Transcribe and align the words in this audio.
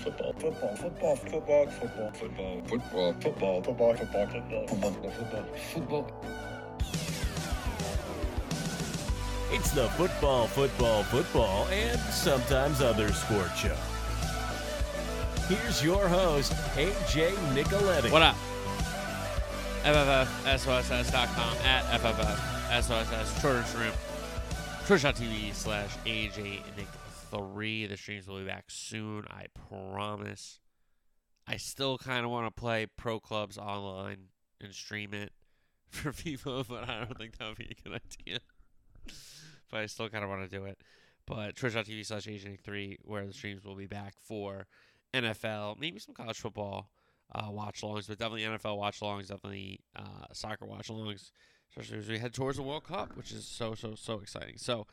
Football. 0.00 0.32
Football. 0.32 0.76
Football. 0.76 1.16
Football. 1.16 1.56
Football. 1.56 2.10
Football. 2.12 2.12
Football. 2.12 3.12
Football. 3.20 3.62
Football. 3.62 3.62
Football. 3.62 3.96
Football. 3.96 4.66
Football. 4.66 5.10
Football. 5.12 5.44
Football. 5.74 6.40
It's 9.52 9.72
the 9.72 9.88
football, 9.90 10.46
football, 10.46 11.02
football, 11.02 11.66
and 11.68 11.98
sometimes 12.12 12.80
other 12.80 13.12
sport 13.12 13.50
show. 13.56 13.76
Here's 15.48 15.82
your 15.82 16.06
host, 16.06 16.52
AJ 16.76 17.32
Nicoletti. 17.52 18.12
What 18.12 18.22
up? 18.22 18.36
FFFSOSS.com 19.82 21.56
at 21.64 21.84
FFFSOSS, 22.00 23.40
Twitter 23.40 23.64
stream, 23.64 23.92
twitch.tv 24.86 25.52
slash 25.52 25.90
AJ 26.06 26.60
Nick 26.76 26.86
3. 27.30 27.86
The 27.86 27.96
streams 27.96 28.26
will 28.26 28.38
be 28.38 28.44
back 28.44 28.64
soon, 28.68 29.24
I 29.28 29.46
promise. 29.68 30.60
I 31.46 31.56
still 31.56 31.98
kind 31.98 32.24
of 32.24 32.30
want 32.30 32.46
to 32.46 32.60
play 32.60 32.86
Pro 32.96 33.18
Clubs 33.18 33.58
online 33.58 34.28
and 34.60 34.72
stream 34.74 35.14
it 35.14 35.32
for 35.90 36.12
FIFA, 36.12 36.66
but 36.68 36.88
I 36.88 36.98
don't 36.98 37.18
think 37.18 37.38
that 37.38 37.48
would 37.48 37.58
be 37.58 37.76
a 37.76 37.82
good 37.88 38.00
idea. 38.20 38.40
but 39.70 39.80
I 39.80 39.86
still 39.86 40.08
kind 40.08 40.24
of 40.24 40.30
want 40.30 40.48
to 40.48 40.56
do 40.56 40.64
it. 40.64 40.78
But 41.26 41.56
twitch.tv 41.56 42.06
slash 42.06 42.26
AJ 42.26 42.50
Nick 42.50 42.62
3, 42.62 42.98
where 43.04 43.26
the 43.26 43.32
streams 43.32 43.64
will 43.64 43.76
be 43.76 43.86
back 43.86 44.14
for 44.20 44.66
NFL, 45.14 45.78
maybe 45.78 45.98
some 45.98 46.14
college 46.14 46.38
football 46.38 46.88
uh, 47.34 47.48
watch 47.50 47.82
alongs, 47.82 48.08
but 48.08 48.18
definitely 48.18 48.42
NFL 48.42 48.76
watch 48.76 49.00
alongs, 49.00 49.28
definitely 49.28 49.80
uh, 49.96 50.26
soccer 50.32 50.66
watch 50.66 50.88
alongs, 50.88 51.30
especially 51.70 51.98
as 51.98 52.08
we 52.08 52.18
head 52.18 52.34
towards 52.34 52.56
the 52.56 52.62
World 52.62 52.84
Cup, 52.84 53.16
which 53.16 53.32
is 53.32 53.46
so, 53.46 53.74
so, 53.74 53.94
so 53.94 54.20
exciting. 54.20 54.56
So 54.56 54.86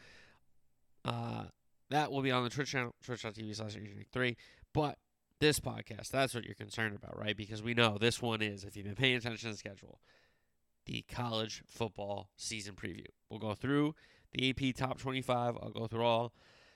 uh, 1.06 1.46
that 1.90 2.12
will 2.12 2.22
be 2.22 2.32
on 2.32 2.44
the 2.44 2.50
Twitch 2.50 2.72
channel, 2.72 2.94
twitch.tv 3.04 3.56
slash 3.56 3.78
3. 4.12 4.38
But 4.74 4.98
this 5.40 5.60
podcast, 5.60 6.10
that's 6.10 6.34
what 6.34 6.44
you're 6.44 6.56
concerned 6.56 6.96
about, 6.96 7.18
right? 7.18 7.36
Because 7.36 7.62
we 7.62 7.74
know 7.74 7.98
this 7.98 8.22
one 8.22 8.42
is, 8.42 8.64
if 8.64 8.76
you've 8.76 8.86
been 8.86 8.96
paying 8.96 9.16
attention 9.16 9.50
to 9.50 9.54
the 9.54 9.58
schedule, 9.58 10.00
the 10.86 11.04
college 11.12 11.64
football 11.68 12.30
season 12.38 12.76
preview. 12.76 13.06
We'll 13.30 13.40
go 13.40 13.54
through 13.54 13.96
the 14.34 14.50
AP 14.50 14.76
top 14.76 15.00
25. 15.00 15.58
I'll 15.62 15.70
go 15.70 15.88
through 15.88 16.04
all 16.04 16.34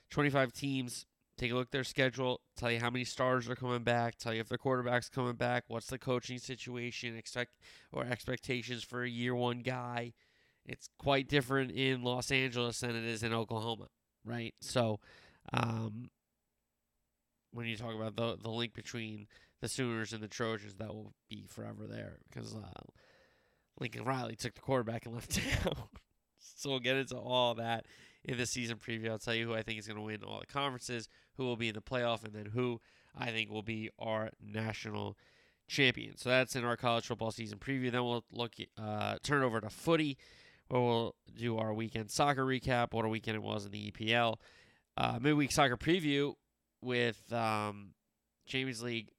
25 0.09 0.51
teams 0.51 1.05
take 1.41 1.51
a 1.51 1.55
look 1.55 1.67
at 1.67 1.71
their 1.71 1.83
schedule, 1.83 2.39
tell 2.55 2.71
you 2.71 2.79
how 2.79 2.91
many 2.91 3.03
stars 3.03 3.49
are 3.49 3.55
coming 3.55 3.83
back, 3.83 4.15
tell 4.15 4.33
you 4.33 4.41
if 4.41 4.47
their 4.47 4.59
quarterback's 4.59 5.09
coming 5.09 5.33
back, 5.33 5.63
what's 5.67 5.87
the 5.87 5.97
coaching 5.97 6.37
situation, 6.37 7.17
expect 7.17 7.57
or 7.91 8.05
expectations 8.05 8.83
for 8.83 9.03
a 9.03 9.09
year 9.09 9.33
one 9.33 9.61
guy. 9.61 10.13
It's 10.65 10.89
quite 10.99 11.27
different 11.27 11.71
in 11.71 12.03
Los 12.03 12.31
Angeles 12.31 12.81
than 12.81 12.95
it 12.95 13.03
is 13.03 13.23
in 13.23 13.33
Oklahoma, 13.33 13.87
right? 14.25 14.53
So, 14.59 14.99
um, 15.53 16.09
when 17.53 17.65
you 17.65 17.75
talk 17.77 17.95
about 17.95 18.15
the 18.15 18.37
the 18.41 18.49
link 18.49 18.73
between 18.73 19.27
the 19.61 19.67
Sooners 19.67 20.13
and 20.13 20.23
the 20.23 20.27
Trojans, 20.27 20.75
that 20.75 20.89
will 20.89 21.13
be 21.29 21.45
forever 21.47 21.85
there 21.87 22.17
because 22.29 22.55
uh, 22.55 22.81
Lincoln 23.79 24.03
Riley 24.03 24.35
took 24.35 24.55
the 24.55 24.61
quarterback 24.61 25.05
and 25.05 25.15
left 25.15 25.31
town. 25.63 25.75
so 26.39 26.69
we'll 26.69 26.79
get 26.79 26.97
into 26.97 27.17
all 27.17 27.55
that 27.55 27.85
in 28.23 28.37
the 28.37 28.45
season 28.45 28.77
preview. 28.77 29.09
I'll 29.09 29.19
tell 29.19 29.35
you 29.35 29.47
who 29.47 29.55
I 29.55 29.63
think 29.63 29.79
is 29.79 29.87
going 29.87 29.97
to 29.97 30.03
win 30.03 30.23
all 30.23 30.39
the 30.39 30.45
conferences, 30.45 31.09
who 31.37 31.43
will 31.43 31.57
be 31.57 31.69
in 31.69 31.75
the 31.75 31.81
playoff, 31.81 32.23
and 32.23 32.33
then 32.33 32.47
who 32.47 32.79
I 33.17 33.31
think 33.31 33.49
will 33.49 33.63
be 33.63 33.89
our 33.99 34.29
national 34.41 35.17
champion. 35.67 36.17
So 36.17 36.29
that's 36.29 36.55
in 36.55 36.63
our 36.63 36.77
college 36.77 37.07
football 37.07 37.31
season 37.31 37.57
preview. 37.57 37.91
Then 37.91 38.03
we'll 38.03 38.25
look 38.31 38.53
uh, 38.77 39.17
turn 39.23 39.43
over 39.43 39.61
to 39.61 39.69
footy, 39.69 40.17
we'll 40.79 41.15
do 41.37 41.57
our 41.57 41.73
weekend 41.73 42.11
soccer 42.11 42.45
recap, 42.45 42.93
what 42.93 43.05
a 43.05 43.09
weekend 43.09 43.35
it 43.35 43.43
was 43.43 43.65
in 43.65 43.71
the 43.71 43.91
EPL, 43.91 44.35
uh, 44.97 45.19
midweek 45.19 45.51
soccer 45.51 45.77
preview 45.77 46.33
with 46.81 47.31
um, 47.33 47.89
Champions 48.45 48.81
League 48.81 49.09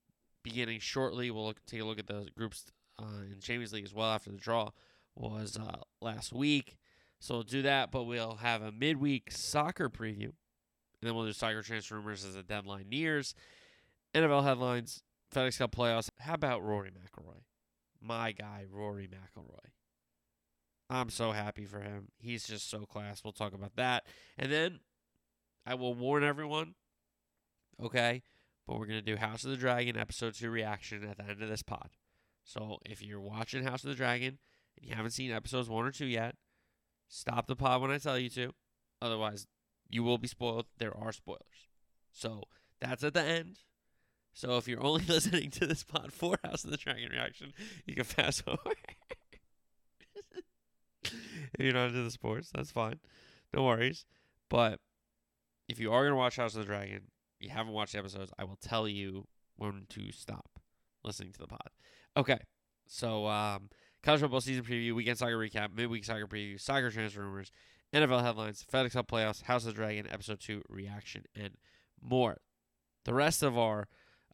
beginning 0.43 0.81
shortly. 0.81 1.31
We'll 1.31 1.47
look, 1.47 1.65
take 1.67 1.81
a 1.81 1.85
look 1.85 1.99
at 1.99 2.07
the 2.07 2.29
groups 2.37 2.67
uh, 2.99 3.23
in 3.31 3.41
Champions 3.41 3.73
League 3.73 3.85
as 3.85 3.95
well 3.95 4.11
after 4.11 4.31
the 4.31 4.39
draw 4.39 4.71
was 5.15 5.59
uh, 5.59 5.81
last 6.01 6.33
week. 6.33 6.77
So 7.21 7.35
we'll 7.35 7.43
do 7.45 7.63
that, 7.63 7.91
but 7.91 8.05
we'll 8.05 8.37
have 8.37 8.63
a 8.63 8.73
midweek 8.73 9.31
soccer 9.31 9.89
preview. 9.89 10.33
And 11.01 11.09
then 11.09 11.15
we'll 11.15 11.27
do 11.27 11.33
soccer 11.33 11.63
transfer 11.63 11.97
rumors 11.97 12.25
as 12.25 12.35
the 12.35 12.43
deadline 12.43 12.89
nears. 12.89 13.35
NFL 14.15 14.45
headlines, 14.45 15.03
FedEx 15.35 15.59
Cup 15.59 15.75
playoffs. 15.75 16.11
How 16.19 16.35
about 16.35 16.63
Rory 16.63 16.91
McIlroy? 16.91 17.43
My 18.01 18.33
guy, 18.33 18.65
Rory 18.71 19.09
McIlroy. 19.09 19.72
I'm 20.93 21.11
so 21.11 21.33
happy 21.33 21.65
for 21.65 21.81
him. 21.81 22.09
He's 22.19 22.47
just 22.47 22.71
so 22.71 22.81
class. 22.81 23.23
We'll 23.25 23.33
talk 23.33 23.55
about 23.55 23.77
that. 23.77 24.07
And 24.39 24.53
then 24.53 24.81
I 25.67 25.75
will 25.75 25.95
warn 25.95 26.23
everyone, 26.23 26.75
okay? 27.83 28.23
But 28.67 28.79
we're 28.79 28.87
going 28.87 29.01
to 29.01 29.05
do 29.05 29.17
House 29.17 29.45
of 29.45 29.51
the 29.51 29.57
Dragon 29.57 29.97
episode 29.97 30.35
2 30.35 30.51
reaction 30.51 31.09
at 31.09 31.17
the 31.17 31.25
end 31.25 31.43
of 31.43 31.49
this 31.49 31.63
pod. 31.63 31.91
So 32.45 32.79
if 32.85 33.03
you're 33.03 33.21
watching 33.21 33.65
House 33.65 33.85
of 33.85 33.91
the 33.91 33.97
Dragon 33.97 34.39
and 34.77 34.89
you 34.89 34.95
haven't 34.95 35.13
seen 35.13 35.33
episodes 35.33 35.69
1 35.69 35.87
or 35.87 35.91
2 35.91 36.07
yet, 36.07 36.37
Stop 37.15 37.47
the 37.47 37.55
pod 37.55 37.83
when 37.83 37.91
I 37.91 37.99
tell 37.99 38.19
you 38.19 38.31
to. 38.31 38.55
Otherwise, 39.03 39.47
you 39.91 40.03
will 40.03 40.17
be 40.17 40.27
spoiled. 40.27 40.65
There 40.79 40.97
are 40.97 41.13
spoilers. 41.13 41.69
So 42.11 42.45
that's 42.81 43.05
at 43.05 43.13
the 43.13 43.23
end. 43.23 43.59
So 44.33 44.57
if 44.57 44.67
you're 44.67 44.83
only 44.83 45.05
listening 45.09 45.51
to 45.51 45.67
this 45.67 45.85
pod 45.85 46.11
for 46.15 46.39
House 46.43 46.65
of 46.65 46.71
the 46.71 46.79
Dragon 46.79 47.13
reaction, 47.13 47.53
you 47.85 47.95
can 47.95 48.05
fast 48.05 48.45
forward. 48.47 48.79
if 51.59 51.65
you're 51.65 51.75
not 51.75 51.89
into 51.89 52.03
the 52.03 52.11
sports, 52.11 52.51
that's 52.55 52.71
fine. 52.71 53.01
No 53.55 53.65
worries. 53.65 54.05
But 54.49 54.81
if 55.69 55.81
you 55.81 55.93
are 55.93 56.03
going 56.03 56.13
to 56.13 56.17
watch 56.17 56.37
House 56.37 56.55
of 56.55 56.61
the 56.61 56.67
Dragon, 56.67 57.03
you 57.41 57.51
haven't 57.51 57.73
watched 57.73 57.93
the 57.93 57.99
episodes, 57.99 58.33
I 58.39 58.45
will 58.45 58.57
tell 58.57 58.87
you 58.87 59.27
when 59.57 59.87
to 59.91 60.13
stop 60.13 60.61
listening 61.05 61.33
to 61.33 61.39
the 61.39 61.47
pod. 61.47 61.71
Okay. 62.17 62.39
So 62.87 63.27
um, 63.27 63.71
college 64.03 64.21
football 64.21 64.41
season 64.41 64.65
preview, 64.65 64.95
weekend 64.95 65.19
soccer 65.19 65.37
recap, 65.37 65.75
midweek 65.75 66.05
soccer 66.05 66.27
preview, 66.27 66.61
soccer 66.61 66.91
transfer 66.91 67.23
rumors, 67.23 67.51
NFL 67.93 68.23
headlines, 68.23 68.65
FedEx 68.73 68.93
Cup 68.93 69.09
playoffs, 69.11 69.43
House 69.43 69.63
of 69.63 69.75
the 69.75 69.75
Dragon, 69.75 70.07
episode 70.11 70.41
two 70.41 70.63
reaction, 70.69 71.25
and 71.35 71.55
more. 72.01 72.39
The 73.05 73.15
rest 73.15 73.43
of 73.43 73.59
our 73.59 73.89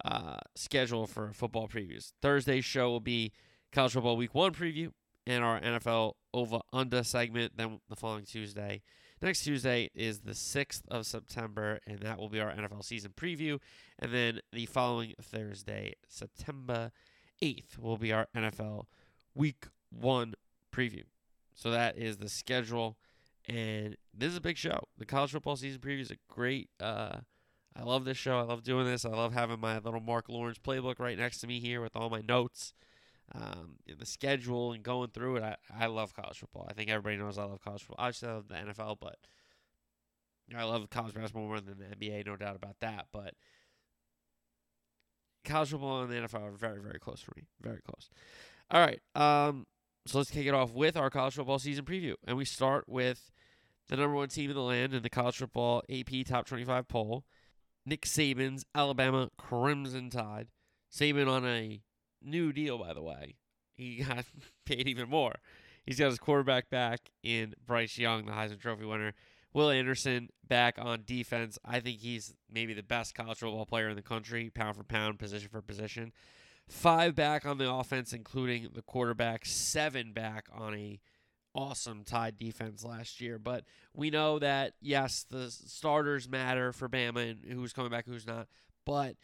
uh, 0.05 0.37
schedule 0.55 1.07
for 1.07 1.33
football 1.33 1.69
previews. 1.69 2.13
Thursday's 2.23 2.65
show 2.65 2.91
will 2.91 3.01
be 3.01 3.33
college 3.73 3.93
football 3.93 4.17
week 4.17 4.35
one 4.35 4.53
preview 4.53 4.91
and 5.29 5.45
our 5.45 5.61
NFL 5.61 6.15
over 6.33 6.61
under 6.73 7.05
segment. 7.05 7.53
Then 7.57 7.81
the 7.89 7.95
following 7.95 8.25
Tuesday. 8.25 8.83
Next 9.21 9.45
Tuesday 9.45 9.91
is 9.95 10.21
the 10.21 10.33
6th 10.33 10.83
of 10.89 11.05
September, 11.05 11.81
and 11.87 11.99
that 12.01 12.19
will 12.19 12.29
be 12.29 12.41
our 12.41 12.53
NFL 12.53 12.85
season 12.85 13.13
preview. 13.17 13.59
And 13.99 14.13
then 14.13 14.41
the 14.53 14.67
following 14.67 15.15
Thursday, 15.21 15.95
September 16.09 16.93
8th, 17.43 17.79
will 17.79 17.99
be 17.99 18.13
our 18.13 18.29
NFL 18.35 18.87
week 19.35 19.67
one 19.91 20.35
preview. 20.73 21.05
So 21.55 21.71
that 21.73 21.99
is 21.99 22.17
the 22.17 22.29
schedule. 22.29 22.97
And 23.47 23.97
this 24.15 24.31
is 24.31 24.37
a 24.37 24.41
big 24.41 24.57
show. 24.57 24.85
The 24.97 25.07
college 25.07 25.33
football 25.33 25.57
season 25.57 25.81
preview 25.81 26.01
is 26.01 26.11
a 26.11 26.17
great. 26.29 26.71
Uh, 26.81 27.19
I 27.77 27.83
love 27.83 28.05
this 28.05 28.17
show. 28.17 28.39
I 28.39 28.43
love 28.43 28.63
doing 28.63 28.87
this. 28.87 29.05
I 29.05 29.11
love 29.11 29.35
having 29.35 29.61
my 29.61 29.79
little 29.79 30.01
Marc 30.01 30.29
Lawrence 30.29 30.59
playbook 30.59 30.99
right 30.99 31.19
next 31.19 31.39
to 31.41 31.47
me 31.47 31.61
here 31.61 31.81
with 31.81 31.97
all 31.97 32.09
my 32.09 32.23
notes 32.27 32.73
um, 33.35 33.77
the 33.99 34.07
schedule 34.07 34.73
and 34.73 34.83
going 34.83 35.11
through 35.11 35.37
it. 35.37 35.43
I, 35.43 35.57
I 35.79 35.87
love 35.87 36.15
college 36.15 36.39
football. 36.39 36.67
I 36.69 36.73
think 36.73 36.91
everybody 36.91 37.17
knows 37.17 37.39
I 37.39 37.45
love 37.45 37.61
college 37.63 37.83
football. 37.83 38.05
Obviously, 38.07 38.29
I 38.29 38.33
love 38.33 38.49
the 38.49 38.55
NFL, 38.55 38.97
but 39.01 39.17
I 40.57 40.65
love 40.65 40.89
college 40.91 41.15
basketball 41.15 41.47
more 41.47 41.61
than 41.61 41.79
the 41.79 41.95
NBA, 41.97 42.27
no 42.27 42.37
doubt 42.37 42.57
about 42.57 42.77
that. 42.81 43.07
But 43.13 43.35
college 45.45 45.71
football 45.71 46.03
and 46.03 46.11
the 46.11 46.17
NFL 46.17 46.43
are 46.43 46.51
very, 46.53 46.81
very 46.81 46.99
close 46.99 47.21
for 47.21 47.33
me. 47.37 47.45
Very 47.61 47.81
close. 47.83 48.09
All 48.71 48.81
right. 48.81 49.01
Um, 49.15 49.67
so 50.07 50.19
let's 50.19 50.31
kick 50.31 50.47
it 50.47 50.55
off 50.55 50.73
with 50.73 50.97
our 50.97 51.11
college 51.11 51.35
football 51.35 51.59
season 51.59 51.85
preview. 51.85 52.15
And 52.27 52.37
we 52.37 52.45
start 52.47 52.85
with 52.89 53.31
the 53.89 53.97
number 53.97 54.15
one 54.15 54.29
team 54.29 54.51
in 54.51 54.57
the 54.57 54.63
land 54.63 54.95
in 54.95 55.03
the 55.03 55.11
college 55.11 55.37
football 55.37 55.83
AP 55.91 56.27
top 56.27 56.47
25 56.47 56.89
poll 56.89 57.25
Nick 57.85 58.03
Saban's 58.03 58.65
Alabama 58.75 59.31
Crimson 59.39 60.11
Tide. 60.11 60.49
Saban 60.93 61.29
on 61.29 61.47
a 61.47 61.83
new 62.23 62.53
deal, 62.53 62.79
by 62.79 62.93
the 62.93 63.03
way. 63.03 63.37
He 63.75 64.03
got 64.03 64.25
paid 64.67 64.89
even 64.89 65.09
more. 65.09 65.37
He's 65.87 65.99
got 65.99 66.11
his 66.11 66.19
quarterback 66.19 66.69
back 66.69 67.11
in 67.23 67.55
Bryce 67.67 67.97
Young, 67.97 68.27
the 68.27 68.33
Heisman 68.33 68.61
Trophy 68.61 68.85
winner. 68.85 69.15
Will 69.55 69.71
Anderson 69.71 70.29
back 70.47 70.77
on 70.79 71.05
defense. 71.07 71.59
I 71.65 71.81
think 71.81 72.01
he's 72.01 72.35
maybe 72.51 72.75
the 72.75 72.83
best 72.83 73.15
college 73.15 73.39
football 73.39 73.65
player 73.65 73.89
in 73.89 73.97
the 73.97 74.03
country, 74.03 74.51
pound 74.51 74.77
for 74.77 74.85
pound, 74.85 75.19
position 75.19 75.49
for 75.49 75.63
position. 75.63 76.13
Five 76.69 77.15
back 77.15 77.47
on 77.47 77.57
the 77.57 77.73
offense, 77.73 78.13
including 78.13 78.69
the 78.75 78.83
quarterback. 78.83 79.47
Seven 79.47 80.13
back 80.13 80.49
on 80.53 80.75
a 80.75 81.01
awesome 81.55 82.05
Tide 82.05 82.39
defense 82.39 82.85
last 82.85 83.21
year. 83.21 83.39
But 83.39 83.65
we 83.95 84.11
know 84.11 84.39
that 84.39 84.75
yes, 84.83 85.25
the 85.29 85.51
starters 85.51 86.29
matter 86.29 86.73
for 86.73 86.89
Bama 86.89 87.31
and 87.31 87.53
who's 87.53 87.73
coming 87.73 87.91
back, 87.91 88.05
who's 88.07 88.27
not. 88.27 88.49
But 88.85 89.17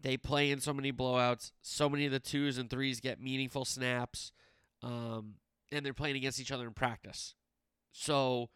they 0.00 0.16
play 0.16 0.50
in 0.50 0.60
so 0.60 0.72
many 0.72 0.92
blowouts. 0.92 1.52
So 1.62 1.88
many 1.88 2.06
of 2.06 2.12
the 2.12 2.20
twos 2.20 2.58
and 2.58 2.68
threes 2.68 3.00
get 3.00 3.20
meaningful 3.20 3.64
snaps, 3.64 4.32
um, 4.82 5.34
and 5.72 5.84
they're 5.84 5.94
playing 5.94 6.16
against 6.16 6.40
each 6.40 6.52
other 6.52 6.66
in 6.66 6.72
practice. 6.72 7.34
So 7.92 8.50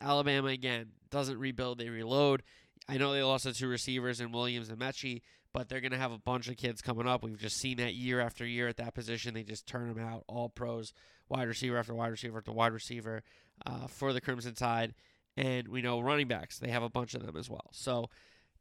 Alabama 0.00 0.48
again 0.48 0.92
doesn't 1.10 1.38
rebuild; 1.38 1.78
they 1.78 1.88
reload. 1.88 2.42
I 2.88 2.98
know 2.98 3.12
they 3.12 3.22
lost 3.22 3.44
the 3.44 3.52
two 3.52 3.68
receivers 3.68 4.20
in 4.20 4.32
Williams 4.32 4.68
and 4.68 4.78
Metchie, 4.78 5.22
but 5.52 5.68
they're 5.68 5.80
going 5.80 5.92
to 5.92 5.98
have 5.98 6.12
a 6.12 6.18
bunch 6.18 6.48
of 6.48 6.56
kids 6.56 6.82
coming 6.82 7.08
up. 7.08 7.24
We've 7.24 7.38
just 7.38 7.56
seen 7.56 7.78
that 7.78 7.94
year 7.94 8.20
after 8.20 8.46
year 8.46 8.68
at 8.68 8.76
that 8.76 8.94
position. 8.94 9.34
They 9.34 9.42
just 9.42 9.66
turn 9.66 9.88
them 9.92 10.04
out, 10.04 10.24
all 10.28 10.48
pros, 10.48 10.92
wide 11.28 11.48
receiver 11.48 11.78
after 11.78 11.94
wide 11.94 12.10
receiver 12.10 12.38
after 12.38 12.52
wide 12.52 12.72
receiver 12.72 13.22
uh, 13.64 13.86
for 13.86 14.12
the 14.12 14.20
Crimson 14.20 14.54
Tide. 14.54 14.94
And 15.36 15.68
we 15.68 15.82
know 15.82 16.00
running 16.00 16.28
backs, 16.28 16.58
they 16.58 16.70
have 16.70 16.82
a 16.82 16.88
bunch 16.88 17.14
of 17.14 17.24
them 17.24 17.36
as 17.36 17.50
well. 17.50 17.68
So 17.72 18.10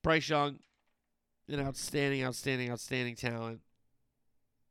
Bryce 0.02 0.28
Young, 0.28 0.60
an 1.50 1.60
outstanding, 1.60 2.24
outstanding, 2.24 2.72
outstanding 2.72 3.16
talent. 3.16 3.62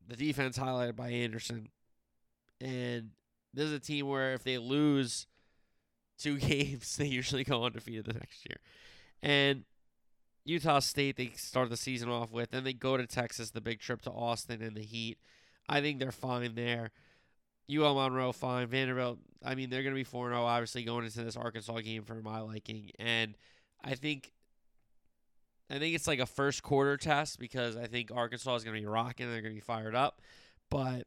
The 0.07 0.17
defense 0.17 0.59
highlighted 0.59 0.97
by 0.97 1.11
Anderson. 1.11 1.69
And 2.61 3.11
this 3.53 3.67
is 3.67 3.73
a 3.73 3.81
team 3.81 4.09
where 4.09 4.35
if 4.35 4.43
they 4.43 4.59
lose 4.59 5.27
two 6.19 6.39
games, 6.39 6.97
they 6.97 7.07
usually 7.07 7.45
go 7.45 7.65
undefeated 7.65 8.07
the 8.07 8.15
next 8.15 8.47
year. 8.49 8.59
And 9.23 9.65
Utah 10.45 10.81
State, 10.81 11.17
they 11.17 11.31
start 11.37 11.71
the 11.71 11.77
season 11.77 12.09
off 12.11 12.31
with. 12.31 12.51
Then 12.51 12.65
they 12.65 12.75
go 12.75 12.97
to 12.97 13.07
Texas, 13.07 13.51
the 13.51 13.61
big 13.61 13.81
trip 13.81 14.03
to 14.03 14.11
Austin 14.11 14.63
and 14.63 14.77
the 14.77 14.83
Heat. 14.83 15.19
I 15.69 15.81
think 15.81 15.99
they're 15.99 16.13
fine 16.13 16.55
there. 16.55 16.91
UL 17.75 17.95
Monroe, 17.95 18.33
fine. 18.33 18.67
Vanderbilt, 18.67 19.19
I 19.43 19.55
mean, 19.55 19.71
they're 19.71 19.83
going 19.83 19.95
to 19.95 19.99
be 19.99 20.05
4 20.05 20.29
0, 20.29 20.45
obviously, 20.45 20.85
going 20.85 21.07
into 21.07 21.25
this 21.25 21.37
Arkansas 21.37 21.81
game 21.81 22.03
for 22.03 22.17
my 22.17 22.41
liking. 22.41 22.91
And 22.99 23.37
I 23.83 23.95
think. 23.95 24.33
I 25.75 25.79
think 25.79 25.95
it's 25.95 26.07
like 26.07 26.21
a 26.21 26.27
first 26.27 26.63
quarter 26.63 26.97
test 26.97 27.39
because 27.39 27.77
I 27.77 27.87
think 27.87 28.11
Arkansas 28.15 28.55
is 28.55 28.65
going 28.65 28.77
to 28.77 28.81
be 28.81 28.87
rocking. 28.87 29.31
They're 29.31 29.43
going 29.43 29.55
to 29.55 29.57
be 29.57 29.61
fired 29.61 29.95
up. 29.95 30.21
But 30.71 31.07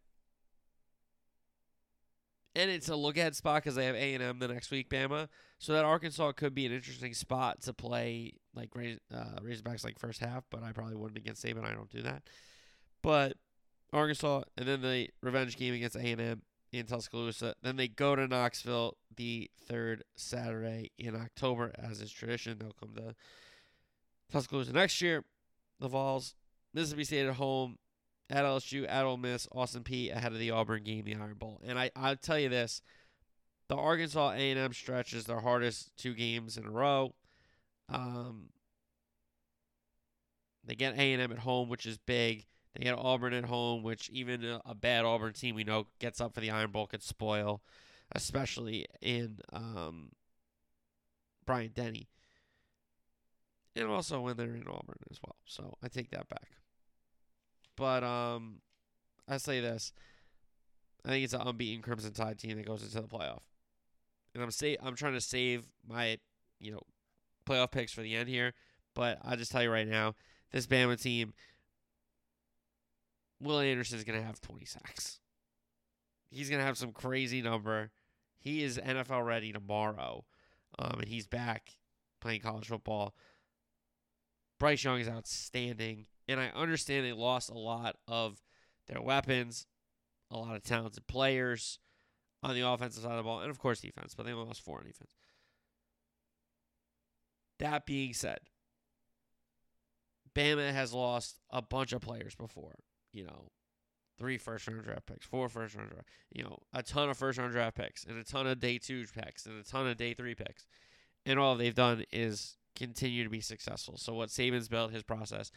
and 2.55 2.71
it's 2.71 2.89
a 2.89 2.95
look 2.95 3.17
ahead 3.17 3.35
spot 3.35 3.63
because 3.63 3.75
they 3.75 3.85
have 3.85 3.95
A 3.95 4.15
and 4.15 4.23
M 4.23 4.39
the 4.39 4.47
next 4.47 4.71
week, 4.71 4.89
Bama. 4.89 5.29
So 5.59 5.73
that 5.73 5.85
Arkansas 5.85 6.31
could 6.33 6.55
be 6.55 6.65
an 6.65 6.73
interesting 6.73 7.13
spot 7.13 7.61
to 7.61 7.73
play 7.73 8.33
like 8.55 8.71
uh, 8.75 9.39
Razorbacks 9.41 9.85
like 9.85 9.99
first 9.99 10.19
half, 10.19 10.43
but 10.49 10.63
I 10.63 10.71
probably 10.71 10.95
wouldn't 10.95 11.17
against 11.17 11.45
Saban. 11.45 11.63
I 11.63 11.73
don't 11.73 11.89
do 11.89 12.01
that. 12.01 12.23
But 13.03 13.37
Arkansas, 13.93 14.43
and 14.57 14.67
then 14.67 14.81
the 14.81 15.09
revenge 15.21 15.55
game 15.55 15.75
against 15.75 15.95
A 15.95 16.11
and 16.11 16.19
M 16.19 16.41
in 16.73 16.87
Tuscaloosa. 16.87 17.55
Then 17.61 17.77
they 17.77 17.87
go 17.87 18.15
to 18.15 18.27
Knoxville 18.27 18.97
the 19.15 19.49
third 19.67 20.03
Saturday 20.15 20.91
in 20.97 21.15
October, 21.15 21.71
as 21.77 22.01
is 22.01 22.11
tradition. 22.11 22.57
They'll 22.59 22.75
come 22.79 22.95
to 22.95 23.15
Tuscaloosa 24.31 24.73
next 24.73 25.01
year. 25.01 25.23
The 25.79 25.87
Vols, 25.87 26.35
Mississippi 26.73 27.03
State 27.03 27.27
at 27.27 27.35
home 27.35 27.77
at 28.29 28.43
LSU, 28.43 28.85
at 28.89 29.05
Ole 29.05 29.17
Miss, 29.17 29.47
Austin 29.51 29.83
Peay 29.83 30.11
ahead 30.15 30.33
of 30.33 30.39
the 30.39 30.51
Auburn 30.51 30.83
game, 30.83 31.05
the 31.05 31.15
Iron 31.15 31.35
Bowl. 31.35 31.61
And 31.65 31.79
I, 31.79 31.91
I'll 31.95 32.15
tell 32.15 32.39
you 32.39 32.49
this, 32.49 32.81
the 33.69 33.75
Arkansas 33.75 34.31
A&M 34.31 34.73
stretch 34.73 35.13
is 35.13 35.25
their 35.25 35.39
hardest 35.39 35.95
two 35.97 36.13
games 36.13 36.57
in 36.57 36.65
a 36.65 36.71
row. 36.71 37.13
Um, 37.89 38.49
they 40.65 40.75
get 40.75 40.97
A&M 40.97 41.31
at 41.31 41.39
home, 41.39 41.69
which 41.69 41.85
is 41.85 41.97
big. 41.97 42.45
They 42.75 42.83
get 42.83 42.97
Auburn 42.97 43.33
at 43.33 43.45
home, 43.45 43.81
which 43.81 44.09
even 44.09 44.43
a, 44.43 44.61
a 44.65 44.75
bad 44.75 45.05
Auburn 45.05 45.33
team 45.33 45.55
we 45.55 45.63
know 45.63 45.87
gets 45.99 46.19
up 46.19 46.33
for 46.33 46.41
the 46.41 46.51
Iron 46.51 46.71
Bowl 46.71 46.87
could 46.87 47.03
spoil, 47.03 47.61
especially 48.13 48.85
in 49.01 49.39
um, 49.51 50.09
Bryant 51.45 51.73
Denny. 51.73 52.09
And 53.77 53.89
also 53.89 54.21
when 54.21 54.37
they're 54.37 54.55
in 54.55 54.67
Auburn 54.67 54.97
as 55.11 55.19
well. 55.23 55.35
So 55.45 55.77
I 55.83 55.87
take 55.87 56.09
that 56.11 56.27
back. 56.27 56.49
But 57.75 58.03
um, 58.03 58.61
I 59.27 59.37
say 59.37 59.61
this: 59.61 59.93
I 61.05 61.09
think 61.09 61.23
it's 61.23 61.33
an 61.33 61.41
unbeaten 61.41 61.81
Crimson 61.81 62.11
Tide 62.11 62.39
team 62.39 62.57
that 62.57 62.65
goes 62.65 62.83
into 62.83 62.99
the 62.99 63.07
playoff, 63.07 63.43
and 64.33 64.43
I'm 64.43 64.51
say 64.51 64.77
I'm 64.81 64.95
trying 64.95 65.13
to 65.13 65.21
save 65.21 65.67
my 65.87 66.17
you 66.59 66.71
know 66.71 66.81
playoff 67.45 67.71
picks 67.71 67.91
for 67.91 68.01
the 68.01 68.15
end 68.15 68.29
here. 68.29 68.53
But 68.95 69.19
I'll 69.23 69.37
just 69.37 69.51
tell 69.51 69.61
you 69.61 69.69
right 69.69 69.87
now, 69.87 70.15
this 70.51 70.65
Bama 70.65 70.99
team, 70.99 71.33
Will 73.39 73.59
Anderson 73.59 73.99
is 73.99 74.03
going 74.03 74.19
to 74.19 74.25
have 74.25 74.41
20 74.41 74.65
sacks. 74.65 75.19
He's 76.31 76.49
going 76.49 76.59
to 76.59 76.65
have 76.65 76.79
some 76.79 76.91
crazy 76.91 77.43
number. 77.43 77.91
He 78.39 78.63
is 78.63 78.79
NFL 78.79 79.23
ready 79.23 79.53
tomorrow, 79.53 80.25
um, 80.79 80.99
and 80.99 81.07
he's 81.07 81.27
back 81.27 81.77
playing 82.19 82.41
college 82.41 82.67
football. 82.67 83.13
Bryce 84.59 84.83
Young 84.83 84.99
is 84.99 85.07
outstanding. 85.07 86.07
And 86.27 86.39
I 86.39 86.47
understand 86.55 87.05
they 87.05 87.13
lost 87.13 87.49
a 87.49 87.57
lot 87.57 87.95
of 88.07 88.41
their 88.87 89.01
weapons, 89.01 89.65
a 90.31 90.37
lot 90.37 90.55
of 90.55 90.63
talented 90.63 91.07
players 91.07 91.79
on 92.43 92.53
the 92.53 92.67
offensive 92.67 93.03
side 93.03 93.11
of 93.11 93.17
the 93.17 93.23
ball, 93.23 93.39
and 93.39 93.49
of 93.49 93.59
course 93.59 93.81
defense, 93.81 94.13
but 94.15 94.25
they 94.25 94.31
only 94.31 94.45
lost 94.45 94.61
four 94.61 94.79
on 94.79 94.85
defense. 94.85 95.15
That 97.59 97.85
being 97.85 98.13
said, 98.13 98.39
Bama 100.35 100.71
has 100.71 100.93
lost 100.93 101.39
a 101.49 101.61
bunch 101.61 101.93
of 101.93 102.01
players 102.01 102.35
before. 102.35 102.75
You 103.11 103.23
know, 103.23 103.49
three 104.19 104.37
first 104.37 104.67
round 104.67 104.83
draft 104.83 105.07
picks, 105.07 105.25
four 105.25 105.49
first 105.49 105.75
round 105.75 105.89
draft, 105.89 106.07
you 106.31 106.43
know, 106.43 106.59
a 106.73 106.83
ton 106.83 107.09
of 107.09 107.17
first 107.17 107.39
round 107.39 107.53
draft 107.53 107.75
picks, 107.75 108.03
and 108.03 108.19
a 108.19 108.23
ton 108.23 108.45
of 108.45 108.59
day 108.59 108.77
two 108.77 109.05
picks, 109.13 109.45
and 109.45 109.59
a 109.59 109.63
ton 109.63 109.87
of 109.87 109.97
day 109.97 110.13
three 110.13 110.35
picks. 110.35 110.67
And 111.25 111.39
all 111.39 111.55
they've 111.55 111.73
done 111.73 112.05
is 112.11 112.57
continue 112.77 113.23
to 113.23 113.29
be 113.29 113.41
successful. 113.41 113.97
So 113.97 114.13
what 114.13 114.29
Saban's 114.29 114.69
built 114.69 114.91
his 114.91 115.03
process 115.03 115.51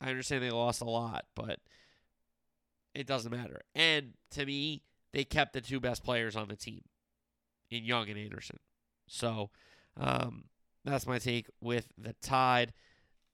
I 0.00 0.08
understand 0.08 0.42
they 0.42 0.50
lost 0.50 0.80
a 0.80 0.86
lot, 0.86 1.26
but 1.34 1.58
it 2.94 3.06
doesn't 3.06 3.30
matter. 3.30 3.60
And 3.74 4.14
to 4.32 4.46
me, 4.46 4.82
they 5.12 5.24
kept 5.24 5.52
the 5.52 5.60
two 5.60 5.80
best 5.80 6.02
players 6.02 6.36
on 6.36 6.48
the 6.48 6.56
team 6.56 6.82
in 7.70 7.84
Young 7.84 8.08
and 8.08 8.18
Anderson. 8.18 8.58
So 9.06 9.50
um, 9.98 10.44
that's 10.84 11.06
my 11.06 11.18
take 11.18 11.48
with 11.60 11.88
the 11.98 12.14
Tide. 12.22 12.72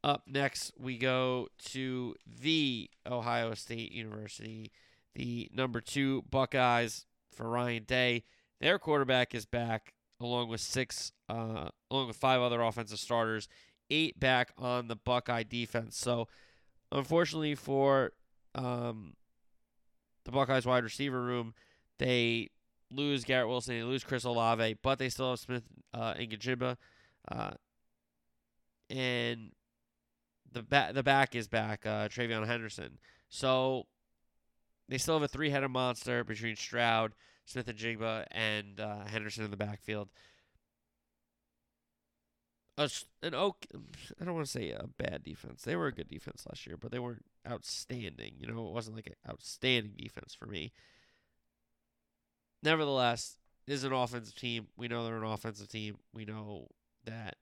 Up 0.02 0.24
next, 0.26 0.72
we 0.78 0.98
go 0.98 1.48
to 1.66 2.14
the 2.26 2.90
Ohio 3.06 3.54
State 3.54 3.92
University, 3.92 4.72
the 5.14 5.48
number 5.52 5.80
two 5.80 6.22
Buckeyes 6.30 7.06
for 7.32 7.48
Ryan 7.48 7.84
Day. 7.84 8.24
Their 8.60 8.78
quarterback 8.78 9.34
is 9.34 9.46
back, 9.46 9.92
along 10.20 10.48
with 10.48 10.60
six, 10.60 11.12
uh, 11.28 11.68
along 11.90 12.08
with 12.08 12.16
five 12.16 12.40
other 12.40 12.60
offensive 12.62 12.98
starters, 12.98 13.48
eight 13.90 14.18
back 14.18 14.50
on 14.58 14.88
the 14.88 14.96
Buckeye 14.96 15.44
defense. 15.44 15.96
So 15.96 16.28
unfortunately 16.90 17.54
for 17.54 18.12
um, 18.54 19.14
the 20.24 20.32
Buckeyes 20.32 20.66
wide 20.66 20.84
receiver 20.84 21.20
room, 21.20 21.54
they 21.98 22.50
lose 22.90 23.24
Garrett 23.24 23.48
Wilson, 23.48 23.78
they 23.78 23.82
lose 23.84 24.04
Chris 24.04 24.24
Olave, 24.24 24.76
but 24.82 24.98
they 24.98 25.08
still 25.08 25.30
have 25.30 25.38
Smith 25.38 25.64
uh, 25.92 26.14
and 26.18 26.30
Njigba. 26.30 26.76
Uh, 27.30 27.50
and 28.88 29.52
the 30.52 30.62
back 30.62 30.94
the 30.94 31.02
back 31.02 31.34
is 31.34 31.48
back, 31.48 31.84
uh, 31.84 32.08
TreVeyon 32.08 32.46
Henderson. 32.46 32.98
So 33.28 33.86
they 34.88 34.98
still 34.98 35.14
have 35.14 35.22
a 35.22 35.28
three 35.28 35.50
headed 35.50 35.70
monster 35.70 36.22
between 36.22 36.56
Stroud, 36.56 37.12
Smith 37.46 37.68
and 37.68 37.78
Njigba, 37.78 38.26
and 38.30 38.78
uh, 38.78 39.06
Henderson 39.06 39.44
in 39.44 39.50
the 39.50 39.56
backfield 39.56 40.08
a, 42.78 42.90
an 43.22 43.34
oak. 43.34 43.66
I 44.20 44.24
don't 44.24 44.34
want 44.34 44.46
to 44.46 44.52
say 44.52 44.70
a 44.70 44.86
bad 44.98 45.24
defense. 45.24 45.62
They 45.62 45.76
were 45.76 45.86
a 45.86 45.92
good 45.92 46.08
defense 46.08 46.44
last 46.48 46.66
year, 46.66 46.76
but 46.76 46.90
they 46.90 46.98
weren't 46.98 47.24
outstanding. 47.48 48.34
You 48.38 48.46
know, 48.46 48.66
it 48.66 48.72
wasn't 48.72 48.96
like 48.96 49.06
an 49.06 49.14
outstanding 49.28 49.94
defense 49.96 50.34
for 50.34 50.46
me. 50.46 50.72
Nevertheless, 52.62 53.36
is 53.66 53.84
an 53.84 53.92
offensive 53.92 54.34
team. 54.34 54.68
We 54.76 54.88
know 54.88 55.04
they're 55.04 55.16
an 55.16 55.24
offensive 55.24 55.68
team. 55.68 55.96
We 56.12 56.24
know 56.24 56.68
that 57.04 57.36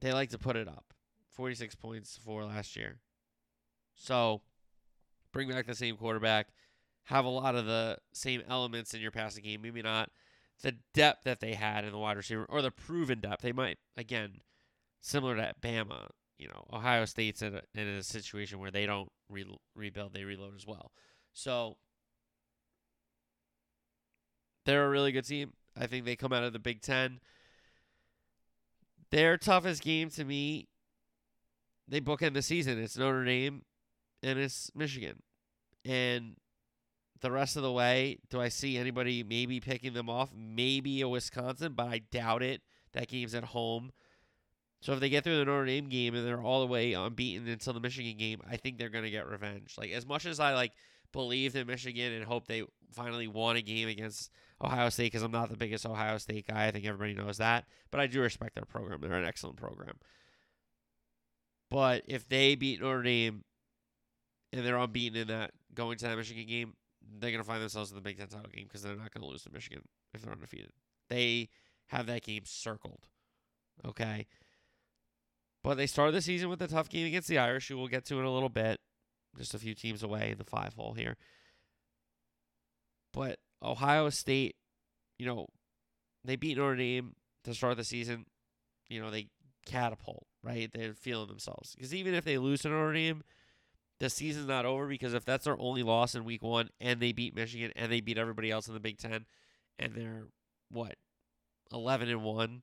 they 0.00 0.12
like 0.12 0.30
to 0.30 0.38
put 0.38 0.56
it 0.56 0.68
up. 0.68 0.84
46 1.30 1.74
points 1.76 2.18
for 2.22 2.44
last 2.44 2.76
year. 2.76 2.98
So, 3.94 4.42
bring 5.32 5.48
back 5.48 5.66
the 5.66 5.74
same 5.74 5.96
quarterback. 5.96 6.48
Have 7.04 7.24
a 7.24 7.30
lot 7.30 7.54
of 7.54 7.66
the 7.66 7.98
same 8.12 8.42
elements 8.48 8.94
in 8.94 9.00
your 9.00 9.10
passing 9.10 9.44
game. 9.44 9.62
Maybe 9.62 9.82
not 9.82 10.10
the 10.62 10.76
depth 10.94 11.24
that 11.24 11.40
they 11.40 11.54
had 11.54 11.84
in 11.84 11.92
the 11.92 11.98
wide 11.98 12.16
receiver 12.16 12.46
or 12.48 12.62
the 12.62 12.70
proven 12.70 13.20
depth. 13.20 13.42
They 13.42 13.52
might 13.52 13.78
again 13.96 14.40
similar 15.00 15.36
to 15.36 15.54
Bama. 15.60 16.08
You 16.38 16.48
know, 16.48 16.66
Ohio 16.72 17.04
State's 17.04 17.42
in 17.42 17.54
a, 17.54 17.62
in 17.74 17.86
a 17.86 18.02
situation 18.02 18.58
where 18.58 18.70
they 18.70 18.86
don't 18.86 19.10
re- 19.28 19.58
rebuild; 19.74 20.14
they 20.14 20.24
reload 20.24 20.54
as 20.54 20.66
well. 20.66 20.92
So 21.32 21.76
they're 24.64 24.86
a 24.86 24.90
really 24.90 25.12
good 25.12 25.26
team. 25.26 25.52
I 25.76 25.86
think 25.86 26.04
they 26.04 26.16
come 26.16 26.32
out 26.32 26.44
of 26.44 26.52
the 26.52 26.58
Big 26.58 26.80
Ten. 26.80 27.20
Their 29.10 29.36
toughest 29.36 29.82
game 29.82 30.08
to 30.10 30.24
me, 30.24 30.68
they 31.88 32.00
bookend 32.00 32.34
the 32.34 32.42
season. 32.42 32.78
It's 32.80 32.96
Notre 32.96 33.24
Dame 33.24 33.62
and 34.22 34.38
it's 34.38 34.70
Michigan. 34.74 35.22
And 35.84 36.36
the 37.20 37.30
rest 37.30 37.56
of 37.56 37.62
the 37.62 37.72
way, 37.72 38.18
do 38.30 38.40
I 38.40 38.48
see 38.48 38.76
anybody 38.76 39.22
maybe 39.22 39.60
picking 39.60 39.92
them 39.92 40.08
off? 40.08 40.30
Maybe 40.34 41.00
a 41.00 41.08
Wisconsin, 41.08 41.74
but 41.74 41.86
I 41.86 41.98
doubt 42.10 42.42
it. 42.42 42.62
That 42.92 43.08
game's 43.08 43.34
at 43.34 43.44
home. 43.44 43.92
So 44.80 44.94
if 44.94 45.00
they 45.00 45.10
get 45.10 45.24
through 45.24 45.38
the 45.38 45.44
Notre 45.44 45.66
Dame 45.66 45.88
game 45.88 46.14
and 46.14 46.26
they're 46.26 46.40
all 46.40 46.60
the 46.60 46.66
way 46.66 46.94
unbeaten 46.94 47.46
until 47.46 47.74
the 47.74 47.80
Michigan 47.80 48.16
game, 48.16 48.40
I 48.50 48.56
think 48.56 48.78
they're 48.78 48.88
going 48.88 49.04
to 49.04 49.10
get 49.10 49.28
revenge. 49.28 49.74
Like 49.76 49.90
as 49.92 50.06
much 50.06 50.24
as 50.24 50.40
I 50.40 50.54
like 50.54 50.72
believe 51.12 51.54
in 51.54 51.66
Michigan 51.66 52.12
and 52.12 52.24
hope 52.24 52.46
they 52.46 52.64
finally 52.92 53.28
won 53.28 53.56
a 53.56 53.62
game 53.62 53.88
against 53.88 54.30
Ohio 54.62 54.88
State 54.88 55.12
because 55.12 55.22
I'm 55.22 55.32
not 55.32 55.50
the 55.50 55.56
biggest 55.56 55.84
Ohio 55.84 56.16
State 56.18 56.46
guy. 56.46 56.66
I 56.66 56.70
think 56.70 56.86
everybody 56.86 57.14
knows 57.14 57.38
that. 57.38 57.66
But 57.90 58.00
I 58.00 58.06
do 58.06 58.22
respect 58.22 58.54
their 58.54 58.64
program. 58.64 59.00
They're 59.02 59.12
an 59.12 59.24
excellent 59.24 59.56
program. 59.56 59.98
But 61.70 62.02
if 62.06 62.28
they 62.28 62.54
beat 62.54 62.80
Notre 62.80 63.02
Dame 63.02 63.44
and 64.52 64.64
they're 64.64 64.76
unbeaten 64.76 65.20
in 65.20 65.28
that 65.28 65.52
going 65.74 65.98
to 65.98 66.06
that 66.06 66.16
Michigan 66.16 66.46
game, 66.46 66.74
they're 67.18 67.30
going 67.30 67.42
to 67.42 67.48
find 67.48 67.62
themselves 67.62 67.90
in 67.90 67.96
the 67.96 68.02
Big 68.02 68.18
Ten 68.18 68.28
title 68.28 68.50
game 68.52 68.64
because 68.66 68.82
they're 68.82 68.96
not 68.96 69.12
going 69.12 69.22
to 69.22 69.28
lose 69.28 69.42
to 69.44 69.52
Michigan 69.52 69.82
if 70.12 70.22
they're 70.22 70.32
undefeated. 70.32 70.72
They 71.08 71.48
have 71.88 72.06
that 72.06 72.22
game 72.22 72.42
circled. 72.44 73.06
Okay. 73.84 74.26
But 75.62 75.76
they 75.76 75.86
started 75.86 76.12
the 76.12 76.22
season 76.22 76.48
with 76.48 76.62
a 76.62 76.68
tough 76.68 76.88
game 76.88 77.06
against 77.06 77.28
the 77.28 77.38
Irish, 77.38 77.68
who 77.68 77.76
we'll 77.76 77.88
get 77.88 78.04
to 78.06 78.18
in 78.18 78.24
a 78.24 78.32
little 78.32 78.48
bit. 78.48 78.80
Just 79.36 79.54
a 79.54 79.58
few 79.58 79.74
teams 79.74 80.02
away 80.02 80.30
in 80.32 80.38
the 80.38 80.44
five 80.44 80.74
hole 80.74 80.94
here. 80.94 81.16
But 83.12 83.38
Ohio 83.62 84.08
State, 84.10 84.56
you 85.18 85.26
know, 85.26 85.48
they 86.24 86.36
beat 86.36 86.56
Notre 86.56 86.76
Dame 86.76 87.14
to 87.44 87.54
start 87.54 87.76
the 87.76 87.84
season. 87.84 88.26
You 88.88 89.00
know, 89.00 89.10
they 89.10 89.28
catapult, 89.66 90.26
right? 90.42 90.70
They're 90.72 90.94
feeling 90.94 91.28
themselves. 91.28 91.74
Because 91.74 91.94
even 91.94 92.14
if 92.14 92.24
they 92.24 92.38
lose 92.38 92.62
to 92.62 92.70
Notre 92.70 92.92
Dame, 92.92 93.22
the 94.00 94.10
season's 94.10 94.48
not 94.48 94.66
over 94.66 94.86
because 94.86 95.14
if 95.14 95.24
that's 95.24 95.44
their 95.44 95.60
only 95.60 95.82
loss 95.82 96.14
in 96.14 96.24
week 96.24 96.42
one 96.42 96.70
and 96.80 97.00
they 97.00 97.12
beat 97.12 97.36
Michigan 97.36 97.70
and 97.76 97.92
they 97.92 98.00
beat 98.00 98.18
everybody 98.18 98.50
else 98.50 98.66
in 98.66 98.74
the 98.74 98.80
Big 98.80 98.98
Ten 98.98 99.26
and 99.78 99.94
they're, 99.94 100.24
what, 100.70 100.96
11 101.72 102.08
and 102.08 102.24
1 102.24 102.62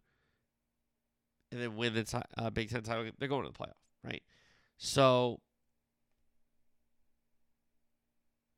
and 1.52 1.62
then 1.62 1.76
win 1.76 1.94
the 1.94 2.04
t- 2.04 2.18
uh, 2.38 2.50
Big 2.50 2.70
Ten 2.70 2.82
title 2.82 3.10
they're 3.20 3.30
going 3.30 3.46
to 3.46 3.52
the 3.52 3.58
playoff, 3.58 3.78
right? 4.04 4.24
So, 4.78 5.40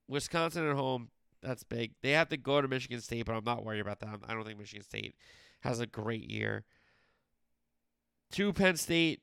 Wisconsin 0.08 0.68
at 0.68 0.76
home, 0.76 1.10
that's 1.42 1.64
big. 1.64 1.94
They 2.02 2.12
have 2.12 2.30
to 2.30 2.38
go 2.38 2.62
to 2.62 2.68
Michigan 2.68 3.02
State, 3.02 3.26
but 3.26 3.34
I'm 3.34 3.44
not 3.44 3.64
worried 3.64 3.80
about 3.82 4.00
that. 4.00 4.20
I 4.28 4.34
don't 4.34 4.46
think 4.46 4.58
Michigan 4.58 4.84
State 4.84 5.16
has 5.62 5.80
a 5.80 5.86
great 5.86 6.30
year. 6.30 6.64
To 8.34 8.54
Penn 8.54 8.78
State, 8.78 9.22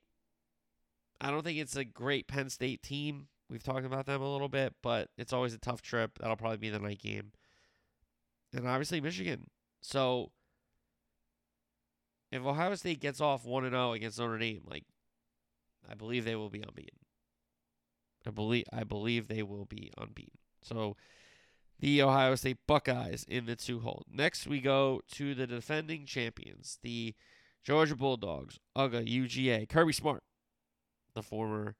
I 1.21 1.31
don't 1.31 1.43
think 1.43 1.59
it's 1.59 1.77
a 1.77 1.85
great 1.85 2.29
Penn 2.29 2.51
State 2.51 2.83
team. 2.83 3.29
We've 3.49 3.63
talked 3.63 3.87
about 3.87 4.07
them 4.07 4.23
a 4.23 4.33
little 4.33 4.49
bit, 4.49 4.75
but 4.83 5.09
it's 5.17 5.33
always 5.33 5.55
a 5.55 5.59
tough 5.59 5.83
trip. 5.83 6.19
That'll 6.19 6.37
probably 6.37 6.59
be 6.59 6.71
the 6.71 6.79
night 6.79 7.01
game. 7.01 7.33
And 8.53 8.67
obviously 8.67 9.01
Michigan. 9.01 9.51
So 9.83 10.33
if 12.33 12.45
Ohio 12.45 12.75
State 12.75 13.01
gets 13.01 13.21
off 13.21 13.45
1 13.45 13.65
and 13.65 13.73
0 13.73 13.93
against 13.93 14.19
Notre 14.19 14.39
Dame, 14.39 14.63
like 14.67 14.85
I 15.89 15.95
believe 15.95 16.25
they 16.25 16.37
will 16.37 16.51
be 16.51 16.63
unbeaten. 16.63 16.99
I 18.27 18.31
believe 18.31 18.65
I 18.73 18.83
believe 18.83 19.29
they 19.29 19.43
will 19.43 19.65
be 19.65 19.93
unbeaten. 19.97 20.39
So 20.63 20.97
the 21.79 22.03
Ohio 22.03 22.35
State 22.35 22.59
Buckeyes 22.67 23.25
in 23.29 23.47
the 23.47 23.55
two 23.55 23.81
hole. 23.81 24.05
Next 24.11 24.47
we 24.47 24.61
go 24.61 25.03
to 25.13 25.35
the 25.35 25.47
defending 25.47 26.07
champions, 26.07 26.79
the 26.83 27.15
Georgia 27.63 27.97
Bulldogs, 27.97 28.59
UGA, 28.77 29.07
UGA, 29.07 29.69
Kirby 29.69 29.93
Smart, 29.93 30.23
the 31.15 31.23
former 31.23 31.77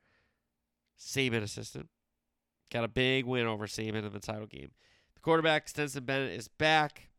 Saban 0.99 1.43
assistant. 1.43 1.89
Got 2.73 2.85
a 2.85 2.89
big 2.89 3.27
win 3.27 3.47
over 3.47 3.67
Saban 3.67 4.05
in 4.05 4.13
the 4.13 4.21
title 4.21 4.47
game. 4.47 4.71
The 5.15 5.21
quarterback, 5.21 5.69
Stetson 5.69 6.05
Bennett, 6.05 6.33
is 6.33 6.49
back, 6.49 7.11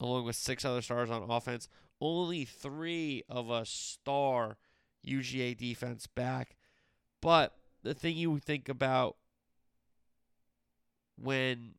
along 0.00 0.24
with 0.24 0.36
six 0.36 0.64
other 0.64 0.82
stars 0.82 1.10
on 1.10 1.30
offense. 1.30 1.68
Only 2.00 2.44
three 2.44 3.22
of 3.28 3.50
a 3.50 3.64
star 3.64 4.56
UGA 5.06 5.56
defense 5.56 6.06
back. 6.06 6.56
But 7.20 7.54
the 7.82 7.94
thing 7.94 8.16
you 8.16 8.38
think 8.38 8.68
about 8.68 9.16
when 11.16 11.74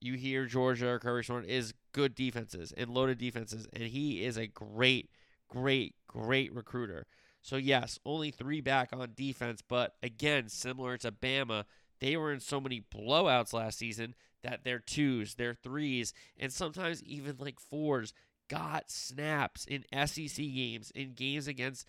you 0.00 0.14
hear 0.14 0.46
Georgia 0.46 0.88
or 0.88 0.98
Kirby 0.98 1.24
Smart 1.24 1.46
is 1.46 1.74
good 1.92 2.14
defenses 2.14 2.72
and 2.76 2.90
loaded 2.90 3.18
defenses, 3.18 3.66
and 3.72 3.84
he 3.84 4.24
is 4.24 4.36
a 4.36 4.46
great, 4.46 5.10
great, 5.48 5.94
great 6.06 6.52
recruiter. 6.54 7.06
So 7.42 7.56
yes, 7.56 7.98
only 8.04 8.30
three 8.30 8.60
back 8.60 8.90
on 8.92 9.12
defense, 9.16 9.62
but 9.66 9.96
again, 10.02 10.48
similar 10.48 10.96
to 10.98 11.10
Bama, 11.10 11.64
they 12.00 12.16
were 12.16 12.32
in 12.32 12.40
so 12.40 12.60
many 12.60 12.80
blowouts 12.80 13.52
last 13.52 13.78
season 13.78 14.14
that 14.42 14.64
their 14.64 14.78
twos, 14.78 15.34
their 15.34 15.54
threes, 15.54 16.12
and 16.38 16.52
sometimes 16.52 17.02
even 17.02 17.36
like 17.38 17.60
fours 17.60 18.12
got 18.48 18.90
snaps 18.90 19.64
in 19.66 19.84
SEC 20.06 20.36
games, 20.36 20.92
in 20.94 21.14
games 21.14 21.48
against 21.48 21.86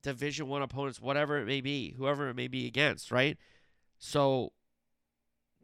Division 0.00 0.48
One 0.48 0.62
opponents, 0.62 1.00
whatever 1.00 1.38
it 1.38 1.46
may 1.46 1.60
be, 1.60 1.94
whoever 1.98 2.28
it 2.28 2.36
may 2.36 2.48
be 2.48 2.66
against, 2.66 3.10
right? 3.10 3.36
So 3.98 4.52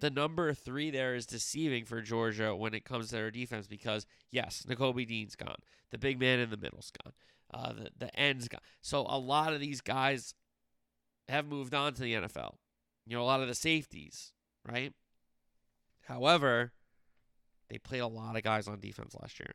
the 0.00 0.10
number 0.10 0.52
three 0.52 0.90
there 0.90 1.14
is 1.14 1.26
deceiving 1.26 1.84
for 1.84 2.02
Georgia 2.02 2.54
when 2.54 2.74
it 2.74 2.84
comes 2.84 3.08
to 3.08 3.16
their 3.16 3.30
defense 3.30 3.66
because 3.66 4.06
yes, 4.30 4.64
Nakobe 4.68 5.06
Dean's 5.06 5.34
gone, 5.34 5.62
the 5.90 5.98
big 5.98 6.20
man 6.20 6.38
in 6.38 6.50
the 6.50 6.56
middle's 6.56 6.92
gone, 7.02 7.12
uh, 7.52 7.72
the 7.72 7.90
the 7.98 8.18
end's 8.18 8.48
gone. 8.48 8.60
So 8.80 9.06
a 9.08 9.18
lot 9.18 9.52
of 9.52 9.60
these 9.60 9.80
guys 9.80 10.34
have 11.28 11.46
moved 11.46 11.74
on 11.74 11.94
to 11.94 12.02
the 12.02 12.14
NFL. 12.14 12.54
You 13.06 13.16
know, 13.16 13.22
a 13.22 13.24
lot 13.24 13.40
of 13.40 13.48
the 13.48 13.54
safeties, 13.54 14.32
right? 14.66 14.92
However, 16.06 16.72
they 17.68 17.78
played 17.78 18.00
a 18.00 18.06
lot 18.06 18.36
of 18.36 18.42
guys 18.42 18.68
on 18.68 18.80
defense 18.80 19.14
last 19.20 19.38
year. 19.38 19.54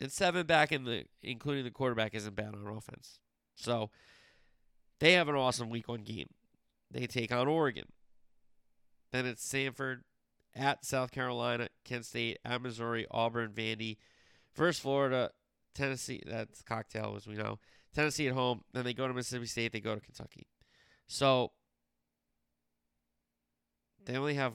And 0.00 0.10
seven 0.10 0.46
back 0.46 0.72
in 0.72 0.84
the 0.84 1.04
including 1.22 1.64
the 1.64 1.70
quarterback 1.70 2.14
isn't 2.14 2.34
bad 2.34 2.54
on 2.54 2.66
offense. 2.66 3.20
So 3.54 3.90
they 4.98 5.12
have 5.12 5.28
an 5.28 5.36
awesome 5.36 5.70
week 5.70 5.88
one 5.88 6.02
game. 6.02 6.28
They 6.90 7.06
take 7.06 7.32
on 7.32 7.48
Oregon. 7.48 7.86
Then 9.12 9.26
it's 9.26 9.46
Samford 9.46 10.00
at 10.54 10.84
South 10.84 11.12
Carolina, 11.12 11.68
Kent 11.84 12.06
State, 12.06 12.38
at 12.44 12.62
Missouri, 12.62 13.06
Auburn, 13.10 13.52
Vandy, 13.52 13.96
first 14.52 14.80
Florida, 14.80 15.30
Tennessee. 15.74 16.22
That's 16.26 16.62
cocktail, 16.62 17.14
as 17.16 17.26
we 17.26 17.34
know. 17.34 17.58
Tennessee 17.94 18.28
at 18.28 18.34
home. 18.34 18.62
Then 18.72 18.84
they 18.84 18.94
go 18.94 19.06
to 19.06 19.14
Mississippi 19.14 19.46
State. 19.46 19.72
They 19.72 19.80
go 19.80 19.94
to 19.94 20.00
Kentucky. 20.00 20.46
So 21.06 21.52
they 24.04 24.16
only 24.16 24.34
have 24.34 24.54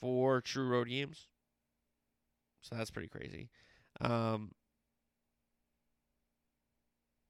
four 0.00 0.40
true 0.40 0.68
road 0.68 0.88
games. 0.88 1.28
So 2.60 2.76
that's 2.76 2.90
pretty 2.90 3.08
crazy. 3.08 3.48
Um, 4.00 4.52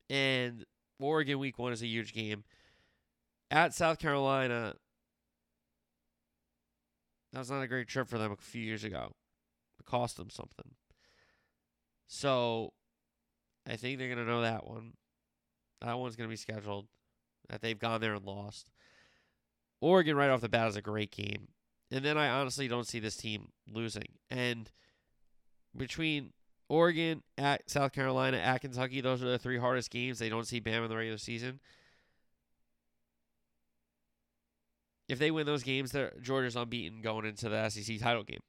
and 0.09 0.65
Oregon 1.01 1.39
week 1.39 1.59
one 1.59 1.73
is 1.73 1.83
a 1.83 1.87
huge 1.87 2.13
game. 2.13 2.45
At 3.51 3.75
South 3.75 3.99
Carolina, 3.99 4.75
that 7.33 7.39
was 7.39 7.51
not 7.51 7.63
a 7.63 7.69
great 7.69 7.89
trip 7.89 8.09
for 8.09 8.19
them 8.19 8.33
a 8.33 8.37
few 8.37 8.63
years 8.63 8.85
ago. 8.85 9.13
It 9.79 9.87
cost 9.87 10.17
them 10.17 10.31
something. 10.31 10.73
So 12.15 12.73
I 13.69 13.75
think 13.75 13.99
they're 13.99 14.07
going 14.15 14.25
to 14.25 14.33
know 14.33 14.43
that 14.43 14.69
one. 14.69 14.93
That 15.81 15.99
one's 15.99 16.15
going 16.15 16.29
to 16.29 16.33
be 16.33 16.37
scheduled. 16.37 16.87
That 17.49 17.61
they've 17.61 17.79
gone 17.79 18.01
there 18.01 18.15
and 18.15 18.25
lost. 18.25 18.71
Oregon 19.81 20.17
right 20.17 20.31
off 20.31 20.41
the 20.41 20.49
bat 20.49 20.69
is 20.69 20.77
a 20.77 20.81
great 20.81 21.11
game. 21.11 21.49
And 21.91 22.05
then 22.05 22.17
I 22.17 22.29
honestly 22.29 22.69
don't 22.69 22.87
see 22.87 23.01
this 23.01 23.17
team 23.17 23.49
losing. 23.69 24.07
And 24.31 24.71
between 25.77 26.33
Oregon, 26.69 27.25
at 27.37 27.69
South 27.69 27.93
Carolina, 27.93 28.37
at 28.37 28.61
Kentucky, 28.61 29.01
those 29.01 29.21
are 29.21 29.29
the 29.29 29.39
three 29.39 29.59
hardest 29.59 29.91
games. 29.91 30.21
They 30.21 30.29
don't 30.29 30.47
see 30.47 30.61
Bam 30.61 30.85
in 30.85 30.91
the 30.91 30.97
regular 30.97 31.19
season. 31.19 31.59
If 35.09 35.19
they 35.19 35.33
win 35.33 35.47
those 35.47 35.65
games, 35.65 35.93
Georgia's 36.23 36.55
unbeaten 36.55 37.03
going 37.03 37.27
into 37.27 37.49
the 37.49 37.69
SEC 37.69 37.99
title 37.99 38.23
game. 38.23 38.41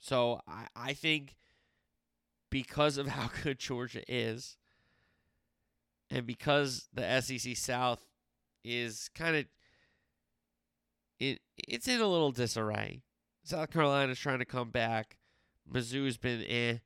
So 0.00 0.42
I, 0.46 0.66
I 0.76 0.92
think 0.92 1.36
because 2.54 2.98
of 2.98 3.08
how 3.08 3.28
good 3.42 3.58
Georgia 3.58 4.02
is, 4.06 4.56
and 6.08 6.24
because 6.24 6.86
the 6.94 7.20
SEC 7.20 7.56
South 7.56 8.06
is 8.62 9.10
kind 9.14 9.34
of 9.34 9.44
it 11.18 11.40
it's 11.58 11.88
in 11.88 12.00
a 12.00 12.06
little 12.06 12.30
disarray. 12.30 13.02
South 13.42 13.70
Carolina's 13.70 14.20
trying 14.20 14.38
to 14.38 14.44
come 14.44 14.70
back. 14.70 15.18
Mizzou's 15.70 16.16
been 16.16 16.44
eh. 16.48 16.78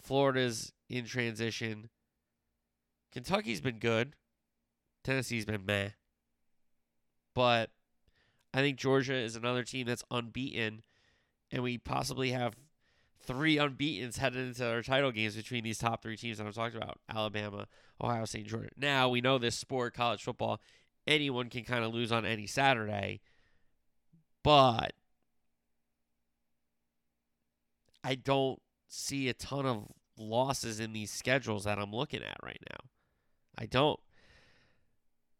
Florida's 0.00 0.72
in 0.90 1.04
transition. 1.04 1.88
Kentucky's 3.12 3.60
been 3.60 3.78
good. 3.78 4.16
Tennessee's 5.04 5.44
been 5.44 5.64
meh. 5.64 5.90
But 7.34 7.70
I 8.52 8.58
think 8.58 8.76
Georgia 8.76 9.14
is 9.14 9.36
another 9.36 9.62
team 9.62 9.86
that's 9.86 10.04
unbeaten, 10.10 10.82
and 11.52 11.62
we 11.62 11.78
possibly 11.78 12.32
have 12.32 12.56
three 13.24 13.58
unbeatens 13.58 14.18
headed 14.18 14.46
into 14.46 14.60
their 14.60 14.82
title 14.82 15.12
games 15.12 15.36
between 15.36 15.64
these 15.64 15.78
top 15.78 16.02
three 16.02 16.16
teams 16.16 16.38
that 16.38 16.46
I'm 16.46 16.52
talking 16.52 16.76
about 16.76 16.98
Alabama, 17.08 17.66
Ohio 18.02 18.24
State, 18.24 18.46
Georgia. 18.46 18.70
Now, 18.76 19.08
we 19.08 19.20
know 19.20 19.38
this 19.38 19.56
sport, 19.56 19.94
college 19.94 20.22
football, 20.22 20.60
anyone 21.06 21.48
can 21.48 21.64
kind 21.64 21.84
of 21.84 21.92
lose 21.94 22.12
on 22.12 22.24
any 22.24 22.46
Saturday, 22.46 23.20
but 24.42 24.92
I 28.04 28.14
don't 28.14 28.60
see 28.88 29.28
a 29.28 29.34
ton 29.34 29.66
of 29.66 29.88
losses 30.18 30.80
in 30.80 30.92
these 30.92 31.10
schedules 31.10 31.64
that 31.64 31.78
I'm 31.78 31.92
looking 31.92 32.22
at 32.22 32.36
right 32.42 32.60
now. 32.70 32.88
I 33.56 33.66
don't. 33.66 33.98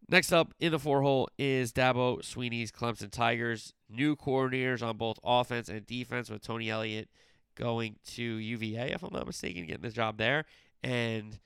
Next 0.08 0.32
up 0.32 0.52
in 0.58 0.72
the 0.72 0.78
four 0.78 1.02
hole 1.02 1.28
is 1.38 1.72
Dabo 1.72 2.22
Swinney's 2.22 2.70
Clemson 2.70 3.10
Tigers. 3.10 3.72
New 3.88 4.16
coordinators 4.16 4.82
on 4.82 4.96
both 4.96 5.18
offense 5.24 5.68
and 5.68 5.86
defense 5.86 6.28
with 6.28 6.42
Tony 6.42 6.68
Elliott 6.68 7.08
going 7.54 7.96
to 8.14 8.22
UVA, 8.22 8.92
if 8.92 9.02
I'm 9.02 9.12
not 9.12 9.26
mistaken, 9.26 9.66
getting 9.66 9.82
the 9.82 9.90
job 9.90 10.18
there. 10.18 10.44
And 10.82 11.38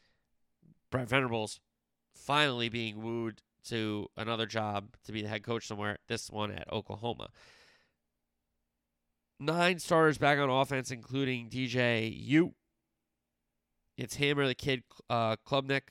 Brent 0.90 1.08
Venables 1.08 1.60
finally 2.14 2.68
being 2.68 3.02
wooed 3.02 3.42
to 3.68 4.08
another 4.16 4.46
job 4.46 4.96
to 5.04 5.12
be 5.12 5.22
the 5.22 5.28
head 5.28 5.42
coach 5.42 5.66
somewhere, 5.66 5.98
this 6.08 6.30
one 6.30 6.52
at 6.52 6.72
Oklahoma. 6.72 7.28
Nine 9.38 9.78
starters 9.78 10.18
back 10.18 10.38
on 10.38 10.48
offense, 10.48 10.90
including 10.90 11.50
DJ 11.50 12.12
U. 12.24 12.54
It's 13.98 14.16
him 14.16 14.38
or 14.38 14.46
the 14.46 14.54
kid 14.54 14.82
uh, 15.10 15.36
Klubnik, 15.46 15.88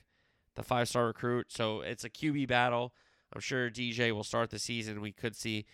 the 0.54 0.62
five 0.62 0.88
star 0.88 1.06
recruit. 1.06 1.46
So 1.50 1.80
it's 1.80 2.04
a 2.04 2.10
QB 2.10 2.48
battle. 2.48 2.92
I'm 3.32 3.40
sure 3.40 3.70
DJ 3.70 4.12
will 4.12 4.24
start 4.24 4.50
the 4.50 4.58
season. 4.58 5.00
We 5.00 5.12
could 5.12 5.36
see 5.36 5.66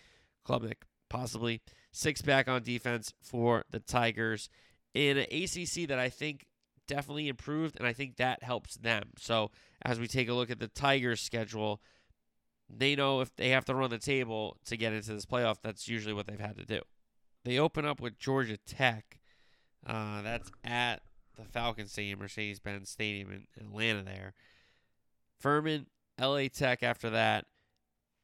Klubnik 0.47 0.83
possibly. 1.09 1.61
Six 1.95 2.23
back 2.23 2.47
on 2.47 2.63
defense 2.63 3.13
for 3.21 3.65
the 3.69 3.79
Tigers 3.79 4.49
in 4.95 5.17
an 5.17 5.27
ACC 5.31 5.87
that 5.87 5.99
I 5.99 6.09
think 6.09 6.47
definitely 6.87 7.27
improved, 7.27 7.77
and 7.77 7.87
I 7.87 7.93
think 7.93 8.17
that 8.17 8.43
helps 8.43 8.75
them. 8.75 9.11
So 9.17 9.51
as 9.83 9.99
we 9.99 10.07
take 10.07 10.27
a 10.27 10.33
look 10.33 10.49
at 10.49 10.59
the 10.59 10.67
Tigers' 10.67 11.21
schedule, 11.21 11.81
they 12.67 12.95
know 12.95 13.21
if 13.21 13.35
they 13.35 13.49
have 13.49 13.65
to 13.65 13.75
run 13.75 13.91
the 13.91 13.99
table 13.99 14.57
to 14.65 14.75
get 14.75 14.91
into 14.91 15.13
this 15.13 15.25
playoff, 15.25 15.57
that's 15.61 15.87
usually 15.87 16.13
what 16.13 16.25
they've 16.25 16.39
had 16.39 16.57
to 16.57 16.65
do. 16.65 16.81
They 17.45 17.59
open 17.59 17.85
up 17.85 18.01
with 18.01 18.17
Georgia 18.17 18.57
Tech. 18.57 19.19
Uh, 19.85 20.23
that's 20.23 20.49
at 20.63 21.01
the 21.35 21.43
Falcon 21.43 21.87
Stadium, 21.87 22.19
Mercedes 22.19 22.59
Benz 22.59 22.89
Stadium 22.89 23.31
in 23.31 23.45
Atlanta 23.59 24.01
there. 24.01 24.33
Furman, 25.39 25.87
LA 26.19 26.47
Tech 26.47 26.81
after 26.83 27.09
that. 27.11 27.45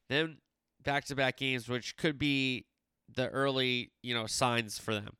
Then 0.07 0.37
back 0.83 1.05
to 1.05 1.15
back 1.15 1.37
games, 1.37 1.67
which 1.69 1.97
could 1.97 2.17
be 2.17 2.65
the 3.15 3.29
early, 3.29 3.91
you 4.01 4.13
know, 4.13 4.27
signs 4.27 4.77
for 4.77 4.93
them. 4.93 5.15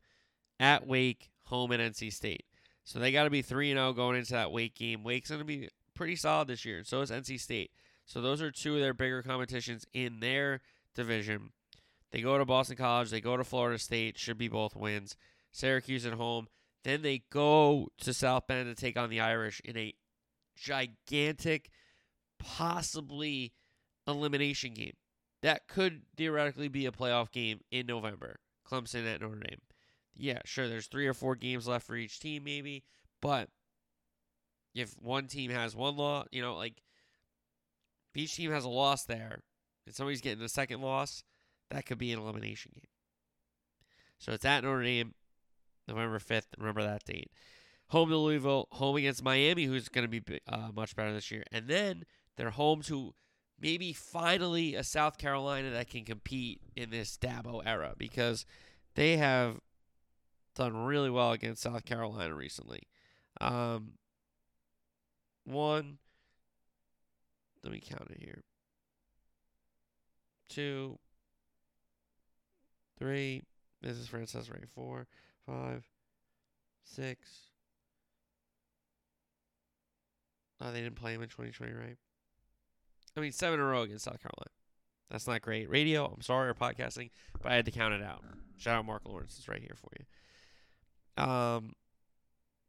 At 0.59 0.85
Wake, 0.85 1.29
home 1.45 1.71
at 1.71 1.79
NC 1.79 2.11
State. 2.11 2.45
So 2.83 2.99
they 2.99 3.11
got 3.11 3.25
to 3.25 3.29
be 3.29 3.41
3 3.41 3.71
0 3.71 3.93
going 3.93 4.17
into 4.17 4.33
that 4.33 4.51
Wake 4.51 4.75
game. 4.75 5.03
Wake's 5.03 5.29
going 5.29 5.39
to 5.39 5.45
be 5.45 5.69
pretty 5.93 6.15
solid 6.15 6.47
this 6.47 6.65
year, 6.65 6.77
and 6.79 6.87
so 6.87 7.01
is 7.01 7.11
NC 7.11 7.39
State. 7.39 7.71
So 8.05 8.21
those 8.21 8.41
are 8.41 8.51
two 8.51 8.75
of 8.75 8.81
their 8.81 8.93
bigger 8.93 9.21
competitions 9.21 9.85
in 9.93 10.19
their 10.19 10.61
division. 10.95 11.51
They 12.11 12.21
go 12.21 12.37
to 12.37 12.45
Boston 12.45 12.77
College, 12.77 13.11
they 13.11 13.21
go 13.21 13.37
to 13.37 13.43
Florida 13.43 13.77
State, 13.77 14.17
should 14.17 14.37
be 14.37 14.47
both 14.47 14.75
wins. 14.75 15.15
Syracuse 15.51 16.05
at 16.05 16.13
home. 16.13 16.47
Then 16.83 17.01
they 17.01 17.23
go 17.29 17.89
to 17.99 18.13
South 18.13 18.47
Bend 18.47 18.75
to 18.75 18.81
take 18.81 18.97
on 18.97 19.09
the 19.09 19.19
Irish 19.19 19.61
in 19.63 19.77
a 19.77 19.93
gigantic, 20.55 21.69
possibly 22.39 23.53
elimination 24.07 24.73
game. 24.73 24.93
That 25.41 25.67
could 25.67 26.01
theoretically 26.17 26.67
be 26.67 26.85
a 26.85 26.91
playoff 26.91 27.31
game 27.31 27.61
in 27.71 27.85
November. 27.85 28.39
Clemson 28.69 29.11
at 29.11 29.21
Notre 29.21 29.35
Dame. 29.35 29.61
Yeah, 30.15 30.39
sure, 30.43 30.67
there's 30.67 30.87
three 30.87 31.07
or 31.07 31.13
four 31.13 31.35
games 31.35 31.67
left 31.67 31.87
for 31.87 31.95
each 31.95 32.19
team, 32.19 32.43
maybe. 32.43 32.83
But 33.21 33.49
if 34.75 34.95
one 35.01 35.27
team 35.27 35.51
has 35.51 35.75
one 35.75 35.95
loss, 35.95 36.27
you 36.31 36.41
know, 36.41 36.55
like 36.55 36.81
if 38.13 38.21
each 38.21 38.35
team 38.35 38.51
has 38.51 38.65
a 38.65 38.69
loss 38.69 39.05
there 39.05 39.41
and 39.85 39.95
somebody's 39.95 40.21
getting 40.21 40.43
a 40.43 40.49
second 40.49 40.81
loss, 40.81 41.23
that 41.69 41.85
could 41.85 41.97
be 41.97 42.11
an 42.11 42.19
elimination 42.19 42.71
game. 42.75 42.89
So 44.17 44.33
it's 44.33 44.45
at 44.45 44.63
Notre 44.63 44.83
Dame, 44.83 45.13
November 45.87 46.19
5th. 46.19 46.47
Remember 46.57 46.83
that 46.83 47.05
date. 47.05 47.31
Home 47.87 48.09
to 48.09 48.17
Louisville, 48.17 48.67
home 48.71 48.97
against 48.97 49.23
Miami, 49.23 49.65
who's 49.65 49.89
going 49.89 50.09
to 50.09 50.21
be 50.21 50.39
uh, 50.47 50.69
much 50.75 50.95
better 50.95 51.13
this 51.13 51.31
year. 51.31 51.43
And 51.51 51.67
then 51.67 52.03
they're 52.35 52.51
home 52.51 52.81
to 52.83 53.13
maybe 53.61 53.93
finally 53.93 54.75
a 54.75 54.83
South 54.83 55.17
Carolina 55.17 55.71
that 55.71 55.89
can 55.89 56.05
compete 56.05 56.61
in 56.75 56.89
this 56.89 57.17
Dabo 57.17 57.61
era 57.65 57.93
because 57.97 58.45
they 58.95 59.17
have 59.17 59.59
done 60.55 60.85
really 60.85 61.09
well 61.09 61.31
against 61.31 61.61
South 61.61 61.85
Carolina 61.85 62.33
recently. 62.35 62.83
Um, 63.39 63.93
one, 65.45 65.97
let 67.63 67.73
me 67.73 67.81
count 67.81 68.09
it 68.11 68.21
here. 68.21 68.43
Two, 70.49 70.97
three, 72.97 73.43
Mrs. 73.85 74.07
Frances 74.07 74.49
Ray, 74.49 74.63
four, 74.73 75.07
five, 75.45 75.85
six. 76.83 77.19
Oh, 80.61 80.71
they 80.71 80.81
didn't 80.81 80.95
play 80.95 81.13
him 81.13 81.21
in 81.21 81.29
2020, 81.29 81.73
right? 81.73 81.97
I 83.19 83.21
mean, 83.21 83.31
seven 83.33 83.59
in 83.59 83.65
a 83.65 83.67
row 83.67 83.81
against 83.81 84.05
South 84.05 84.21
Carolina. 84.21 84.51
That's 85.11 85.27
not 85.27 85.41
great. 85.41 85.69
Radio, 85.69 86.05
I'm 86.05 86.21
sorry, 86.21 86.49
or 86.49 86.53
podcasting, 86.53 87.09
but 87.41 87.51
I 87.51 87.55
had 87.55 87.65
to 87.65 87.71
count 87.71 87.93
it 87.93 88.01
out. 88.01 88.23
Shout 88.57 88.77
out 88.77 88.85
Marc 88.85 89.01
Lawrence. 89.05 89.35
It's 89.37 89.49
right 89.49 89.61
here 89.61 89.75
for 89.75 89.91
you. 89.99 91.23
Um, 91.23 91.73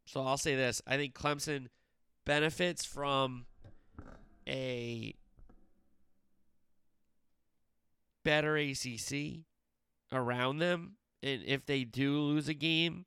so 0.06 0.22
I'll 0.22 0.36
say 0.36 0.56
this. 0.56 0.82
I 0.86 0.96
think 0.96 1.14
Clemson 1.14 1.66
benefits 2.24 2.84
from 2.84 3.46
a 4.48 5.14
better 8.24 8.56
ACC 8.56 9.44
around 10.12 10.58
them. 10.58 10.96
And 11.22 11.42
if 11.44 11.64
they 11.64 11.84
do 11.84 12.18
lose 12.18 12.48
a 12.48 12.54
game 12.54 13.04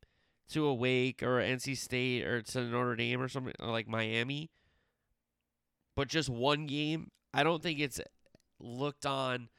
to 0.51 0.65
a 0.65 0.73
Wake 0.73 1.21
or 1.21 1.41
NC 1.41 1.77
State 1.77 2.23
or 2.25 2.41
to 2.41 2.61
Notre 2.61 2.95
Dame 2.95 3.21
or 3.21 3.27
something 3.27 3.53
or 3.59 3.67
like 3.67 3.87
Miami, 3.87 4.49
but 5.95 6.07
just 6.07 6.29
one 6.29 6.65
game, 6.67 7.11
I 7.33 7.43
don't 7.43 7.63
think 7.63 7.79
it's 7.79 7.99
looked 8.59 9.05
on 9.05 9.49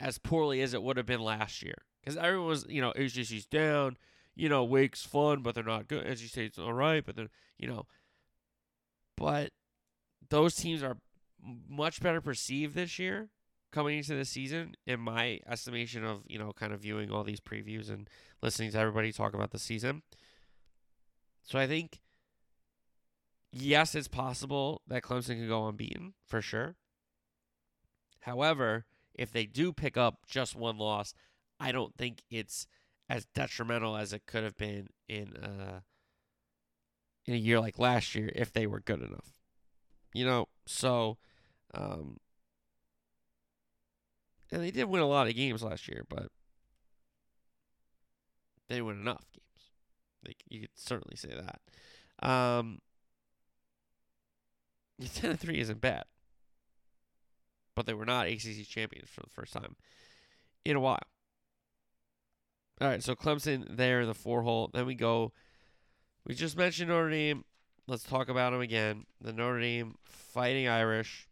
as 0.00 0.18
poorly 0.18 0.60
as 0.60 0.74
it 0.74 0.82
would 0.82 0.96
have 0.96 1.06
been 1.06 1.20
last 1.20 1.62
year. 1.62 1.76
Because 2.00 2.16
everyone 2.16 2.48
was, 2.48 2.66
you 2.68 2.80
know, 2.80 2.92
ACC's 2.92 3.46
down. 3.46 3.96
You 4.36 4.48
know, 4.48 4.64
Wake's 4.64 5.04
fun, 5.04 5.42
but 5.42 5.54
they're 5.54 5.64
not 5.64 5.88
good. 5.88 6.04
NC 6.04 6.28
State's 6.28 6.58
all 6.58 6.72
right, 6.72 7.04
but 7.04 7.14
then, 7.14 7.28
you 7.56 7.68
know, 7.68 7.86
but 9.16 9.52
those 10.28 10.56
teams 10.56 10.82
are 10.82 10.96
much 11.68 12.00
better 12.00 12.20
perceived 12.20 12.74
this 12.74 12.98
year 12.98 13.28
coming 13.70 13.98
into 13.98 14.14
the 14.14 14.24
season 14.24 14.74
in 14.86 15.00
my 15.00 15.40
estimation 15.48 16.04
of 16.04 16.22
you 16.26 16.38
know 16.38 16.52
kind 16.52 16.72
of 16.72 16.80
viewing 16.80 17.10
all 17.10 17.24
these 17.24 17.40
previews 17.40 17.90
and 17.90 18.08
listening 18.40 18.70
to 18.70 18.78
everybody 18.78 19.12
talk 19.12 19.34
about 19.34 19.50
the 19.50 19.58
season 19.58 20.02
so 21.42 21.58
i 21.58 21.66
think 21.66 22.00
yes 23.54 23.94
it's 23.94 24.08
possible 24.08 24.82
that 24.86 25.02
clemson 25.02 25.36
can 25.36 25.48
go 25.48 25.66
unbeaten 25.66 26.14
for 26.26 26.42
sure 26.42 26.76
however 28.20 28.84
if 29.14 29.30
they 29.30 29.46
do 29.46 29.72
pick 29.72 29.96
up 29.96 30.18
just 30.26 30.56
one 30.56 30.78
loss 30.78 31.14
i 31.60 31.70
don't 31.70 31.96
think 31.96 32.22
it's 32.30 32.66
as 33.08 33.26
detrimental 33.34 33.96
as 33.96 34.12
it 34.12 34.26
could 34.26 34.44
have 34.44 34.56
been 34.56 34.88
in 35.08 35.36
uh 35.36 35.80
in 37.26 37.34
a 37.34 37.38
year 37.38 37.60
like 37.60 37.78
last 37.78 38.14
year 38.14 38.30
if 38.34 38.52
they 38.52 38.66
were 38.66 38.80
good 38.80 39.00
enough 39.00 39.38
you 40.12 40.24
know 40.24 40.46
so 40.66 41.16
um 41.74 42.18
and 44.54 44.62
they 44.62 44.70
did 44.70 44.84
win 44.84 45.02
a 45.02 45.06
lot 45.06 45.26
of 45.26 45.34
games 45.34 45.62
last 45.62 45.88
year, 45.88 46.04
but 46.08 46.28
they 48.68 48.80
win 48.80 49.00
enough 49.00 49.24
games. 49.32 49.72
Like 50.24 50.36
you 50.48 50.60
could 50.60 50.70
certainly 50.76 51.16
say 51.16 51.30
that. 51.34 52.26
Um, 52.26 52.78
ten 55.14 55.30
and 55.30 55.40
three 55.40 55.60
isn't 55.60 55.80
bad, 55.80 56.04
but 57.74 57.86
they 57.86 57.94
were 57.94 58.06
not 58.06 58.26
ACC 58.26 58.66
champions 58.66 59.08
for 59.08 59.20
the 59.22 59.30
first 59.30 59.52
time 59.52 59.76
in 60.64 60.76
a 60.76 60.80
while. 60.80 60.98
All 62.80 62.88
right, 62.88 63.02
so 63.02 63.14
Clemson 63.14 63.76
there 63.76 64.00
in 64.00 64.08
the 64.08 64.14
four 64.14 64.42
hole. 64.42 64.70
Then 64.72 64.86
we 64.86 64.94
go. 64.94 65.32
We 66.26 66.34
just 66.34 66.56
mentioned 66.56 66.88
Notre 66.88 67.10
Dame. 67.10 67.44
Let's 67.86 68.02
talk 68.02 68.28
about 68.28 68.52
them 68.52 68.62
again. 68.62 69.04
The 69.20 69.32
Notre 69.32 69.60
Dame 69.60 69.94
Fighting 70.02 70.68
Irish, 70.68 71.28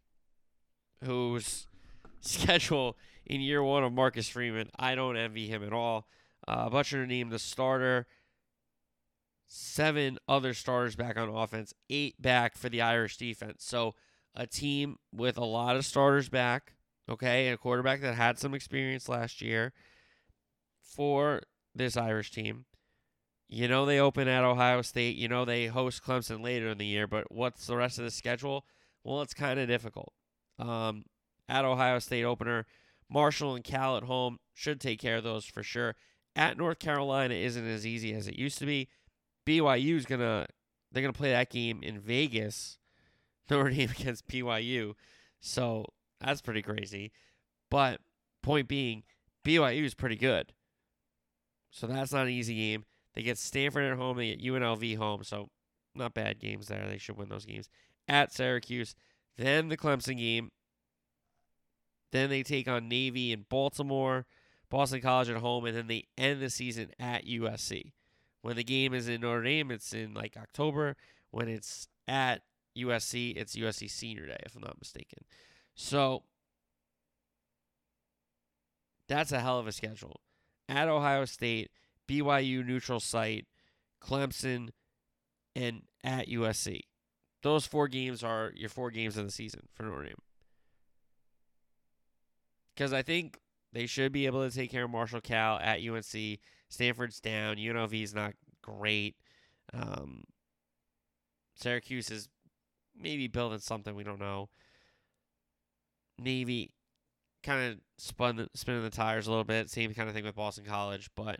whose 1.03 1.67
schedule 2.21 2.97
in 3.25 3.41
year 3.41 3.61
one 3.61 3.83
of 3.83 3.91
Marcus 3.91 4.29
Freeman. 4.29 4.69
I 4.77 4.95
don't 4.95 5.17
envy 5.17 5.47
him 5.47 5.63
at 5.63 5.73
all. 5.73 6.07
Uh, 6.47 6.69
Buchner 6.69 7.05
named 7.05 7.31
the 7.31 7.39
starter. 7.39 8.07
Seven 9.55 10.17
other 10.27 10.55
starters 10.55 10.95
back 10.95 11.15
on 11.15 11.29
offense, 11.29 11.75
eight 11.87 12.19
back 12.19 12.57
for 12.57 12.69
the 12.69 12.81
Irish 12.81 13.17
defense. 13.17 13.63
So 13.63 13.93
a 14.33 14.47
team 14.47 14.97
with 15.13 15.37
a 15.37 15.45
lot 15.45 15.75
of 15.75 15.85
starters 15.85 16.27
back, 16.27 16.73
okay, 17.07 17.45
and 17.45 17.53
a 17.53 17.57
quarterback 17.57 18.01
that 18.01 18.15
had 18.15 18.39
some 18.39 18.55
experience 18.55 19.07
last 19.07 19.43
year 19.43 19.71
for 20.81 21.43
this 21.75 21.95
Irish 21.95 22.31
team. 22.31 22.65
You 23.47 23.67
know 23.67 23.85
they 23.85 23.99
open 23.99 24.27
at 24.27 24.43
Ohio 24.43 24.81
State. 24.81 25.17
You 25.17 25.27
know 25.27 25.45
they 25.45 25.67
host 25.67 26.03
Clemson 26.03 26.43
later 26.43 26.69
in 26.69 26.79
the 26.79 26.87
year, 26.87 27.05
but 27.05 27.31
what's 27.31 27.67
the 27.67 27.77
rest 27.77 27.99
of 27.99 28.05
the 28.05 28.11
schedule? 28.11 28.65
Well, 29.03 29.21
it's 29.21 29.35
kind 29.35 29.59
of 29.59 29.67
difficult. 29.67 30.13
Um, 30.57 31.05
at 31.47 31.63
Ohio 31.63 31.99
State 31.99 32.23
opener, 32.23 32.65
Marshall 33.07 33.53
and 33.53 33.63
Cal 33.63 33.97
at 33.97 34.03
home 34.05 34.39
should 34.51 34.81
take 34.81 34.99
care 34.99 35.17
of 35.17 35.23
those 35.23 35.45
for 35.45 35.61
sure. 35.61 35.95
At 36.35 36.57
North 36.57 36.79
Carolina 36.79 37.35
isn't 37.35 37.67
as 37.67 37.85
easy 37.85 38.15
as 38.15 38.27
it 38.27 38.39
used 38.39 38.57
to 38.57 38.65
be. 38.65 38.89
BYU 39.45 39.95
is 39.95 40.05
gonna 40.05 40.47
they're 40.91 41.01
gonna 41.01 41.13
play 41.13 41.31
that 41.31 41.49
game 41.49 41.81
in 41.83 41.99
Vegas. 41.99 42.77
Notre 43.49 43.69
Dame 43.69 43.89
against 43.89 44.27
BYU. 44.27 44.93
So 45.39 45.85
that's 46.19 46.41
pretty 46.41 46.61
crazy. 46.61 47.11
But 47.69 47.99
point 48.41 48.67
being, 48.67 49.03
BYU 49.43 49.83
is 49.83 49.93
pretty 49.93 50.15
good. 50.15 50.53
So 51.71 51.87
that's 51.87 52.13
not 52.13 52.27
an 52.27 52.31
easy 52.31 52.55
game. 52.55 52.85
They 53.13 53.23
get 53.23 53.37
Stanford 53.37 53.83
at 53.83 53.97
home. 53.97 54.17
They 54.17 54.35
get 54.35 54.43
UNLV 54.43 54.97
home. 54.97 55.23
So 55.23 55.49
not 55.95 56.13
bad 56.13 56.39
games 56.39 56.67
there. 56.67 56.87
They 56.87 56.97
should 56.97 57.17
win 57.17 57.29
those 57.29 57.45
games. 57.45 57.69
At 58.07 58.31
Syracuse. 58.31 58.95
Then 59.37 59.69
the 59.69 59.77
Clemson 59.77 60.17
game. 60.17 60.51
Then 62.11 62.29
they 62.29 62.43
take 62.43 62.67
on 62.67 62.87
Navy 62.87 63.31
in 63.31 63.47
Baltimore, 63.49 64.27
Boston 64.69 65.01
College 65.01 65.29
at 65.29 65.37
home, 65.37 65.65
and 65.65 65.75
then 65.75 65.87
they 65.87 66.05
end 66.15 66.41
the 66.41 66.49
season 66.51 66.91
at 66.99 67.25
USC. 67.25 67.91
When 68.43 68.57
the 68.57 68.63
game 68.63 68.93
is 68.93 69.07
in 69.07 69.21
Notre 69.21 69.41
Dame, 69.41 69.71
it's 69.71 69.93
in 69.93 70.13
like 70.13 70.35
October. 70.35 70.97
When 71.31 71.47
it's 71.47 71.87
at 72.09 72.41
USC, 72.77 73.37
it's 73.37 73.55
USC 73.55 73.89
Senior 73.89 74.27
Day, 74.27 74.37
if 74.45 74.55
I'm 74.55 74.61
not 74.61 74.77
mistaken. 74.79 75.23
So 75.75 76.23
that's 79.07 79.31
a 79.31 79.39
hell 79.39 79.59
of 79.59 79.67
a 79.67 79.71
schedule. 79.71 80.19
At 80.67 80.89
Ohio 80.89 81.23
State, 81.23 81.71
BYU 82.09 82.65
neutral 82.65 82.99
site, 82.99 83.47
Clemson, 84.01 84.71
and 85.55 85.83
at 86.03 86.27
USC. 86.27 86.81
Those 87.43 87.65
four 87.65 87.87
games 87.87 88.25
are 88.25 88.51
your 88.55 88.69
four 88.69 88.91
games 88.91 89.15
of 89.15 89.25
the 89.25 89.31
season 89.31 89.61
for 89.73 89.83
Notre 89.83 90.03
Dame. 90.03 90.21
Because 92.75 92.91
I 92.91 93.03
think 93.03 93.39
they 93.71 93.85
should 93.85 94.11
be 94.11 94.25
able 94.25 94.47
to 94.47 94.53
take 94.53 94.69
care 94.69 94.83
of 94.83 94.91
Marshall 94.91 95.21
Cal 95.21 95.59
at 95.59 95.79
UNC. 95.79 96.39
Stanford's 96.73 97.19
down. 97.19 97.57
UNLV 97.57 98.01
is 98.01 98.13
not 98.13 98.33
great. 98.61 99.15
Um, 99.73 100.23
Syracuse 101.55 102.09
is 102.09 102.29
maybe 102.99 103.27
building 103.27 103.59
something 103.59 103.95
we 103.95 104.03
don't 104.03 104.19
know. 104.19 104.49
Navy 106.19 106.71
kind 107.43 107.73
of 107.73 107.79
spun 107.97 108.47
spinning 108.55 108.83
the 108.83 108.89
tires 108.89 109.27
a 109.27 109.29
little 109.29 109.43
bit. 109.43 109.69
Same 109.69 109.93
kind 109.93 110.09
of 110.09 110.15
thing 110.15 110.23
with 110.23 110.35
Boston 110.35 110.65
College, 110.65 111.09
but 111.15 111.39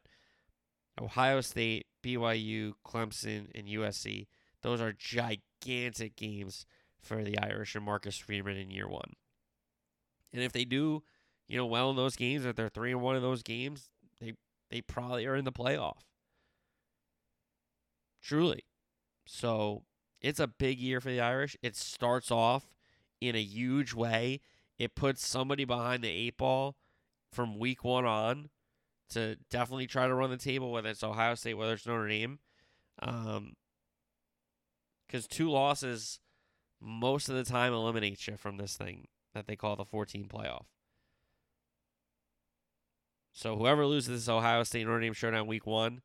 Ohio 1.01 1.41
State, 1.41 1.87
BYU, 2.03 2.73
Clemson, 2.85 3.47
and 3.55 3.67
USC. 3.67 4.27
Those 4.61 4.81
are 4.81 4.93
gigantic 4.93 6.15
games 6.15 6.65
for 7.01 7.23
the 7.23 7.37
Irish 7.39 7.75
and 7.75 7.85
Marcus 7.85 8.17
Freeman 8.17 8.57
in 8.57 8.69
year 8.69 8.87
one. 8.87 9.13
And 10.31 10.41
if 10.41 10.51
they 10.51 10.65
do, 10.65 11.03
you 11.47 11.57
know, 11.57 11.65
well 11.65 11.89
in 11.89 11.95
those 11.95 12.15
games, 12.15 12.45
if 12.45 12.55
they're 12.55 12.69
three 12.69 12.91
and 12.91 13.01
one 13.01 13.15
in 13.15 13.21
those 13.21 13.43
games, 13.43 13.89
they 14.73 14.81
probably 14.81 15.27
are 15.27 15.35
in 15.35 15.45
the 15.45 15.51
playoff. 15.51 15.99
Truly. 18.23 18.65
So 19.27 19.83
it's 20.19 20.39
a 20.39 20.47
big 20.47 20.79
year 20.79 20.99
for 20.99 21.09
the 21.09 21.21
Irish. 21.21 21.55
It 21.61 21.75
starts 21.75 22.31
off 22.31 22.73
in 23.21 23.35
a 23.35 23.41
huge 23.41 23.93
way. 23.93 24.41
It 24.79 24.95
puts 24.95 25.27
somebody 25.27 25.63
behind 25.63 26.03
the 26.03 26.09
eight 26.09 26.37
ball 26.37 26.75
from 27.31 27.59
week 27.59 27.83
one 27.83 28.05
on 28.05 28.49
to 29.11 29.37
definitely 29.51 29.85
try 29.85 30.07
to 30.07 30.15
run 30.15 30.31
the 30.31 30.37
table, 30.37 30.71
whether 30.71 30.89
it's 30.89 31.03
Ohio 31.03 31.35
State, 31.35 31.53
whether 31.53 31.73
it's 31.73 31.85
Notre 31.85 32.07
Dame. 32.07 32.39
Um, 32.99 33.53
because 35.05 35.27
two 35.27 35.51
losses 35.51 36.19
most 36.81 37.29
of 37.29 37.35
the 37.35 37.43
time 37.43 37.73
eliminates 37.73 38.27
you 38.27 38.37
from 38.37 38.57
this 38.57 38.75
thing 38.75 39.07
that 39.35 39.45
they 39.45 39.55
call 39.55 39.75
the 39.75 39.85
14 39.85 40.25
playoff. 40.25 40.65
So 43.33 43.57
whoever 43.57 43.85
loses 43.85 44.25
this 44.25 44.29
Ohio 44.29 44.63
State 44.63 44.85
Notre 44.85 45.01
Dame 45.01 45.13
showdown 45.13 45.47
week 45.47 45.65
one, 45.65 46.01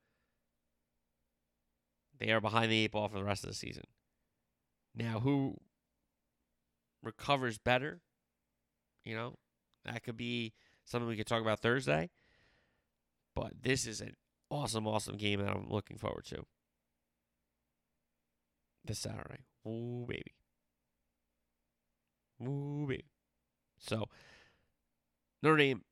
they 2.19 2.31
are 2.33 2.41
behind 2.41 2.73
the 2.73 2.85
eight 2.85 2.93
ball 2.93 3.09
for 3.09 3.19
the 3.19 3.25
rest 3.25 3.45
of 3.45 3.51
the 3.51 3.55
season. 3.55 3.85
Now, 4.95 5.21
who 5.21 5.59
recovers 7.03 7.59
better? 7.59 8.01
You 9.05 9.15
know, 9.15 9.35
that 9.85 10.03
could 10.03 10.17
be 10.17 10.55
something 10.87 11.07
we 11.07 11.17
could 11.17 11.27
talk 11.27 11.43
about 11.43 11.61
Thursday. 11.61 12.11
But 13.37 13.53
this 13.63 13.87
is 13.87 14.01
an 14.01 14.15
awesome, 14.51 14.87
awesome 14.87 15.17
game 15.17 15.41
that 15.41 15.51
I'm 15.51 15.69
looking 15.69 15.99
forward 15.99 16.25
to 16.27 16.45
this 18.85 18.99
Saturday. 18.99 19.45
Ooh, 19.67 20.07
baby. 20.09 20.33
Ooh, 22.43 22.87
baby. 22.89 23.05
So, 23.79 24.07
Notre 25.43 25.59
Dame, 25.59 25.83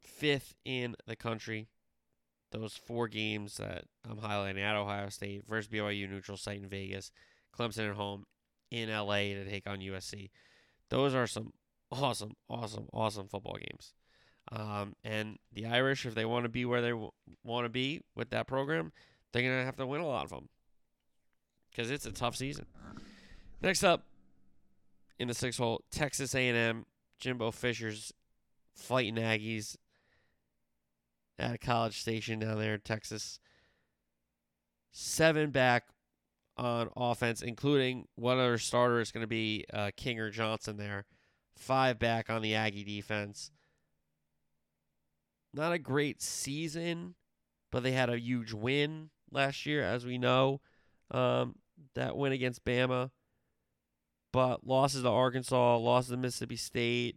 fifth 0.00 0.54
in 0.64 0.96
the 1.06 1.16
country. 1.16 1.68
Those 2.52 2.74
four 2.74 3.06
games 3.06 3.58
that 3.58 3.84
I'm 4.08 4.18
highlighting 4.18 4.62
at 4.62 4.74
Ohio 4.74 5.08
State 5.08 5.44
versus 5.48 5.70
BYU 5.70 6.10
neutral 6.10 6.36
site 6.36 6.62
in 6.62 6.68
Vegas, 6.68 7.12
Clemson 7.56 7.88
at 7.90 7.96
home 7.96 8.24
in 8.70 8.90
LA 8.90 9.34
to 9.34 9.44
take 9.44 9.68
on 9.68 9.78
USC. 9.78 10.30
Those 10.88 11.14
are 11.14 11.26
some 11.26 11.52
awesome, 11.92 12.34
awesome, 12.48 12.88
awesome 12.92 13.28
football 13.28 13.56
games. 13.56 13.94
Um, 14.52 14.94
and 15.04 15.38
the 15.52 15.66
Irish, 15.66 16.06
if 16.06 16.14
they 16.14 16.24
want 16.24 16.44
to 16.44 16.48
be 16.48 16.64
where 16.64 16.82
they 16.82 16.90
w- 16.90 17.10
want 17.44 17.66
to 17.66 17.68
be 17.68 18.00
with 18.16 18.30
that 18.30 18.46
program, 18.48 18.92
they're 19.32 19.42
going 19.42 19.58
to 19.58 19.64
have 19.64 19.76
to 19.76 19.86
win 19.86 20.00
a 20.00 20.06
lot 20.06 20.24
of 20.24 20.30
them 20.30 20.48
because 21.70 21.90
it's 21.90 22.06
a 22.06 22.12
tough 22.12 22.34
season. 22.34 22.66
Next 23.62 23.84
up 23.84 24.04
in 25.18 25.28
the 25.28 25.34
six 25.34 25.58
hole, 25.58 25.82
Texas 25.92 26.34
A&M, 26.34 26.86
Jimbo 27.20 27.50
Fisher's 27.52 28.12
fighting 28.74 29.16
Aggies 29.16 29.76
at 31.40 31.60
college 31.60 31.98
station 31.98 32.38
down 32.38 32.58
there 32.58 32.74
in 32.74 32.80
Texas. 32.80 33.40
Seven 34.92 35.50
back 35.50 35.84
on 36.56 36.90
offense, 36.96 37.42
including 37.42 38.06
one 38.16 38.38
other 38.38 38.58
starter 38.58 39.00
is 39.00 39.12
going 39.12 39.22
to 39.22 39.28
be 39.28 39.64
uh, 39.72 39.90
King 39.96 40.20
or 40.20 40.30
Johnson 40.30 40.76
there. 40.76 41.06
Five 41.56 41.98
back 41.98 42.30
on 42.30 42.42
the 42.42 42.54
Aggie 42.54 42.84
defense. 42.84 43.50
Not 45.52 45.72
a 45.72 45.78
great 45.78 46.22
season, 46.22 47.14
but 47.72 47.82
they 47.82 47.92
had 47.92 48.10
a 48.10 48.18
huge 48.18 48.52
win 48.52 49.10
last 49.30 49.66
year, 49.66 49.82
as 49.82 50.04
we 50.04 50.18
know. 50.18 50.60
Um, 51.10 51.56
that 51.94 52.16
win 52.16 52.32
against 52.32 52.64
Bama, 52.64 53.10
but 54.32 54.66
losses 54.66 55.02
to 55.02 55.08
Arkansas, 55.08 55.76
losses 55.78 56.10
to 56.10 56.16
Mississippi 56.16 56.56
State, 56.56 57.16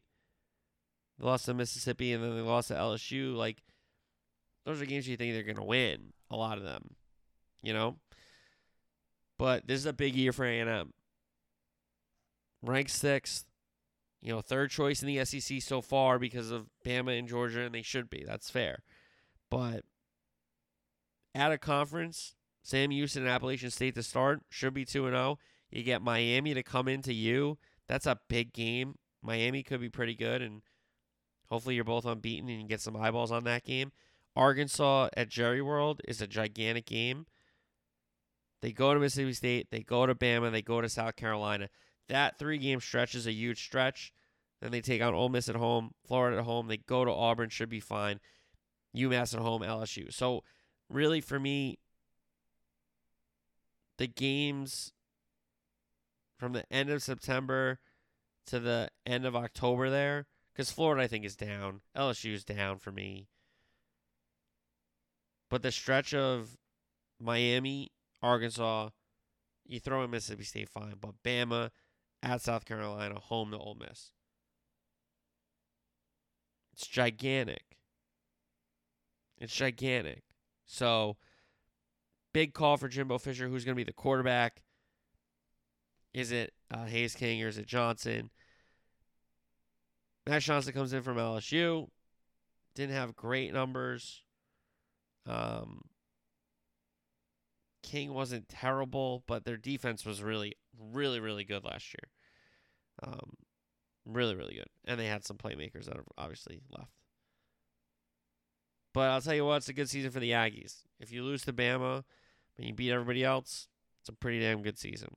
they 1.19 1.25
lost 1.25 1.45
to 1.45 1.53
Mississippi, 1.53 2.13
and 2.13 2.23
then 2.23 2.35
they 2.35 2.41
lost 2.41 2.69
to 2.69 2.75
LSU. 2.75 3.35
Like 3.35 3.63
those 4.65 4.81
are 4.81 4.85
games 4.85 5.07
you 5.07 5.17
think 5.17 5.33
they're 5.33 5.53
gonna 5.53 5.65
win. 5.65 6.13
A 6.31 6.35
lot 6.35 6.57
of 6.57 6.63
them, 6.63 6.95
you 7.61 7.73
know. 7.73 7.97
But 9.37 9.67
this 9.67 9.79
is 9.79 9.85
a 9.85 9.93
big 9.93 10.15
year 10.15 10.31
for 10.31 10.45
A&M. 10.45 10.93
Ranked 12.61 12.91
sixth, 12.91 13.45
you 14.21 14.31
know, 14.31 14.41
third 14.41 14.69
choice 14.69 15.01
in 15.01 15.07
the 15.07 15.25
SEC 15.25 15.61
so 15.61 15.81
far 15.81 16.17
because 16.17 16.49
of 16.49 16.69
Bama 16.85 17.17
and 17.17 17.27
Georgia, 17.27 17.61
and 17.61 17.75
they 17.75 17.81
should 17.81 18.09
be. 18.09 18.23
That's 18.25 18.49
fair. 18.49 18.83
But 19.49 19.83
at 21.35 21.51
a 21.51 21.57
conference, 21.57 22.35
Sam 22.61 22.91
Houston 22.91 23.23
and 23.23 23.31
Appalachian 23.31 23.69
State 23.69 23.95
to 23.95 24.03
start 24.03 24.41
should 24.49 24.73
be 24.73 24.85
2 24.85 25.09
0. 25.09 25.37
You 25.69 25.83
get 25.83 26.01
Miami 26.01 26.53
to 26.53 26.63
come 26.63 26.87
into 26.87 27.13
you. 27.13 27.57
That's 27.87 28.05
a 28.05 28.19
big 28.29 28.53
game. 28.53 28.95
Miami 29.21 29.63
could 29.63 29.81
be 29.81 29.89
pretty 29.89 30.15
good, 30.15 30.41
and 30.41 30.61
hopefully 31.49 31.75
you're 31.75 31.83
both 31.83 32.05
unbeaten 32.05 32.49
and 32.49 32.61
you 32.61 32.67
get 32.67 32.81
some 32.81 32.95
eyeballs 32.95 33.31
on 33.31 33.43
that 33.43 33.65
game. 33.65 33.91
Arkansas 34.35 35.09
at 35.15 35.29
Jerry 35.29 35.61
World 35.61 36.01
is 36.07 36.21
a 36.21 36.27
gigantic 36.27 36.85
game. 36.85 37.25
They 38.61 38.71
go 38.71 38.93
to 38.93 38.99
Mississippi 38.99 39.33
State, 39.33 39.67
they 39.71 39.81
go 39.81 40.05
to 40.05 40.15
Bama, 40.15 40.51
they 40.51 40.61
go 40.61 40.81
to 40.81 40.89
South 40.89 41.15
Carolina. 41.15 41.69
That 42.07 42.39
three 42.39 42.57
game 42.57 42.79
stretch 42.79 43.15
is 43.15 43.27
a 43.27 43.33
huge 43.33 43.63
stretch. 43.63 44.13
Then 44.61 44.71
they 44.71 44.81
take 44.81 45.01
on 45.01 45.13
Ole 45.13 45.29
Miss 45.29 45.49
at 45.49 45.55
home, 45.55 45.91
Florida 46.07 46.37
at 46.37 46.45
home. 46.45 46.67
They 46.67 46.77
go 46.77 47.03
to 47.03 47.11
Auburn, 47.11 47.49
should 47.49 47.69
be 47.69 47.81
fine. 47.81 48.19
UMass 48.95 49.33
at 49.33 49.41
home, 49.41 49.61
LSU. 49.61 50.13
So, 50.13 50.43
really, 50.89 51.19
for 51.19 51.39
me, 51.39 51.79
the 53.97 54.07
games 54.07 54.93
from 56.37 56.53
the 56.53 56.63
end 56.71 56.89
of 56.89 57.03
September 57.03 57.79
to 58.47 58.59
the 58.59 58.89
end 59.05 59.25
of 59.25 59.35
October 59.35 59.89
there, 59.89 60.27
because 60.53 60.71
Florida, 60.71 61.03
I 61.03 61.07
think, 61.07 61.25
is 61.25 61.35
down. 61.35 61.81
LSU 61.95 62.33
is 62.33 62.45
down 62.45 62.77
for 62.77 62.91
me. 62.91 63.27
But 65.53 65.61
the 65.61 65.71
stretch 65.71 66.15
of 66.15 66.57
Miami, 67.21 67.91
Arkansas, 68.23 68.89
you 69.67 69.79
throw 69.79 70.03
in 70.03 70.09
Mississippi 70.09 70.45
State, 70.45 70.67
fine. 70.67 70.95
But 70.99 71.21
Bama 71.23 71.69
at 72.23 72.41
South 72.41 72.65
Carolina, 72.65 73.19
home 73.19 73.51
to 73.51 73.57
Ole 73.59 73.77
Miss. 73.79 74.09
It's 76.71 76.87
gigantic. 76.87 77.77
It's 79.37 79.53
gigantic. 79.53 80.23
So, 80.65 81.17
big 82.33 82.55
call 82.55 82.77
for 82.77 82.87
Jimbo 82.87 83.19
Fisher. 83.19 83.47
Who's 83.47 83.63
going 83.63 83.75
to 83.75 83.79
be 83.79 83.83
the 83.83 83.93
quarterback? 83.93 84.63
Is 86.15 86.31
it 86.31 86.51
uh, 86.71 86.85
Haynes 86.85 87.13
King 87.13 87.43
or 87.43 87.47
is 87.47 87.59
it 87.59 87.67
Johnson? 87.67 88.31
Max 90.25 90.45
Johnson 90.45 90.73
comes 90.73 90.93
in 90.93 91.03
from 91.03 91.17
LSU. 91.17 91.89
Didn't 92.73 92.95
have 92.95 93.15
great 93.15 93.53
numbers. 93.53 94.23
Um, 95.25 95.81
King 97.81 98.13
wasn't 98.13 98.49
terrible, 98.49 99.23
but 99.27 99.45
their 99.45 99.57
defense 99.57 100.05
was 100.05 100.23
really, 100.23 100.55
really, 100.79 101.19
really 101.19 101.43
good 101.43 101.63
last 101.63 101.93
year. 101.93 102.09
Um, 103.03 103.37
Really, 104.05 104.35
really 104.35 104.55
good. 104.55 104.67
And 104.85 104.99
they 104.99 105.07
had 105.07 105.23
some 105.23 105.37
playmakers 105.37 105.85
that 105.85 105.95
have 105.95 106.07
obviously 106.17 106.61
left. 106.77 106.91
But 108.93 109.09
I'll 109.09 109.21
tell 109.21 109.33
you 109.33 109.45
what, 109.45 109.57
it's 109.57 109.69
a 109.69 109.73
good 109.73 109.89
season 109.89 110.11
for 110.11 110.19
the 110.19 110.31
Aggies. 110.31 110.83
If 110.99 111.11
you 111.11 111.23
lose 111.23 111.43
to 111.43 111.53
Bama 111.53 112.03
and 112.57 112.67
you 112.67 112.73
beat 112.73 112.91
everybody 112.91 113.23
else, 113.23 113.67
it's 114.01 114.09
a 114.09 114.13
pretty 114.13 114.39
damn 114.39 114.61
good 114.61 114.77
season. 114.77 115.15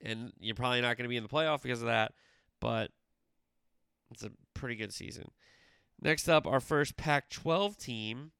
And 0.00 0.32
you're 0.40 0.54
probably 0.54 0.80
not 0.80 0.96
going 0.96 1.04
to 1.04 1.08
be 1.08 1.16
in 1.16 1.22
the 1.22 1.28
playoff 1.28 1.62
because 1.62 1.82
of 1.82 1.88
that, 1.88 2.12
but 2.60 2.90
it's 4.10 4.24
a 4.24 4.30
pretty 4.54 4.74
good 4.74 4.92
season. 4.92 5.30
Next 6.00 6.28
up, 6.28 6.46
our 6.46 6.60
first 6.60 6.96
Pac 6.96 7.28
12 7.28 7.76
team, 7.76 8.30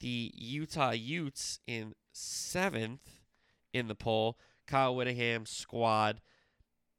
the 0.00 0.32
Utah 0.34 0.92
Utes 0.92 1.60
in 1.66 1.94
seventh 2.12 3.10
in 3.72 3.88
the 3.88 3.94
poll. 3.94 4.38
Kyle 4.66 4.94
Whittingham 4.94 5.46
squad 5.46 6.20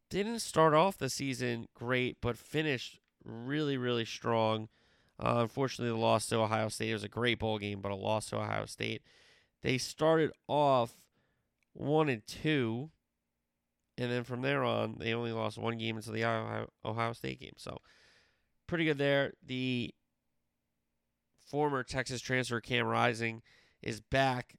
didn't 0.10 0.40
start 0.40 0.74
off 0.74 0.98
the 0.98 1.10
season 1.10 1.68
great, 1.74 2.18
but 2.22 2.38
finished 2.38 3.00
really, 3.24 3.78
really 3.78 4.06
strong. 4.06 4.70
Uh, 5.20 5.38
unfortunately, 5.40 5.92
the 5.92 6.00
loss 6.00 6.28
to 6.28 6.38
Ohio 6.38 6.68
State. 6.68 6.90
It 6.90 6.94
was 6.94 7.04
a 7.04 7.10
great 7.10 7.40
bowl 7.40 7.58
game, 7.58 7.82
but 7.82 7.92
a 7.92 7.96
loss 7.96 8.30
to 8.30 8.38
Ohio 8.38 8.66
State. 8.66 9.02
They 9.62 9.78
started 9.78 10.32
off 10.48 10.94
one 11.74 12.10
and 12.10 12.26
two, 12.28 12.92
and 13.98 14.12
then 14.12 14.24
from 14.24 14.42
there 14.42 14.64
on, 14.64 14.98
they 15.00 15.14
only 15.14 15.32
lost 15.32 15.58
one 15.58 15.78
game 15.78 15.96
into 15.96 16.12
the 16.12 16.24
Ohio 16.24 17.14
State 17.14 17.40
game. 17.40 17.56
So, 17.58 17.80
pretty 18.68 18.86
good 18.86 18.98
there. 18.98 19.34
The 19.46 19.94
former 21.56 21.84
Texas 21.84 22.20
transfer 22.20 22.60
Cam 22.60 22.86
Rising 22.86 23.42
is 23.82 24.02
back, 24.02 24.58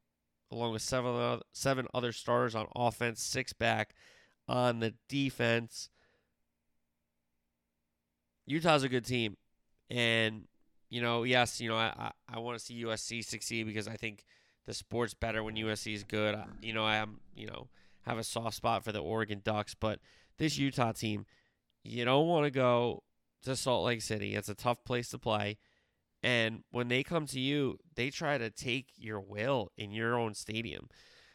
along 0.51 0.73
with 0.73 0.81
seven 0.81 1.15
other, 1.15 1.43
seven 1.53 1.87
other 1.93 2.11
starters 2.11 2.55
on 2.55 2.69
offense, 2.75 3.23
six 3.23 3.53
back 3.53 3.95
on 4.49 4.81
the 4.81 4.95
defense. 5.07 5.91
Utah's 8.47 8.83
a 8.83 8.89
good 8.89 9.05
team. 9.05 9.37
And, 9.91 10.45
you 10.89 11.03
know, 11.03 11.25
yes, 11.25 11.61
you 11.61 11.69
know, 11.69 11.77
I, 11.77 11.93
I, 11.99 12.13
I 12.33 12.39
want 12.39 12.59
to 12.59 12.65
see 12.65 12.83
USC 12.83 13.23
succeed 13.23 13.67
because 13.67 13.89
I 13.89 13.97
think 13.97 14.25
the 14.65 14.73
sport's 14.73 15.13
better 15.13 15.45
when 15.45 15.55
USC 15.57 15.93
is 15.93 16.03
good. 16.03 16.35
I, 16.35 16.47
you 16.63 16.73
know, 16.73 16.87
I 16.87 16.97
am, 16.97 17.21
you 17.35 17.47
know, 17.47 17.69
have 18.07 18.17
a 18.17 18.25
soft 18.25 18.57
spot 18.57 18.85
for 18.85 18.93
the 18.93 19.01
Oregon 19.01 19.43
Ducks, 19.45 19.75
but 19.75 19.99
this 20.39 20.57
Utah 20.57 20.93
team, 20.93 21.27
you 21.85 22.07
don't 22.07 22.27
want 22.27 22.47
to 22.47 22.51
go 22.51 23.03
to 23.43 23.55
Salt 23.55 23.85
Lake 23.85 24.01
City. 24.01 24.35
It's 24.35 24.49
a 24.49 24.55
tough 24.55 24.83
place 24.83 25.11
to 25.11 25.19
play. 25.19 25.59
And 26.27 26.65
when 26.73 26.89
they 26.89 27.05
come 27.05 27.27
to 27.27 27.39
you, 27.39 27.79
they 27.95 28.11
try 28.11 28.37
to 28.37 28.51
take 28.51 28.89
your 28.97 29.21
will 29.21 29.71
in 29.79 29.93
your 29.93 30.19
own 30.19 30.35
stadium. 30.35 30.89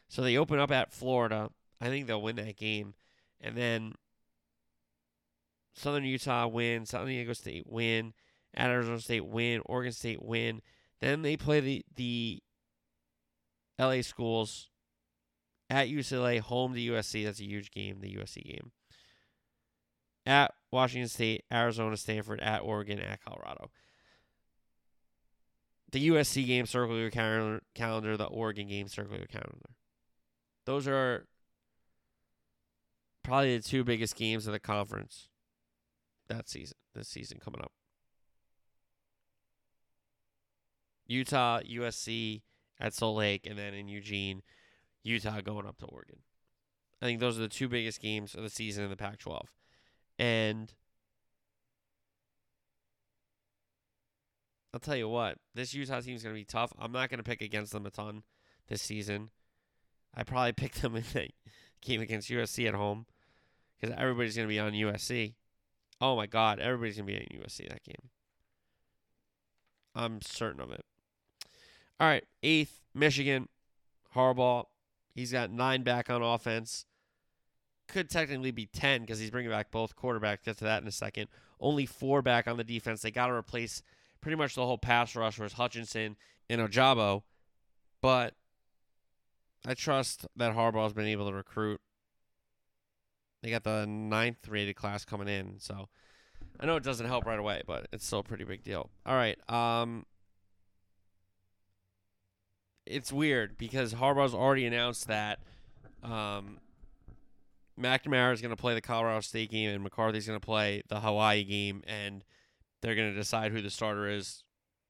So 0.09 0.21
they 0.21 0.35
open 0.35 0.59
up 0.59 0.69
at 0.69 0.91
Florida. 0.91 1.49
I 1.79 1.87
think 1.87 2.07
they'll 2.07 2.21
win 2.21 2.35
that 2.35 2.57
game. 2.57 2.93
And 3.39 3.55
then 3.55 3.93
Southern 5.73 6.03
Utah 6.03 6.45
win, 6.47 6.85
San 6.85 7.05
Diego 7.05 7.31
State 7.31 7.63
win, 7.67 8.11
Arizona 8.59 8.99
State 8.99 9.25
win, 9.25 9.61
Oregon 9.65 9.93
State 9.93 10.21
win. 10.21 10.61
Then 10.99 11.21
they 11.21 11.37
play 11.37 11.61
the 11.61 11.85
the 11.95 12.43
LA 13.79 14.01
schools 14.01 14.67
at 15.69 15.87
UCLA, 15.87 16.41
home 16.41 16.73
to 16.73 16.79
USC. 16.81 17.23
That's 17.23 17.39
a 17.39 17.45
huge 17.45 17.71
game, 17.71 18.01
the 18.01 18.17
USC 18.17 18.43
game. 18.43 18.73
At 20.25 20.51
Washington 20.69 21.07
State, 21.07 21.45
Arizona, 21.49 21.95
Stanford, 21.95 22.41
at 22.41 22.59
Oregon, 22.59 22.99
at 22.99 23.23
Colorado. 23.23 23.71
The 25.91 26.09
USC 26.09 26.45
game, 26.45 26.65
circle 26.65 26.97
your 26.97 27.09
calendar, 27.09 27.61
calendar. 27.75 28.15
The 28.15 28.25
Oregon 28.25 28.67
game, 28.67 28.87
circle 28.87 29.17
your 29.17 29.25
calendar. 29.25 29.71
Those 30.65 30.87
are 30.87 31.27
probably 33.23 33.57
the 33.57 33.63
two 33.63 33.83
biggest 33.83 34.15
games 34.15 34.47
of 34.47 34.53
the 34.53 34.59
conference 34.59 35.27
that 36.27 36.47
season, 36.47 36.77
this 36.95 37.09
season 37.09 37.39
coming 37.43 37.61
up. 37.61 37.71
Utah, 41.07 41.59
USC 41.59 42.41
at 42.79 42.93
Salt 42.93 43.17
Lake, 43.17 43.45
and 43.45 43.59
then 43.59 43.73
in 43.73 43.89
Eugene, 43.89 44.41
Utah 45.03 45.41
going 45.41 45.65
up 45.65 45.77
to 45.79 45.85
Oregon. 45.85 46.19
I 47.01 47.05
think 47.05 47.19
those 47.19 47.37
are 47.37 47.41
the 47.41 47.49
two 47.49 47.67
biggest 47.67 47.99
games 47.99 48.33
of 48.33 48.43
the 48.43 48.49
season 48.49 48.83
in 48.83 48.89
the 48.89 48.95
Pac 48.95 49.19
12. 49.19 49.49
And 50.19 50.73
I'll 54.73 54.79
tell 54.79 54.95
you 54.95 55.09
what, 55.09 55.37
this 55.53 55.73
Utah 55.73 55.99
team 55.99 56.15
is 56.15 56.23
going 56.23 56.33
to 56.33 56.39
be 56.39 56.45
tough. 56.45 56.71
I'm 56.79 56.91
not 56.91 57.09
going 57.09 57.17
to 57.17 57.23
pick 57.23 57.41
against 57.41 57.73
them 57.73 57.85
a 57.85 57.89
ton 57.89 58.23
this 58.67 58.81
season. 58.81 59.29
I 60.15 60.23
probably 60.23 60.51
picked 60.53 60.81
them 60.81 60.95
in 60.95 61.03
the 61.13 61.29
game 61.81 62.01
against 62.01 62.29
USC 62.29 62.67
at 62.67 62.73
home 62.73 63.05
because 63.79 63.95
everybody's 63.97 64.35
going 64.35 64.47
to 64.47 64.53
be 64.53 64.59
on 64.59 64.71
USC. 64.71 65.33
Oh 65.99 66.15
my 66.15 66.25
God, 66.25 66.59
everybody's 66.59 66.97
going 66.97 67.07
to 67.07 67.13
be 67.13 67.19
on 67.19 67.43
USC 67.43 67.67
that 67.69 67.83
game. 67.83 68.09
I'm 69.93 70.21
certain 70.21 70.61
of 70.61 70.71
it. 70.71 70.85
All 71.99 72.07
right, 72.07 72.23
eighth, 72.41 72.81
Michigan, 72.95 73.49
Harbaugh. 74.15 74.65
He's 75.13 75.31
got 75.31 75.51
nine 75.51 75.83
back 75.83 76.09
on 76.09 76.21
offense. 76.21 76.85
Could 77.87 78.09
technically 78.09 78.51
be 78.51 78.65
10 78.65 79.01
because 79.01 79.19
he's 79.19 79.29
bringing 79.29 79.51
back 79.51 79.69
both 79.69 79.97
quarterbacks. 79.97 80.45
Get 80.45 80.57
to 80.59 80.63
that 80.63 80.81
in 80.81 80.87
a 80.87 80.91
second. 80.91 81.27
Only 81.59 81.85
four 81.85 82.21
back 82.21 82.47
on 82.47 82.55
the 82.55 82.63
defense. 82.63 83.01
They 83.01 83.11
got 83.11 83.27
to 83.27 83.33
replace 83.33 83.83
pretty 84.21 84.37
much 84.37 84.55
the 84.55 84.65
whole 84.65 84.77
pass 84.77 85.15
rush 85.15 85.39
was 85.39 85.53
Hutchinson 85.53 86.15
and 86.49 86.61
Ojabo. 86.61 87.23
But 88.01 88.33
I 89.65 89.73
trust 89.73 90.25
that 90.35 90.55
Harbaugh's 90.55 90.93
been 90.93 91.07
able 91.07 91.29
to 91.29 91.35
recruit. 91.35 91.81
They 93.43 93.49
got 93.49 93.63
the 93.63 93.85
ninth 93.87 94.47
rated 94.47 94.75
class 94.75 95.03
coming 95.03 95.27
in, 95.27 95.55
so 95.59 95.89
I 96.59 96.65
know 96.65 96.75
it 96.75 96.83
doesn't 96.83 97.07
help 97.07 97.25
right 97.25 97.39
away, 97.39 97.63
but 97.65 97.87
it's 97.91 98.05
still 98.05 98.19
a 98.19 98.23
pretty 98.23 98.43
big 98.43 98.63
deal. 98.63 98.89
All 99.05 99.15
right, 99.15 99.37
um, 99.49 100.05
it's 102.85 103.11
weird 103.11 103.57
because 103.57 103.95
Harbaugh's 103.95 104.35
already 104.35 104.65
announced 104.65 105.07
that 105.07 105.39
um, 106.03 106.59
McNamara 107.79 108.33
is 108.33 108.41
going 108.41 108.55
to 108.55 108.61
play 108.61 108.73
the 108.75 108.81
Colorado 108.81 109.21
State 109.21 109.49
game 109.49 109.71
and 109.71 109.83
McCarthy's 109.83 110.27
going 110.27 110.39
to 110.39 110.45
play 110.45 110.83
the 110.87 110.99
Hawaii 110.99 111.43
game, 111.43 111.83
and 111.87 112.23
they're 112.81 112.95
going 112.95 113.11
to 113.11 113.17
decide 113.17 113.51
who 113.51 113.61
the 113.61 113.69
starter 113.69 114.07
is 114.07 114.43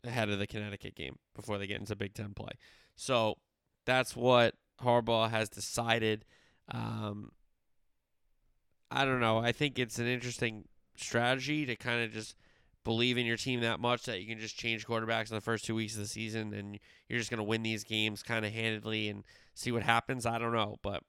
ahead 0.03 0.29
of 0.29 0.39
the 0.39 0.47
Connecticut 0.47 0.95
game 0.95 1.17
before 1.35 1.57
they 1.57 1.67
get 1.67 1.79
into 1.79 1.95
Big 1.95 2.13
Ten 2.13 2.33
play. 2.33 2.51
So 2.95 3.35
that's 3.85 4.15
what 4.15 4.55
Harbaugh 4.81 5.29
has 5.29 5.49
decided. 5.49 6.25
Um, 6.69 7.31
I 8.89 9.05
don't 9.05 9.19
know. 9.19 9.39
I 9.39 9.51
think 9.51 9.79
it's 9.79 9.99
an 9.99 10.07
interesting 10.07 10.65
strategy 10.95 11.65
to 11.65 11.75
kind 11.75 12.03
of 12.03 12.11
just 12.11 12.35
believe 12.83 13.17
in 13.17 13.25
your 13.25 13.37
team 13.37 13.61
that 13.61 13.79
much 13.79 14.03
that 14.03 14.19
you 14.21 14.27
can 14.27 14.39
just 14.39 14.57
change 14.57 14.87
quarterbacks 14.87 15.29
in 15.29 15.35
the 15.35 15.41
first 15.41 15.65
two 15.65 15.75
weeks 15.75 15.93
of 15.93 15.99
the 15.99 16.07
season 16.07 16.53
and 16.53 16.79
you're 17.07 17.19
just 17.19 17.29
going 17.29 17.37
to 17.37 17.43
win 17.43 17.61
these 17.61 17.83
games 17.83 18.23
kind 18.23 18.43
of 18.43 18.51
handedly 18.51 19.07
and 19.07 19.23
see 19.53 19.71
what 19.71 19.83
happens. 19.83 20.25
I 20.25 20.39
don't 20.39 20.53
know. 20.53 20.77
But 20.81 21.03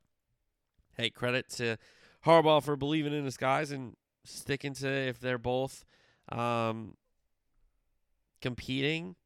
hey, 0.96 1.10
credit 1.10 1.48
to 1.50 1.78
Harbaugh 2.26 2.62
for 2.62 2.76
believing 2.76 3.14
in 3.14 3.24
his 3.24 3.38
guys 3.38 3.70
and 3.70 3.96
sticking 4.24 4.74
to 4.74 4.88
if 4.88 5.18
they're 5.18 5.38
both 5.38 5.84
um, 6.32 6.94
competing 8.40 9.16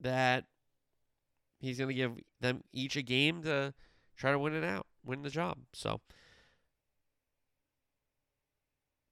that 0.00 0.44
he's 1.60 1.78
going 1.78 1.88
to 1.88 1.94
give 1.94 2.12
them 2.40 2.62
each 2.72 2.96
a 2.96 3.02
game 3.02 3.42
to 3.42 3.74
try 4.16 4.32
to 4.32 4.38
win 4.38 4.54
it 4.54 4.64
out, 4.64 4.86
win 5.04 5.22
the 5.22 5.30
job. 5.30 5.58
So 5.72 6.00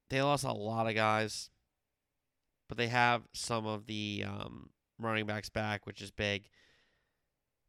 they 0.08 0.22
lost 0.22 0.44
a 0.44 0.52
lot 0.52 0.88
of 0.88 0.94
guys, 0.94 1.50
but 2.68 2.78
they 2.78 2.88
have 2.88 3.22
some 3.32 3.66
of 3.66 3.86
the 3.86 4.24
um, 4.26 4.70
running 4.98 5.26
backs 5.26 5.48
back, 5.48 5.86
which 5.86 6.02
is 6.02 6.10
big. 6.10 6.48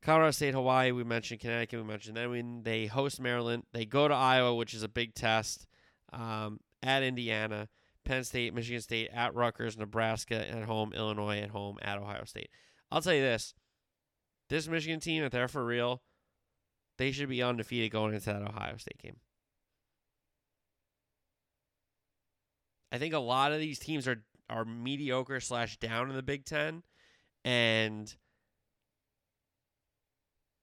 Colorado 0.02 0.32
State, 0.32 0.56
Hawaii, 0.56 0.92
we 0.92 1.04
mentioned 1.04 1.42
Connecticut, 1.42 1.80
we 1.80 1.86
mentioned. 1.86 2.18
Then 2.18 2.32
when 2.32 2.64
they 2.64 2.88
host 2.88 3.22
Maryland, 3.22 3.64
they 3.72 3.86
go 3.86 4.08
to 4.08 4.14
Iowa, 4.16 4.56
which 4.56 4.74
is 4.74 4.82
a 4.82 4.90
big 4.90 5.14
test. 5.14 5.68
Um, 6.12 6.60
at 6.84 7.04
Indiana, 7.04 7.70
Penn 8.04 8.24
State, 8.24 8.54
Michigan 8.54 8.82
State, 8.82 9.10
at 9.14 9.36
Rutgers, 9.36 9.78
Nebraska 9.78 10.50
at 10.50 10.64
home, 10.64 10.94
Illinois 10.94 11.40
at 11.40 11.50
home, 11.50 11.78
at 11.82 11.98
Ohio 11.98 12.24
State. 12.26 12.50
I'll 12.92 13.02
tell 13.02 13.14
you 13.14 13.22
this: 13.22 13.54
this 14.50 14.68
Michigan 14.68 15.00
team, 15.00 15.24
if 15.24 15.32
they're 15.32 15.48
for 15.48 15.66
real, 15.66 16.02
they 16.98 17.12
should 17.12 17.30
be 17.30 17.44
undefeated 17.44 17.92
going 17.92 18.14
into 18.14 18.26
that 18.26 18.42
Ohio 18.42 18.78
State 18.78 18.98
game. 19.02 19.18
I 22.92 22.98
think 22.98 23.14
a 23.14 23.20
lot 23.20 23.52
of 23.52 23.60
these 23.60 23.80
teams 23.80 24.08
are 24.08 24.24
are 24.50 24.66
mediocre 24.66 25.40
slash 25.40 25.78
down 25.78 26.10
in 26.10 26.16
the 26.16 26.24
Big 26.24 26.44
Ten, 26.44 26.84
and 27.46 28.14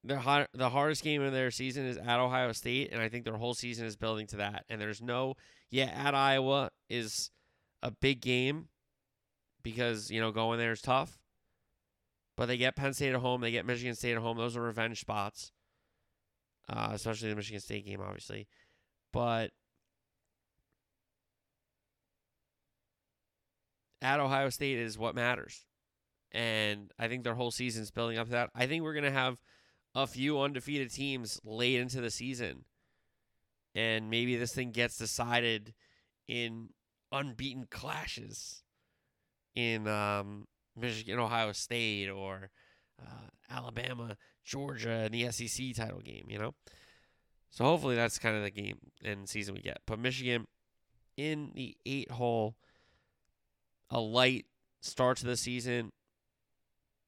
the 0.05 0.18
hard, 0.18 0.48
the 0.53 0.70
hardest 0.70 1.03
game 1.03 1.22
of 1.22 1.33
their 1.33 1.51
season 1.51 1.87
is 1.87 1.96
at 1.96 2.20
Ohio 2.20 2.53
State, 2.53 2.90
and 2.92 3.01
I 3.01 3.09
think 3.09 3.24
their 3.24 3.37
whole 3.37 3.55
season 3.55 3.87
is 3.87 3.96
building 3.96 4.27
to 4.29 4.37
that. 4.37 4.64
And 4.68 4.81
there's 4.81 5.03
no, 5.03 5.35
yeah, 5.70 5.87
at 5.87 6.14
Iowa 6.14 6.70
is 6.88 7.31
a 7.83 7.90
big 7.90 8.20
game 8.20 8.68
because 9.62 10.11
you 10.11 10.20
know 10.20 10.33
going 10.33 10.59
there 10.59 10.72
is 10.72 10.81
tough, 10.81 11.18
but 12.37 12.46
they 12.46 12.57
get 12.57 12.77
Penn 12.77 12.94
State 12.94 13.14
at 13.14 13.20
home, 13.20 13.40
they 13.40 13.51
get 13.51 13.66
Michigan 13.66 13.94
State 13.94 14.14
at 14.14 14.22
home. 14.22 14.37
Those 14.37 14.57
are 14.57 14.62
revenge 14.62 15.01
spots, 15.01 15.53
uh, 16.68 16.90
especially 16.92 17.31
the 17.31 17.37
Michigan 17.37 17.61
State 17.61 17.87
game, 17.87 18.01
obviously. 18.01 18.48
But 19.12 19.51
at 24.01 24.20
Ohio 24.20 24.48
State 24.51 24.79
is 24.79 24.98
what 24.98 25.14
matters. 25.14 25.64
And 26.33 26.92
I 26.98 27.09
think 27.09 27.24
their 27.24 27.35
whole 27.35 27.51
season's 27.51 27.90
building 27.90 28.18
up 28.18 28.27
to 28.27 28.33
that. 28.33 28.51
I 28.55 28.66
think 28.66 28.83
we're 28.83 28.92
going 28.92 29.05
to 29.05 29.11
have 29.11 29.38
a 29.94 30.07
few 30.07 30.40
undefeated 30.40 30.92
teams 30.92 31.40
late 31.44 31.81
into 31.81 32.01
the 32.01 32.11
season. 32.11 32.64
And 33.74 34.11
maybe 34.11 34.37
this 34.37 34.55
thing 34.55 34.70
gets 34.70 34.98
decided 34.98 35.74
in 36.27 36.68
unbeaten 37.12 37.66
clashes 37.71 38.62
in 39.55 39.88
um, 39.88 40.47
Michigan, 40.77 41.18
Ohio 41.18 41.53
State, 41.53 42.09
or 42.09 42.51
uh, 43.01 43.29
Alabama, 43.51 44.16
Georgia, 44.44 45.07
in 45.07 45.12
the 45.12 45.31
SEC 45.31 45.75
title 45.75 46.01
game, 46.01 46.27
you 46.29 46.38
know? 46.38 46.55
So 47.51 47.64
hopefully 47.64 47.97
that's 47.97 48.18
kind 48.18 48.37
of 48.37 48.42
the 48.42 48.51
game 48.51 48.79
and 49.03 49.29
season 49.29 49.55
we 49.55 49.62
get. 49.62 49.79
But 49.87 49.99
Michigan 49.99 50.47
in 51.16 51.51
the 51.55 51.77
eight 51.85 52.11
hole, 52.11 52.57
a 53.90 54.01
light 54.01 54.47
start 54.81 55.16
to 55.18 55.27
the 55.27 55.37
season, 55.37 55.92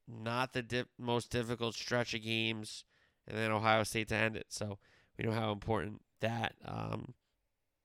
not 0.08 0.52
the 0.52 0.62
dip, 0.62 0.88
most 0.98 1.30
difficult 1.30 1.74
stretch 1.74 2.14
of 2.14 2.22
games, 2.22 2.84
and 3.28 3.38
then 3.38 3.52
Ohio 3.52 3.84
State 3.84 4.08
to 4.08 4.16
end 4.16 4.36
it. 4.36 4.46
So 4.48 4.78
we 5.16 5.24
know 5.24 5.32
how 5.32 5.52
important 5.52 6.02
that 6.20 6.54
um, 6.64 7.14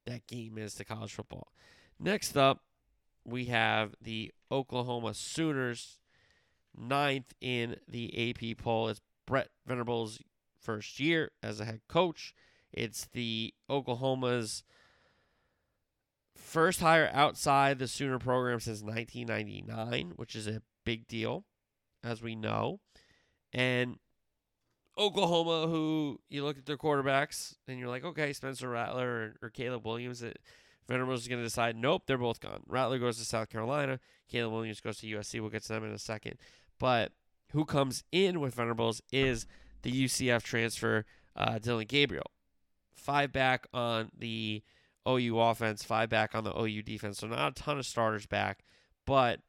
that 0.06 0.25
game 0.28 0.58
is 0.58 0.73
to 0.75 0.86
college 0.86 1.13
football. 1.13 1.51
Next 1.99 2.36
up, 2.36 2.62
we 3.23 3.45
have 3.45 3.95
the 4.01 4.31
Oklahoma 4.51 5.13
Sooners, 5.13 5.99
ninth 6.77 7.34
in 7.41 7.77
the 7.88 8.29
AP 8.29 8.58
poll. 8.58 8.89
It's 8.89 9.01
Brent 9.25 9.49
Venables' 9.65 10.19
first 10.60 10.99
year 10.99 11.31
as 11.41 11.60
a 11.60 11.65
head 11.65 11.81
coach. 11.88 12.36
It's 12.71 13.05
the 13.05 13.53
Oklahoma's 13.69 14.63
first 16.36 16.81
hire 16.81 17.10
outside 17.13 17.79
the 17.79 17.88
Sooner 17.88 18.19
program 18.19 18.60
since 18.60 18.81
1999, 18.81 20.13
which 20.17 20.36
is 20.36 20.47
a 20.47 20.62
big 20.84 21.08
deal, 21.08 21.45
as 22.03 22.21
we 22.21 22.36
know. 22.36 22.81
And 23.53 23.97
Oklahoma, 24.97 25.67
who 25.67 26.19
you 26.29 26.43
look 26.43 26.58
at 26.58 26.65
their 26.65 26.77
quarterbacks 26.77 27.55
and 27.67 27.79
you're 27.79 27.89
like, 27.89 28.03
okay, 28.03 28.34
Spencer 28.34 28.69
Rattler 28.69 29.36
or, 29.41 29.47
or 29.47 29.49
Caleb 29.49 29.86
Williams, 29.86 30.19
that 30.19 30.38
Venables 30.88 31.21
is 31.21 31.28
going 31.28 31.39
to 31.39 31.45
decide, 31.45 31.76
nope, 31.76 32.04
they're 32.06 32.17
both 32.17 32.39
gone. 32.39 32.62
Rattler 32.67 33.00
goes 33.00 33.17
to 33.17 33.26
South 33.26 33.50
Carolina, 33.50 34.00
Caleb 34.30 34.54
Williams 34.54 34.82
goes 34.82 34.98
to 35.00 35.08
USC. 35.08 35.39
We'll 35.39 35.50
get 35.50 35.63
to 35.63 35.74
them 35.74 35.84
in 35.84 35.91
a 35.91 36.00
second. 36.00 36.36
But 36.80 37.12
who 37.52 37.65
comes 37.65 38.04
in 38.12 38.39
with 38.39 38.56
Venables 38.56 39.02
is 39.12 39.48
the 39.82 39.91
UCF 39.91 40.43
transfer, 40.43 41.06
uh, 41.36 41.60
Dillon 41.60 41.86
Gabriel. 41.88 42.32
Five 42.93 43.32
back 43.32 43.67
on 43.74 44.10
the 44.17 44.63
OU 45.08 45.39
offense, 45.39 45.84
five 45.84 46.10
back 46.10 46.34
on 46.34 46.43
the 46.43 46.58
OU 46.58 46.82
defense. 46.82 47.19
So 47.19 47.28
not 47.28 47.52
a 47.52 47.63
ton 47.63 47.78
of 47.78 47.86
starters 47.86 48.26
back, 48.26 48.63
but 49.06 49.41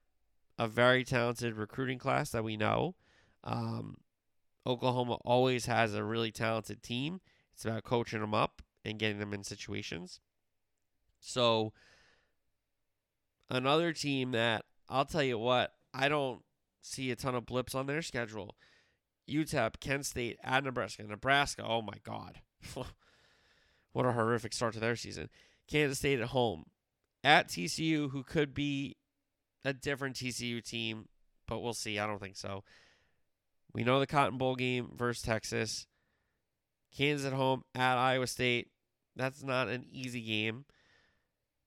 a 0.58 0.68
very 0.68 1.04
talented 1.04 1.54
recruiting 1.54 1.98
class 1.98 2.30
that 2.30 2.44
we 2.44 2.56
know. 2.56 2.94
Um, 3.44 3.96
Oklahoma 4.66 5.14
always 5.24 5.66
has 5.66 5.94
a 5.94 6.04
really 6.04 6.32
talented 6.32 6.82
team. 6.82 7.20
It's 7.54 7.64
about 7.64 7.84
coaching 7.84 8.20
them 8.20 8.34
up 8.34 8.62
and 8.84 8.98
getting 8.98 9.18
them 9.18 9.32
in 9.32 9.44
situations. 9.44 10.20
So 11.26 11.72
another 13.50 13.92
team 13.92 14.30
that 14.30 14.64
I'll 14.88 15.04
tell 15.04 15.24
you 15.24 15.38
what, 15.38 15.72
I 15.92 16.08
don't 16.08 16.42
see 16.82 17.10
a 17.10 17.16
ton 17.16 17.34
of 17.34 17.46
blips 17.46 17.74
on 17.74 17.86
their 17.86 18.00
schedule. 18.00 18.54
UTEP, 19.28 19.80
Kent 19.80 20.06
State, 20.06 20.38
at 20.44 20.62
Nebraska. 20.62 21.02
Nebraska, 21.02 21.64
oh 21.66 21.82
my 21.82 21.98
God. 22.04 22.40
what 23.92 24.06
a 24.06 24.12
horrific 24.12 24.52
start 24.52 24.74
to 24.74 24.80
their 24.80 24.94
season. 24.94 25.28
Kansas 25.68 25.98
State 25.98 26.20
at 26.20 26.28
home. 26.28 26.66
At 27.24 27.48
TCU, 27.48 28.12
who 28.12 28.22
could 28.22 28.54
be 28.54 28.96
a 29.64 29.72
different 29.72 30.14
TCU 30.14 30.62
team, 30.62 31.08
but 31.48 31.58
we'll 31.58 31.74
see. 31.74 31.98
I 31.98 32.06
don't 32.06 32.20
think 32.20 32.36
so. 32.36 32.62
We 33.74 33.82
know 33.82 33.98
the 33.98 34.06
Cotton 34.06 34.38
Bowl 34.38 34.54
game 34.54 34.92
versus 34.94 35.22
Texas. 35.22 35.88
Kansas 36.96 37.26
at 37.26 37.32
home 37.32 37.64
at 37.74 37.98
Iowa 37.98 38.28
State. 38.28 38.68
That's 39.16 39.42
not 39.42 39.68
an 39.68 39.86
easy 39.90 40.20
game. 40.20 40.66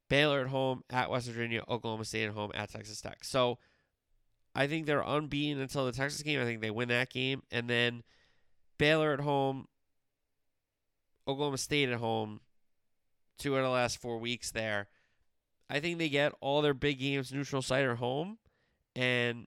Baylor 0.10 0.42
at 0.42 0.48
home 0.48 0.84
at 0.90 1.10
West 1.10 1.28
Virginia. 1.28 1.64
Oklahoma 1.70 2.04
State 2.04 2.26
at 2.26 2.34
home 2.34 2.52
at 2.54 2.70
Texas 2.70 3.00
Tech. 3.00 3.24
So 3.24 3.60
I 4.56 4.68
think 4.68 4.86
they're 4.86 5.04
unbeaten 5.06 5.62
until 5.62 5.86
the 5.86 5.92
Texas 5.92 6.24
game. 6.24 6.42
I 6.42 6.46
think 6.46 6.62
they 6.62 6.72
win 6.72 6.90
that 6.90 7.12
game. 7.12 7.44
And 7.52 7.70
then 7.70 8.04
Baylor 8.78 9.14
at 9.14 9.20
home, 9.22 9.68
Oklahoma 11.28 11.58
State 11.58 11.90
at 11.90 12.00
home, 12.00 12.42
two 13.38 13.56
out 13.56 13.60
of 13.60 13.66
the 13.66 13.70
last 13.70 14.02
four 14.02 14.18
weeks 14.18 14.52
there. 14.52 14.88
I 15.70 15.80
think 15.80 16.00
they 16.00 16.10
get 16.10 16.34
all 16.42 16.64
their 16.64 16.74
big 16.74 17.00
games 17.00 17.32
neutral 17.32 17.62
site 17.62 17.86
or 17.86 17.96
home. 17.96 18.40
And 18.96 19.46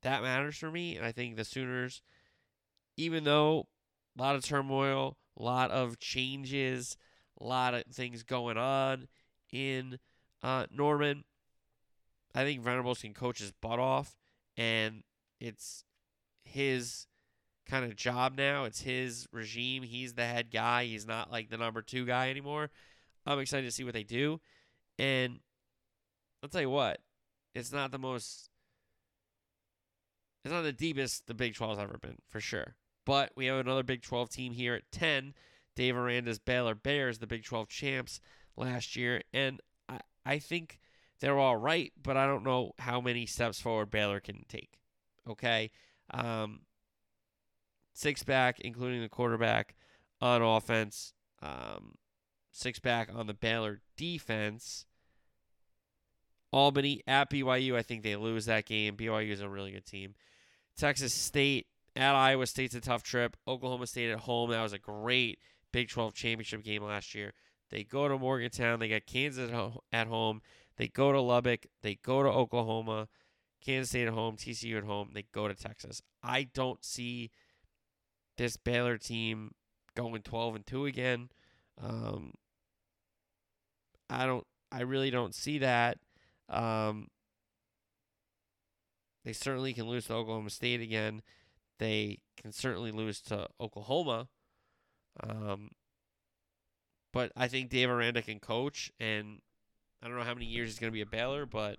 that 0.00 0.22
matters 0.22 0.56
for 0.56 0.70
me. 0.70 0.96
And 0.96 1.04
I 1.04 1.12
think 1.12 1.36
the 1.36 1.44
Sooners, 1.44 2.00
even 2.96 3.24
though 3.24 3.68
a 4.18 4.22
lot 4.22 4.36
of 4.36 4.44
turmoil, 4.44 5.18
a 5.38 5.42
lot 5.42 5.70
of 5.70 5.98
changes, 5.98 6.96
a 7.38 7.44
lot 7.44 7.74
of 7.74 7.84
things 7.86 8.22
going 8.22 8.56
on 8.56 9.08
in 9.54 9.98
uh, 10.42 10.66
Norman, 10.70 11.24
I 12.34 12.42
think 12.42 12.62
Venables 12.62 13.00
can 13.00 13.14
coach 13.14 13.38
his 13.38 13.52
butt 13.52 13.78
off, 13.78 14.16
and 14.56 15.04
it's 15.40 15.84
his 16.44 17.06
kind 17.68 17.84
of 17.84 17.96
job 17.96 18.36
now. 18.36 18.64
It's 18.64 18.82
his 18.82 19.26
regime. 19.32 19.84
He's 19.84 20.14
the 20.14 20.26
head 20.26 20.50
guy. 20.50 20.84
He's 20.84 21.06
not 21.06 21.30
like 21.30 21.48
the 21.48 21.56
number 21.56 21.80
two 21.80 22.04
guy 22.04 22.30
anymore. 22.30 22.70
I'm 23.24 23.38
excited 23.38 23.66
to 23.66 23.72
see 23.72 23.84
what 23.84 23.94
they 23.94 24.02
do. 24.02 24.40
And 24.98 25.38
I'll 26.42 26.48
tell 26.48 26.60
you 26.60 26.70
what, 26.70 26.98
it's 27.54 27.72
not 27.72 27.90
the 27.90 27.98
most, 27.98 28.50
it's 30.44 30.52
not 30.52 30.62
the 30.62 30.72
deepest 30.72 31.26
the 31.26 31.34
Big 31.34 31.54
12's 31.54 31.78
ever 31.78 31.96
been, 31.98 32.18
for 32.28 32.40
sure. 32.40 32.74
But 33.06 33.30
we 33.36 33.46
have 33.46 33.58
another 33.58 33.82
Big 33.82 34.02
12 34.02 34.28
team 34.30 34.52
here 34.52 34.74
at 34.74 34.90
10. 34.92 35.34
Dave 35.76 35.96
Aranda's 35.96 36.38
Baylor 36.38 36.74
Bears, 36.74 37.18
the 37.18 37.26
Big 37.26 37.44
12 37.44 37.68
champs 37.68 38.20
last 38.56 38.96
year. 38.96 39.22
And 39.32 39.60
I, 39.88 40.00
I 40.24 40.38
think 40.38 40.80
they're 41.20 41.38
all 41.38 41.56
right, 41.56 41.92
but 42.00 42.16
I 42.16 42.26
don't 42.26 42.44
know 42.44 42.72
how 42.78 43.00
many 43.00 43.26
steps 43.26 43.60
forward 43.60 43.90
Baylor 43.90 44.20
can 44.20 44.44
take. 44.48 44.78
Okay. 45.28 45.70
Um, 46.10 46.60
six 47.94 48.22
back, 48.22 48.60
including 48.60 49.00
the 49.00 49.08
quarterback 49.08 49.74
on 50.20 50.42
offense, 50.42 51.12
um, 51.42 51.94
six 52.50 52.78
back 52.78 53.10
on 53.14 53.26
the 53.26 53.34
Baylor 53.34 53.80
defense. 53.96 54.86
Albany 56.52 57.02
at 57.06 57.30
BYU, 57.30 57.74
I 57.74 57.82
think 57.82 58.02
they 58.02 58.14
lose 58.14 58.46
that 58.46 58.64
game. 58.66 58.96
BYU 58.96 59.30
is 59.30 59.40
a 59.40 59.48
really 59.48 59.72
good 59.72 59.86
team. 59.86 60.14
Texas 60.76 61.12
State 61.12 61.66
at 61.96 62.14
Iowa 62.14 62.46
State's 62.46 62.74
a 62.74 62.80
tough 62.80 63.02
trip. 63.02 63.36
Oklahoma 63.46 63.86
State 63.86 64.10
at 64.10 64.20
home, 64.20 64.50
that 64.50 64.62
was 64.62 64.72
a 64.72 64.78
great 64.78 65.38
Big 65.72 65.88
12 65.88 66.14
championship 66.14 66.62
game 66.62 66.84
last 66.84 67.14
year. 67.14 67.32
They 67.70 67.84
go 67.84 68.08
to 68.08 68.18
Morgantown. 68.18 68.78
They 68.78 68.88
got 68.88 69.06
Kansas 69.06 69.50
at 69.92 70.06
home. 70.06 70.42
They 70.76 70.88
go 70.88 71.12
to 71.12 71.20
Lubbock. 71.20 71.66
They 71.82 71.96
go 71.96 72.22
to 72.22 72.28
Oklahoma. 72.28 73.08
Kansas 73.64 73.90
State 73.90 74.06
at 74.06 74.14
home. 74.14 74.36
TCU 74.36 74.78
at 74.78 74.84
home. 74.84 75.10
They 75.14 75.24
go 75.32 75.48
to 75.48 75.54
Texas. 75.54 76.02
I 76.22 76.48
don't 76.54 76.84
see 76.84 77.30
this 78.36 78.56
Baylor 78.56 78.98
team 78.98 79.52
going 79.96 80.22
12 80.22 80.56
and 80.56 80.66
2 80.66 80.86
again. 80.86 81.28
Um, 81.80 82.34
I 84.10 84.26
don't. 84.26 84.46
I 84.70 84.82
really 84.82 85.10
don't 85.10 85.34
see 85.34 85.58
that. 85.58 85.98
Um, 86.48 87.08
they 89.24 89.32
certainly 89.32 89.72
can 89.72 89.86
lose 89.86 90.06
to 90.06 90.14
Oklahoma 90.14 90.50
State 90.50 90.80
again. 90.80 91.22
They 91.78 92.18
can 92.36 92.52
certainly 92.52 92.90
lose 92.90 93.20
to 93.22 93.48
Oklahoma. 93.60 94.28
Um, 95.22 95.70
but 97.14 97.30
I 97.36 97.46
think 97.46 97.70
Dave 97.70 97.88
Aranda 97.88 98.22
can 98.22 98.40
coach, 98.40 98.90
and 98.98 99.38
I 100.02 100.08
don't 100.08 100.18
know 100.18 100.24
how 100.24 100.34
many 100.34 100.46
years 100.46 100.68
he's 100.68 100.80
going 100.80 100.90
to 100.90 100.94
be 100.94 101.00
a 101.00 101.06
Baylor, 101.06 101.46
but 101.46 101.78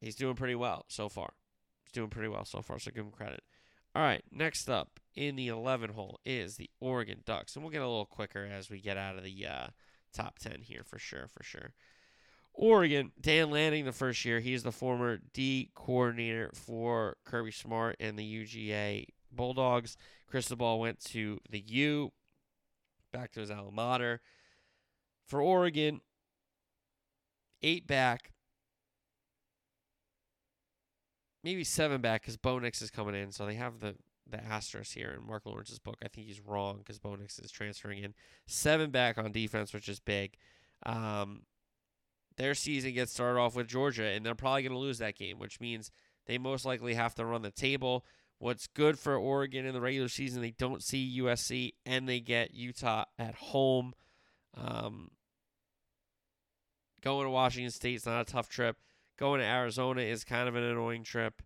he's 0.00 0.16
doing 0.16 0.34
pretty 0.34 0.56
well 0.56 0.84
so 0.88 1.08
far. 1.08 1.32
He's 1.84 1.92
doing 1.92 2.10
pretty 2.10 2.28
well 2.28 2.44
so 2.44 2.60
far, 2.60 2.80
so 2.80 2.90
give 2.90 3.04
him 3.04 3.12
credit. 3.12 3.42
All 3.94 4.02
right, 4.02 4.24
next 4.32 4.68
up 4.68 4.98
in 5.14 5.36
the 5.36 5.46
11 5.46 5.90
hole 5.90 6.18
is 6.26 6.56
the 6.56 6.70
Oregon 6.80 7.20
Ducks, 7.24 7.54
and 7.54 7.62
we'll 7.62 7.70
get 7.70 7.82
a 7.82 7.88
little 7.88 8.04
quicker 8.04 8.44
as 8.44 8.68
we 8.68 8.80
get 8.80 8.96
out 8.96 9.16
of 9.16 9.22
the 9.22 9.46
uh, 9.46 9.66
top 10.12 10.40
10 10.40 10.62
here 10.62 10.82
for 10.84 10.98
sure, 10.98 11.28
for 11.28 11.44
sure. 11.44 11.72
Oregon, 12.54 13.12
Dan 13.20 13.50
Lanning, 13.50 13.84
the 13.84 13.92
first 13.92 14.24
year, 14.24 14.40
he's 14.40 14.64
the 14.64 14.72
former 14.72 15.20
D 15.32 15.70
coordinator 15.76 16.50
for 16.52 17.16
Kirby 17.24 17.52
Smart 17.52 17.96
and 18.00 18.18
the 18.18 18.44
UGA 18.44 19.06
Bulldogs. 19.30 19.96
Cristobal 20.26 20.80
went 20.80 20.98
to 21.04 21.38
the 21.48 21.60
U, 21.60 22.12
back 23.12 23.32
to 23.32 23.40
his 23.40 23.50
alma 23.50 23.70
mater. 23.70 24.20
For 25.26 25.40
Oregon, 25.40 26.00
eight 27.62 27.86
back, 27.86 28.32
maybe 31.44 31.64
seven 31.64 32.00
back 32.00 32.22
because 32.22 32.36
Bo 32.36 32.58
Nix 32.58 32.82
is 32.82 32.90
coming 32.90 33.14
in, 33.14 33.32
so 33.32 33.46
they 33.46 33.54
have 33.54 33.80
the 33.80 33.94
the 34.28 34.42
asterisk 34.42 34.94
here 34.94 35.16
in 35.18 35.26
Marc 35.26 35.46
Lawrence's 35.46 35.78
book. 35.78 35.98
I 36.02 36.08
think 36.08 36.26
he's 36.26 36.40
wrong 36.40 36.78
because 36.78 36.98
Bo 36.98 37.14
Nix 37.14 37.38
is 37.38 37.50
transferring 37.50 38.02
in. 38.02 38.14
Seven 38.46 38.90
back 38.90 39.18
on 39.18 39.32
defense, 39.32 39.74
which 39.74 39.88
is 39.88 40.00
big. 40.00 40.36
Um, 40.86 41.42
their 42.36 42.54
season 42.54 42.94
gets 42.94 43.12
started 43.12 43.38
off 43.38 43.54
with 43.54 43.68
Georgia, 43.68 44.04
and 44.04 44.24
they're 44.24 44.34
probably 44.34 44.62
going 44.62 44.72
to 44.72 44.78
lose 44.78 44.98
that 44.98 45.16
game, 45.16 45.38
which 45.38 45.60
means 45.60 45.90
they 46.26 46.38
most 46.38 46.64
likely 46.64 46.94
have 46.94 47.14
to 47.16 47.24
run 47.24 47.42
the 47.42 47.50
table. 47.50 48.04
What's 48.42 48.66
good 48.66 48.98
for 48.98 49.16
Oregon 49.16 49.66
in 49.66 49.72
the 49.72 49.80
regular 49.80 50.08
season, 50.08 50.42
they 50.42 50.50
don't 50.50 50.82
see 50.82 51.20
USC, 51.20 51.74
and 51.86 52.08
they 52.08 52.18
get 52.18 52.52
Utah 52.52 53.04
at 53.16 53.36
home. 53.36 53.94
Um, 54.56 55.12
going 57.02 57.24
to 57.24 57.30
Washington 57.30 57.70
State 57.70 57.94
is 57.94 58.04
not 58.06 58.20
a 58.20 58.32
tough 58.32 58.48
trip. 58.48 58.78
Going 59.16 59.38
to 59.38 59.46
Arizona 59.46 60.00
is 60.00 60.24
kind 60.24 60.48
of 60.48 60.56
an 60.56 60.64
annoying 60.64 61.04
trip. 61.04 61.40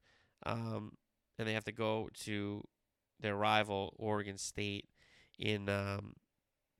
Um, 0.47 0.93
and 1.39 1.47
they 1.47 1.53
have 1.53 1.65
to 1.65 1.73
go 1.73 2.09
to 2.21 2.65
their 3.21 3.37
rival, 3.37 3.95
Oregon 3.99 4.39
State, 4.39 4.89
in 5.39 5.69
um, 5.69 6.15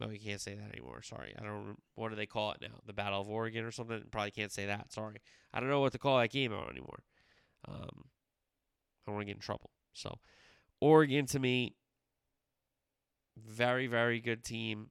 Oh, 0.01 0.09
you 0.09 0.19
can't 0.19 0.41
say 0.41 0.55
that 0.55 0.73
anymore. 0.73 1.03
Sorry. 1.03 1.35
I 1.39 1.43
don't. 1.43 1.77
What 1.95 2.09
do 2.09 2.17
they 2.17 2.25
call 2.25 2.53
it 2.53 2.63
now? 2.63 2.79
The 2.87 2.95
Battle 2.95 3.21
of 3.21 3.29
Oregon 3.29 3.67
or 3.67 3.71
something? 3.71 4.03
Probably 4.11 4.31
can't 4.31 4.53
say 4.53 4.65
that. 4.65 4.95
Sorry. 4.95 5.21
I 5.53 5.61
don't 5.61 5.69
know 5.69 5.81
what 5.81 5.93
to 5.93 5.99
call 5.99 6.19
that 6.19 6.31
game 6.31 6.55
anymore. 6.55 7.03
Um, 7.69 8.05
I 8.05 9.07
don't 9.07 9.15
want 9.17 9.21
to 9.21 9.27
get 9.27 9.37
in 9.37 9.41
trouble. 9.41 9.71
So, 9.97 10.19
Oregon 10.81 11.25
to 11.27 11.39
me, 11.39 11.75
very 13.37 13.87
very 13.87 14.21
good 14.21 14.45
team. 14.45 14.91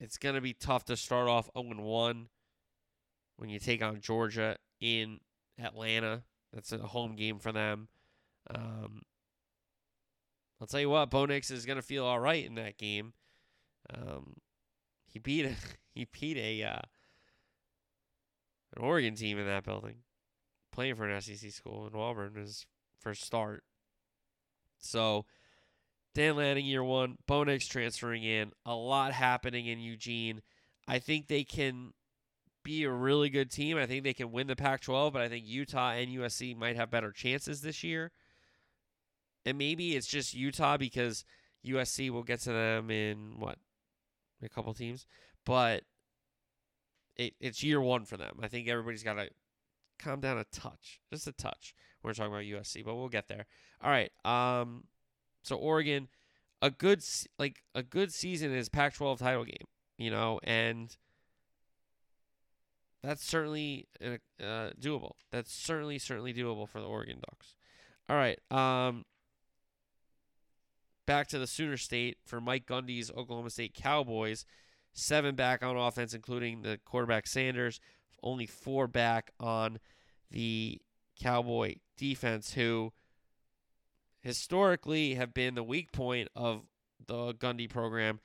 It's 0.00 0.16
gonna 0.16 0.40
be 0.40 0.54
tough 0.54 0.86
to 0.86 0.96
start 0.96 1.28
off 1.28 1.50
0 1.56 1.82
1 1.82 2.28
when 3.36 3.50
you 3.50 3.58
take 3.58 3.82
on 3.82 4.00
Georgia 4.00 4.56
in 4.80 5.20
Atlanta. 5.62 6.22
That's 6.54 6.72
a 6.72 6.78
home 6.78 7.16
game 7.16 7.38
for 7.38 7.52
them. 7.52 7.88
Um, 8.48 9.02
I'll 10.58 10.66
tell 10.66 10.80
you 10.80 10.90
what, 10.90 11.10
Bo 11.10 11.26
Nix 11.26 11.50
is 11.50 11.66
gonna 11.66 11.82
feel 11.82 12.06
all 12.06 12.18
right 12.18 12.44
in 12.44 12.54
that 12.54 12.78
game. 12.78 13.12
Um, 13.94 14.36
he 15.06 15.18
beat 15.18 15.44
a 15.44 15.54
he 15.94 16.06
beat 16.10 16.38
a 16.38 16.62
uh, 16.62 16.80
an 18.74 18.82
Oregon 18.82 19.14
team 19.16 19.38
in 19.38 19.46
that 19.46 19.64
building, 19.64 19.96
playing 20.80 20.94
for 20.94 21.08
an 21.08 21.20
SEC 21.20 21.50
school 21.50 21.86
in 21.86 21.98
Auburn 21.98 22.34
his 22.34 22.66
first 22.98 23.24
start. 23.24 23.62
So 24.78 25.26
Dan 26.14 26.36
Lanning 26.36 26.66
year 26.66 26.82
one, 26.82 27.16
Bo 27.26 27.44
Nix 27.44 27.66
transferring 27.66 28.24
in, 28.24 28.52
a 28.64 28.74
lot 28.74 29.12
happening 29.12 29.66
in 29.66 29.78
Eugene. 29.78 30.42
I 30.88 30.98
think 30.98 31.26
they 31.26 31.44
can 31.44 31.92
be 32.64 32.84
a 32.84 32.90
really 32.90 33.30
good 33.30 33.50
team. 33.50 33.76
I 33.76 33.86
think 33.86 34.04
they 34.04 34.14
can 34.14 34.32
win 34.32 34.46
the 34.46 34.56
Pac-12, 34.56 35.12
but 35.12 35.22
I 35.22 35.28
think 35.28 35.46
Utah 35.46 35.92
and 35.92 36.08
USC 36.08 36.56
might 36.56 36.76
have 36.76 36.90
better 36.90 37.12
chances 37.12 37.60
this 37.60 37.84
year 37.84 38.10
and 39.44 39.58
maybe 39.58 39.96
it's 39.96 40.06
just 40.06 40.34
Utah 40.34 40.76
because 40.76 41.24
USC 41.66 42.10
will 42.10 42.22
get 42.22 42.40
to 42.40 42.52
them 42.52 42.90
in 42.90 43.38
what 43.38 43.58
a 44.42 44.48
couple 44.48 44.72
teams, 44.74 45.06
but 45.44 45.82
it, 47.16 47.34
it's 47.40 47.62
year 47.62 47.80
one 47.80 48.04
for 48.04 48.16
them. 48.16 48.38
I 48.42 48.48
think 48.48 48.68
everybody's 48.68 49.02
got 49.02 49.14
to 49.14 49.28
calm 50.00 50.20
down 50.20 50.38
a 50.38 50.44
touch, 50.44 51.00
just 51.12 51.26
a 51.26 51.32
touch. 51.32 51.74
We're 52.02 52.14
talking 52.14 52.32
about 52.32 52.44
USC, 52.44 52.84
but 52.84 52.96
we'll 52.96 53.08
get 53.08 53.28
there. 53.28 53.46
All 53.82 53.90
right. 53.90 54.10
Um, 54.24 54.84
so 55.42 55.56
Oregon, 55.56 56.08
a 56.62 56.70
good 56.70 57.02
like 57.38 57.62
a 57.74 57.82
good 57.82 58.12
season 58.12 58.54
is 58.54 58.68
Pac-12 58.68 59.18
title 59.18 59.44
game, 59.44 59.66
you 59.98 60.10
know, 60.10 60.40
and 60.44 60.96
that's 63.02 63.24
certainly 63.24 63.88
uh, 64.04 64.44
uh, 64.44 64.70
doable. 64.80 65.12
That's 65.30 65.52
certainly 65.52 65.98
certainly 65.98 66.34
doable 66.34 66.68
for 66.68 66.80
the 66.80 66.86
Oregon 66.86 67.20
Ducks. 67.28 67.54
All 68.08 68.16
right. 68.16 68.38
Um, 68.50 69.04
back 71.06 71.28
to 71.28 71.38
the 71.38 71.46
Sooner 71.46 71.76
State 71.76 72.18
for 72.24 72.40
Mike 72.40 72.66
Gundy's 72.66 73.10
Oklahoma 73.10 73.50
State 73.50 73.74
Cowboys. 73.74 74.44
Seven 74.92 75.36
back 75.36 75.62
on 75.62 75.76
offense, 75.76 76.14
including 76.14 76.62
the 76.62 76.78
quarterback 76.84 77.26
Sanders. 77.26 77.80
Only 78.22 78.46
four 78.46 78.86
back 78.86 79.32
on 79.40 79.78
the 80.30 80.80
Cowboy 81.20 81.76
defense, 81.96 82.54
who 82.54 82.92
historically 84.20 85.14
have 85.14 85.34
been 85.34 85.54
the 85.54 85.62
weak 85.62 85.92
point 85.92 86.28
of 86.34 86.62
the 87.06 87.34
Gundy 87.34 87.68
program. 87.68 88.20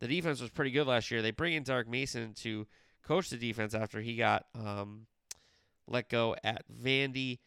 The 0.00 0.08
defense 0.08 0.40
was 0.40 0.50
pretty 0.50 0.70
good 0.70 0.86
last 0.86 1.10
year. 1.10 1.22
They 1.22 1.30
bring 1.30 1.54
in 1.54 1.62
Derek 1.62 1.88
Mason 1.88 2.32
to 2.34 2.66
coach 3.02 3.30
the 3.30 3.36
defense 3.36 3.74
after 3.74 4.00
he 4.00 4.16
got 4.16 4.46
um, 4.54 5.06
let 5.86 6.08
go 6.08 6.36
at 6.42 6.64
Vandy. 6.68 7.38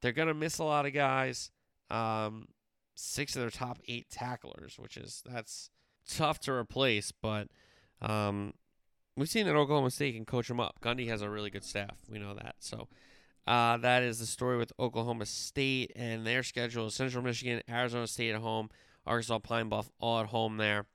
They're 0.00 0.12
going 0.12 0.28
to 0.28 0.34
miss 0.34 0.58
a 0.58 0.64
lot 0.64 0.86
of 0.86 0.92
guys. 0.92 1.50
Um, 1.90 2.48
six 2.94 3.34
of 3.34 3.42
their 3.42 3.50
top 3.50 3.78
eight 3.88 4.10
tacklers, 4.10 4.78
which 4.78 4.96
is 4.96 5.22
that's 5.26 5.70
tough 6.08 6.38
to 6.40 6.52
replace. 6.52 7.12
But 7.12 7.48
um, 8.00 8.54
we've 9.16 9.28
seen 9.28 9.46
that 9.46 9.56
Oklahoma 9.56 9.90
State 9.90 10.14
can 10.14 10.24
coach 10.24 10.48
them 10.48 10.60
up. 10.60 10.80
Gundy 10.80 11.08
has 11.08 11.22
a 11.22 11.30
really 11.30 11.50
good 11.50 11.64
staff. 11.64 11.96
We 12.08 12.18
know 12.18 12.34
that. 12.34 12.56
So 12.58 12.88
uh, 13.46 13.76
that 13.78 14.02
is 14.02 14.18
the 14.18 14.26
story 14.26 14.56
with 14.56 14.72
Oklahoma 14.78 15.26
State 15.26 15.92
and 15.96 16.26
their 16.26 16.42
schedule: 16.42 16.90
Central 16.90 17.22
Michigan, 17.22 17.62
Arizona 17.68 18.06
State 18.06 18.34
at 18.34 18.40
home, 18.40 18.70
Arkansas 19.06 19.38
Pine 19.40 19.68
Bluff 19.68 19.90
all 20.00 20.20
at 20.20 20.26
home 20.26 20.56
there. 20.56 20.86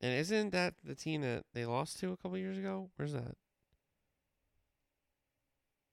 And 0.00 0.14
isn't 0.14 0.50
that 0.50 0.74
the 0.84 0.94
team 0.94 1.22
that 1.22 1.44
they 1.54 1.66
lost 1.66 1.98
to 2.00 2.12
a 2.12 2.16
couple 2.16 2.38
years 2.38 2.56
ago? 2.56 2.90
Where's 2.96 3.12
that? 3.12 3.34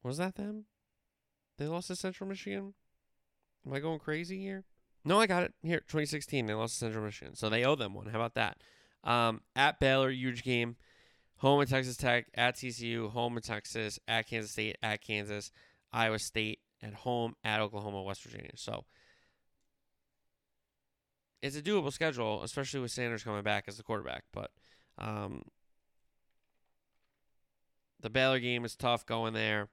Was 0.04 0.18
that 0.18 0.36
them? 0.36 0.66
They 1.58 1.66
lost 1.66 1.88
to 1.88 1.96
Central 1.96 2.30
Michigan. 2.30 2.76
Am 3.66 3.74
I 3.74 3.80
going 3.80 3.98
crazy 3.98 4.40
here? 4.40 4.66
No, 5.04 5.20
I 5.20 5.26
got 5.26 5.44
it. 5.44 5.54
Here, 5.64 5.80
2016, 5.80 6.46
they 6.46 6.54
lost 6.54 6.74
to 6.74 6.80
Central 6.80 7.04
Michigan. 7.04 7.36
So 7.36 7.50
they 7.50 7.64
owe 7.64 7.76
them 7.76 7.96
one. 7.96 8.08
How 8.08 8.18
about 8.20 8.36
that? 8.36 8.58
Um, 9.06 9.42
at 9.56 9.80
Baylor, 9.80 10.10
huge 10.10 10.44
game. 10.44 10.76
Home 11.38 11.62
at 11.62 11.68
Texas 11.68 11.98
Tech, 11.98 12.28
at 12.34 12.56
TCU, 12.56 13.10
home 13.12 13.38
at 13.38 13.44
Texas, 13.44 14.00
at 14.08 14.28
Kansas 14.28 14.52
State, 14.52 14.78
at 14.82 15.02
Kansas, 15.02 15.52
Iowa 15.92 16.18
State, 16.18 16.60
at 16.82 16.94
home, 16.94 17.36
at 17.44 17.60
Oklahoma, 17.60 18.04
West 18.04 18.24
Virginia. 18.24 18.52
So 18.56 18.86
it's 21.42 21.58
a 21.58 21.62
doable 21.62 21.92
schedule, 21.92 22.42
especially 22.44 22.80
with 22.80 22.92
Sanders 22.92 23.24
coming 23.24 23.44
back 23.44 23.66
as 23.68 23.78
the 23.78 23.84
quarterback. 23.84 24.24
But 24.34 24.52
um, 24.98 25.44
the 28.00 28.10
Baylor 28.10 28.40
game 28.40 28.66
is 28.66 28.76
tough 28.76 29.06
going 29.06 29.34
there. 29.34 29.68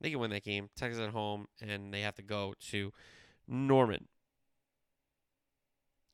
They 0.00 0.10
can 0.10 0.18
win 0.18 0.30
that 0.30 0.44
game. 0.44 0.68
Texas 0.76 1.00
at 1.02 1.10
home, 1.10 1.46
and 1.60 1.92
they 1.92 2.02
have 2.02 2.16
to 2.16 2.22
go 2.22 2.54
to 2.70 2.92
Norman. 3.48 4.08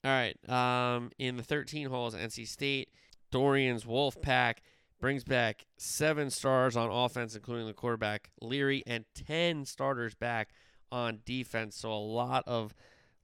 All 0.05 0.11
right. 0.11 0.37
Um, 0.49 1.11
in 1.19 1.37
the 1.37 1.43
13 1.43 1.89
holes, 1.89 2.15
NC 2.15 2.47
State, 2.47 2.91
Doeren's 3.33 3.87
Wolf 3.87 4.21
Pack 4.23 4.63
brings 5.01 5.25
back 5.25 5.67
seven 5.77 6.31
stars 6.31 6.77
on 6.77 6.91
offense, 6.91 7.35
including 7.35 7.67
the 7.67 7.73
quarterback 7.73 8.31
Leary, 8.41 8.83
and 8.87 9.05
10 9.15 9.65
starters 9.65 10.15
back 10.15 10.51
on 10.91 11.21
defense. 11.25 11.77
So 11.77 11.93
a 11.93 11.95
lot 11.95 12.45
of 12.47 12.75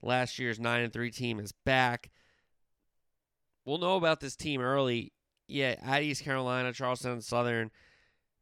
last 0.01 0.39
year's 0.39 0.59
9 0.59 0.81
and 0.81 0.93
3 0.93 1.11
team 1.11 1.39
is 1.39 1.51
back. 1.51 2.11
We'll 3.65 3.77
know 3.77 3.95
about 3.95 4.19
this 4.19 4.35
team 4.35 4.61
early. 4.61 5.11
Yeah, 5.47 5.75
at 5.83 6.03
East 6.03 6.23
Carolina, 6.23 6.73
Charleston 6.73 7.21
Southern 7.21 7.71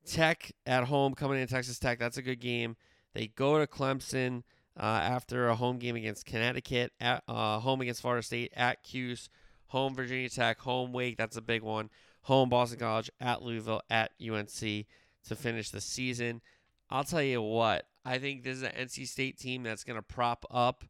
Tech 0.06 0.52
at 0.66 0.86
home 0.86 1.14
coming 1.14 1.40
in 1.40 1.48
Texas 1.48 1.80
Tech. 1.80 2.00
That's 2.00 2.18
a 2.18 2.22
good 2.22 2.40
game. 2.40 2.76
They 3.14 3.28
go 3.28 3.60
to 3.60 3.68
Clemson 3.68 4.44
uh, 4.80 4.84
after 4.84 5.48
a 5.48 5.56
home 5.56 5.78
game 5.78 5.96
against 5.96 6.26
Connecticut, 6.26 6.92
at 7.00 7.24
uh, 7.28 7.60
home 7.60 7.82
against 7.82 8.02
Florida 8.02 8.24
State, 8.24 8.52
at 8.56 8.84
Cuse, 8.84 9.30
home 9.68 9.96
Virginia 9.96 10.30
Tech, 10.30 10.60
home 10.60 10.94
Wake. 10.94 11.18
That's 11.18 11.38
a 11.38 11.42
big 11.42 11.62
one. 11.62 11.90
Home 12.24 12.50
Boston 12.50 12.80
College, 12.80 13.12
at 13.20 13.42
Louisville, 13.42 13.82
at 13.90 14.12
UNC 14.22 14.60
to 14.60 15.36
finish 15.36 15.70
the 15.70 15.82
season. 15.82 16.42
I'll 16.90 17.04
tell 17.04 17.22
you 17.24 17.42
what, 17.42 17.88
I 18.06 18.18
think 18.18 18.44
this 18.44 18.58
is 18.58 18.64
an 18.64 18.72
NC 18.72 19.08
State 19.08 19.38
team 19.38 19.64
that's 19.64 19.84
going 19.84 19.96
to 19.98 20.04
prop 20.04 20.46
up 20.52 20.84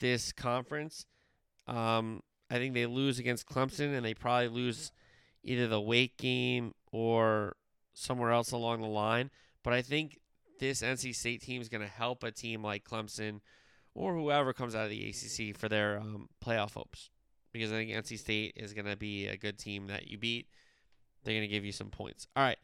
this 0.00 0.32
conference. 0.32 1.06
Um, 1.66 2.22
I 2.50 2.56
think 2.56 2.74
they 2.74 2.86
lose 2.86 3.18
against 3.18 3.48
Clemson, 3.48 3.94
and 3.94 4.04
they 4.04 4.14
probably 4.14 4.48
lose 4.48 4.92
either 5.42 5.66
the 5.66 5.80
Wake 5.80 6.16
game 6.16 6.74
or 6.92 7.56
somewhere 7.94 8.32
else 8.32 8.50
along 8.52 8.80
the 8.80 8.88
line. 8.88 9.30
But 9.62 9.72
I 9.72 9.82
think 9.82 10.18
this 10.58 10.82
NC 10.82 11.14
State 11.14 11.42
team 11.42 11.60
is 11.60 11.68
going 11.68 11.82
to 11.82 11.88
help 11.88 12.22
a 12.22 12.30
team 12.30 12.62
like 12.62 12.84
Clemson 12.84 13.40
or 13.94 14.14
whoever 14.14 14.52
comes 14.52 14.74
out 14.74 14.84
of 14.84 14.90
the 14.90 15.08
ACC 15.08 15.56
for 15.56 15.68
their 15.68 15.98
um, 15.98 16.28
playoff 16.44 16.74
hopes. 16.74 17.10
Because 17.52 17.70
I 17.70 17.76
think 17.76 17.90
NC 17.90 18.18
State 18.18 18.54
is 18.56 18.72
going 18.72 18.86
to 18.86 18.96
be 18.96 19.28
a 19.28 19.36
good 19.36 19.58
team 19.58 19.86
that 19.86 20.08
you 20.08 20.18
beat. 20.18 20.48
They're 21.22 21.34
going 21.34 21.48
to 21.48 21.48
give 21.48 21.64
you 21.64 21.72
some 21.72 21.88
points. 21.88 22.26
All 22.34 22.42
right. 22.42 22.58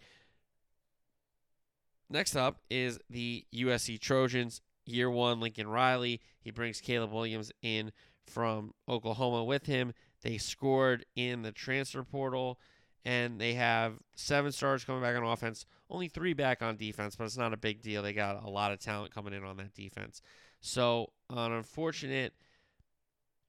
Next 2.08 2.34
up 2.34 2.58
is 2.68 2.98
the 3.08 3.44
USC 3.54 4.00
Trojans. 4.00 4.60
Year 4.84 5.08
one, 5.08 5.38
Lincoln 5.38 5.68
Riley. 5.68 6.20
He 6.40 6.50
brings 6.50 6.80
Caleb 6.80 7.12
Williams 7.12 7.52
in 7.62 7.92
from 8.26 8.74
Oklahoma 8.88 9.44
with 9.44 9.66
him. 9.66 9.92
They 10.22 10.36
scored 10.36 11.06
in 11.14 11.42
the 11.42 11.52
transfer 11.52 12.02
portal 12.02 12.58
and 13.04 13.40
they 13.40 13.54
have 13.54 13.94
seven 14.14 14.52
stars 14.52 14.84
coming 14.84 15.02
back 15.02 15.16
on 15.16 15.24
offense, 15.24 15.64
only 15.90 16.08
three 16.08 16.32
back 16.32 16.62
on 16.62 16.76
defense, 16.76 17.16
but 17.16 17.24
it's 17.24 17.36
not 17.36 17.52
a 17.52 17.58
big 17.58 17.82
deal. 17.82 18.02
They 18.02 18.12
got 18.12 18.42
a 18.42 18.48
lot 18.48 18.72
of 18.72 18.78
talent 18.78 19.14
coming 19.14 19.34
in 19.34 19.44
on 19.44 19.56
that 19.58 19.74
defense. 19.74 20.22
So, 20.60 21.12
an 21.28 21.52
unfortunate 21.52 22.34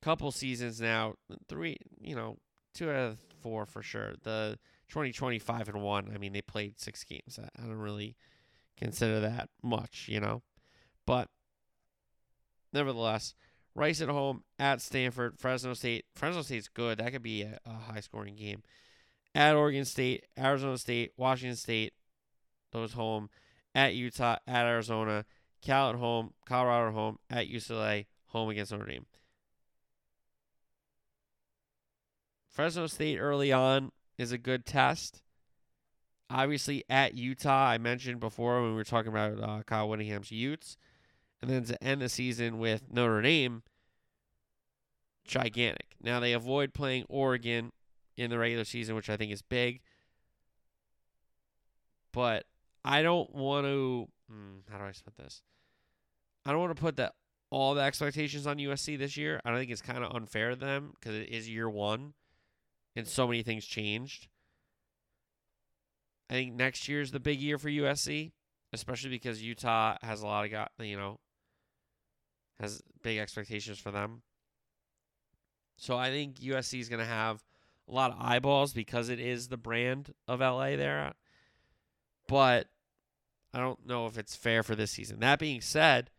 couple 0.01 0.31
seasons 0.31 0.81
now, 0.81 1.13
three, 1.47 1.77
you 1.99 2.15
know, 2.15 2.37
two 2.73 2.89
out 2.89 2.95
of 2.95 3.19
four 3.41 3.65
for 3.65 3.83
sure. 3.83 4.13
The 4.23 4.57
2025 4.89 5.69
and 5.69 5.81
one. 5.81 6.11
I 6.13 6.17
mean, 6.17 6.33
they 6.33 6.41
played 6.41 6.79
six 6.79 7.03
games. 7.03 7.39
I, 7.41 7.61
don't 7.61 7.75
really 7.75 8.15
consider 8.77 9.19
that 9.21 9.49
much, 9.61 10.07
you 10.09 10.19
know. 10.19 10.41
But 11.05 11.29
nevertheless, 12.73 13.35
Rice 13.73 14.01
at 14.01 14.09
home 14.09 14.43
at 14.59 14.81
Stanford, 14.81 15.39
Fresno 15.39 15.73
State. 15.73 16.05
Fresno 16.15 16.41
State's 16.41 16.67
good. 16.67 16.97
That 16.97 17.13
could 17.13 17.23
be 17.23 17.43
a, 17.43 17.59
a 17.65 17.73
high 17.73 18.01
scoring 18.01 18.35
game. 18.35 18.63
At 19.33 19.55
Oregon 19.55 19.85
State, 19.85 20.25
Arizona 20.37 20.77
State, 20.77 21.13
Washington 21.15 21.55
State, 21.55 21.93
those 22.71 22.93
home. 22.93 23.29
At 23.73 23.95
Utah, 23.95 24.35
at 24.47 24.65
Arizona, 24.65 25.23
Cal 25.61 25.91
at 25.91 25.95
home, 25.95 26.33
Colorado 26.45 26.89
at 26.89 26.93
home, 26.93 27.19
at 27.29 27.47
UCLA, 27.47 28.05
home 28.27 28.49
against 28.49 28.71
Notre 28.71 28.85
Dame. 28.85 29.05
Fresno 32.49 32.87
State 32.87 33.17
early 33.17 33.51
on 33.53 33.91
is 34.17 34.31
a 34.31 34.37
good 34.37 34.65
test. 34.65 35.21
Obviously, 36.29 36.83
at 36.89 37.15
Utah, 37.15 37.69
I 37.69 37.77
mentioned 37.77 38.19
before 38.19 38.61
when 38.61 38.71
we 38.71 38.75
were 38.75 38.83
talking 38.83 39.11
about 39.11 39.41
uh, 39.41 39.63
Kyle 39.63 39.87
Whittingham's 39.87 40.31
Utes. 40.31 40.77
And 41.41 41.49
then 41.49 41.63
to 41.65 41.83
end 41.83 42.01
the 42.01 42.09
season 42.09 42.59
with 42.59 42.83
Notre 42.91 43.21
Dame, 43.21 43.63
gigantic. 45.25 45.95
Now, 46.01 46.19
they 46.19 46.33
avoid 46.33 46.73
playing 46.73 47.05
Oregon 47.09 47.71
in 48.15 48.29
the 48.29 48.37
regular 48.37 48.63
season, 48.63 48.95
which 48.95 49.09
I 49.09 49.17
think 49.17 49.31
is 49.31 49.41
big. 49.41 49.81
But 52.11 52.45
I 52.83 53.01
don't 53.01 53.33
want 53.33 53.65
to. 53.65 54.07
Hmm, 54.29 54.59
how 54.71 54.77
do 54.77 54.85
I 54.85 54.91
put 55.03 55.15
this? 55.17 55.43
I 56.45 56.51
don't 56.51 56.61
want 56.61 56.75
to 56.75 56.81
put 56.81 56.97
that 56.97 57.13
all 57.51 57.75
the 57.75 57.81
expectations 57.81 58.47
on 58.47 58.57
USC 58.57 58.97
this 58.97 59.17
year. 59.17 59.39
I 59.43 59.49
don't 59.49 59.59
think 59.59 59.71
it's 59.71 59.81
kind 59.81 60.03
of 60.03 60.15
unfair 60.15 60.51
to 60.51 60.55
them 60.55 60.93
because 60.99 61.15
it 61.15 61.29
is 61.29 61.49
year 61.49 61.69
one 61.69 62.13
and 62.95 63.07
so 63.07 63.27
many 63.27 63.43
things 63.43 63.65
changed. 63.65 64.27
I 66.29 66.33
think 66.33 66.53
next 66.53 66.87
year 66.87 67.01
is 67.01 67.11
the 67.11 67.19
big 67.19 67.39
year 67.39 67.57
for 67.57 67.69
USC, 67.69 68.31
especially 68.71 69.09
because 69.09 69.43
Utah 69.43 69.97
has 70.01 70.21
a 70.21 70.25
lot 70.25 70.45
of 70.45 70.51
got 70.51 70.71
you 70.79 70.97
know 70.97 71.19
has 72.59 72.81
big 73.03 73.17
expectations 73.17 73.79
for 73.79 73.91
them. 73.91 74.21
So 75.77 75.97
I 75.97 76.09
think 76.09 76.37
USC 76.37 76.79
is 76.79 76.89
going 76.89 76.99
to 76.99 77.05
have 77.05 77.43
a 77.89 77.91
lot 77.91 78.11
of 78.11 78.17
eyeballs 78.19 78.71
because 78.71 79.09
it 79.09 79.19
is 79.19 79.47
the 79.47 79.57
brand 79.57 80.13
of 80.27 80.39
LA 80.39 80.75
there. 80.75 81.13
But 82.31 82.67
I 83.53 83.59
don't 83.59 83.85
know 83.85 84.05
if 84.05 84.17
it's 84.17 84.37
fair 84.37 84.63
for 84.63 84.73
this 84.73 84.91
season. 84.91 85.19
That 85.19 85.37
being 85.37 85.59
said, 85.59 86.09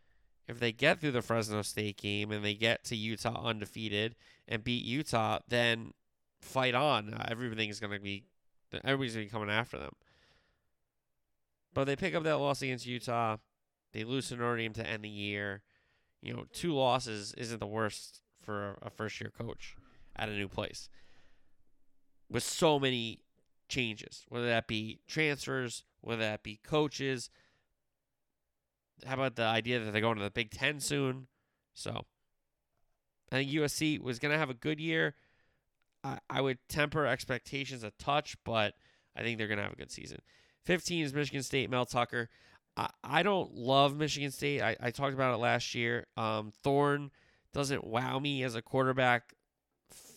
if 0.47 0.59
they 0.59 0.71
get 0.71 0.99
through 0.99 1.13
the 1.13 1.23
Fresno 1.23 1.63
State 1.63 1.97
game 1.97 2.31
and 2.31 2.45
they 2.45 2.53
get 2.53 2.83
to 2.85 2.95
Utah 2.95 3.43
undefeated 3.43 4.13
and 4.47 4.63
beat 4.63 4.85
Utah, 4.85 5.39
then 5.47 5.91
fight 6.39 6.75
on. 6.75 7.15
Uh, 7.15 7.25
everything 7.31 7.69
is 7.69 7.79
going 7.79 7.93
to 7.93 7.99
be, 7.99 8.25
everybody's 8.83 9.15
going 9.15 9.25
to 9.25 9.31
be 9.31 9.33
coming 9.33 9.49
after 9.49 9.79
them. 9.79 9.93
But 11.73 11.85
they 11.85 11.95
pick 11.95 12.13
up 12.13 12.21
that 12.25 12.37
loss 12.37 12.61
against 12.61 12.85
Utah. 12.85 13.37
They 13.91 14.03
lose 14.03 14.29
to 14.29 14.35
Notre 14.35 14.57
Dame 14.57 14.73
to 14.73 14.87
end 14.87 15.03
the 15.03 15.09
year. 15.09 15.63
You 16.21 16.35
know, 16.35 16.45
two 16.53 16.75
losses 16.75 17.33
isn't 17.39 17.59
the 17.59 17.65
worst 17.65 18.21
for 18.39 18.77
a 18.83 18.91
first 18.91 19.19
year 19.19 19.31
coach 19.35 19.75
at 20.15 20.29
a 20.29 20.33
new 20.33 20.47
place. 20.47 20.89
With 22.29 22.43
so 22.43 22.79
many 22.79 23.21
changes, 23.67 24.25
whether 24.29 24.45
that 24.45 24.67
be 24.67 24.99
transfers, 25.07 25.83
whether 26.03 26.21
that 26.21 26.43
be 26.43 26.59
coaches. 26.63 27.29
How 29.05 29.15
about 29.15 29.35
the 29.35 29.43
idea 29.43 29.79
that 29.79 29.91
they're 29.91 30.01
going 30.01 30.17
to 30.17 30.23
the 30.23 30.31
Big 30.31 30.51
Ten 30.51 30.79
soon? 30.79 31.27
So 31.73 32.05
I 33.31 33.37
think 33.37 33.51
USC 33.51 33.99
was 33.99 34.19
going 34.19 34.31
to 34.31 34.37
have 34.37 34.49
a 34.49 34.55
good 34.55 34.79
year. 34.79 35.15
I, 36.03 36.19
I 36.29 36.41
would 36.41 36.59
temper 36.69 37.05
expectations 37.05 37.83
a 37.83 37.91
touch, 37.91 38.37
but 38.43 38.75
I 39.15 39.21
think 39.21 39.37
they're 39.37 39.47
going 39.47 39.57
to 39.57 39.63
have 39.63 39.73
a 39.73 39.77
good 39.77 39.91
season. 39.91 40.19
15 40.65 41.05
is 41.05 41.13
Michigan 41.13 41.43
State, 41.43 41.69
Mel 41.69 41.85
Tucker. 41.85 42.29
I, 42.77 42.89
I 43.03 43.23
don't 43.23 43.53
love 43.55 43.95
Michigan 43.95 44.31
State. 44.31 44.61
I, 44.61 44.75
I 44.79 44.91
talked 44.91 45.13
about 45.13 45.33
it 45.33 45.37
last 45.37 45.73
year. 45.75 46.07
Um, 46.17 46.51
Thorne 46.63 47.11
doesn't 47.53 47.85
wow 47.85 48.19
me 48.19 48.43
as 48.43 48.55
a 48.55 48.61
quarterback. 48.61 49.33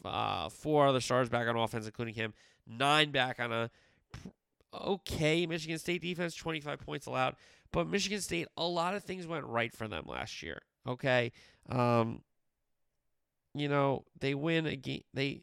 Uh, 0.04 0.48
four 0.48 0.86
other 0.86 1.00
stars 1.00 1.28
back 1.28 1.48
on 1.48 1.56
offense, 1.56 1.86
including 1.86 2.14
him. 2.14 2.32
Nine 2.66 3.10
back 3.10 3.40
on 3.40 3.52
a 3.52 3.70
okay 4.84 5.46
Michigan 5.46 5.78
State 5.78 6.02
defense, 6.02 6.34
25 6.34 6.80
points 6.80 7.06
allowed. 7.06 7.36
But 7.72 7.88
Michigan 7.88 8.20
State, 8.20 8.48
a 8.56 8.64
lot 8.64 8.94
of 8.94 9.04
things 9.04 9.26
went 9.26 9.44
right 9.44 9.74
for 9.74 9.88
them 9.88 10.04
last 10.06 10.42
year. 10.42 10.62
Okay. 10.86 11.32
Um, 11.68 12.22
you 13.54 13.68
know, 13.68 14.04
they 14.18 14.34
win 14.34 14.66
a 14.66 14.76
game. 14.76 15.02
They 15.12 15.42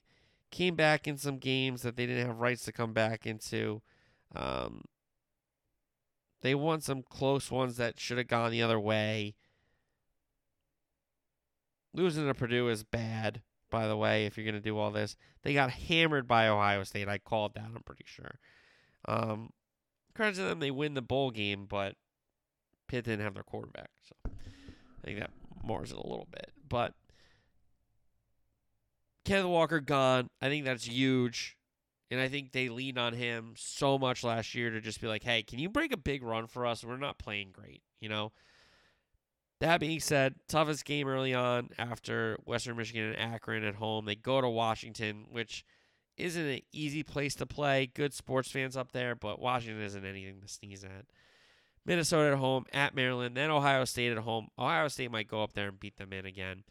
came 0.52 0.76
back 0.76 1.08
in 1.08 1.18
some 1.18 1.38
games 1.38 1.82
that 1.82 1.96
they 1.96 2.06
didn't 2.06 2.28
have 2.28 2.40
rights 2.40 2.64
to 2.66 2.72
come 2.72 2.94
back 2.94 3.26
into. 3.26 3.82
Um, 4.36 4.84
they 6.42 6.56
won 6.56 6.82
some 6.82 7.04
close 7.04 7.50
ones 7.50 7.78
that 7.78 8.00
should 8.00 8.18
have 8.18 8.28
gone 8.28 8.52
the 8.52 8.62
other 8.62 8.80
way. 8.80 9.36
Losing 11.94 12.28
to 12.28 12.34
Purdue 12.34 12.70
is 12.70 12.84
bad, 12.84 13.42
by 13.70 13.88
the 13.88 13.98
way, 13.98 14.26
if 14.26 14.38
you're 14.38 14.46
going 14.46 14.56
to 14.56 14.62
do 14.62 14.78
all 14.78 14.92
this. 14.92 15.16
They 15.44 15.54
got 15.54 15.72
hammered 15.72 16.28
by 16.28 16.48
Ohio 16.48 16.84
State. 16.84 17.08
I 17.08 17.18
called 17.18 17.54
that, 17.56 17.66
I'm 17.76 17.84
pretty 17.84 18.06
sure. 18.06 18.40
Um, 19.08 19.52
credit 20.14 20.36
to 20.36 20.44
them, 20.44 20.60
they 20.60 20.72
win 20.72 20.94
the 20.94 21.02
bowl 21.02 21.32
game, 21.32 21.66
but 21.68 21.96
Pitt 22.88 23.06
didn't 23.06 23.24
have 23.24 23.34
their 23.34 23.44
quarterback. 23.44 23.90
So 24.04 24.16
I 24.26 25.06
think 25.06 25.20
that 25.20 25.32
mars 25.64 25.92
it 25.92 25.98
a 25.98 26.08
little 26.08 26.28
bit. 26.32 26.52
But 26.68 26.94
Kenneth 29.26 29.46
Walker 29.46 29.80
gone. 29.80 30.30
I 30.42 30.50
think 30.50 30.66
that's 30.66 30.86
huge. 30.86 31.58
And 32.12 32.22
I 32.22 32.28
think 32.28 32.52
they 32.52 32.70
leaned 32.70 33.00
on 33.00 33.14
him 33.14 33.54
so 33.58 33.98
much 33.98 34.24
last 34.24 34.54
year 34.54 34.70
to 34.70 34.80
just 34.82 35.02
be 35.02 35.08
like, 35.08 35.24
hey, 35.24 35.42
can 35.42 35.58
you 35.58 35.70
break 35.70 35.92
a 35.92 35.98
big 35.98 36.22
run 36.22 36.46
for 36.46 36.66
us? 36.66 36.84
We're 36.84 36.98
not 36.98 37.18
playing 37.18 37.50
great, 37.54 37.82
you 38.00 38.10
know? 38.10 38.32
That 39.62 39.80
being 39.80 40.00
said, 40.00 40.36
toughest 40.48 40.86
game 40.86 41.08
early 41.08 41.34
on 41.34 41.70
after 41.80 42.38
Western 42.46 42.76
Michigan 42.78 43.14
and 43.14 43.34
Akron 43.34 43.64
at 43.64 43.76
home. 43.76 44.06
They 44.06 44.16
go 44.16 44.42
to 44.42 44.50
Washington, 44.50 45.26
which 45.32 45.66
isn't 46.18 46.46
an 46.46 46.62
easy 46.72 47.04
place 47.04 47.36
to 47.36 47.46
play. 47.46 47.88
Good 47.94 48.14
sports 48.14 48.52
fans 48.52 48.78
up 48.78 48.92
there, 48.92 49.16
but 49.16 49.40
Washington 49.40 49.82
isn't 49.84 50.06
anything 50.06 50.42
to 50.42 50.48
sneeze 50.48 50.84
at. 50.84 51.06
Minnesota 51.86 52.32
at 52.32 52.38
home, 52.38 52.66
at 52.72 52.96
Maryland, 52.96 53.36
then 53.36 53.52
Ohio 53.52 53.84
State 53.86 54.12
at 54.12 54.20
home. 54.20 54.48
Ohio 54.58 54.88
State 54.88 55.12
might 55.12 55.28
go 55.28 55.44
up 55.44 55.54
there 55.54 55.68
and 55.68 55.80
beat 55.80 55.98
them 55.98 56.14
in 56.14 56.26
again. 56.26 56.64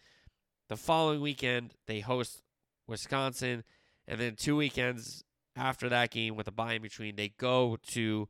The 0.68 0.76
following 0.76 1.20
weekend, 1.20 1.74
they 1.86 2.00
host 2.00 2.42
Wisconsin, 2.86 3.62
and 4.08 4.18
then 4.18 4.36
two 4.36 4.56
weekends 4.56 5.22
after 5.54 5.88
that 5.90 6.10
game 6.10 6.34
with 6.34 6.48
a 6.48 6.52
bye 6.52 6.74
in 6.74 6.82
between, 6.82 7.16
they 7.16 7.28
go 7.28 7.76
to 7.88 8.28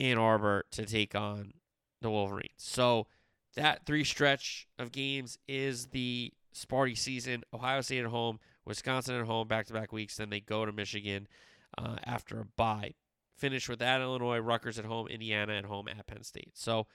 Ann 0.00 0.18
Arbor 0.18 0.64
to 0.72 0.84
take 0.84 1.14
on 1.14 1.52
the 2.00 2.10
Wolverines. 2.10 2.50
So 2.56 3.06
that 3.54 3.86
three 3.86 4.04
stretch 4.04 4.66
of 4.78 4.92
games 4.92 5.38
is 5.46 5.86
the 5.86 6.32
Sparty 6.54 6.98
season. 6.98 7.44
Ohio 7.54 7.80
State 7.80 8.00
at 8.00 8.06
home, 8.06 8.40
Wisconsin 8.64 9.16
at 9.16 9.26
home, 9.26 9.48
back 9.48 9.66
to 9.66 9.72
back 9.72 9.92
weeks. 9.92 10.16
Then 10.16 10.30
they 10.30 10.40
go 10.40 10.64
to 10.64 10.72
Michigan 10.72 11.28
uh, 11.76 11.96
after 12.04 12.40
a 12.40 12.44
bye. 12.44 12.94
Finish 13.36 13.68
with 13.68 13.80
that 13.80 14.00
Illinois, 14.00 14.38
Rutgers 14.38 14.78
at 14.78 14.84
home, 14.84 15.08
Indiana 15.08 15.54
at 15.54 15.64
home, 15.64 15.88
at 15.88 16.06
Penn 16.06 16.22
State. 16.22 16.52
So 16.54 16.86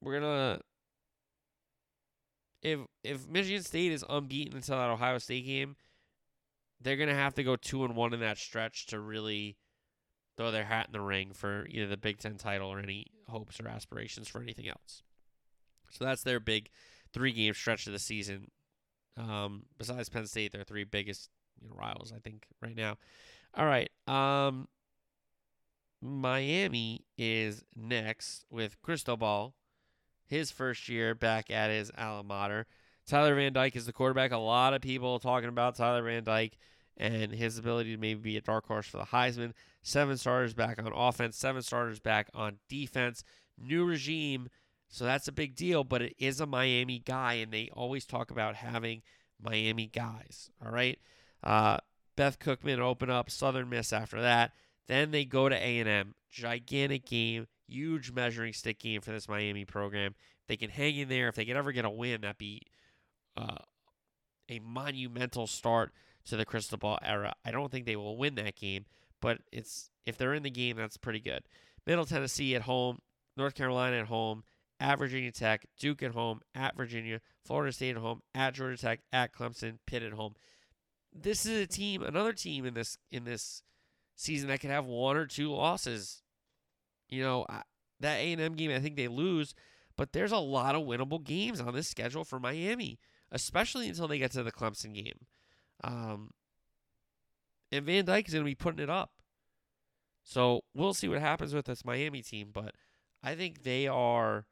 we're 0.00 0.20
gonna 0.20 0.60
if 2.62 2.80
if 3.02 3.28
Michigan 3.28 3.62
State 3.62 3.92
is 3.92 4.04
unbeaten 4.08 4.56
until 4.56 4.76
that 4.76 4.90
Ohio 4.90 5.18
State 5.18 5.46
game, 5.46 5.76
they're 6.80 6.96
gonna 6.96 7.14
have 7.14 7.34
to 7.34 7.42
go 7.42 7.56
two 7.56 7.84
and 7.84 7.96
one 7.96 8.14
in 8.14 8.20
that 8.20 8.38
stretch 8.38 8.86
to 8.86 9.00
really 9.00 9.56
throw 10.36 10.50
their 10.50 10.64
hat 10.64 10.86
in 10.86 10.92
the 10.92 11.00
ring 11.00 11.32
for 11.32 11.66
either 11.68 11.86
the 11.86 11.96
Big 11.96 12.18
Ten 12.18 12.36
title 12.36 12.68
or 12.68 12.78
any 12.78 13.06
hopes 13.28 13.60
or 13.60 13.68
aspirations 13.68 14.28
for 14.28 14.40
anything 14.40 14.68
else. 14.68 15.02
So 15.90 16.04
that's 16.04 16.22
their 16.22 16.40
big 16.40 16.70
three 17.12 17.32
game 17.32 17.54
stretch 17.54 17.86
of 17.86 17.92
the 17.92 17.98
season. 17.98 18.50
Um, 19.16 19.64
besides 19.78 20.08
Penn 20.08 20.26
State, 20.26 20.52
their 20.52 20.64
three 20.64 20.84
biggest 20.84 21.28
you 21.60 21.68
know, 21.68 21.74
rivals, 21.76 22.12
I 22.14 22.18
think, 22.18 22.46
right 22.60 22.76
now. 22.76 22.96
All 23.54 23.66
right. 23.66 23.90
Um, 24.06 24.68
Miami 26.00 27.04
is 27.16 27.62
next 27.76 28.44
with 28.50 28.80
Cristobal, 28.82 29.54
his 30.26 30.50
first 30.50 30.88
year 30.88 31.14
back 31.14 31.50
at 31.50 31.70
his 31.70 31.90
alma 31.96 32.22
mater. 32.22 32.66
Tyler 33.06 33.34
Van 33.34 33.52
Dyke 33.52 33.76
is 33.76 33.86
the 33.86 33.92
quarterback. 33.92 34.32
A 34.32 34.38
lot 34.38 34.74
of 34.74 34.80
people 34.80 35.18
talking 35.18 35.48
about 35.48 35.76
Tyler 35.76 36.02
Van 36.02 36.24
Dyke 36.24 36.56
and 36.96 37.32
his 37.32 37.58
ability 37.58 37.94
to 37.94 38.00
maybe 38.00 38.20
be 38.20 38.36
a 38.36 38.40
dark 38.40 38.66
horse 38.66 38.86
for 38.86 38.98
the 38.98 39.04
Heisman. 39.04 39.52
Seven 39.82 40.16
starters 40.16 40.54
back 40.54 40.78
on 40.78 40.92
offense, 40.92 41.36
seven 41.36 41.62
starters 41.62 42.00
back 42.00 42.28
on 42.34 42.58
defense. 42.68 43.24
New 43.58 43.84
regime, 43.84 44.48
so 44.92 45.06
that's 45.06 45.26
a 45.26 45.32
big 45.32 45.56
deal, 45.56 45.84
but 45.84 46.02
it 46.02 46.14
is 46.18 46.38
a 46.38 46.46
Miami 46.46 46.98
guy, 46.98 47.34
and 47.34 47.50
they 47.50 47.70
always 47.72 48.04
talk 48.04 48.30
about 48.30 48.56
having 48.56 49.00
Miami 49.42 49.86
guys. 49.86 50.50
All 50.64 50.70
right. 50.70 50.98
Uh, 51.42 51.78
Beth 52.14 52.38
Cookman 52.38 52.78
open 52.78 53.08
up 53.08 53.30
Southern 53.30 53.70
Miss 53.70 53.90
after 53.90 54.20
that. 54.20 54.52
Then 54.88 55.10
they 55.10 55.24
go 55.24 55.48
to 55.48 55.56
A&M. 55.56 56.14
Gigantic 56.30 57.06
game, 57.06 57.46
huge 57.66 58.12
measuring 58.12 58.52
stick 58.52 58.78
game 58.80 59.00
for 59.00 59.12
this 59.12 59.30
Miami 59.30 59.64
program. 59.64 60.14
If 60.42 60.48
they 60.48 60.56
can 60.58 60.68
hang 60.68 60.96
in 60.96 61.08
there, 61.08 61.28
if 61.28 61.36
they 61.36 61.46
can 61.46 61.56
ever 61.56 61.72
get 61.72 61.86
a 61.86 61.90
win, 61.90 62.20
that'd 62.20 62.36
be 62.36 62.60
uh, 63.34 63.56
a 64.50 64.58
monumental 64.58 65.46
start 65.46 65.92
to 66.26 66.36
the 66.36 66.44
Cristobal 66.44 66.98
era. 67.02 67.32
I 67.46 67.50
don't 67.50 67.72
think 67.72 67.86
they 67.86 67.96
will 67.96 68.18
win 68.18 68.34
that 68.34 68.56
game, 68.56 68.84
but 69.22 69.38
it's 69.50 69.88
if 70.04 70.18
they're 70.18 70.34
in 70.34 70.42
the 70.42 70.50
game, 70.50 70.76
that's 70.76 70.98
pretty 70.98 71.20
good. 71.20 71.44
Middle 71.86 72.04
Tennessee 72.04 72.54
at 72.54 72.62
home, 72.62 72.98
North 73.38 73.54
Carolina 73.54 73.96
at 73.96 74.06
home, 74.06 74.44
at 74.82 74.98
Virginia 74.98 75.30
Tech, 75.30 75.64
Duke 75.78 76.02
at 76.02 76.10
home, 76.10 76.40
at 76.56 76.76
Virginia, 76.76 77.20
Florida 77.44 77.72
State 77.72 77.90
at 77.96 78.02
home, 78.02 78.20
at 78.34 78.54
Georgia 78.54 78.76
Tech, 78.76 79.00
at 79.12 79.32
Clemson, 79.32 79.78
Pitt 79.86 80.02
at 80.02 80.12
home. 80.12 80.34
This 81.14 81.46
is 81.46 81.62
a 81.62 81.66
team, 81.68 82.02
another 82.02 82.32
team 82.32 82.66
in 82.66 82.74
this 82.74 82.98
in 83.12 83.22
this 83.22 83.62
season 84.16 84.48
that 84.48 84.60
could 84.60 84.70
have 84.70 84.84
one 84.84 85.16
or 85.16 85.26
two 85.26 85.52
losses. 85.52 86.22
You 87.08 87.22
know, 87.22 87.46
that 88.00 88.16
A&M 88.16 88.54
game, 88.54 88.72
I 88.72 88.80
think 88.80 88.96
they 88.96 89.06
lose, 89.06 89.54
but 89.96 90.12
there's 90.12 90.32
a 90.32 90.38
lot 90.38 90.74
of 90.74 90.82
winnable 90.82 91.22
games 91.22 91.60
on 91.60 91.74
this 91.74 91.88
schedule 91.88 92.24
for 92.24 92.40
Miami, 92.40 92.98
especially 93.30 93.88
until 93.88 94.08
they 94.08 94.18
get 94.18 94.32
to 94.32 94.42
the 94.42 94.50
Clemson 94.50 94.94
game. 94.94 95.26
Um, 95.84 96.30
and 97.70 97.86
Van 97.86 98.04
Dyke 98.04 98.26
is 98.26 98.34
going 98.34 98.44
to 98.44 98.50
be 98.50 98.56
putting 98.56 98.82
it 98.82 98.90
up. 98.90 99.12
So 100.24 100.62
we'll 100.74 100.94
see 100.94 101.08
what 101.08 101.20
happens 101.20 101.54
with 101.54 101.66
this 101.66 101.84
Miami 101.84 102.22
team, 102.22 102.48
but 102.52 102.74
I 103.22 103.34
think 103.34 103.62
they 103.62 103.86
are 103.86 104.46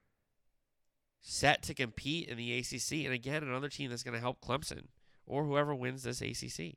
set 1.21 1.63
to 1.63 1.75
compete 1.75 2.29
in 2.29 2.37
the 2.37 2.59
ACC. 2.59 3.05
And 3.05 3.13
again, 3.13 3.43
another 3.43 3.69
team 3.69 3.91
that's 3.91 4.03
going 4.03 4.15
to 4.15 4.21
help 4.21 4.41
Clemson 4.41 4.85
or 5.27 5.45
whoever 5.45 5.75
wins 5.75 6.03
this 6.03 6.21
ACC. 6.23 6.77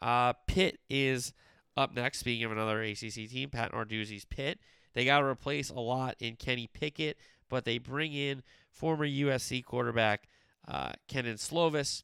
Uh, 0.00 0.32
Pitt 0.46 0.78
is 0.88 1.32
up 1.76 1.94
next. 1.94 2.18
Speaking 2.18 2.44
of 2.44 2.52
another 2.52 2.82
ACC 2.82 3.28
team, 3.28 3.50
Pat 3.50 3.72
Narduzzi's 3.72 4.24
Pitt. 4.24 4.58
They 4.94 5.04
got 5.04 5.20
to 5.20 5.26
replace 5.26 5.70
a 5.70 5.80
lot 5.80 6.16
in 6.18 6.36
Kenny 6.36 6.68
Pickett, 6.72 7.16
but 7.48 7.64
they 7.64 7.78
bring 7.78 8.12
in 8.12 8.42
former 8.70 9.06
USC 9.06 9.64
quarterback 9.64 10.28
uh, 10.66 10.92
Kedon 11.08 11.34
Slovis, 11.34 12.02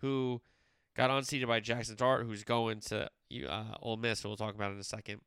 who 0.00 0.40
got 0.96 1.10
unseated 1.10 1.48
by 1.48 1.60
Jackson 1.60 1.96
Dart, 1.96 2.26
who's 2.26 2.44
going 2.44 2.80
to 2.80 3.08
uh, 3.48 3.64
Ole 3.80 3.96
Miss, 3.96 4.24
we'll 4.24 4.36
talk 4.36 4.54
about 4.54 4.72
in 4.72 4.78
a 4.78 4.84
second. 4.84 5.20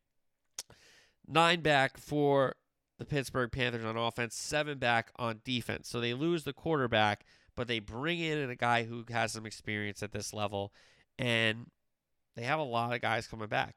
Nine 1.28 1.62
back 1.62 1.98
for 1.98 2.56
the 2.98 3.06
Pittsburgh 3.06 3.52
Panthers 3.52 3.86
on 3.86 3.98
offense, 3.98 4.36
seven 4.36 4.78
back 4.78 5.12
on 5.18 5.42
defense. 5.44 5.90
So 5.90 6.00
they 6.00 6.14
lose 6.14 6.44
the 6.44 6.54
quarterback, 6.54 7.26
but 7.56 7.68
they 7.68 7.80
bring 7.80 8.20
in 8.20 8.50
a 8.50 8.56
guy 8.56 8.84
who 8.84 9.04
has 9.10 9.34
some 9.34 9.46
experience 9.46 10.02
at 10.02 10.12
this 10.12 10.34
level, 10.34 10.74
and 11.18 11.70
they 12.36 12.44
have 12.44 12.60
a 12.60 12.64
lot 12.64 12.94
of 12.94 13.02
guys 13.02 13.28
coming 13.28 13.48
back. 13.48 13.76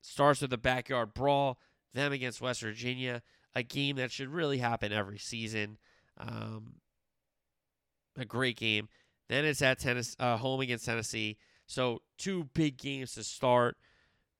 Starts 0.00 0.40
with 0.40 0.50
the 0.50 0.58
backyard 0.58 1.14
brawl, 1.14 1.58
them 1.92 2.12
against 2.12 2.40
West 2.40 2.62
Virginia, 2.62 3.22
a 3.54 3.62
game 3.62 3.96
that 3.96 4.10
should 4.10 4.28
really 4.28 4.58
happen 4.58 4.92
every 4.92 5.18
season. 5.18 5.78
Um, 6.18 6.74
a 8.16 8.24
great 8.24 8.56
game. 8.56 8.88
Then 9.28 9.44
it's 9.44 9.62
at 9.62 9.78
Tennessee, 9.78 10.16
uh, 10.18 10.36
home 10.36 10.60
against 10.60 10.84
Tennessee. 10.84 11.38
So 11.66 12.02
two 12.18 12.50
big 12.54 12.76
games 12.76 13.14
to 13.14 13.24
start 13.24 13.76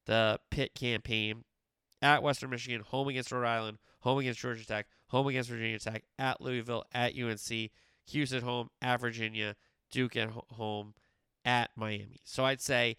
the 0.06 0.38
Pitt 0.50 0.74
campaign. 0.74 1.44
At 2.02 2.22
Western 2.22 2.50
Michigan, 2.50 2.82
home 2.82 3.08
against 3.08 3.32
Rhode 3.32 3.46
Island, 3.46 3.78
home 4.00 4.18
against 4.18 4.40
Georgia 4.40 4.66
Tech, 4.66 4.86
home 5.08 5.26
against 5.26 5.48
Virginia 5.48 5.78
Tech, 5.78 6.04
at 6.18 6.40
Louisville, 6.40 6.84
at 6.92 7.14
UNC, 7.18 7.70
Houston 8.10 8.42
home, 8.42 8.70
at 8.82 9.00
Virginia, 9.00 9.56
Duke 9.90 10.16
at 10.16 10.30
home, 10.30 10.94
at 11.44 11.70
Miami. 11.76 12.20
So 12.24 12.44
I'd 12.44 12.60
say 12.60 12.96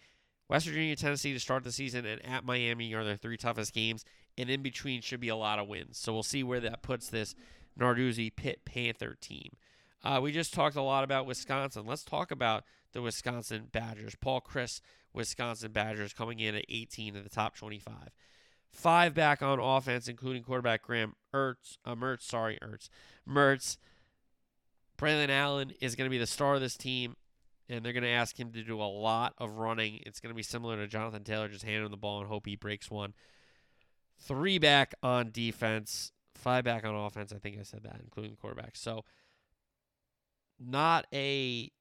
West 0.48 0.66
Virginia, 0.66 0.96
Tennessee 0.96 1.34
to 1.34 1.40
start 1.40 1.64
the 1.64 1.72
season, 1.72 2.06
and 2.06 2.24
at 2.26 2.46
Miami 2.46 2.94
are 2.94 3.04
their 3.04 3.18
three 3.18 3.38
toughest 3.38 3.74
games. 3.74 4.04
And 4.38 4.50
in 4.50 4.62
between 4.62 5.02
should 5.02 5.20
be 5.20 5.30
a 5.30 5.36
lot 5.36 5.60
of 5.60 5.68
wins. 5.68 5.98
So 5.98 6.14
we'll 6.14 6.24
see 6.24 6.44
where 6.44 6.60
that 6.60 6.82
puts 6.82 7.10
this 7.10 7.36
Narduzzi 7.80 8.36
Pitt 8.36 8.66
Panther 8.66 9.16
team. 9.20 9.56
Uh, 10.04 10.20
we 10.22 10.32
just 10.32 10.54
talked 10.54 10.76
a 10.76 10.82
lot 10.82 11.04
about 11.04 11.26
Wisconsin. 11.26 11.86
Let's 11.86 12.04
talk 12.04 12.32
about 12.32 12.64
the 12.94 13.02
Wisconsin 13.02 13.70
Badgers. 13.72 14.16
Paul 14.16 14.42
Chryst, 14.42 14.82
Wisconsin 15.14 15.72
Badgers, 15.72 16.14
coming 16.14 16.40
in 16.40 16.56
at 16.56 16.66
18 16.70 17.16
in 17.16 17.24
the 17.24 17.30
top 17.30 17.56
25. 17.56 18.12
Five 18.76 19.14
back 19.14 19.42
on 19.42 19.58
offense, 19.58 20.10
including 20.10 20.44
quarterback 20.44 20.82
Graham 20.82 21.16
Ertz, 21.34 21.78
uh, 21.86 21.96
Mertz, 21.96 22.24
sorry, 22.24 22.60
Ertz, 22.62 22.90
Mertz. 23.28 23.78
Braylon 24.98 25.30
Allen 25.30 25.72
is 25.80 25.96
going 25.96 26.06
to 26.06 26.12
be 26.12 26.18
the 26.18 26.28
star 26.28 26.56
of 26.56 26.62
this 26.62 26.76
team, 26.76 27.16
and 27.70 27.86
they're 27.86 27.94
going 27.94 28.04
to 28.04 28.10
ask 28.10 28.38
him 28.38 28.52
to 28.52 28.64
do 28.64 28.82
a 28.82 28.84
lot 28.84 29.34
of 29.38 29.54
running. 29.54 30.02
It's 30.06 30.20
going 30.20 30.30
to 30.30 30.36
be 30.36 30.44
similar 30.44 30.76
to 30.76 30.88
Jonathan 30.88 31.24
Taylor, 31.24 31.48
just 31.48 31.64
hand 31.64 31.86
him 31.86 31.90
the 31.90 31.96
ball 31.96 32.20
and 32.20 32.28
hope 32.28 32.46
he 32.46 32.58
breaks 32.58 32.92
one. 32.92 33.14
Three 34.20 34.58
back 34.58 34.94
on 35.02 35.32
defense, 35.32 36.12
five 36.36 36.66
back 36.66 36.86
on 36.86 36.96
offense. 36.96 37.32
I 37.34 37.38
think 37.38 37.58
I 37.58 37.64
said 37.64 37.84
that, 37.84 38.02
including 38.04 38.32
the 38.32 38.38
quarterback. 38.38 38.76
So 38.76 39.06
not 40.60 41.08
a 41.14 41.72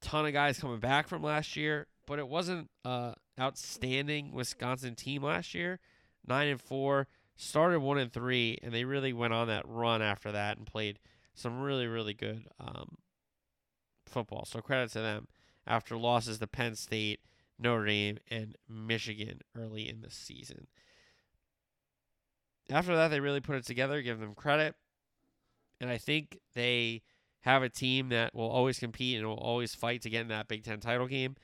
ton 0.00 0.26
of 0.26 0.32
guys 0.32 0.60
coming 0.60 0.78
back 0.78 1.08
from 1.08 1.24
last 1.24 1.56
year, 1.56 1.88
but 2.06 2.18
it 2.18 2.28
wasn't 2.28 2.70
a 2.84 3.14
outstanding 3.38 4.32
Wisconsin 4.32 4.94
team 4.94 5.22
last 5.22 5.54
year. 5.54 5.80
Nine 6.26 6.48
and 6.48 6.60
four, 6.60 7.06
started 7.36 7.80
one 7.80 7.98
and 7.98 8.12
three, 8.12 8.58
and 8.62 8.72
they 8.72 8.84
really 8.84 9.12
went 9.12 9.34
on 9.34 9.48
that 9.48 9.68
run 9.68 10.00
after 10.00 10.32
that 10.32 10.56
and 10.56 10.66
played 10.66 10.98
some 11.34 11.60
really 11.60 11.86
really 11.86 12.14
good 12.14 12.46
um, 12.60 12.96
football. 14.06 14.44
So 14.44 14.60
credit 14.60 14.92
to 14.92 15.00
them 15.00 15.28
after 15.66 15.96
losses 15.96 16.38
to 16.38 16.46
Penn 16.46 16.76
State, 16.76 17.20
Notre 17.58 17.86
Dame, 17.86 18.18
and 18.30 18.56
Michigan 18.68 19.40
early 19.56 19.88
in 19.88 20.00
the 20.00 20.10
season. 20.10 20.66
After 22.70 22.94
that, 22.96 23.08
they 23.08 23.20
really 23.20 23.40
put 23.40 23.56
it 23.56 23.66
together. 23.66 24.00
Give 24.00 24.18
them 24.20 24.34
credit. 24.34 24.74
And 25.80 25.90
I 25.90 25.98
think 25.98 26.38
they 26.54 27.02
have 27.40 27.62
a 27.62 27.68
team 27.68 28.08
that 28.08 28.34
will 28.34 28.48
always 28.48 28.78
compete 28.78 29.18
and 29.18 29.26
will 29.26 29.34
always 29.34 29.74
fight 29.74 30.00
to 30.02 30.10
get 30.10 30.22
in 30.22 30.28
that 30.28 30.48
Big 30.48 30.64
Ten 30.64 30.80
title 30.80 31.06
game. 31.06 31.36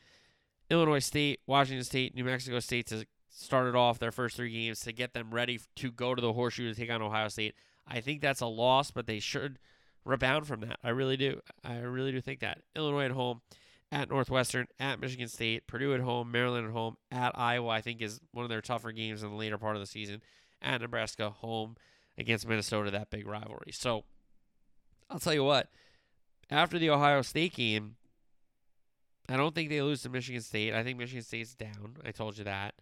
Illinois 0.70 1.00
State, 1.00 1.40
Washington 1.46 1.84
State, 1.84 2.14
New 2.14 2.24
Mexico 2.24 2.60
State 2.60 2.86
to 2.86 3.06
start 3.28 3.66
it 3.66 3.74
off 3.74 3.98
their 3.98 4.12
first 4.12 4.36
three 4.36 4.52
games 4.52 4.80
to 4.80 4.92
get 4.92 5.12
them 5.12 5.30
ready 5.32 5.60
to 5.76 5.90
go 5.90 6.14
to 6.14 6.22
the 6.22 6.32
horseshoe 6.32 6.72
to 6.72 6.78
take 6.78 6.90
on 6.90 7.02
Ohio 7.02 7.28
State. 7.28 7.54
I 7.86 8.00
think 8.00 8.20
that's 8.20 8.40
a 8.40 8.46
loss, 8.46 8.90
but 8.90 9.06
they 9.06 9.18
should 9.18 9.58
rebound 10.04 10.46
from 10.46 10.60
that. 10.60 10.78
I 10.84 10.90
really 10.90 11.16
do. 11.16 11.40
I 11.64 11.78
really 11.78 12.12
do 12.12 12.20
think 12.20 12.40
that. 12.40 12.62
Illinois 12.76 13.06
at 13.06 13.10
home, 13.10 13.40
at 13.90 14.08
Northwestern, 14.08 14.68
at 14.78 15.00
Michigan 15.00 15.28
State, 15.28 15.66
Purdue 15.66 15.94
at 15.94 16.00
home, 16.00 16.30
Maryland 16.30 16.66
at 16.66 16.72
home, 16.72 16.96
at 17.10 17.36
Iowa, 17.36 17.70
I 17.70 17.80
think 17.80 18.00
is 18.00 18.20
one 18.32 18.44
of 18.44 18.48
their 18.48 18.60
tougher 18.60 18.92
games 18.92 19.22
in 19.22 19.30
the 19.30 19.36
later 19.36 19.58
part 19.58 19.76
of 19.76 19.80
the 19.80 19.86
season. 19.86 20.22
At 20.62 20.82
Nebraska, 20.82 21.30
home 21.30 21.76
against 22.18 22.46
Minnesota, 22.46 22.90
that 22.90 23.10
big 23.10 23.26
rivalry. 23.26 23.72
So 23.72 24.04
I'll 25.08 25.18
tell 25.18 25.34
you 25.34 25.42
what, 25.42 25.68
after 26.50 26.78
the 26.78 26.90
Ohio 26.90 27.22
State 27.22 27.54
game, 27.54 27.96
I 29.30 29.36
don't 29.36 29.54
think 29.54 29.68
they 29.68 29.82
lose 29.82 30.02
to 30.02 30.08
Michigan 30.08 30.42
State. 30.42 30.74
I 30.74 30.82
think 30.82 30.98
Michigan 30.98 31.22
State's 31.22 31.54
down. 31.54 31.96
I 32.04 32.10
told 32.10 32.38
you 32.38 32.44
that. 32.44 32.74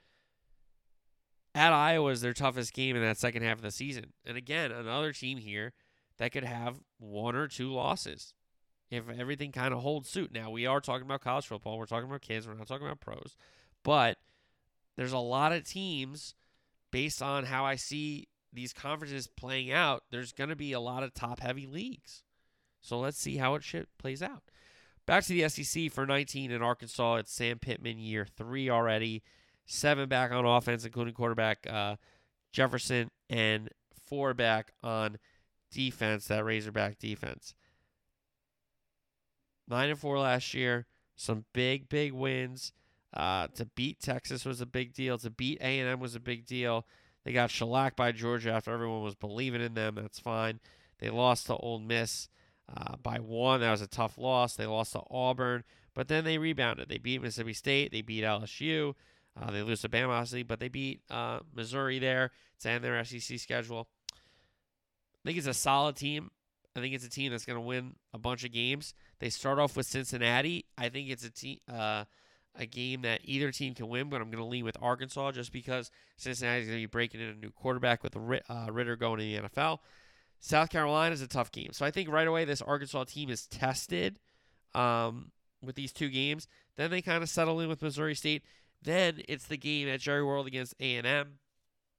At 1.54 1.72
Iowa 1.72 2.10
is 2.10 2.20
their 2.20 2.32
toughest 2.32 2.72
game 2.72 2.96
in 2.96 3.02
that 3.02 3.18
second 3.18 3.42
half 3.42 3.56
of 3.56 3.62
the 3.62 3.70
season. 3.70 4.12
And 4.24 4.36
again, 4.36 4.70
another 4.70 5.12
team 5.12 5.38
here 5.38 5.72
that 6.18 6.32
could 6.32 6.44
have 6.44 6.80
one 6.98 7.34
or 7.34 7.48
two 7.48 7.72
losses 7.72 8.34
if 8.90 9.04
everything 9.08 9.52
kind 9.52 9.74
of 9.74 9.80
holds 9.80 10.08
suit. 10.08 10.32
Now, 10.32 10.50
we 10.50 10.66
are 10.66 10.80
talking 10.80 11.06
about 11.06 11.20
college 11.20 11.46
football. 11.46 11.78
We're 11.78 11.86
talking 11.86 12.08
about 12.08 12.22
kids. 12.22 12.46
We're 12.46 12.54
not 12.54 12.68
talking 12.68 12.86
about 12.86 13.00
pros. 13.00 13.36
But 13.82 14.18
there's 14.96 15.12
a 15.12 15.18
lot 15.18 15.52
of 15.52 15.64
teams 15.64 16.34
based 16.90 17.22
on 17.22 17.44
how 17.44 17.64
I 17.64 17.76
see 17.76 18.28
these 18.52 18.72
conferences 18.72 19.26
playing 19.26 19.70
out, 19.70 20.04
there's 20.10 20.32
going 20.32 20.50
to 20.50 20.56
be 20.56 20.72
a 20.72 20.80
lot 20.80 21.02
of 21.02 21.14
top 21.14 21.40
heavy 21.40 21.66
leagues. 21.66 22.22
So 22.80 22.98
let's 22.98 23.18
see 23.18 23.36
how 23.36 23.54
it 23.54 23.64
shit 23.64 23.88
plays 23.98 24.22
out. 24.22 24.44
Back 25.08 25.24
to 25.24 25.32
the 25.32 25.48
SEC 25.48 25.90
for 25.90 26.04
19 26.04 26.50
in 26.50 26.60
Arkansas. 26.60 27.14
It's 27.14 27.32
Sam 27.32 27.58
Pittman 27.58 27.98
year 27.98 28.26
three 28.26 28.68
already. 28.68 29.22
Seven 29.64 30.06
back 30.06 30.32
on 30.32 30.44
offense, 30.44 30.84
including 30.84 31.14
quarterback 31.14 31.66
uh, 31.66 31.96
Jefferson, 32.52 33.10
and 33.30 33.70
four 34.04 34.34
back 34.34 34.72
on 34.82 35.16
defense, 35.72 36.26
that 36.26 36.44
Razorback 36.44 36.98
defense. 36.98 37.54
Nine 39.66 39.88
and 39.88 39.98
four 39.98 40.18
last 40.18 40.52
year. 40.52 40.84
Some 41.16 41.46
big, 41.54 41.88
big 41.88 42.12
wins. 42.12 42.74
Uh, 43.14 43.46
to 43.54 43.64
beat 43.64 44.00
Texas 44.00 44.44
was 44.44 44.60
a 44.60 44.66
big 44.66 44.92
deal. 44.92 45.16
To 45.16 45.30
beat 45.30 45.58
A&M 45.62 46.00
was 46.00 46.16
a 46.16 46.20
big 46.20 46.44
deal. 46.44 46.86
They 47.24 47.32
got 47.32 47.50
shellacked 47.50 47.96
by 47.96 48.12
Georgia 48.12 48.52
after 48.52 48.74
everyone 48.74 49.02
was 49.02 49.14
believing 49.14 49.62
in 49.62 49.72
them. 49.72 49.94
That's 49.94 50.20
fine. 50.20 50.60
They 50.98 51.08
lost 51.08 51.46
to 51.46 51.56
Ole 51.56 51.78
Miss 51.78 52.28
uh, 52.76 52.96
by 53.02 53.18
one. 53.18 53.60
That 53.60 53.70
was 53.70 53.82
a 53.82 53.86
tough 53.86 54.18
loss. 54.18 54.56
They 54.56 54.66
lost 54.66 54.92
to 54.92 55.02
Auburn, 55.10 55.64
but 55.94 56.08
then 56.08 56.24
they 56.24 56.38
rebounded. 56.38 56.88
They 56.88 56.98
beat 56.98 57.22
Mississippi 57.22 57.54
State. 57.54 57.92
They 57.92 58.02
beat 58.02 58.24
LSU. 58.24 58.94
Uh, 59.40 59.50
they 59.50 59.62
lose 59.62 59.82
to 59.82 59.88
Bama, 59.88 60.08
obviously, 60.08 60.42
but 60.42 60.60
they 60.60 60.68
beat 60.68 61.00
uh, 61.10 61.40
Missouri 61.54 61.98
there 61.98 62.32
to 62.60 62.70
end 62.70 62.84
their 62.84 63.02
SEC 63.04 63.38
schedule. 63.38 63.88
I 64.12 65.28
think 65.28 65.38
it's 65.38 65.46
a 65.46 65.54
solid 65.54 65.96
team. 65.96 66.30
I 66.76 66.80
think 66.80 66.94
it's 66.94 67.04
a 67.04 67.10
team 67.10 67.32
that's 67.32 67.44
going 67.44 67.56
to 67.56 67.64
win 67.64 67.96
a 68.12 68.18
bunch 68.18 68.44
of 68.44 68.52
games. 68.52 68.94
They 69.20 69.30
start 69.30 69.58
off 69.58 69.76
with 69.76 69.86
Cincinnati. 69.86 70.66
I 70.76 70.88
think 70.88 71.10
it's 71.10 71.24
a 71.24 71.30
team. 71.30 71.58
Uh, 71.72 72.04
a 72.58 72.66
game 72.66 73.02
that 73.02 73.20
either 73.24 73.52
team 73.52 73.74
can 73.74 73.88
win, 73.88 74.08
but 74.08 74.20
I'm 74.20 74.30
going 74.30 74.42
to 74.42 74.48
lean 74.48 74.64
with 74.64 74.76
Arkansas 74.82 75.32
just 75.32 75.52
because 75.52 75.90
Cincinnati 76.16 76.62
is 76.62 76.66
going 76.66 76.78
to 76.78 76.82
be 76.82 76.86
breaking 76.86 77.20
in 77.20 77.28
a 77.28 77.34
new 77.34 77.50
quarterback 77.50 78.02
with 78.02 78.16
Ridder 78.16 78.96
going 78.96 79.18
to 79.18 79.24
the 79.24 79.48
NFL. 79.48 79.78
South 80.40 80.70
Carolina 80.70 81.12
is 81.12 81.22
a 81.22 81.28
tough 81.28 81.50
game. 81.50 81.70
So 81.72 81.84
I 81.84 81.90
think 81.90 82.08
right 82.08 82.26
away 82.26 82.44
this 82.44 82.62
Arkansas 82.62 83.04
team 83.04 83.30
is 83.30 83.46
tested. 83.46 84.18
Um, 84.74 85.32
with 85.62 85.76
these 85.76 85.92
two 85.92 86.08
games. 86.08 86.46
Then 86.76 86.90
they 86.90 87.02
kind 87.02 87.22
of 87.22 87.28
settle 87.28 87.60
in 87.60 87.68
with 87.68 87.82
Missouri 87.82 88.14
State. 88.14 88.44
Then 88.82 89.22
it's 89.28 89.46
the 89.46 89.56
game 89.56 89.88
at 89.88 90.00
Jerry 90.00 90.24
World 90.24 90.46
against 90.46 90.74
A&M. 90.80 91.38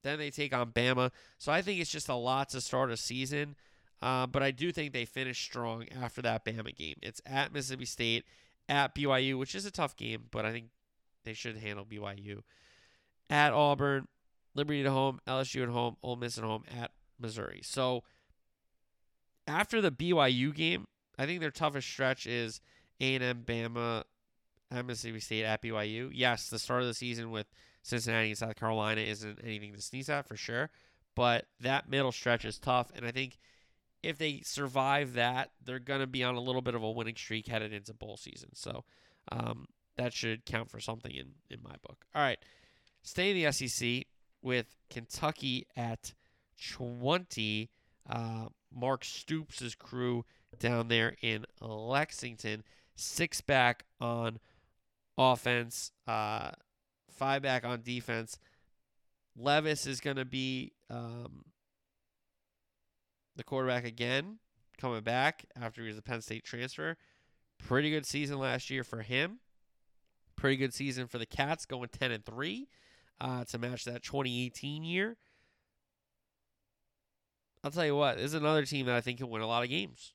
Then 0.02 0.18
they 0.18 0.30
take 0.30 0.54
on 0.54 0.72
Bama. 0.72 1.12
So 1.38 1.52
I 1.52 1.62
think 1.62 1.82
it's 1.82 1.92
just 1.92 2.10
a 2.10 2.16
lot 2.16 2.50
to 2.50 2.62
start 2.62 2.92
a 2.92 2.98
season. 2.98 3.56
Uh, 4.02 4.28
but 4.28 4.42
I 4.42 4.52
do 4.52 4.72
think 4.72 4.94
they 4.94 5.06
finish 5.06 5.44
strong 5.44 5.86
after 6.02 6.22
that 6.22 6.46
Bama 6.46 6.74
game. 6.76 6.96
It's 7.02 7.22
at 7.26 7.54
Mississippi 7.54 7.86
State, 7.86 8.26
at 8.70 8.96
BYU, 8.96 9.38
which 9.38 9.56
is 9.56 9.66
a 9.66 9.72
tough 9.72 9.98
game, 9.98 10.26
but 10.32 10.46
I 10.46 10.52
think 10.52 10.68
they 11.26 11.34
should 11.34 11.58
handle 11.58 11.84
BYU. 11.84 12.44
At 13.30 13.52
Auburn, 13.52 14.08
Liberty 14.56 14.82
at 14.82 14.88
home, 14.88 15.20
LSU 15.28 15.64
at 15.64 15.70
home, 15.70 15.98
Ole 16.02 16.16
Miss 16.16 16.38
at 16.38 16.46
home, 16.46 16.64
at 16.80 16.92
Missouri. 17.20 17.60
So 17.62 18.04
after 19.50 19.82
the 19.82 19.92
BYU 19.92 20.54
game, 20.54 20.86
I 21.18 21.26
think 21.26 21.42
their 21.42 21.52
toughest 21.52 21.90
stretch 21.90 22.28
is 22.28 22.62
A&M, 23.02 23.44
Bama, 23.46 24.04
Mississippi 24.86 25.20
State, 25.20 25.44
at 25.44 25.62
BYU. 25.62 26.12
Yes, 26.14 26.50
the 26.50 26.60
start 26.60 26.82
of 26.82 26.88
the 26.88 26.94
season 26.94 27.32
with 27.32 27.48
Cincinnati 27.82 28.30
and 28.30 28.38
South 28.38 28.56
Carolina 28.56 29.02
isn't 29.02 29.40
anything 29.44 29.74
to 29.74 29.82
sneeze 29.82 30.10
at 30.10 30.28
for 30.28 30.38
sure, 30.38 30.70
but 31.16 31.48
that 31.60 31.90
middle 31.90 32.12
stretch 32.12 32.46
is 32.46 32.60
tough, 32.60 32.92
and 32.96 33.06
I 33.06 33.12
think 33.12 33.38
if 34.02 34.18
they 34.18 34.42
survive 34.44 35.14
that, 35.14 35.52
they're 35.66 35.80
going 35.80 36.00
to 36.00 36.08
be 36.08 36.24
on 36.24 36.36
a 36.36 36.40
little 36.42 36.62
bit 36.62 36.76
of 36.76 36.84
a 36.84 36.92
winning 36.92 37.16
streak 37.16 37.48
headed 37.48 37.74
into 37.74 37.94
bowl 37.94 38.16
season. 38.16 38.50
So 38.54 38.86
um, 39.32 39.68
that 39.98 40.14
should 40.14 40.46
count 40.46 40.70
for 40.70 40.80
something 40.80 41.12
in, 41.12 41.32
in 41.50 41.62
my 41.62 41.76
book. 41.86 42.06
All 42.16 42.22
right. 42.22 42.40
Stay 43.02 43.32
in 43.32 43.44
the 43.44 43.52
SEC 43.52 44.06
with 44.42 44.78
Kentucky 44.90 45.68
at 45.76 46.14
20. 46.76 47.70
Uh, 48.10 48.48
Mark 48.74 49.04
Stoops' 49.06 49.76
crew 49.76 50.26
down 50.58 50.88
there 50.88 51.16
in 51.22 51.46
Lexington. 51.62 52.64
Six 52.96 53.42
back 53.42 53.86
on 54.02 54.40
offense, 55.18 55.92
uh, 56.08 56.52
five 57.12 57.42
back 57.42 57.64
on 57.64 57.82
defense. 57.82 58.38
Levis 59.38 59.86
is 59.86 60.02
going 60.02 60.18
to 60.18 60.26
be 60.26 60.74
um, 60.90 61.46
the 63.36 63.44
quarterback 63.44 63.86
again, 63.86 64.40
coming 64.78 65.02
back 65.02 65.46
after 65.60 65.82
he 65.82 65.88
was 65.88 65.98
a 65.98 66.02
Penn 66.02 66.22
State 66.22 66.44
transfer. 66.44 66.98
Pretty 67.58 67.90
good 67.90 68.06
season 68.06 68.40
last 68.40 68.70
year 68.70 68.84
for 68.84 69.02
him. 69.02 69.40
Pretty 70.36 70.58
good 70.58 70.74
season 70.74 71.08
for 71.08 71.18
the 71.18 71.26
Cats, 71.26 71.66
going 71.66 71.90
10 71.90 72.12
and 72.12 72.26
3 72.26 72.68
uh, 73.22 73.44
to 73.46 73.58
match 73.58 73.86
that 73.86 74.04
2018 74.04 74.84
year. 74.84 75.18
I'll 77.64 77.72
tell 77.72 77.86
you 77.86 77.96
what, 77.96 78.18
this 78.18 78.28
is 78.28 78.34
another 78.36 78.66
team 78.66 78.86
that 78.86 78.96
I 78.96 79.02
think 79.02 79.18
can 79.18 79.30
win 79.30 79.42
a 79.42 79.48
lot 79.48 79.64
of 79.64 79.70
games. 79.70 80.14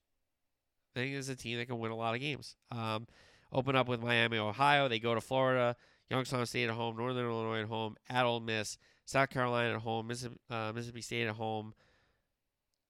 I 0.95 1.01
think 1.01 1.15
is 1.15 1.29
a 1.29 1.37
team 1.37 1.59
that 1.59 1.67
can 1.67 1.79
win 1.79 1.91
a 1.91 1.97
lot 1.97 2.15
of 2.15 2.21
games. 2.21 2.57
Um, 2.71 3.07
open 3.53 3.77
up 3.77 3.89
with 3.89 4.03
Miami, 4.03 4.39
Ohio. 4.39 4.89
They 4.89 4.99
go 4.99 5.15
to 5.15 5.21
Florida, 5.21 5.77
Youngstown 6.09 6.47
State 6.47 6.69
at 6.69 6.75
home, 6.75 6.97
Northern 6.97 7.27
Illinois 7.27 7.63
at 7.63 7.69
home, 7.69 7.97
at 8.09 8.25
Ole 8.25 8.41
Miss, 8.41 8.79
South 9.05 9.31
Carolina 9.31 9.75
at 9.75 9.81
home, 9.81 10.07
Mississippi, 10.07 10.39
uh, 10.49 10.73
Mississippi 10.75 11.03
State 11.03 11.27
at 11.27 11.35
home, 11.35 11.75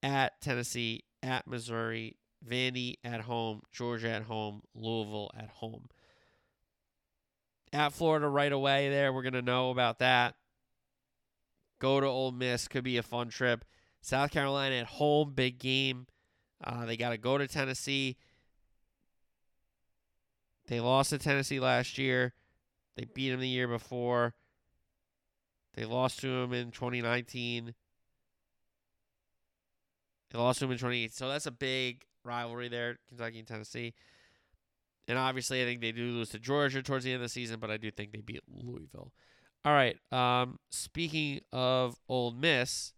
at 0.02 0.40
Tennessee, 0.40 1.04
at 1.22 1.46
Missouri, 1.46 2.16
Vandy 2.46 2.96
at 3.02 3.22
home, 3.22 3.62
Georgia 3.72 4.10
at 4.10 4.22
home, 4.22 4.62
Louisville 4.74 5.30
at 5.36 5.48
home. 5.48 5.88
At 7.72 7.92
Florida 7.92 8.28
right 8.28 8.52
away 8.52 8.88
there, 8.90 9.12
we're 9.12 9.22
going 9.22 9.32
to 9.32 9.42
know 9.42 9.70
about 9.70 9.98
that. 9.98 10.36
Go 11.80 11.98
to 11.98 12.06
Ole 12.06 12.32
Miss, 12.32 12.68
could 12.68 12.84
be 12.84 12.98
a 12.98 13.02
fun 13.02 13.30
trip. 13.30 13.64
South 14.04 14.30
Carolina 14.30 14.76
at 14.76 14.86
home, 14.86 15.32
big 15.34 15.58
game. 15.58 16.06
Uh, 16.62 16.84
they 16.84 16.96
got 16.96 17.10
to 17.10 17.16
go 17.16 17.38
to 17.38 17.48
Tennessee. 17.48 18.18
They 20.66 20.78
lost 20.78 21.10
to 21.10 21.18
Tennessee 21.18 21.58
last 21.58 21.96
year. 21.96 22.34
They 22.96 23.06
beat 23.06 23.30
them 23.30 23.40
the 23.40 23.48
year 23.48 23.66
before. 23.66 24.34
They 25.74 25.86
lost 25.86 26.20
to 26.20 26.28
them 26.28 26.52
in 26.52 26.70
2019. 26.70 27.74
They 30.30 30.38
lost 30.38 30.58
to 30.58 30.66
them 30.66 30.72
in 30.72 30.78
2018. 30.78 31.10
So 31.10 31.28
that's 31.28 31.46
a 31.46 31.50
big 31.50 32.04
rivalry 32.24 32.68
there, 32.68 32.98
Kentucky 33.08 33.38
and 33.38 33.48
Tennessee. 33.48 33.94
And 35.08 35.16
obviously, 35.16 35.62
I 35.62 35.64
think 35.64 35.80
they 35.80 35.92
do 35.92 36.12
lose 36.12 36.28
to 36.30 36.38
Georgia 36.38 36.82
towards 36.82 37.04
the 37.04 37.12
end 37.12 37.16
of 37.16 37.22
the 37.22 37.28
season, 37.30 37.58
but 37.58 37.70
I 37.70 37.78
do 37.78 37.90
think 37.90 38.12
they 38.12 38.20
beat 38.20 38.40
Louisville. 38.48 39.12
All 39.64 39.72
right. 39.72 39.96
Um, 40.12 40.58
speaking 40.70 41.40
of 41.52 41.96
Ole 42.06 42.32
Miss, 42.32 42.92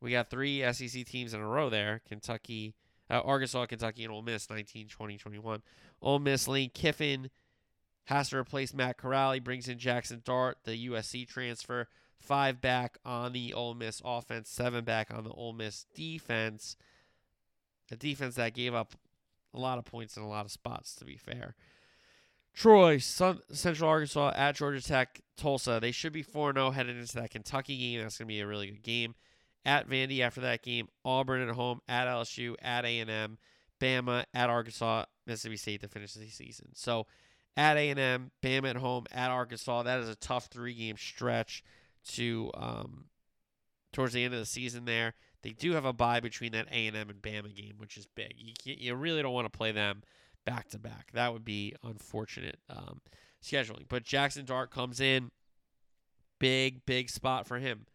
we 0.00 0.10
got 0.10 0.30
three 0.30 0.60
SEC 0.72 1.04
teams 1.04 1.34
in 1.34 1.40
a 1.40 1.46
row 1.46 1.70
there 1.70 2.00
Kentucky, 2.08 2.74
uh, 3.10 3.20
Arkansas, 3.20 3.66
Kentucky, 3.66 4.04
and 4.04 4.12
Ole 4.12 4.22
Miss, 4.22 4.48
19, 4.48 4.88
20, 4.88 5.18
21. 5.18 5.62
Ole 6.02 6.18
Miss, 6.18 6.48
Lane 6.48 6.70
Kiffin 6.72 7.30
has 8.04 8.30
to 8.30 8.38
replace 8.38 8.74
Matt 8.74 8.96
Corral. 8.96 9.32
He 9.32 9.40
brings 9.40 9.68
in 9.68 9.78
Jackson 9.78 10.22
Dart, 10.24 10.58
the 10.64 10.88
USC 10.88 11.28
transfer. 11.28 11.88
Five 12.18 12.60
back 12.60 12.98
on 13.04 13.32
the 13.32 13.54
Ole 13.54 13.74
Miss 13.74 14.02
offense, 14.04 14.50
seven 14.50 14.84
back 14.84 15.10
on 15.12 15.24
the 15.24 15.30
Ole 15.30 15.54
Miss 15.54 15.86
defense. 15.94 16.76
A 17.90 17.96
defense 17.96 18.34
that 18.34 18.54
gave 18.54 18.74
up 18.74 18.94
a 19.54 19.58
lot 19.58 19.78
of 19.78 19.84
points 19.84 20.16
in 20.16 20.22
a 20.22 20.28
lot 20.28 20.44
of 20.44 20.52
spots, 20.52 20.94
to 20.96 21.04
be 21.04 21.16
fair. 21.16 21.54
Troy, 22.52 22.98
Sun, 22.98 23.40
Central 23.52 23.88
Arkansas 23.88 24.32
at 24.34 24.56
Georgia 24.56 24.82
Tech, 24.82 25.20
Tulsa. 25.36 25.78
They 25.80 25.92
should 25.92 26.12
be 26.12 26.22
4 26.22 26.52
0 26.52 26.72
headed 26.72 26.96
into 26.96 27.14
that 27.16 27.30
Kentucky 27.30 27.78
game. 27.78 28.02
That's 28.02 28.18
going 28.18 28.28
to 28.28 28.32
be 28.34 28.40
a 28.40 28.46
really 28.46 28.68
good 28.68 28.82
game. 28.82 29.14
At 29.64 29.88
Vandy 29.88 30.20
after 30.20 30.40
that 30.40 30.62
game, 30.62 30.88
Auburn 31.04 31.46
at 31.46 31.54
home, 31.54 31.80
at 31.86 32.08
LSU, 32.08 32.54
at 32.62 32.84
A&M, 32.84 33.38
Bama, 33.78 34.24
at 34.32 34.48
Arkansas, 34.48 35.04
Mississippi 35.26 35.56
State 35.56 35.80
to 35.82 35.88
finish 35.88 36.14
the 36.14 36.26
season. 36.28 36.68
So 36.74 37.06
at 37.56 37.76
A&M, 37.76 38.30
Bama 38.42 38.70
at 38.70 38.76
home, 38.76 39.04
at 39.12 39.30
Arkansas. 39.30 39.82
That 39.82 40.00
is 40.00 40.08
a 40.08 40.16
tough 40.16 40.46
three 40.46 40.74
game 40.74 40.96
stretch 40.96 41.62
to 42.08 42.50
um, 42.54 43.04
towards 43.92 44.14
the 44.14 44.24
end 44.24 44.34
of 44.34 44.40
the 44.40 44.46
season 44.46 44.84
there. 44.84 45.14
They 45.42 45.50
do 45.50 45.72
have 45.72 45.84
a 45.84 45.92
bye 45.92 46.20
between 46.20 46.52
that 46.52 46.68
A&M 46.70 46.94
and 46.94 47.22
Bama 47.22 47.54
game, 47.54 47.74
which 47.78 47.96
is 47.96 48.06
big. 48.06 48.34
You, 48.36 48.74
you 48.78 48.94
really 48.94 49.22
don't 49.22 49.32
want 49.32 49.50
to 49.50 49.56
play 49.56 49.72
them 49.72 50.02
back 50.44 50.68
to 50.70 50.78
back. 50.78 51.10
That 51.12 51.32
would 51.32 51.44
be 51.44 51.74
unfortunate 51.82 52.58
um, 52.68 53.00
scheduling. 53.42 53.84
But 53.88 54.04
Jackson 54.04 54.44
Dart 54.44 54.70
comes 54.70 55.00
in. 55.00 55.30
Big, 56.38 56.86
big 56.86 57.10
spot 57.10 57.46
for 57.46 57.58
him. 57.58 57.86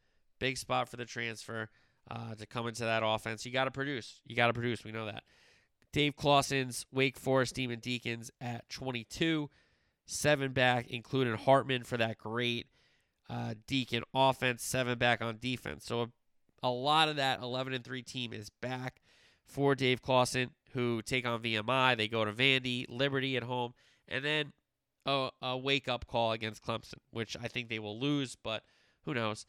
Big 0.45 0.59
spot 0.59 0.87
for 0.87 0.95
the 0.95 1.05
transfer 1.05 1.69
uh, 2.11 2.35
to 2.35 2.45
come 2.45 2.67
into 2.67 2.83
that 2.83 3.01
offense. 3.03 3.47
You 3.47 3.51
got 3.51 3.63
to 3.63 3.71
produce. 3.71 4.21
You 4.27 4.35
got 4.35 4.45
to 4.45 4.53
produce. 4.53 4.83
We 4.83 4.91
know 4.91 5.07
that. 5.07 5.23
Dave 5.91 6.15
Clawson's 6.15 6.85
Wake 6.91 7.17
Forest 7.17 7.55
Demon 7.55 7.79
Deacons 7.79 8.29
at 8.39 8.69
22. 8.69 9.49
Seven 10.05 10.51
back, 10.51 10.85
including 10.87 11.33
Hartman 11.33 11.83
for 11.83 11.97
that 11.97 12.19
great 12.19 12.67
uh, 13.27 13.55
Deacon 13.65 14.03
offense. 14.13 14.63
Seven 14.63 14.99
back 14.99 15.19
on 15.19 15.39
defense. 15.41 15.83
So 15.83 16.01
a, 16.01 16.07
a 16.61 16.69
lot 16.69 17.09
of 17.09 17.15
that 17.15 17.41
11 17.41 17.73
and 17.73 17.83
3 17.83 18.03
team 18.03 18.31
is 18.31 18.51
back 18.51 19.01
for 19.47 19.73
Dave 19.73 20.03
Clawson, 20.03 20.51
who 20.73 21.01
take 21.01 21.25
on 21.25 21.41
VMI. 21.41 21.97
They 21.97 22.07
go 22.07 22.23
to 22.23 22.31
Vandy, 22.31 22.85
Liberty 22.87 23.35
at 23.35 23.41
home, 23.41 23.73
and 24.07 24.23
then 24.23 24.53
a, 25.07 25.29
a 25.41 25.57
wake 25.57 25.87
up 25.87 26.05
call 26.05 26.33
against 26.33 26.63
Clemson, 26.63 26.99
which 27.09 27.35
I 27.41 27.47
think 27.47 27.69
they 27.69 27.79
will 27.79 27.99
lose, 27.99 28.37
but 28.43 28.61
who 29.05 29.15
knows. 29.15 29.47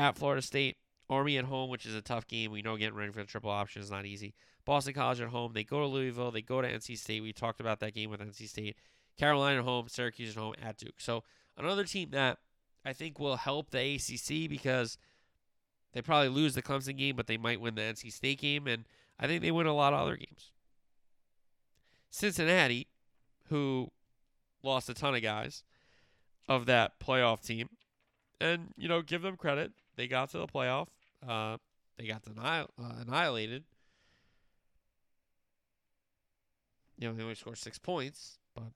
At 0.00 0.16
Florida 0.16 0.40
State, 0.40 0.78
Army 1.10 1.36
at 1.36 1.44
home, 1.44 1.68
which 1.68 1.84
is 1.84 1.94
a 1.94 2.00
tough 2.00 2.26
game. 2.26 2.50
We 2.50 2.62
know 2.62 2.78
getting 2.78 2.94
ready 2.94 3.12
for 3.12 3.20
the 3.20 3.26
triple 3.26 3.50
option 3.50 3.82
is 3.82 3.90
not 3.90 4.06
easy. 4.06 4.32
Boston 4.64 4.94
College 4.94 5.20
at 5.20 5.28
home. 5.28 5.52
They 5.52 5.62
go 5.62 5.80
to 5.80 5.86
Louisville. 5.86 6.30
They 6.30 6.40
go 6.40 6.62
to 6.62 6.68
NC 6.68 6.96
State. 6.96 7.20
We 7.20 7.34
talked 7.34 7.60
about 7.60 7.80
that 7.80 7.92
game 7.92 8.08
with 8.08 8.20
NC 8.20 8.48
State. 8.48 8.76
Carolina 9.18 9.58
at 9.58 9.64
home. 9.64 9.88
Syracuse 9.88 10.30
at 10.30 10.40
home. 10.40 10.54
At 10.62 10.78
Duke. 10.78 11.00
So 11.00 11.22
another 11.58 11.84
team 11.84 12.12
that 12.12 12.38
I 12.82 12.94
think 12.94 13.18
will 13.18 13.36
help 13.36 13.70
the 13.70 13.96
ACC 13.96 14.48
because 14.48 14.96
they 15.92 16.00
probably 16.00 16.30
lose 16.30 16.54
the 16.54 16.62
Clemson 16.62 16.96
game, 16.96 17.14
but 17.14 17.26
they 17.26 17.36
might 17.36 17.60
win 17.60 17.74
the 17.74 17.82
NC 17.82 18.10
State 18.10 18.40
game, 18.40 18.66
and 18.66 18.84
I 19.18 19.26
think 19.26 19.42
they 19.42 19.50
win 19.50 19.66
a 19.66 19.74
lot 19.74 19.92
of 19.92 20.00
other 20.00 20.16
games. 20.16 20.50
Cincinnati, 22.10 22.86
who 23.48 23.90
lost 24.62 24.88
a 24.88 24.94
ton 24.94 25.14
of 25.14 25.22
guys 25.22 25.62
of 26.48 26.64
that 26.66 26.98
playoff 27.00 27.44
team, 27.44 27.68
and 28.40 28.72
you 28.78 28.88
know, 28.88 29.02
give 29.02 29.20
them 29.20 29.36
credit. 29.36 29.72
They 30.00 30.08
got 30.08 30.30
to 30.30 30.38
the 30.38 30.46
playoff. 30.46 30.86
Uh, 31.28 31.58
they 31.98 32.06
got 32.06 32.22
uh, 32.26 32.64
annihilated. 33.02 33.64
You 36.96 37.08
know, 37.08 37.14
they 37.14 37.22
only 37.22 37.34
scored 37.34 37.58
six 37.58 37.78
points, 37.78 38.38
but 38.54 38.72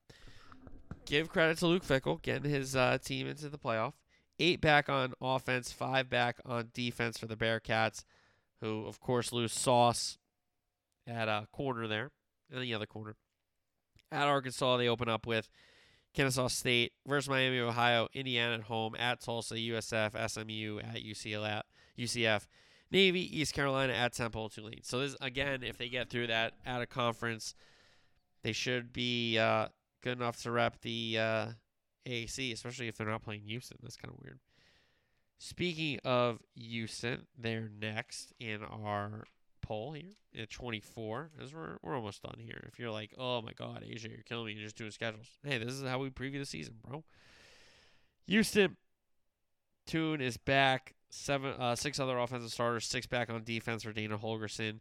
give 1.06 1.30
credit 1.30 1.56
to 1.58 1.66
Luke 1.66 1.82
Fickell 1.82 2.20
getting 2.20 2.50
his 2.50 2.76
uh, 2.76 2.98
team 3.02 3.26
into 3.26 3.48
the 3.48 3.56
playoff. 3.56 3.94
Eight 4.38 4.60
back 4.60 4.90
on 4.90 5.14
offense, 5.18 5.72
five 5.72 6.10
back 6.10 6.40
on 6.44 6.68
defense 6.74 7.16
for 7.16 7.24
the 7.24 7.36
Bearcats, 7.36 8.04
who 8.60 8.84
of 8.84 9.00
course 9.00 9.32
lose 9.32 9.54
Sauce 9.54 10.18
at 11.06 11.28
a 11.28 11.48
corner 11.52 11.88
there, 11.88 12.10
and 12.52 12.62
the 12.62 12.74
other 12.74 12.84
corner. 12.84 13.16
At 14.12 14.26
Arkansas, 14.26 14.76
they 14.76 14.88
open 14.88 15.08
up 15.08 15.26
with 15.26 15.48
Kennesaw 16.14 16.48
State 16.48 16.92
versus 17.06 17.28
Miami, 17.28 17.58
Ohio, 17.58 18.08
Indiana 18.14 18.54
at 18.54 18.62
home, 18.62 18.94
at 18.98 19.20
Tulsa, 19.20 19.54
USF, 19.54 20.30
SMU, 20.30 20.78
at 20.78 21.02
UCLA, 21.02 21.62
UCF, 21.98 22.46
Navy, 22.90 23.40
East 23.40 23.52
Carolina, 23.52 23.92
at 23.92 24.12
Temple, 24.12 24.48
Tulane. 24.48 24.82
So 24.82 25.00
this 25.00 25.16
again, 25.20 25.62
if 25.62 25.76
they 25.76 25.88
get 25.88 26.10
through 26.10 26.28
that 26.28 26.54
at 26.64 26.80
a 26.80 26.86
conference, 26.86 27.54
they 28.42 28.52
should 28.52 28.92
be 28.92 29.38
uh, 29.38 29.68
good 30.02 30.18
enough 30.18 30.40
to 30.42 30.52
rep 30.52 30.80
the 30.82 31.18
uh, 31.18 31.46
AAC, 32.06 32.52
especially 32.52 32.88
if 32.88 32.96
they're 32.96 33.08
not 33.08 33.22
playing 33.22 33.42
Houston. 33.42 33.78
That's 33.82 33.96
kind 33.96 34.14
of 34.14 34.20
weird. 34.22 34.38
Speaking 35.38 35.98
of 36.04 36.38
Houston, 36.54 37.26
they're 37.36 37.70
next 37.80 38.32
in 38.38 38.62
our 38.62 39.24
poll 39.64 39.92
here 39.92 40.12
at 40.40 40.50
24, 40.50 41.30
as 41.42 41.54
we're, 41.54 41.76
we're 41.82 41.96
almost 41.96 42.22
done 42.22 42.36
here. 42.38 42.68
If 42.70 42.78
you're 42.78 42.90
like, 42.90 43.12
oh 43.18 43.42
my 43.42 43.52
God, 43.52 43.84
Asia, 43.86 44.08
you're 44.08 44.18
killing 44.22 44.46
me, 44.46 44.52
you're 44.52 44.64
just 44.64 44.76
doing 44.76 44.90
schedules. 44.90 45.26
Hey, 45.42 45.58
this 45.58 45.72
is 45.72 45.82
how 45.82 45.98
we 45.98 46.10
preview 46.10 46.38
the 46.38 46.46
season, 46.46 46.74
bro. 46.86 47.02
Houston, 48.26 48.76
Tune 49.86 50.20
is 50.20 50.36
back. 50.36 50.94
Seven, 51.10 51.52
uh, 51.58 51.76
six 51.76 52.00
other 52.00 52.18
offensive 52.18 52.50
starters, 52.50 52.86
six 52.86 53.06
back 53.06 53.30
on 53.30 53.44
defense 53.44 53.84
for 53.84 53.92
Dana 53.92 54.18
Holgorsen. 54.18 54.80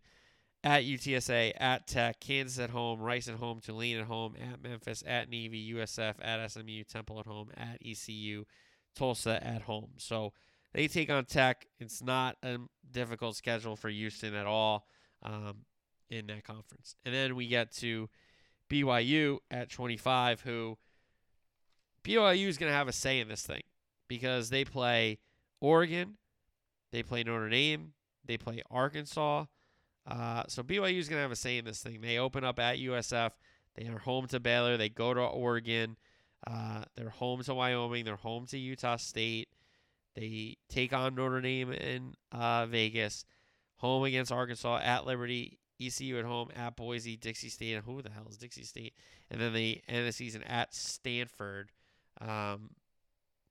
At 0.64 0.84
UTSA, 0.84 1.54
at 1.58 1.88
Tech, 1.88 2.22
Kansas 2.22 2.58
at 2.58 2.70
home, 2.70 3.02
Rice 3.02 3.28
at 3.28 3.36
home, 3.36 3.60
Tulane 3.60 3.98
at 3.98 4.06
home, 4.06 4.36
at 4.42 4.64
Memphis, 4.64 5.04
at 5.06 5.30
Navy, 5.30 5.74
USF, 5.74 6.16
at 6.22 6.52
SMU, 6.52 6.84
Temple 6.86 7.20
at 7.20 7.26
home, 7.26 7.50
at 7.58 7.80
ECU, 7.86 8.46
Tulsa 8.96 9.46
at 9.46 9.64
home. 9.64 9.90
So 9.98 10.32
they 10.74 10.88
take 10.88 11.10
on 11.10 11.26
Tech. 11.26 11.68
It's 11.80 12.02
not 12.02 12.38
a 12.44 12.58
difficult 12.92 13.36
schedule 13.36 13.76
for 13.76 13.90
Houston 13.90 14.34
at 14.34 14.46
all 14.46 14.88
um, 15.24 15.66
in 16.10 16.28
that 16.28 16.44
conference. 16.44 16.96
And 17.06 17.14
then 17.14 17.36
we 17.36 17.48
get 17.48 17.72
to 17.78 18.10
BYU 18.70 19.40
at 19.52 19.70
25, 19.70 20.42
who 20.42 20.78
BYU 22.04 22.48
is 22.48 22.58
going 22.58 22.72
to 22.72 22.76
have 22.76 22.88
a 22.88 22.94
say 22.94 23.20
in 23.20 23.28
this 23.28 23.46
thing 23.46 23.62
because 24.08 24.50
they 24.50 24.66
play 24.66 25.20
Oregon, 25.62 26.18
they 26.92 27.04
play 27.04 27.24
Notre 27.24 27.50
Dame, 27.50 27.94
they 28.26 28.38
play 28.38 28.62
Arkansas. 28.70 29.46
Uh, 30.06 30.44
so 30.48 30.64
BYU 30.64 30.98
is 30.98 31.08
going 31.08 31.20
to 31.20 31.24
have 31.24 31.32
a 31.32 31.36
say 31.36 31.58
in 31.58 31.66
this 31.66 31.82
thing. 31.82 32.02
They 32.02 32.18
open 32.18 32.44
up 32.44 32.60
at 32.60 32.78
USF. 32.78 33.32
They 33.76 33.88
are 33.88 34.00
home 34.00 34.28
to 34.28 34.40
Baylor. 34.40 34.76
They 34.76 34.90
go 34.90 35.14
to 35.14 35.22
Oregon. 35.22 35.98
Uh, 36.46 36.84
they're 36.96 37.10
home 37.10 37.42
to 37.44 37.54
Wyoming. 37.54 38.04
They're 38.04 38.16
home 38.18 38.46
to 38.48 38.58
Utah 38.58 38.98
State. 38.98 39.48
They 40.16 40.58
take 40.70 40.94
on 40.94 41.16
Notre 41.16 41.42
Dame 41.42 41.72
in 41.72 42.16
uh, 42.32 42.66
Vegas. 42.68 43.26
Home 43.78 44.04
against 44.04 44.32
Arkansas 44.32 44.80
at 44.84 45.06
Liberty. 45.06 45.60
ECU 45.82 46.18
at 46.20 46.26
home 46.26 46.50
at 46.56 46.76
Boise, 46.76 47.18
Dixie 47.18 47.50
State, 47.50 47.82
who 47.86 48.02
the 48.02 48.12
hell 48.12 48.28
is 48.30 48.38
Dixie 48.38 48.64
State? 48.64 48.94
And 49.30 49.42
then 49.42 49.54
they 49.54 49.82
end 49.88 50.08
the 50.08 50.12
season 50.12 50.44
at 50.44 50.74
Stanford. 50.74 51.72
Um, 52.22 52.72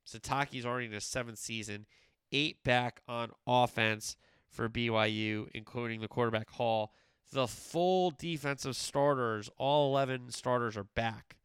Sitake's 0.06 0.64
already 0.64 0.86
in 0.86 0.92
his 0.92 1.04
seventh 1.04 1.38
season, 1.38 1.86
eight 2.30 2.62
back 2.64 3.02
on 3.08 3.32
offense 3.46 4.16
for 4.48 4.68
BYU, 4.68 5.48
including 5.54 6.00
the 6.00 6.08
quarterback 6.08 6.50
Hall. 6.50 6.92
The 7.32 7.48
full 7.48 8.10
defensive 8.10 8.76
starters, 8.76 9.48
all 9.56 9.90
11 9.90 10.30
starters 10.30 10.76
are 10.76 10.84
back 10.84 11.36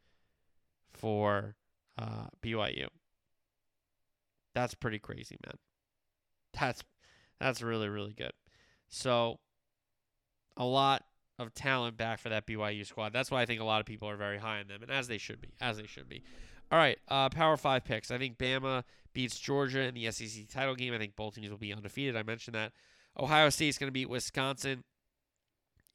for 0.91 1.55
uh, 1.97 2.27
BYU. 2.41 2.87
That's 4.57 4.73
pretty 4.73 4.97
crazy, 4.97 5.37
man. 5.45 5.53
That's 6.59 6.83
that's 7.39 7.61
really 7.61 7.89
really 7.89 8.13
good. 8.13 8.31
So 8.89 9.37
a 10.57 10.65
lot 10.65 11.03
of 11.37 11.53
talent 11.53 11.95
back 11.95 12.17
for 12.17 12.29
that 12.29 12.47
BYU 12.47 12.83
squad. 12.83 13.13
That's 13.13 13.29
why 13.29 13.43
I 13.43 13.45
think 13.45 13.61
a 13.61 13.63
lot 13.63 13.81
of 13.81 13.85
people 13.85 14.09
are 14.09 14.17
very 14.17 14.39
high 14.39 14.59
on 14.59 14.67
them, 14.67 14.81
and 14.81 14.89
as 14.89 15.07
they 15.07 15.19
should 15.19 15.39
be, 15.39 15.49
as 15.61 15.77
they 15.77 15.85
should 15.85 16.09
be. 16.09 16.23
All 16.71 16.79
right, 16.79 16.97
uh, 17.07 17.29
Power 17.29 17.55
Five 17.55 17.83
picks. 17.83 18.09
I 18.09 18.17
think 18.17 18.39
Bama 18.39 18.83
beats 19.13 19.39
Georgia 19.39 19.81
in 19.81 19.93
the 19.93 20.09
SEC 20.09 20.47
title 20.49 20.73
game. 20.73 20.91
I 20.91 20.97
think 20.97 21.15
both 21.15 21.35
teams 21.35 21.51
will 21.51 21.59
be 21.59 21.71
undefeated. 21.71 22.17
I 22.17 22.23
mentioned 22.23 22.55
that. 22.55 22.71
Ohio 23.19 23.49
State's 23.49 23.77
going 23.77 23.89
to 23.89 23.93
beat 23.93 24.09
Wisconsin 24.09 24.83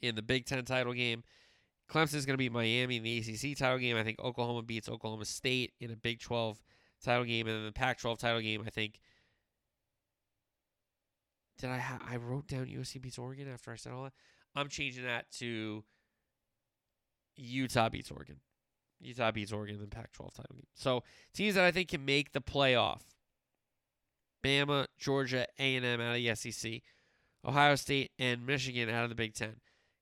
in 0.00 0.14
the 0.14 0.22
Big 0.22 0.46
Ten 0.46 0.64
title 0.64 0.92
game. 0.92 1.24
Clemson's 1.90 2.26
going 2.26 2.34
to 2.34 2.38
beat 2.38 2.52
Miami 2.52 2.98
in 2.98 3.02
the 3.02 3.18
ACC 3.18 3.58
title 3.58 3.78
game. 3.78 3.96
I 3.96 4.04
think 4.04 4.20
Oklahoma 4.20 4.62
beats 4.62 4.88
Oklahoma 4.88 5.24
State 5.24 5.72
in 5.80 5.90
a 5.90 5.96
Big 5.96 6.20
12 6.20 6.62
title 7.02 7.24
game, 7.24 7.46
and 7.46 7.56
then 7.56 7.66
the 7.66 7.72
Pac-12 7.72 8.18
title 8.18 8.40
game. 8.40 8.62
I 8.66 8.70
think. 8.70 9.00
Did 11.58 11.70
I 11.70 11.78
ha- 11.78 12.00
I 12.08 12.16
wrote 12.16 12.48
down 12.48 12.66
USC 12.66 13.00
beats 13.00 13.18
Oregon 13.18 13.48
after 13.52 13.70
I 13.70 13.76
said 13.76 13.92
all 13.92 14.04
that? 14.04 14.14
I'm 14.54 14.68
changing 14.68 15.04
that 15.04 15.30
to 15.38 15.84
Utah 17.36 17.88
beats 17.88 18.10
Oregon. 18.10 18.36
Utah 19.00 19.30
beats 19.30 19.52
Oregon 19.52 19.76
in 19.76 19.80
the 19.80 19.88
Pac-12 19.88 20.34
title 20.34 20.54
game. 20.54 20.66
So 20.74 21.02
teams 21.34 21.54
that 21.54 21.64
I 21.64 21.70
think 21.70 21.88
can 21.88 22.04
make 22.04 22.32
the 22.32 22.40
playoff: 22.40 23.00
Bama, 24.44 24.86
Georgia, 24.98 25.46
A&M 25.58 26.00
out 26.00 26.16
of 26.16 26.22
the 26.22 26.34
SEC, 26.34 26.82
Ohio 27.44 27.74
State 27.76 28.10
and 28.18 28.46
Michigan 28.46 28.88
out 28.88 29.04
of 29.04 29.10
the 29.10 29.16
Big 29.16 29.34
Ten, 29.34 29.56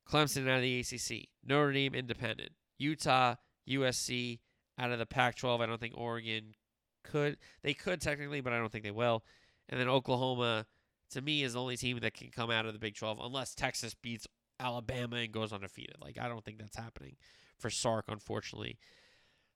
Clemson 0.09 0.48
out 0.48 0.57
of 0.57 0.62
the 0.62 0.80
ACC, 0.80 1.28
Notre 1.44 1.72
Dame 1.72 1.94
independent, 1.94 2.51
Utah, 2.78 3.36
USC 3.68 4.40
out 4.78 4.90
of 4.90 4.98
the 4.98 5.07
Pac-12. 5.07 5.61
I 5.61 5.66
don't 5.66 5.80
think 5.80 5.96
Oregon 5.96 6.55
could. 7.03 7.36
They 7.62 7.74
could 7.74 8.01
technically, 8.01 8.40
but 8.40 8.53
I 8.53 8.59
don't 8.59 8.70
think 8.70 8.84
they 8.84 8.90
will. 8.90 9.24
And 9.68 9.80
then 9.80 9.88
Oklahoma, 9.88 10.66
to 11.11 11.20
me, 11.20 11.42
is 11.42 11.55
the 11.55 11.61
only 11.61 11.76
team 11.76 11.98
that 12.01 12.14
can 12.14 12.30
come 12.30 12.51
out 12.51 12.66
of 12.66 12.72
the 12.72 12.78
Big 12.78 12.96
12 12.96 13.20
unless 13.22 13.55
Texas 13.55 13.94
beats 13.94 14.26
Alabama 14.61 15.16
and 15.16 15.32
goes 15.32 15.53
undefeated. 15.53 15.96
Like 16.01 16.18
I 16.18 16.28
don't 16.28 16.44
think 16.44 16.59
that's 16.59 16.76
happening 16.76 17.16
for 17.59 17.70
Sark, 17.70 18.07
unfortunately. 18.09 18.78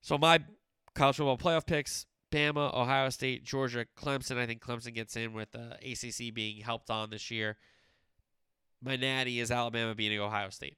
So 0.01 0.19
my 0.19 0.41
college 0.95 1.17
football 1.17 1.39
playoff 1.39 1.67
picks: 1.67 2.07
Bama, 2.33 2.75
Ohio 2.75 3.11
State, 3.11 3.45
Georgia, 3.45 3.87
Clemson. 3.97 4.39
I 4.39 4.47
think 4.47 4.63
Clemson 4.63 4.95
gets 4.95 5.17
in 5.17 5.33
with 5.33 5.55
uh, 5.55 5.77
the 5.81 5.93
ACC 5.93 6.35
being 6.35 6.63
helped 6.63 6.91
on 6.91 7.11
this 7.11 7.31
year. 7.31 7.57
My 8.83 8.97
natty 8.97 9.41
is 9.41 9.51
Alabama 9.51 9.95
beating 9.95 10.21
Ohio 10.21 10.51
State. 10.51 10.77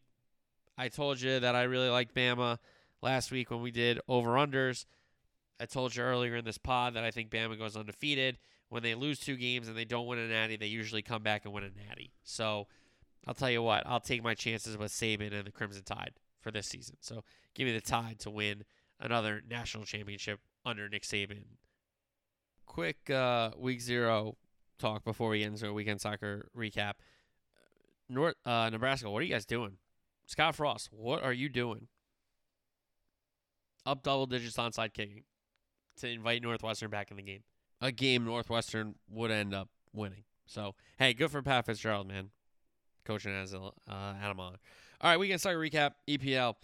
I 0.79 0.89
told 0.89 1.21
you 1.21 1.41
that 1.41 1.55
I 1.55 1.63
really 1.63 1.89
liked 1.89 2.15
Bama 2.15 2.59
last 3.03 3.31
week 3.31 3.51
when 3.51 3.63
we 3.63 3.71
did 3.71 4.01
over 4.09 4.31
unders. 4.31 4.85
I 5.59 5.67
told 5.67 5.97
you 5.97 6.03
earlier 6.03 6.37
in 6.37 6.45
this 6.45 6.59
pod 6.59 6.95
that 6.95 7.05
I 7.05 7.11
think 7.11 7.31
Bama 7.31 7.59
goes 7.59 7.77
undefeated. 7.77 8.39
When 8.69 8.83
they 8.83 8.95
lose 8.95 9.19
two 9.19 9.37
games 9.37 9.69
and 9.69 9.77
they 9.77 9.85
don't 9.85 10.07
win 10.07 10.19
a 10.19 10.29
natty, 10.29 10.57
they 10.57 10.67
usually 10.67 11.03
come 11.03 11.23
back 11.23 11.45
and 11.45 11.55
win 11.55 11.65
a 11.65 11.71
natty. 11.89 12.13
So 12.25 12.67
I'll 13.27 13.35
tell 13.35 13.51
you 13.51 13.63
what, 13.63 13.85
I'll 13.87 14.01
take 14.01 14.23
my 14.23 14.35
chances 14.35 14.77
with 14.77 14.93
Saban 14.93 15.33
and 15.33 15.47
the 15.47 15.53
Crimson 15.53 15.85
Tide 15.85 16.15
for 16.41 16.51
this 16.51 16.67
season. 16.67 16.97
So 17.01 17.25
give 17.55 17.67
me 17.67 17.73
the 17.73 17.81
Tide 17.81 18.19
to 18.21 18.31
win 18.31 18.65
another 19.01 19.43
national 19.49 19.85
championship 19.85 20.41
under 20.65 20.89
Nick 20.89 21.05
Saban. 21.05 21.45
Quick 22.67 23.09
uh, 23.09 23.51
week 23.57 23.81
zero 23.81 24.37
talk 24.79 25.05
before 25.05 25.31
we 25.31 25.39
get 25.39 25.49
into 25.49 25.69
a 25.69 25.73
weekend 25.73 26.01
soccer 26.01 26.49
recap. 26.57 26.95
North 28.09 28.35
uh, 28.45 28.69
Nebraska, 28.71 29.09
what 29.09 29.21
are 29.21 29.25
you 29.25 29.33
guys 29.33 29.47
doing? 29.47 29.79
Scott 30.27 30.57
Frost, 30.57 30.91
what 30.93 31.23
are 31.23 31.33
you 31.33 31.49
doing? 31.49 31.89
Up 33.87 34.03
double 34.03 34.27
digits 34.27 34.57
onside 34.57 34.93
kicking 34.93 35.23
to 35.97 36.09
invite 36.09 36.43
Northwestern 36.43 36.91
back 36.91 37.11
in 37.11 37.17
the 37.17 37.23
game. 37.23 37.43
A 37.81 37.93
game 37.93 38.25
Northwestern 38.25 38.95
would 39.11 39.31
end 39.31 39.55
up 39.55 39.69
winning. 39.93 40.25
So 40.47 40.75
hey, 40.99 41.13
good 41.15 41.31
for 41.31 41.43
Pat 41.43 41.67
Fitzgerald, 41.67 42.09
man. 42.09 42.31
Coaching 43.05 43.33
as 43.33 43.55
uh, 43.55 43.71
Adam 43.89 44.41
on. 44.41 44.57
All 45.01 45.11
right, 45.11 45.19
we 45.19 45.29
can 45.29 45.39
start 45.39 45.57
a 45.57 45.59
recap. 45.59 45.93
EPL, 46.09 46.55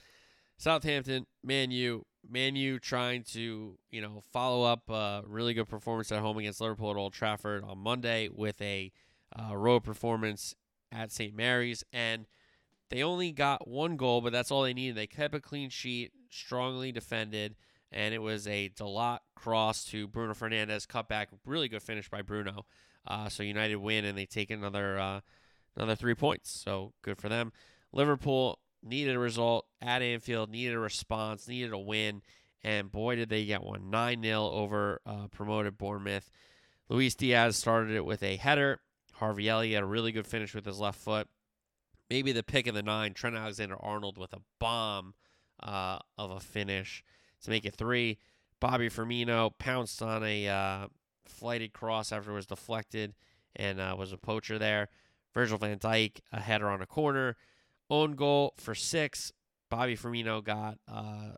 Southampton, 0.56 1.26
Man 1.44 1.70
U, 1.70 2.06
Man 2.28 2.56
U 2.56 2.78
trying 2.78 3.24
to 3.32 3.78
you 3.90 4.00
know 4.00 4.22
follow 4.32 4.64
up 4.64 4.88
a 4.88 5.22
really 5.26 5.54
good 5.54 5.68
performance 5.68 6.10
at 6.12 6.20
home 6.20 6.38
against 6.38 6.60
Liverpool 6.60 6.90
at 6.90 6.96
Old 6.96 7.12
Trafford 7.12 7.64
on 7.64 7.78
Monday 7.78 8.28
with 8.32 8.60
a 8.62 8.92
uh, 9.38 9.56
road 9.56 9.80
performance 9.84 10.54
at 10.90 11.10
St. 11.10 11.34
Mary's, 11.34 11.84
and 11.92 12.26
they 12.90 13.02
only 13.02 13.32
got 13.32 13.66
one 13.66 13.96
goal, 13.96 14.20
but 14.20 14.32
that's 14.32 14.50
all 14.50 14.62
they 14.62 14.74
needed. 14.74 14.96
They 14.96 15.06
kept 15.06 15.34
a 15.34 15.40
clean 15.40 15.70
sheet, 15.70 16.12
strongly 16.30 16.92
defended, 16.92 17.56
and 17.92 18.14
it 18.14 18.22
was 18.22 18.46
a 18.46 18.70
Dalot 18.70 19.18
cross 19.36 19.84
to 19.86 20.08
Bruno 20.08 20.34
Fernandes, 20.34 20.86
cutback, 20.86 21.26
really 21.44 21.68
good 21.68 21.82
finish 21.82 22.08
by 22.08 22.22
Bruno. 22.22 22.64
Uh, 23.06 23.28
so 23.28 23.42
United 23.42 23.76
win, 23.76 24.04
and 24.04 24.16
they 24.16 24.26
take 24.26 24.50
another 24.50 24.98
uh, 24.98 25.20
another 25.76 25.96
three 25.96 26.14
points. 26.14 26.50
So 26.50 26.92
good 27.02 27.18
for 27.18 27.28
them. 27.28 27.52
Liverpool 27.92 28.58
needed 28.82 29.14
a 29.14 29.18
result 29.18 29.66
at 29.80 30.02
Anfield, 30.02 30.50
needed 30.50 30.74
a 30.74 30.78
response, 30.78 31.46
needed 31.46 31.72
a 31.72 31.78
win, 31.78 32.22
and 32.62 32.90
boy 32.90 33.16
did 33.16 33.28
they 33.28 33.44
get 33.44 33.62
one 33.62 33.90
9 33.90 34.22
0 34.22 34.42
over 34.50 35.00
uh, 35.06 35.28
promoted 35.28 35.78
Bournemouth. 35.78 36.30
Luis 36.88 37.14
Diaz 37.14 37.56
started 37.56 37.94
it 37.94 38.04
with 38.04 38.22
a 38.22 38.36
header. 38.36 38.80
Harvey 39.14 39.48
Elliott 39.48 39.74
had 39.74 39.82
a 39.82 39.86
really 39.86 40.12
good 40.12 40.26
finish 40.26 40.54
with 40.54 40.66
his 40.66 40.80
left 40.80 40.98
foot. 40.98 41.28
Maybe 42.10 42.32
the 42.32 42.42
pick 42.42 42.66
of 42.66 42.74
the 42.74 42.82
nine, 42.82 43.14
Trent 43.14 43.36
Alexander 43.36 43.76
Arnold 43.80 44.18
with 44.18 44.32
a 44.32 44.42
bomb 44.58 45.14
uh, 45.62 45.98
of 46.18 46.30
a 46.30 46.40
finish 46.40 47.02
to 47.42 47.50
make 47.50 47.64
it 47.64 47.74
three. 47.74 48.18
Bobby 48.60 48.88
Firmino 48.88 49.50
pounced 49.58 50.02
on 50.02 50.24
a 50.24 50.48
uh, 50.48 50.86
flighted 51.26 51.72
cross 51.72 52.12
after 52.12 52.30
it 52.30 52.34
was 52.34 52.46
deflected 52.46 53.14
and 53.56 53.80
uh, 53.80 53.94
was 53.98 54.12
a 54.12 54.16
poacher 54.16 54.58
there. 54.58 54.88
Virgil 55.34 55.58
van 55.58 55.78
Dijk, 55.78 56.20
a 56.32 56.40
header 56.40 56.68
on 56.68 56.82
a 56.82 56.86
corner. 56.86 57.36
Own 57.90 58.12
goal 58.12 58.54
for 58.58 58.74
six. 58.74 59.32
Bobby 59.70 59.96
Firmino 59.96 60.44
got, 60.44 60.78
uh, 60.86 61.32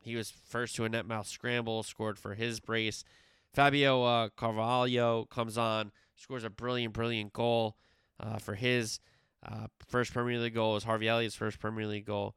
he 0.00 0.16
was 0.16 0.30
first 0.30 0.76
to 0.76 0.84
a 0.84 0.88
net 0.88 1.06
mouth 1.06 1.26
scramble, 1.26 1.82
scored 1.82 2.18
for 2.18 2.34
his 2.34 2.58
brace. 2.58 3.04
Fabio 3.52 4.02
uh, 4.02 4.28
Carvalho 4.36 5.26
comes 5.26 5.58
on, 5.58 5.92
scores 6.16 6.44
a 6.44 6.50
brilliant, 6.50 6.94
brilliant 6.94 7.32
goal 7.32 7.76
uh, 8.18 8.38
for 8.38 8.54
his 8.54 9.00
uh, 9.46 9.66
first 9.88 10.12
Premier 10.12 10.38
League 10.38 10.54
goal. 10.54 10.76
Is 10.76 10.84
Harvey 10.84 11.08
Elliott's 11.08 11.34
first 11.34 11.58
Premier 11.58 11.86
League 11.86 12.06
goal. 12.06 12.34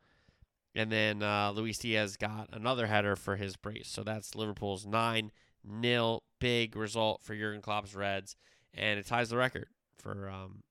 And 0.76 0.91
then 0.91 1.21
uh, 1.21 1.51
Luis 1.51 1.78
Diaz 1.78 2.17
got 2.17 2.49
another 2.51 2.88
header 2.88 3.15
for 3.15 3.36
his 3.36 3.55
brace. 3.55 3.88
So 3.88 4.03
that's 4.03 4.36
Liverpool's 4.36 4.86
9 4.86 5.32
nil 5.63 6.24
big 6.39 6.76
result 6.76 7.21
for 7.24 7.36
Jurgen 7.36 7.61
Klopp's 7.61 7.95
Reds. 7.95 8.36
And 8.74 8.99
it 8.99 9.05
ties 9.05 9.30
the 9.30 9.38
record 9.38 9.67
for 9.97 10.30
um, 10.30 10.63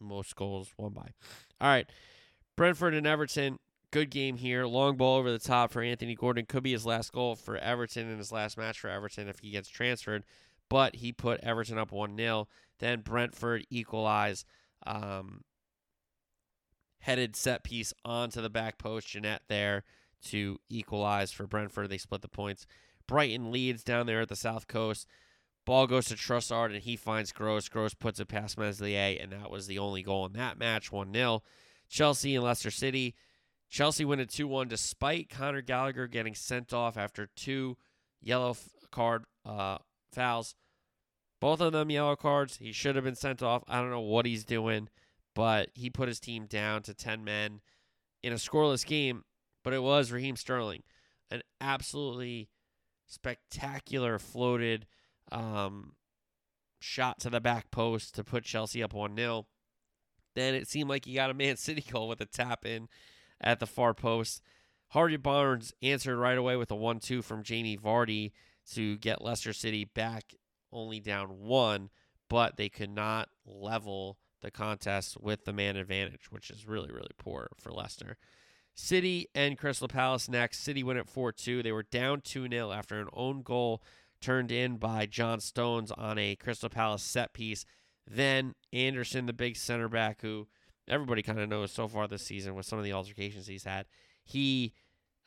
most 0.00 0.36
goals 0.36 0.70
won 0.76 0.92
by. 0.92 1.08
All 1.60 1.68
right. 1.68 1.86
Brentford 2.56 2.94
and 2.94 3.06
Everton. 3.06 3.58
Good 3.90 4.10
game 4.10 4.36
here. 4.36 4.66
Long 4.66 4.96
ball 4.96 5.16
over 5.18 5.30
the 5.30 5.38
top 5.38 5.72
for 5.72 5.80
Anthony 5.82 6.14
Gordon. 6.14 6.44
Could 6.44 6.62
be 6.62 6.72
his 6.72 6.84
last 6.84 7.12
goal 7.12 7.36
for 7.36 7.56
Everton 7.56 8.10
in 8.10 8.18
his 8.18 8.32
last 8.32 8.58
match 8.58 8.78
for 8.78 8.90
Everton 8.90 9.28
if 9.28 9.38
he 9.38 9.50
gets 9.50 9.68
transferred. 9.68 10.24
But 10.68 10.96
he 10.96 11.12
put 11.12 11.40
Everton 11.40 11.78
up 11.78 11.92
1 11.92 12.16
0. 12.16 12.48
Then 12.78 13.00
Brentford 13.00 13.64
equalize. 13.70 14.44
Um, 14.86 15.42
headed 17.00 17.36
set 17.36 17.62
piece 17.62 17.92
onto 18.04 18.40
the 18.40 18.50
back 18.50 18.78
post. 18.78 19.08
Janelt 19.08 19.40
there 19.48 19.84
to 20.26 20.58
equalize 20.68 21.32
for 21.32 21.46
Brentford. 21.46 21.90
They 21.90 21.98
split 21.98 22.22
the 22.22 22.28
points. 22.28 22.66
Brighton 23.06 23.52
leads 23.52 23.84
down 23.84 24.06
there 24.06 24.22
at 24.22 24.28
the 24.28 24.36
south 24.36 24.66
coast. 24.66 25.06
Ball 25.64 25.86
goes 25.86 26.06
to 26.06 26.14
Trossard 26.14 26.66
and 26.66 26.82
he 26.82 26.96
finds 26.96 27.32
Gross. 27.32 27.68
Gross 27.68 27.94
puts 27.94 28.20
it 28.20 28.28
past 28.28 28.56
Meslier, 28.56 29.18
and 29.20 29.32
that 29.32 29.50
was 29.50 29.66
the 29.66 29.78
only 29.78 30.02
goal 30.02 30.26
in 30.26 30.32
that 30.34 30.58
match 30.58 30.92
1 30.92 31.12
0. 31.12 31.42
Chelsea 31.88 32.34
and 32.34 32.44
Leicester 32.44 32.70
City. 32.70 33.14
Chelsea 33.68 34.04
win 34.04 34.20
it 34.20 34.30
2 34.30 34.46
1 34.46 34.68
despite 34.68 35.28
Conor 35.28 35.62
Gallagher 35.62 36.06
getting 36.06 36.34
sent 36.34 36.72
off 36.72 36.96
after 36.96 37.28
two 37.34 37.76
yellow 38.20 38.56
card 38.92 39.24
uh, 39.44 39.78
fouls. 40.12 40.54
Both 41.40 41.60
of 41.60 41.72
them 41.72 41.90
yellow 41.90 42.16
cards. 42.16 42.58
He 42.58 42.72
should 42.72 42.94
have 42.94 43.04
been 43.04 43.16
sent 43.16 43.42
off. 43.42 43.64
I 43.68 43.80
don't 43.80 43.90
know 43.90 44.00
what 44.00 44.24
he's 44.24 44.44
doing 44.44 44.88
but 45.36 45.68
he 45.74 45.90
put 45.90 46.08
his 46.08 46.18
team 46.18 46.46
down 46.46 46.82
to 46.82 46.94
10 46.94 47.22
men 47.22 47.60
in 48.22 48.32
a 48.32 48.36
scoreless 48.36 48.84
game. 48.84 49.22
But 49.62 49.74
it 49.74 49.82
was 49.82 50.10
Raheem 50.10 50.36
Sterling, 50.36 50.82
an 51.30 51.42
absolutely 51.60 52.48
spectacular 53.06 54.18
floated 54.18 54.86
um, 55.30 55.92
shot 56.80 57.20
to 57.20 57.30
the 57.30 57.40
back 57.40 57.70
post 57.70 58.14
to 58.14 58.24
put 58.24 58.44
Chelsea 58.44 58.82
up 58.82 58.94
1 58.94 59.14
0. 59.14 59.46
Then 60.34 60.54
it 60.54 60.68
seemed 60.68 60.88
like 60.88 61.04
he 61.04 61.14
got 61.14 61.30
a 61.30 61.34
Man 61.34 61.56
City 61.58 61.84
goal 61.92 62.08
with 62.08 62.20
a 62.20 62.26
tap 62.26 62.64
in 62.64 62.88
at 63.40 63.60
the 63.60 63.66
far 63.66 63.92
post. 63.92 64.40
Harvey 64.90 65.16
Barnes 65.18 65.74
answered 65.82 66.16
right 66.16 66.38
away 66.38 66.56
with 66.56 66.70
a 66.70 66.76
1 66.76 67.00
2 67.00 67.20
from 67.20 67.42
Jamie 67.42 67.76
Vardy 67.76 68.32
to 68.72 68.96
get 68.98 69.20
Leicester 69.20 69.52
City 69.52 69.84
back 69.84 70.34
only 70.72 71.00
down 71.00 71.40
one, 71.40 71.90
but 72.30 72.56
they 72.56 72.68
could 72.70 72.90
not 72.90 73.28
level 73.44 74.16
the 74.46 74.50
contest 74.52 75.20
with 75.20 75.44
the 75.44 75.52
man 75.52 75.76
advantage, 75.76 76.30
which 76.30 76.50
is 76.50 76.66
really, 76.66 76.90
really 76.90 77.10
poor 77.18 77.48
for 77.60 77.72
Leicester. 77.72 78.16
City 78.76 79.26
and 79.34 79.58
Crystal 79.58 79.88
Palace 79.88 80.28
next. 80.28 80.60
City 80.60 80.84
win 80.84 80.96
at 80.96 81.08
4 81.08 81.32
2. 81.32 81.62
They 81.62 81.72
were 81.72 81.82
down 81.82 82.20
2 82.20 82.48
0 82.48 82.70
after 82.70 83.00
an 83.00 83.08
own 83.12 83.42
goal 83.42 83.82
turned 84.20 84.52
in 84.52 84.76
by 84.76 85.04
John 85.06 85.40
Stones 85.40 85.90
on 85.90 86.16
a 86.16 86.36
Crystal 86.36 86.68
Palace 86.68 87.02
set 87.02 87.32
piece. 87.32 87.66
Then 88.08 88.54
Andersen, 88.72 89.26
the 89.26 89.32
big 89.32 89.56
center 89.56 89.88
back, 89.88 90.22
who 90.22 90.46
everybody 90.86 91.22
kind 91.22 91.40
of 91.40 91.48
knows 91.48 91.72
so 91.72 91.88
far 91.88 92.06
this 92.06 92.22
season 92.22 92.54
with 92.54 92.66
some 92.66 92.78
of 92.78 92.84
the 92.84 92.92
altercations 92.92 93.48
he's 93.48 93.64
had, 93.64 93.86
he 94.24 94.74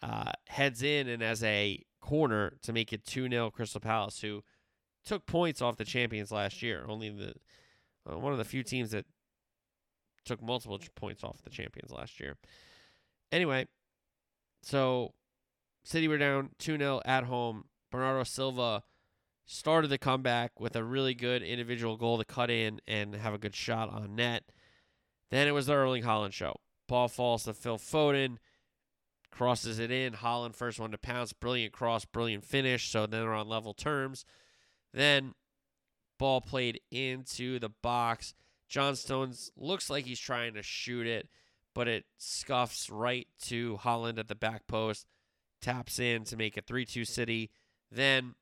uh, 0.01 0.31
heads 0.47 0.81
in 0.81 1.09
and 1.09 1.21
as 1.21 1.43
a 1.43 1.83
corner 1.99 2.53
to 2.61 2.71
make 2.71 2.93
it 2.93 3.03
2 3.05 3.27
0 3.29 3.51
Crystal 3.51 3.81
Palace, 3.81 4.21
who 4.21 4.43
took 5.03 5.25
points 5.25 5.61
off 5.61 5.75
the 5.75 5.83
champions 5.83 6.31
last 6.31 6.61
year. 6.61 6.85
Only 6.87 7.09
the 7.09 7.33
uh, 8.09 8.17
one 8.17 8.31
of 8.31 8.37
the 8.37 8.45
few 8.45 8.63
teams 8.63 8.91
that 8.91 9.05
took 10.25 10.41
multiple 10.41 10.79
points 10.95 11.23
off 11.23 11.41
the 11.43 11.49
champions 11.49 11.91
last 11.91 12.19
year. 12.19 12.37
Anyway, 13.31 13.67
so 14.61 15.13
City 15.83 16.07
were 16.07 16.17
down 16.17 16.49
2 16.59 16.77
0 16.77 17.01
at 17.05 17.25
home. 17.25 17.65
Bernardo 17.91 18.23
Silva 18.23 18.83
started 19.45 19.87
the 19.87 19.97
comeback 19.97 20.59
with 20.59 20.75
a 20.75 20.83
really 20.83 21.15
good 21.15 21.41
individual 21.41 21.97
goal 21.97 22.17
to 22.17 22.25
cut 22.25 22.51
in 22.51 22.79
and 22.87 23.15
have 23.15 23.33
a 23.33 23.39
good 23.39 23.55
shot 23.55 23.89
on 23.89 24.15
net. 24.15 24.43
Then 25.31 25.47
it 25.47 25.51
was 25.51 25.67
the 25.67 25.73
Erling 25.73 26.03
Haaland 26.03 26.33
show. 26.33 26.57
Ball 26.87 27.07
falls 27.07 27.43
to 27.43 27.53
Phil 27.53 27.77
Foden, 27.77 28.37
crosses 29.31 29.79
it 29.79 29.91
in. 29.91 30.13
Haaland 30.13 30.55
first 30.55 30.79
one 30.79 30.91
to 30.91 30.97
pounce. 30.97 31.33
Brilliant 31.33 31.73
cross, 31.73 32.05
brilliant 32.05 32.45
finish. 32.45 32.89
So 32.89 33.01
then 33.01 33.21
they're 33.21 33.33
on 33.33 33.47
level 33.47 33.73
terms. 33.73 34.25
Then 34.93 35.33
Ball 36.19 36.41
played 36.41 36.81
into 36.91 37.57
the 37.57 37.69
box. 37.69 38.35
John 38.67 38.95
Stones 38.95 39.51
looks 39.57 39.89
like 39.89 40.05
he's 40.05 40.19
trying 40.19 40.53
to 40.53 40.61
shoot 40.61 41.07
it, 41.07 41.27
but 41.73 41.87
it 41.87 42.05
scuffs 42.17 42.89
right 42.89 43.27
to 43.45 43.79
Haaland 43.83 44.19
at 44.19 44.27
the 44.27 44.35
back 44.35 44.67
post, 44.67 45.07
taps 45.61 45.97
in 45.97 46.25
to 46.25 46.37
make 46.37 46.57
it 46.57 46.67
3 46.67 46.85
2 46.85 47.05
City. 47.05 47.49
Then 47.91 48.35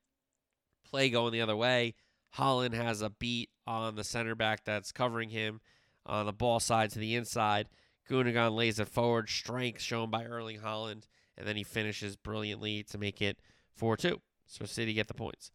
play 0.84 1.10
going 1.10 1.32
the 1.32 1.42
other 1.42 1.56
way. 1.56 1.96
Haaland 2.38 2.74
has 2.74 3.02
a 3.02 3.10
beat 3.10 3.52
on 3.66 3.96
the 3.96 4.04
center 4.04 4.36
back 4.36 4.66
that's 4.66 4.92
covering 4.92 5.30
him 5.30 5.62
on 6.06 6.26
the 6.26 6.34
ball 6.34 6.60
side 6.60 6.90
to 6.92 7.00
the 7.00 7.16
inside. 7.16 7.70
Gundogan 8.10 8.56
lays 8.56 8.80
it 8.80 8.90
forward, 8.90 9.30
strength 9.30 9.82
shown 9.82 10.10
by 10.10 10.26
Erling 10.26 10.60
Haaland, 10.60 11.04
and 11.38 11.48
then 11.48 11.56
he 11.56 11.64
finishes 11.64 12.16
brilliantly 12.16 12.84
to 12.84 12.98
make 12.98 13.22
it 13.22 13.40
4 13.76 13.96
2. 13.98 14.20
So 14.48 14.66
City 14.66 14.94
get 14.94 15.08
the 15.08 15.14
points. 15.14 15.52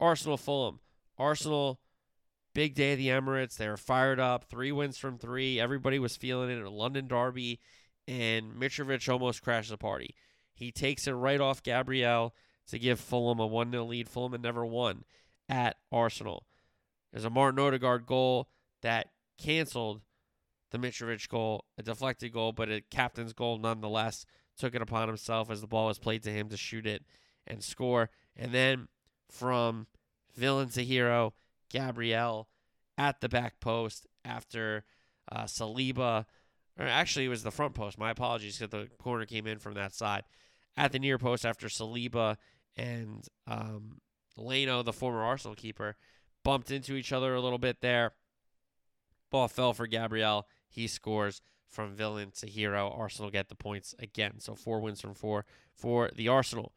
Arsenal 0.00 0.36
Fulham. 0.36 0.80
Arsenal, 1.18 1.80
big 2.54 2.74
day 2.74 2.92
of 2.92 2.98
the 2.98 3.08
Emirates. 3.08 3.56
They 3.56 3.68
were 3.68 3.76
fired 3.76 4.20
up. 4.20 4.44
Three 4.44 4.72
wins 4.72 4.98
from 4.98 5.18
three. 5.18 5.60
Everybody 5.60 5.98
was 5.98 6.16
feeling 6.16 6.50
it. 6.50 6.62
A 6.62 6.70
London 6.70 7.08
derby, 7.08 7.60
and 8.06 8.54
Mitrovic 8.54 9.08
almost 9.12 9.42
crashed 9.42 9.70
the 9.70 9.76
party. 9.76 10.14
He 10.54 10.72
takes 10.72 11.06
it 11.06 11.12
right 11.12 11.40
off 11.40 11.62
Gabriel 11.62 12.34
to 12.68 12.78
give 12.78 12.98
Fulham 12.98 13.38
a 13.38 13.46
1 13.46 13.70
0 13.70 13.84
lead. 13.84 14.08
Fulham 14.08 14.32
had 14.32 14.42
never 14.42 14.64
won 14.64 15.04
at 15.48 15.76
Arsenal. 15.92 16.46
There's 17.12 17.24
a 17.24 17.30
Martin 17.30 17.60
Odegaard 17.60 18.06
goal 18.06 18.48
that 18.82 19.08
canceled 19.38 20.02
the 20.70 20.78
Mitrovic 20.78 21.28
goal, 21.28 21.64
a 21.78 21.82
deflected 21.82 22.32
goal, 22.32 22.52
but 22.52 22.70
a 22.70 22.82
captain's 22.90 23.32
goal 23.32 23.58
nonetheless. 23.58 24.26
Took 24.58 24.74
it 24.74 24.82
upon 24.82 25.08
himself 25.08 25.50
as 25.50 25.60
the 25.60 25.66
ball 25.66 25.86
was 25.86 25.98
played 25.98 26.22
to 26.22 26.30
him 26.30 26.48
to 26.48 26.56
shoot 26.56 26.86
it 26.86 27.04
and 27.46 27.62
score. 27.62 28.10
And 28.34 28.52
then 28.52 28.88
from 29.30 29.86
villain 30.36 30.68
to 30.70 30.84
hero, 30.84 31.34
Gabriel 31.70 32.48
at 32.98 33.20
the 33.20 33.28
back 33.28 33.60
post 33.60 34.06
after 34.24 34.84
uh, 35.30 35.44
Saliba, 35.44 36.24
or 36.78 36.86
actually 36.86 37.26
it 37.26 37.30
was 37.30 37.42
the 37.42 37.50
front 37.50 37.74
post. 37.74 37.98
My 37.98 38.10
apologies 38.10 38.58
because 38.58 38.70
the 38.70 38.88
corner 38.96 39.26
came 39.26 39.46
in 39.46 39.58
from 39.58 39.74
that 39.74 39.94
side. 39.94 40.24
At 40.76 40.92
the 40.92 40.98
near 40.98 41.18
post 41.18 41.46
after 41.46 41.68
Saliba 41.68 42.36
and 42.76 43.26
um, 43.46 43.98
Leno, 44.36 44.82
the 44.82 44.92
former 44.92 45.22
Arsenal 45.22 45.54
keeper, 45.54 45.96
bumped 46.44 46.70
into 46.70 46.94
each 46.94 47.12
other 47.12 47.34
a 47.34 47.40
little 47.40 47.58
bit 47.58 47.80
there. 47.80 48.12
Ball 49.30 49.48
fell 49.48 49.72
for 49.72 49.86
Gabriel. 49.86 50.46
He 50.68 50.86
scores 50.86 51.40
from 51.68 51.94
villain 51.94 52.30
to 52.38 52.46
hero. 52.46 52.94
Arsenal 52.96 53.30
get 53.30 53.48
the 53.48 53.54
points 53.54 53.94
again. 53.98 54.38
So 54.38 54.54
four 54.54 54.80
wins 54.80 55.00
from 55.00 55.14
four 55.14 55.44
for 55.74 56.10
the 56.14 56.28
Arsenal. 56.28 56.72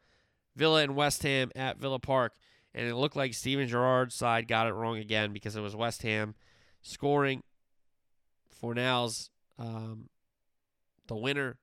Villa 0.56 0.82
and 0.82 0.96
West 0.96 1.22
Ham 1.22 1.50
at 1.54 1.78
Villa 1.78 1.98
Park 1.98 2.34
and 2.74 2.86
it 2.86 2.94
looked 2.94 3.16
like 3.16 3.34
Steven 3.34 3.68
Gerrard's 3.68 4.14
side 4.14 4.48
got 4.48 4.66
it 4.66 4.72
wrong 4.72 4.98
again 4.98 5.32
because 5.32 5.56
it 5.56 5.60
was 5.60 5.74
West 5.74 6.02
Ham 6.02 6.34
scoring 6.82 7.42
Fornals 8.62 9.30
um, 9.58 10.08
the 11.06 11.16
winner, 11.16 11.58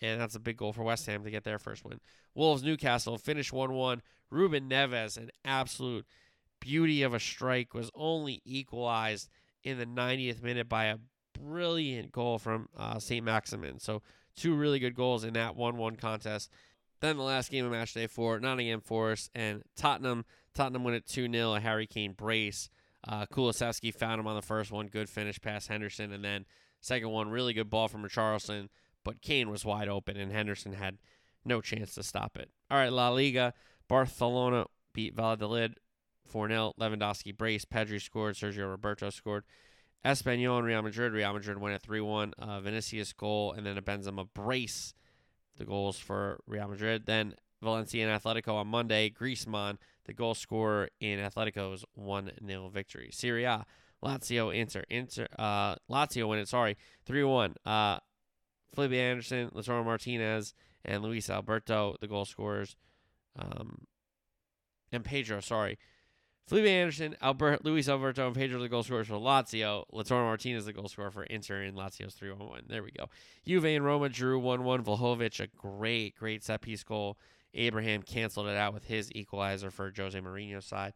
and 0.00 0.20
that's 0.20 0.34
a 0.34 0.40
big 0.40 0.56
goal 0.56 0.72
for 0.72 0.82
West 0.82 1.06
Ham 1.06 1.24
to 1.24 1.30
get 1.30 1.44
their 1.44 1.58
first 1.58 1.84
win. 1.84 2.00
Wolves 2.34 2.62
Newcastle 2.62 3.18
finished 3.18 3.52
1 3.52 3.72
1. 3.72 4.02
Ruben 4.30 4.68
Neves, 4.68 5.18
an 5.18 5.30
absolute 5.44 6.06
beauty 6.60 7.02
of 7.02 7.12
a 7.12 7.20
strike, 7.20 7.74
was 7.74 7.90
only 7.94 8.40
equalized 8.44 9.28
in 9.62 9.78
the 9.78 9.86
90th 9.86 10.42
minute 10.42 10.68
by 10.68 10.86
a 10.86 10.98
brilliant 11.38 12.12
goal 12.12 12.38
from 12.38 12.68
uh, 12.76 12.98
St. 12.98 13.24
Maximin. 13.24 13.78
So, 13.78 14.02
two 14.34 14.54
really 14.54 14.78
good 14.78 14.94
goals 14.94 15.24
in 15.24 15.34
that 15.34 15.56
1 15.56 15.76
1 15.76 15.96
contest. 15.96 16.50
Then 17.02 17.16
the 17.16 17.24
last 17.24 17.50
game 17.50 17.64
of 17.64 17.72
match 17.72 17.94
day 17.94 18.06
Nottingham 18.06 18.80
Forest 18.80 19.32
and 19.34 19.64
Tottenham 19.74 20.24
Tottenham 20.54 20.84
win 20.84 20.94
it 20.94 21.04
2 21.04 21.30
0, 21.30 21.54
a 21.54 21.60
Harry 21.60 21.86
Kane 21.86 22.12
brace. 22.12 22.70
Uh, 23.06 23.26
found 23.90 24.20
him 24.20 24.28
on 24.28 24.36
the 24.36 24.42
first 24.42 24.70
one. 24.70 24.86
Good 24.86 25.08
finish 25.08 25.40
past 25.40 25.66
Henderson. 25.66 26.12
And 26.12 26.24
then 26.24 26.46
second 26.80 27.10
one, 27.10 27.28
really 27.28 27.54
good 27.54 27.68
ball 27.68 27.88
from 27.88 28.04
Richarlison. 28.04 28.68
But 29.04 29.20
Kane 29.20 29.50
was 29.50 29.64
wide 29.64 29.88
open, 29.88 30.16
and 30.16 30.30
Henderson 30.30 30.74
had 30.74 30.98
no 31.44 31.60
chance 31.60 31.96
to 31.96 32.04
stop 32.04 32.36
it. 32.36 32.50
All 32.70 32.78
right, 32.78 32.92
La 32.92 33.08
Liga. 33.08 33.52
Barcelona 33.88 34.66
beat 34.92 35.16
Valladolid 35.16 35.74
4 36.28 36.46
0. 36.46 36.72
Lewandowski 36.78 37.36
brace. 37.36 37.64
Pedri 37.64 38.00
scored. 38.00 38.36
Sergio 38.36 38.70
Roberto 38.70 39.10
scored. 39.10 39.42
Espanyol 40.04 40.58
and 40.58 40.66
Real 40.68 40.82
Madrid. 40.82 41.12
Real 41.12 41.32
Madrid 41.32 41.58
win 41.58 41.72
at 41.72 41.82
3 41.82 42.00
1. 42.00 42.34
Uh, 42.38 42.60
Vinicius 42.60 43.12
goal, 43.12 43.52
and 43.52 43.66
then 43.66 43.76
a 43.76 43.82
Benzema 43.82 44.28
brace. 44.32 44.94
The 45.58 45.64
goals 45.64 45.98
for 45.98 46.40
Real 46.46 46.68
Madrid. 46.68 47.04
Then 47.06 47.34
Valencia 47.62 48.08
and 48.08 48.22
Atletico 48.22 48.54
on 48.54 48.66
Monday. 48.68 49.10
Griezmann 49.10 49.78
the 50.06 50.12
goal 50.12 50.34
scorer 50.34 50.88
in 51.00 51.18
Atletico's 51.18 51.84
1 51.94 52.32
0 52.46 52.68
victory. 52.68 53.10
Serie 53.12 53.44
A, 53.44 53.64
Lazio, 54.04 54.54
Inter. 54.54 54.84
Inter 54.90 55.26
uh, 55.38 55.76
Lazio 55.90 56.28
win 56.28 56.38
it, 56.38 56.48
sorry, 56.48 56.76
3 57.06 57.24
1. 57.24 57.54
Uh, 57.64 57.98
Felipe 58.74 58.92
Anderson, 58.92 59.50
Lautaro 59.50 59.84
Martinez, 59.84 60.54
and 60.84 61.02
Luis 61.02 61.28
Alberto, 61.28 61.96
the 62.00 62.08
goal 62.08 62.24
scorers. 62.24 62.76
Um, 63.38 63.86
and 64.90 65.04
Pedro, 65.04 65.40
sorry. 65.40 65.78
Felipe 66.46 66.66
Anderson, 66.66 67.16
Albert, 67.20 67.64
Luis 67.64 67.88
Alberto, 67.88 68.26
and 68.26 68.34
Pedro 68.34 68.60
the 68.60 68.68
goal 68.68 68.82
scorers 68.82 69.06
for 69.06 69.14
Lazio. 69.14 69.84
Lautaro 69.92 70.24
Martinez 70.24 70.64
the 70.64 70.72
goal 70.72 70.88
scorer 70.88 71.10
for 71.10 71.22
Inter 71.24 71.62
in 71.62 71.74
Lazio's 71.74 72.14
3 72.14 72.32
1 72.32 72.50
win. 72.50 72.62
There 72.68 72.82
we 72.82 72.90
go. 72.90 73.08
Juve 73.46 73.64
and 73.64 73.84
Roma 73.84 74.08
drew 74.08 74.38
1 74.38 74.64
1. 74.64 74.84
Vlahovic, 74.84 75.40
a 75.40 75.46
great, 75.46 76.16
great 76.16 76.42
set 76.42 76.60
piece 76.60 76.82
goal. 76.82 77.16
Abraham 77.54 78.02
canceled 78.02 78.48
it 78.48 78.56
out 78.56 78.74
with 78.74 78.86
his 78.86 79.12
equalizer 79.12 79.70
for 79.70 79.92
Jose 79.96 80.18
Mourinho's 80.20 80.64
side. 80.64 80.94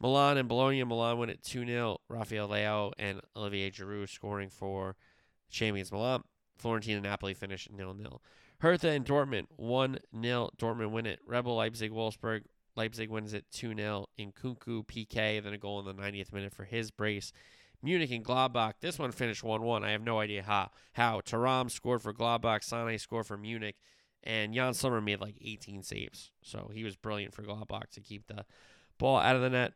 Milan 0.00 0.38
and 0.38 0.48
Bologna. 0.48 0.82
Milan 0.84 1.18
win 1.18 1.30
at 1.30 1.42
2 1.42 1.66
0. 1.66 1.98
Rafael 2.08 2.48
Leao 2.48 2.92
and 2.98 3.20
Olivier 3.36 3.70
Giroud 3.70 4.08
scoring 4.08 4.48
for 4.48 4.96
champions 5.50 5.92
Milan. 5.92 6.22
Fiorentina 6.62 6.94
and 6.94 7.02
Napoli 7.02 7.34
finish 7.34 7.68
0 7.76 7.96
0. 7.98 8.20
Hertha 8.60 8.88
and 8.88 9.04
Dortmund 9.04 9.46
1 9.56 9.98
0. 10.22 10.50
Dortmund 10.56 10.90
win 10.90 11.06
it. 11.06 11.20
Red 11.26 11.44
Bull 11.44 11.56
Leipzig 11.56 11.92
Wolfsburg 11.92 12.42
Leipzig 12.76 13.10
wins 13.10 13.32
it 13.32 13.46
2 13.52 13.74
0 13.74 14.06
Nkunku 14.18 14.86
PK, 14.86 15.42
then 15.42 15.52
a 15.52 15.58
goal 15.58 15.80
in 15.80 15.86
the 15.86 16.02
90th 16.02 16.32
minute 16.32 16.52
for 16.52 16.64
his 16.64 16.90
brace. 16.90 17.32
Munich 17.82 18.10
and 18.10 18.24
Gladbach. 18.24 18.74
This 18.80 18.98
one 18.98 19.12
finished 19.12 19.44
1 19.44 19.62
1. 19.62 19.84
I 19.84 19.90
have 19.90 20.02
no 20.02 20.20
idea 20.20 20.42
how. 20.42 20.70
How. 20.92 21.20
Thuram 21.20 21.70
scored 21.70 22.02
for 22.02 22.12
Gladbach, 22.12 22.64
Sane 22.64 22.98
scored 22.98 23.26
for 23.26 23.36
Munich, 23.36 23.76
and 24.24 24.54
Yann 24.54 24.74
Sommer 24.74 25.00
made 25.00 25.20
like 25.20 25.36
18 25.42 25.82
saves. 25.82 26.30
So 26.42 26.70
he 26.72 26.84
was 26.84 26.96
brilliant 26.96 27.34
for 27.34 27.42
Gladbach 27.42 27.90
to 27.92 28.00
keep 28.00 28.26
the 28.26 28.44
ball 28.98 29.18
out 29.18 29.36
of 29.36 29.42
the 29.42 29.50
net 29.50 29.72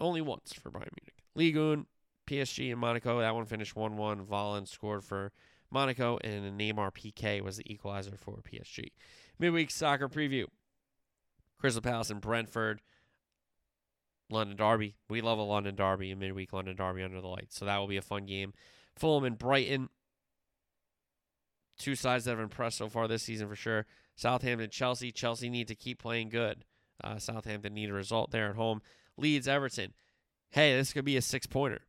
only 0.00 0.20
once 0.20 0.52
for 0.52 0.70
Bayern 0.70 0.92
Munich. 1.00 1.24
Ligue 1.34 1.56
1, 1.56 1.86
PSG 2.26 2.70
and 2.70 2.80
Monaco. 2.80 3.20
That 3.20 3.34
one 3.34 3.46
finished 3.46 3.74
1 3.74 3.96
1. 3.96 4.26
Volland 4.26 4.68
scored 4.68 5.04
for 5.04 5.32
Monaco, 5.70 6.18
and 6.22 6.58
Neymar 6.58 6.92
PK 6.92 7.42
was 7.42 7.56
the 7.56 7.72
equalizer 7.72 8.16
for 8.16 8.40
PSG. 8.42 8.92
Midweek 9.38 9.70
soccer 9.70 10.08
preview. 10.08 10.46
Crystal 11.58 11.82
Palace 11.82 12.10
and 12.10 12.20
Brentford. 12.20 12.80
London 14.30 14.56
Derby. 14.56 14.96
We 15.08 15.20
love 15.20 15.38
a 15.38 15.42
London 15.42 15.74
Derby, 15.74 16.10
a 16.10 16.16
midweek 16.16 16.52
London 16.52 16.76
Derby 16.76 17.02
under 17.02 17.20
the 17.20 17.28
lights. 17.28 17.58
So 17.58 17.64
that 17.64 17.78
will 17.78 17.86
be 17.86 17.96
a 17.96 18.02
fun 18.02 18.26
game. 18.26 18.52
Fulham 18.96 19.24
and 19.24 19.38
Brighton. 19.38 19.88
Two 21.78 21.94
sides 21.94 22.24
that 22.24 22.32
have 22.32 22.40
impressed 22.40 22.78
so 22.78 22.88
far 22.88 23.08
this 23.08 23.22
season 23.22 23.48
for 23.48 23.56
sure. 23.56 23.86
Southampton, 24.16 24.70
Chelsea. 24.70 25.12
Chelsea 25.12 25.48
need 25.48 25.68
to 25.68 25.74
keep 25.74 25.98
playing 25.98 26.28
good. 26.28 26.64
Uh, 27.02 27.18
Southampton 27.18 27.72
need 27.72 27.90
a 27.90 27.94
result 27.94 28.30
there 28.30 28.50
at 28.50 28.56
home. 28.56 28.82
Leeds, 29.16 29.48
Everton. 29.48 29.94
Hey, 30.50 30.76
this 30.76 30.92
could 30.92 31.04
be 31.04 31.16
a 31.16 31.22
six 31.22 31.46
pointer. 31.46 31.82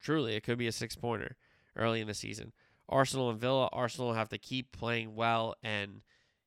Truly, 0.00 0.34
it 0.34 0.42
could 0.42 0.58
be 0.58 0.66
a 0.66 0.72
six 0.72 0.96
pointer 0.96 1.36
early 1.76 2.00
in 2.00 2.08
the 2.08 2.14
season. 2.14 2.52
Arsenal 2.88 3.30
and 3.30 3.38
Villa. 3.38 3.68
Arsenal 3.72 4.14
have 4.14 4.30
to 4.30 4.38
keep 4.38 4.72
playing 4.72 5.14
well 5.14 5.54
and 5.62 6.02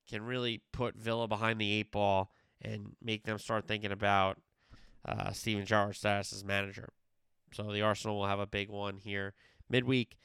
can 0.09 0.23
really 0.23 0.61
put 0.73 0.95
Villa 0.95 1.27
behind 1.27 1.59
the 1.59 1.71
eight 1.71 1.91
ball 1.91 2.31
and 2.63 2.95
make 3.01 3.23
them 3.23 3.37
start 3.37 3.67
thinking 3.67 3.91
about 3.91 4.39
uh, 5.05 5.31
Steven 5.31 5.65
Gerrard's 5.65 5.97
status 5.97 6.33
as 6.33 6.43
manager. 6.43 6.89
So 7.53 7.71
the 7.71 7.81
Arsenal 7.81 8.17
will 8.17 8.27
have 8.27 8.39
a 8.39 8.47
big 8.47 8.69
one 8.69 8.97
here 8.97 9.33
midweek. 9.69 10.17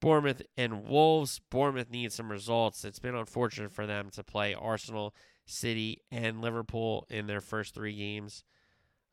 Bournemouth 0.00 0.42
and 0.56 0.86
Wolves. 0.86 1.40
Bournemouth 1.50 1.90
needs 1.90 2.14
some 2.14 2.30
results. 2.30 2.84
It's 2.84 2.98
been 2.98 3.14
unfortunate 3.14 3.72
for 3.72 3.86
them 3.86 4.10
to 4.10 4.22
play 4.22 4.54
Arsenal, 4.54 5.14
City, 5.46 6.02
and 6.10 6.40
Liverpool 6.40 7.06
in 7.08 7.26
their 7.26 7.40
first 7.40 7.74
three 7.74 7.96
games. 7.96 8.44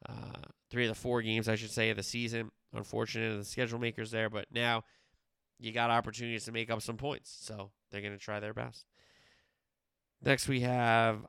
Uh, 0.07 0.47
three 0.69 0.85
of 0.85 0.89
the 0.89 0.99
four 0.99 1.21
games, 1.21 1.47
I 1.47 1.55
should 1.55 1.71
say, 1.71 1.91
of 1.91 1.97
the 1.97 2.03
season. 2.03 2.51
Unfortunate 2.73 3.31
of 3.31 3.37
the 3.37 3.45
schedule 3.45 3.79
makers 3.79 4.11
there, 4.11 4.29
but 4.29 4.47
now 4.51 4.83
you 5.59 5.71
got 5.71 5.91
opportunities 5.91 6.45
to 6.45 6.51
make 6.51 6.71
up 6.71 6.81
some 6.81 6.97
points. 6.97 7.37
So 7.39 7.71
they're 7.89 8.01
going 8.01 8.13
to 8.13 8.19
try 8.19 8.39
their 8.39 8.53
best. 8.53 8.85
Next, 10.23 10.47
we 10.47 10.61
have 10.61 11.25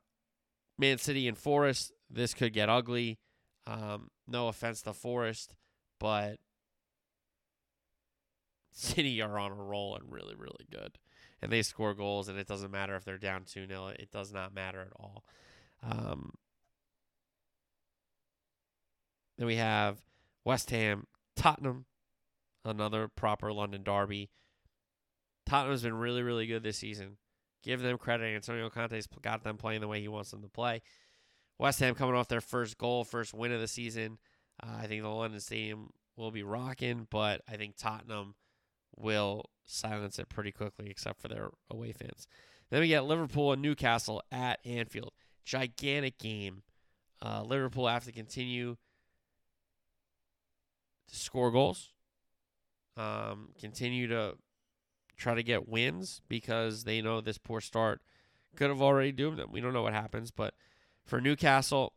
Man 0.83 0.97
City 0.97 1.29
and 1.29 1.37
Forest. 1.37 1.93
This 2.09 2.33
could 2.33 2.51
get 2.51 2.67
ugly. 2.67 3.17
Um, 3.65 4.09
no 4.27 4.49
offense 4.49 4.81
to 4.81 4.91
Forest, 4.91 5.55
but 5.97 6.39
City 8.73 9.21
are 9.21 9.39
on 9.39 9.51
a 9.51 9.55
roll 9.55 9.95
and 9.95 10.11
really, 10.11 10.35
really 10.35 10.65
good. 10.69 10.97
And 11.41 11.49
they 11.49 11.61
score 11.61 11.93
goals, 11.93 12.27
and 12.27 12.37
it 12.37 12.47
doesn't 12.47 12.69
matter 12.69 12.97
if 12.97 13.05
they're 13.05 13.17
down 13.17 13.45
2 13.45 13.65
0. 13.65 13.93
It 13.97 14.11
does 14.11 14.33
not 14.33 14.53
matter 14.53 14.81
at 14.81 14.91
all. 14.97 15.23
Um, 15.81 16.33
then 19.37 19.47
we 19.47 19.55
have 19.55 19.99
West 20.43 20.69
Ham, 20.71 21.07
Tottenham, 21.37 21.85
another 22.65 23.07
proper 23.07 23.53
London 23.53 23.83
derby. 23.83 24.31
Tottenham's 25.45 25.83
been 25.83 25.95
really, 25.95 26.23
really 26.23 26.45
good 26.45 26.63
this 26.63 26.77
season. 26.77 27.15
Give 27.63 27.81
them 27.81 27.97
credit. 27.97 28.35
Antonio 28.35 28.69
Conte's 28.69 29.07
got 29.21 29.43
them 29.43 29.57
playing 29.57 29.81
the 29.81 29.87
way 29.87 30.01
he 30.01 30.07
wants 30.07 30.31
them 30.31 30.41
to 30.41 30.49
play. 30.49 30.81
West 31.57 31.79
Ham 31.79 31.95
coming 31.95 32.15
off 32.15 32.27
their 32.27 32.41
first 32.41 32.77
goal, 32.77 33.03
first 33.03 33.33
win 33.33 33.51
of 33.51 33.61
the 33.61 33.67
season. 33.67 34.17
Uh, 34.61 34.77
I 34.81 34.87
think 34.87 35.01
the 35.01 35.09
London 35.09 35.39
Stadium 35.39 35.91
will 36.17 36.31
be 36.31 36.43
rocking, 36.43 37.07
but 37.09 37.41
I 37.49 37.55
think 37.55 37.77
Tottenham 37.77 38.35
will 38.95 39.49
silence 39.65 40.19
it 40.19 40.29
pretty 40.29 40.51
quickly, 40.51 40.89
except 40.89 41.21
for 41.21 41.27
their 41.27 41.49
away 41.69 41.93
fans. 41.93 42.27
Then 42.69 42.81
we 42.81 42.87
get 42.87 43.05
Liverpool 43.05 43.53
and 43.53 43.61
Newcastle 43.61 44.21
at 44.31 44.59
Anfield. 44.65 45.13
Gigantic 45.45 46.17
game. 46.17 46.63
Uh, 47.21 47.43
Liverpool 47.43 47.87
have 47.87 48.05
to 48.05 48.11
continue 48.11 48.75
to 51.07 51.15
score 51.15 51.51
goals, 51.51 51.91
um, 52.97 53.49
continue 53.59 54.07
to 54.07 54.35
try 55.23 55.33
to 55.33 55.43
get 55.43 55.69
wins 55.69 56.21
because 56.27 56.83
they 56.83 57.01
know 57.01 57.21
this 57.21 57.37
poor 57.37 57.61
start 57.61 58.01
could 58.55 58.69
have 58.69 58.81
already 58.81 59.11
doomed 59.11 59.39
them. 59.39 59.51
We 59.51 59.61
don't 59.61 59.73
know 59.73 59.81
what 59.81 59.93
happens, 59.93 60.31
but 60.31 60.53
for 61.05 61.21
Newcastle, 61.21 61.93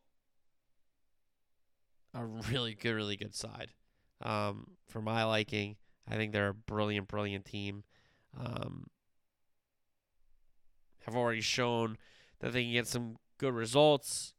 a 2.14 2.24
really 2.24 2.74
good, 2.74 2.94
really 2.94 3.16
good 3.16 3.34
side. 3.34 3.72
Um, 4.22 4.76
for 4.88 5.02
my 5.02 5.24
liking, 5.24 5.76
I 6.08 6.14
think 6.14 6.32
they're 6.32 6.48
a 6.48 6.54
brilliant, 6.54 7.08
brilliant 7.08 7.44
team. 7.44 7.82
Um, 8.38 8.86
have 11.04 11.16
already 11.16 11.40
shown 11.40 11.98
that 12.40 12.52
they 12.52 12.62
can 12.62 12.72
get 12.72 12.86
some 12.86 13.16
good 13.38 13.54
results. 13.54 14.34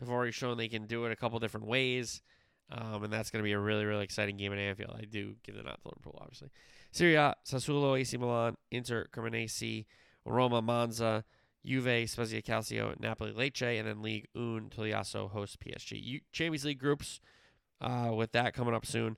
Have 0.00 0.08
already 0.08 0.32
shown 0.32 0.56
they 0.56 0.68
can 0.68 0.86
do 0.86 1.04
it 1.04 1.12
a 1.12 1.16
couple 1.16 1.38
different 1.38 1.66
ways. 1.66 2.22
Um, 2.72 3.04
and 3.04 3.12
that's 3.12 3.30
going 3.30 3.42
to 3.42 3.46
be 3.46 3.52
a 3.52 3.58
really, 3.58 3.84
really 3.84 4.04
exciting 4.04 4.36
game 4.36 4.52
at 4.52 4.58
Anfield. 4.58 4.96
I 4.96 5.04
do 5.04 5.34
give 5.44 5.56
the 5.56 5.62
nod 5.62 5.78
to 5.82 5.88
Liverpool, 5.88 6.18
obviously. 6.20 6.50
Serie 6.92 7.14
A, 7.16 7.34
Sassuolo, 7.46 7.98
AC 7.98 8.16
Milan, 8.16 8.56
Inter, 8.70 9.06
Cremonese, 9.12 9.86
Roma, 10.24 10.60
Monza, 10.60 11.24
Juve, 11.64 12.08
Spezia 12.08 12.42
Calcio, 12.42 12.98
Napoli, 12.98 13.32
Lecce, 13.32 13.78
and 13.78 13.86
then 13.86 14.02
League 14.02 14.26
Un, 14.34 14.70
Togliasso 14.74 15.30
hosts 15.30 15.56
PSG. 15.56 16.02
U- 16.02 16.20
Champions 16.32 16.64
League 16.64 16.78
groups 16.78 17.20
uh, 17.80 18.10
with 18.14 18.32
that 18.32 18.54
coming 18.54 18.74
up 18.74 18.86
soon. 18.86 19.16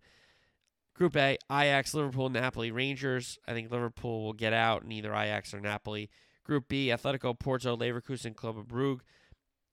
Group 0.95 1.17
A, 1.17 1.39
Ajax, 1.51 1.95
Liverpool, 1.95 2.29
Napoli, 2.29 2.71
Rangers. 2.71 3.39
I 3.49 3.53
think 3.53 3.71
Liverpool 3.71 4.25
will 4.25 4.35
get 4.35 4.53
out 4.53 4.83
in 4.83 4.93
either 4.93 5.13
Ajax 5.15 5.55
or 5.55 5.61
Napoli. 5.61 6.11
Group 6.45 6.69
B, 6.69 6.89
Atletico, 6.89 7.39
Porto, 7.39 7.77
Leverkusen, 7.77 8.35
Club 8.35 8.57
Brugge. 8.69 9.01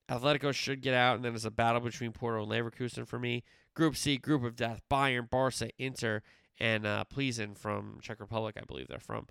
Atletico 0.09 0.53
should 0.53 0.81
get 0.81 0.93
out, 0.93 1.17
and 1.17 1.25
then 1.25 1.35
it's 1.35 1.45
a 1.45 1.51
battle 1.51 1.81
between 1.81 2.11
Porto 2.11 2.41
and 2.43 2.51
Leverkusen 2.51 3.05
for 3.07 3.19
me. 3.19 3.43
Group 3.75 3.95
C, 3.95 4.17
Group 4.17 4.43
of 4.43 4.55
Death, 4.55 4.81
Bayern, 4.89 5.29
Barca, 5.29 5.69
Inter, 5.77 6.21
and 6.59 6.85
uh, 6.85 7.05
Plzeň 7.13 7.57
from 7.57 7.99
Czech 8.01 8.19
Republic, 8.19 8.55
I 8.57 8.65
believe 8.65 8.87
they're 8.87 8.99
from. 8.99 9.27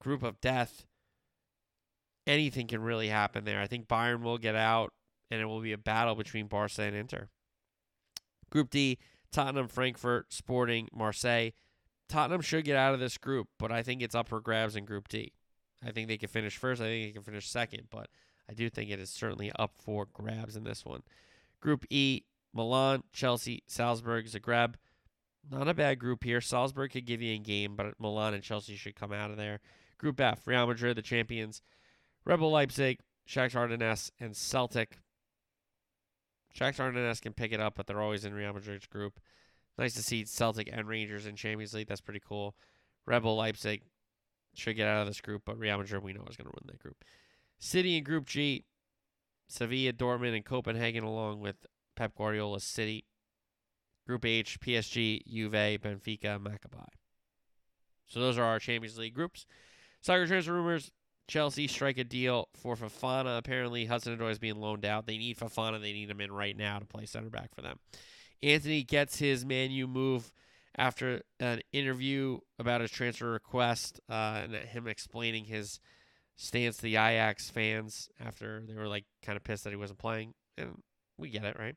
Group 0.00 0.22
of 0.22 0.40
Death, 0.40 0.86
anything 2.26 2.66
can 2.66 2.82
really 2.82 3.08
happen 3.08 3.44
there. 3.44 3.60
I 3.60 3.66
think 3.66 3.88
Bayern 3.88 4.22
will 4.22 4.38
get 4.38 4.54
out, 4.54 4.92
and 5.30 5.40
it 5.40 5.46
will 5.46 5.60
be 5.60 5.72
a 5.72 5.78
battle 5.78 6.14
between 6.14 6.46
Barca 6.46 6.82
and 6.82 6.94
Inter. 6.94 7.28
Group 8.50 8.70
D, 8.70 8.98
Tottenham, 9.32 9.68
Frankfurt, 9.68 10.32
Sporting, 10.32 10.88
Marseille. 10.92 11.50
Tottenham 12.08 12.40
should 12.40 12.64
get 12.64 12.76
out 12.76 12.94
of 12.94 13.00
this 13.00 13.18
group, 13.18 13.48
but 13.58 13.70
I 13.70 13.82
think 13.82 14.00
it's 14.00 14.14
up 14.14 14.28
for 14.28 14.40
grabs 14.40 14.76
in 14.76 14.84
Group 14.84 15.08
D. 15.08 15.32
I 15.84 15.90
think 15.90 16.08
they 16.08 16.16
can 16.16 16.28
finish 16.28 16.56
first. 16.56 16.80
I 16.80 16.86
think 16.86 17.08
they 17.08 17.12
can 17.12 17.22
finish 17.22 17.48
second, 17.48 17.84
but 17.90 18.08
I 18.48 18.54
do 18.54 18.70
think 18.70 18.90
it 18.90 18.98
is 18.98 19.10
certainly 19.10 19.52
up 19.58 19.72
for 19.76 20.06
grabs 20.12 20.56
in 20.56 20.64
this 20.64 20.84
one. 20.84 21.02
Group 21.60 21.84
E, 21.90 22.22
Milan, 22.54 23.02
Chelsea, 23.12 23.62
Salzburg, 23.66 24.26
Zagreb. 24.26 24.74
Not 25.50 25.68
a 25.68 25.74
bad 25.74 25.98
group 25.98 26.24
here. 26.24 26.40
Salzburg 26.40 26.92
could 26.92 27.06
give 27.06 27.22
you 27.22 27.34
a 27.34 27.38
game, 27.38 27.74
but 27.74 27.98
Milan 27.98 28.34
and 28.34 28.42
Chelsea 28.42 28.76
should 28.76 28.96
come 28.96 29.12
out 29.12 29.30
of 29.30 29.36
there. 29.36 29.60
Group 29.96 30.20
F, 30.20 30.46
Real 30.46 30.66
Madrid, 30.66 30.96
the 30.96 31.02
champions, 31.02 31.62
Red 32.24 32.38
Bull 32.38 32.52
Leipzig, 32.52 33.00
Shakhtar 33.26 33.68
Donetsk, 33.70 34.10
and 34.20 34.36
Celtic. 34.36 34.98
Shakhtar 36.54 36.92
Donetsk 36.92 37.22
can 37.22 37.32
pick 37.32 37.52
it 37.52 37.60
up, 37.60 37.74
but 37.76 37.86
they're 37.86 38.00
always 38.00 38.24
in 38.24 38.34
Real 38.34 38.52
Madrid's 38.52 38.86
group. 38.86 39.20
Nice 39.78 39.94
to 39.94 40.02
see 40.02 40.24
Celtic 40.24 40.68
and 40.72 40.88
Rangers 40.88 41.26
in 41.26 41.36
Champions 41.36 41.72
League. 41.72 41.88
That's 41.88 42.00
pretty 42.00 42.20
cool. 42.26 42.54
Red 43.06 43.22
Bull 43.22 43.36
Leipzig 43.36 43.82
should 44.54 44.76
get 44.76 44.88
out 44.88 45.02
of 45.02 45.06
this 45.06 45.20
group, 45.20 45.42
but 45.44 45.58
Real 45.58 45.78
Madrid 45.78 46.02
we 46.02 46.12
know 46.12 46.24
is 46.28 46.36
going 46.36 46.50
to 46.50 46.54
win 46.54 46.66
that 46.66 46.80
group. 46.80 47.04
City 47.58 47.96
in 47.96 48.04
Group 48.04 48.26
G, 48.26 48.64
Sevilla, 49.46 49.92
Dortmund, 49.92 50.34
and 50.34 50.44
Copenhagen, 50.44 51.04
along 51.04 51.40
with 51.40 51.66
Pep 51.96 52.14
Guardiola's 52.16 52.64
City. 52.64 53.04
Group 54.08 54.24
H, 54.24 54.58
PSG, 54.58 55.22
Juve, 55.26 55.52
Benfica, 55.52 56.40
Maccabi. 56.40 56.86
So 58.06 58.20
those 58.20 58.38
are 58.38 58.44
our 58.44 58.58
Champions 58.58 58.96
League 58.96 59.14
groups. 59.14 59.44
Soccer 60.00 60.26
transfer 60.26 60.54
rumors. 60.54 60.90
Chelsea 61.26 61.66
strike 61.66 61.98
a 61.98 62.04
deal 62.04 62.48
for 62.56 62.74
Fofana. 62.74 63.36
Apparently, 63.36 63.84
Hudson 63.84 64.16
Odoi 64.16 64.30
is 64.30 64.38
being 64.38 64.56
loaned 64.56 64.86
out. 64.86 65.06
They 65.06 65.18
need 65.18 65.36
Fofana. 65.36 65.78
They 65.78 65.92
need 65.92 66.08
him 66.08 66.22
in 66.22 66.32
right 66.32 66.56
now 66.56 66.78
to 66.78 66.86
play 66.86 67.04
center 67.04 67.28
back 67.28 67.54
for 67.54 67.60
them. 67.60 67.78
Antony 68.42 68.82
gets 68.82 69.18
his 69.18 69.44
Man 69.44 69.70
U 69.70 69.86
move 69.86 70.32
after 70.78 71.20
an 71.38 71.60
interview 71.74 72.38
about 72.58 72.80
his 72.80 72.90
transfer 72.90 73.30
request 73.30 74.00
uh, 74.08 74.40
and 74.44 74.54
him 74.54 74.86
explaining 74.86 75.44
his 75.44 75.80
stance 76.36 76.76
to 76.76 76.82
the 76.82 76.96
Ajax 76.96 77.50
fans 77.50 78.08
after 78.18 78.62
they 78.66 78.74
were 78.74 78.88
like 78.88 79.04
kind 79.22 79.36
of 79.36 79.44
pissed 79.44 79.64
that 79.64 79.70
he 79.70 79.76
wasn't 79.76 79.98
playing. 79.98 80.32
And 80.56 80.80
we 81.18 81.28
get 81.28 81.44
it, 81.44 81.58
right? 81.58 81.76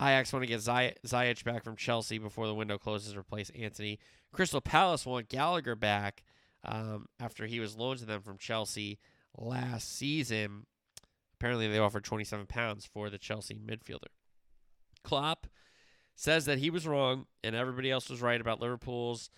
Ajax 0.00 0.32
want 0.32 0.42
to 0.42 0.48
get 0.48 0.60
Ziyech 0.60 1.44
back 1.44 1.62
from 1.62 1.76
Chelsea 1.76 2.18
before 2.18 2.46
the 2.46 2.54
window 2.54 2.78
closes 2.78 3.12
to 3.12 3.18
replace 3.18 3.50
Antony. 3.50 4.00
Crystal 4.32 4.60
Palace 4.60 5.06
want 5.06 5.28
Gallagher 5.28 5.76
back 5.76 6.24
um, 6.64 7.06
after 7.20 7.46
he 7.46 7.60
was 7.60 7.76
loaned 7.76 8.00
to 8.00 8.06
them 8.06 8.22
from 8.22 8.38
Chelsea 8.38 8.98
last 9.36 9.96
season. 9.96 10.66
Apparently, 11.38 11.68
they 11.68 11.78
offered 11.78 12.04
27 12.04 12.46
pounds 12.46 12.86
for 12.86 13.08
the 13.08 13.18
Chelsea 13.18 13.54
midfielder. 13.54 14.10
Klopp 15.04 15.46
says 16.16 16.44
that 16.46 16.58
he 16.58 16.70
was 16.70 16.86
wrong 16.86 17.26
and 17.42 17.54
everybody 17.54 17.90
else 17.90 18.08
was 18.08 18.22
right 18.22 18.40
about 18.40 18.60
Liverpool's 18.60 19.30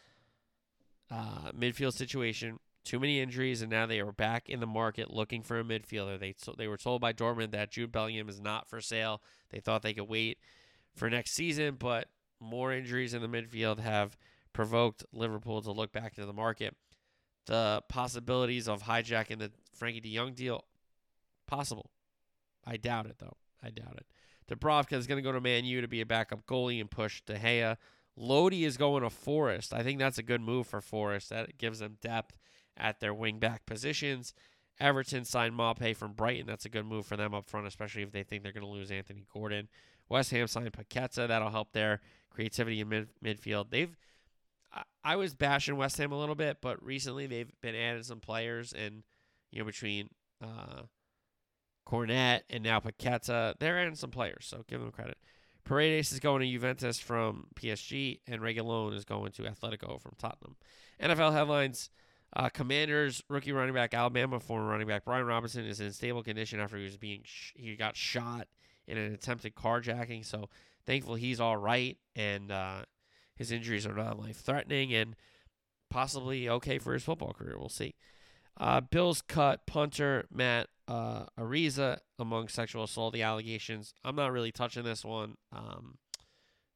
uh, 1.10 1.50
midfield 1.52 1.92
situation. 1.92 2.58
Too 2.84 3.00
many 3.00 3.20
injuries, 3.20 3.62
and 3.62 3.70
now 3.70 3.86
they 3.86 3.98
are 3.98 4.12
back 4.12 4.48
in 4.48 4.60
the 4.60 4.66
market 4.66 5.12
looking 5.12 5.42
for 5.42 5.58
a 5.58 5.64
midfielder. 5.64 6.20
They 6.20 6.36
they 6.56 6.68
were 6.68 6.76
told 6.76 7.00
by 7.00 7.12
Dortmund 7.12 7.50
that 7.50 7.72
Jude 7.72 7.90
Bellingham 7.90 8.28
is 8.28 8.40
not 8.40 8.68
for 8.68 8.80
sale. 8.80 9.20
They 9.51 9.60
thought 9.60 9.82
they 9.82 9.94
could 9.94 10.09
wait 10.09 10.39
for 10.94 11.10
next 11.10 11.32
season, 11.32 11.77
but 11.78 12.09
more 12.40 12.73
injuries 12.73 13.14
in 13.14 13.23
the 13.23 13.28
midfield 13.28 13.78
have 13.81 14.16
provoked 14.52 15.05
Liverpool 15.12 15.62
to 15.62 15.73
look 15.73 15.93
back 15.93 16.14
into 16.16 16.27
the 16.27 16.32
market. 16.32 16.74
The 17.47 17.82
possibilities 17.89 18.68
of 18.68 18.82
hijacking 18.82 19.39
the 19.39 19.52
Frankie 19.73 20.01
de 20.01 20.14
Jong 20.14 20.32
deal, 20.32 20.64
possible. 21.47 21.90
I 22.66 22.77
doubt 22.77 23.06
it, 23.06 23.18
though. 23.18 23.36
I 23.62 23.70
doubt 23.70 23.98
it. 23.98 24.06
Dubravka 24.48 24.94
is 24.94 25.06
going 25.06 25.18
to 25.18 25.23
go 25.23 25.32
to 25.32 25.40
Man 25.40 25.64
U 25.64 25.81
to 25.81 25.89
be 25.89 26.01
a 26.01 26.06
backup 26.06 26.47
goalie 26.47 26.81
and 26.81 26.90
push 26.90 27.20
De 27.23 27.36
Gea. 27.39 27.77
Lodi 28.16 28.64
is 28.64 28.77
going 28.77 29.02
to 29.02 29.10
Forest. 29.10 29.74
I 29.74 29.82
think 29.82 29.98
that's 29.98 30.18
a 30.18 30.23
good 30.23 30.40
move 30.40 30.66
for 30.66 30.81
Forest. 30.81 31.31
That 31.31 31.59
gives 31.59 31.81
them 31.81 31.98
depth 32.01 32.39
at 32.77 33.01
their 33.01 33.14
wing 33.14 33.39
back 33.39 33.66
positions. 33.66 34.35
Everton 34.78 35.24
signed 35.24 35.54
Maupay 35.54 35.96
from 35.96 36.12
Brighton. 36.12 36.46
That's 36.46 36.66
a 36.66 36.68
good 36.68 36.84
move 36.84 37.06
for 37.06 37.16
them 37.16 37.34
up 37.34 37.48
front, 37.48 37.66
especially 37.66 38.02
if 38.02 38.12
they 38.12 38.22
think 38.22 38.42
they're 38.42 38.52
going 38.52 38.64
to 38.64 38.70
lose 38.70 38.90
Anthony 38.90 39.24
Gordon. 39.32 39.68
West 40.08 40.30
Ham 40.30 40.46
signed 40.46 40.72
Paqueta. 40.72 41.26
That'll 41.26 41.50
help 41.50 41.72
their 41.72 42.00
creativity 42.30 42.80
in 42.80 42.88
mid- 42.88 43.08
midfield. 43.24 43.70
They've 43.70 43.96
I 45.04 45.16
was 45.16 45.34
bashing 45.34 45.76
West 45.76 45.96
Ham 45.98 46.12
a 46.12 46.18
little 46.18 46.34
bit, 46.34 46.58
but 46.60 46.82
recently 46.82 47.26
they've 47.26 47.50
been 47.60 47.74
adding 47.74 48.02
some 48.02 48.20
players, 48.20 48.72
and 48.72 49.02
you 49.50 49.60
know 49.60 49.64
between 49.64 50.10
uh, 50.42 50.82
Cornet 51.84 52.44
and 52.50 52.64
now 52.64 52.80
Paqueta, 52.80 53.54
they're 53.58 53.78
adding 53.78 53.94
some 53.94 54.10
players, 54.10 54.46
so 54.46 54.64
give 54.68 54.80
them 54.80 54.90
credit. 54.90 55.18
Paredes 55.64 56.12
is 56.12 56.20
going 56.20 56.40
to 56.42 56.50
Juventus 56.50 56.98
from 56.98 57.46
PSG, 57.54 58.20
and 58.26 58.40
Reguilon 58.40 58.94
is 58.94 59.04
going 59.04 59.32
to 59.32 59.42
Atletico 59.42 60.00
from 60.00 60.12
Tottenham. 60.18 60.56
NFL 61.00 61.32
headlines: 61.32 61.90
uh, 62.34 62.48
Commanders 62.48 63.22
rookie 63.28 63.52
running 63.52 63.74
back 63.74 63.94
Alabama 63.94 64.40
former 64.40 64.68
running 64.68 64.86
back 64.86 65.04
Brian 65.04 65.26
Robinson 65.26 65.64
is 65.64 65.80
in 65.80 65.92
stable 65.92 66.22
condition 66.22 66.60
after 66.60 66.76
he 66.76 66.84
was 66.84 66.96
being 66.96 67.22
sh- 67.24 67.52
he 67.56 67.76
got 67.76 67.96
shot 67.96 68.48
in 68.86 68.98
an 68.98 69.14
attempted 69.14 69.54
carjacking. 69.54 70.24
So 70.24 70.48
thankfully 70.86 71.20
he's 71.20 71.40
all 71.40 71.56
right, 71.56 71.96
and 72.14 72.50
uh, 72.50 72.82
his 73.36 73.52
injuries 73.52 73.86
are 73.86 73.94
not 73.94 74.18
life 74.18 74.38
threatening 74.38 74.92
and 74.94 75.16
possibly 75.90 76.48
okay 76.48 76.78
for 76.78 76.92
his 76.92 77.04
football 77.04 77.32
career. 77.32 77.56
We'll 77.58 77.68
see. 77.68 77.94
Uh, 78.58 78.80
Bills 78.80 79.22
cut 79.22 79.66
punter 79.66 80.26
Matt 80.32 80.68
uh, 80.88 81.26
Araiza 81.38 81.98
among 82.18 82.48
sexual 82.48 82.84
assault 82.84 83.16
allegations. 83.16 83.92
I'm 84.04 84.16
not 84.16 84.32
really 84.32 84.52
touching 84.52 84.84
this 84.84 85.04
one. 85.04 85.36
Um, 85.52 85.98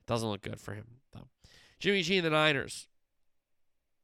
doesn't 0.07 0.29
look 0.29 0.43
good 0.43 0.61
for 0.61 0.75
him 0.75 0.87
though. 1.13 1.29
Jimmy 1.79 2.03
G 2.03 2.19
and 2.19 2.27
the 2.27 2.31
Niners 2.31 2.89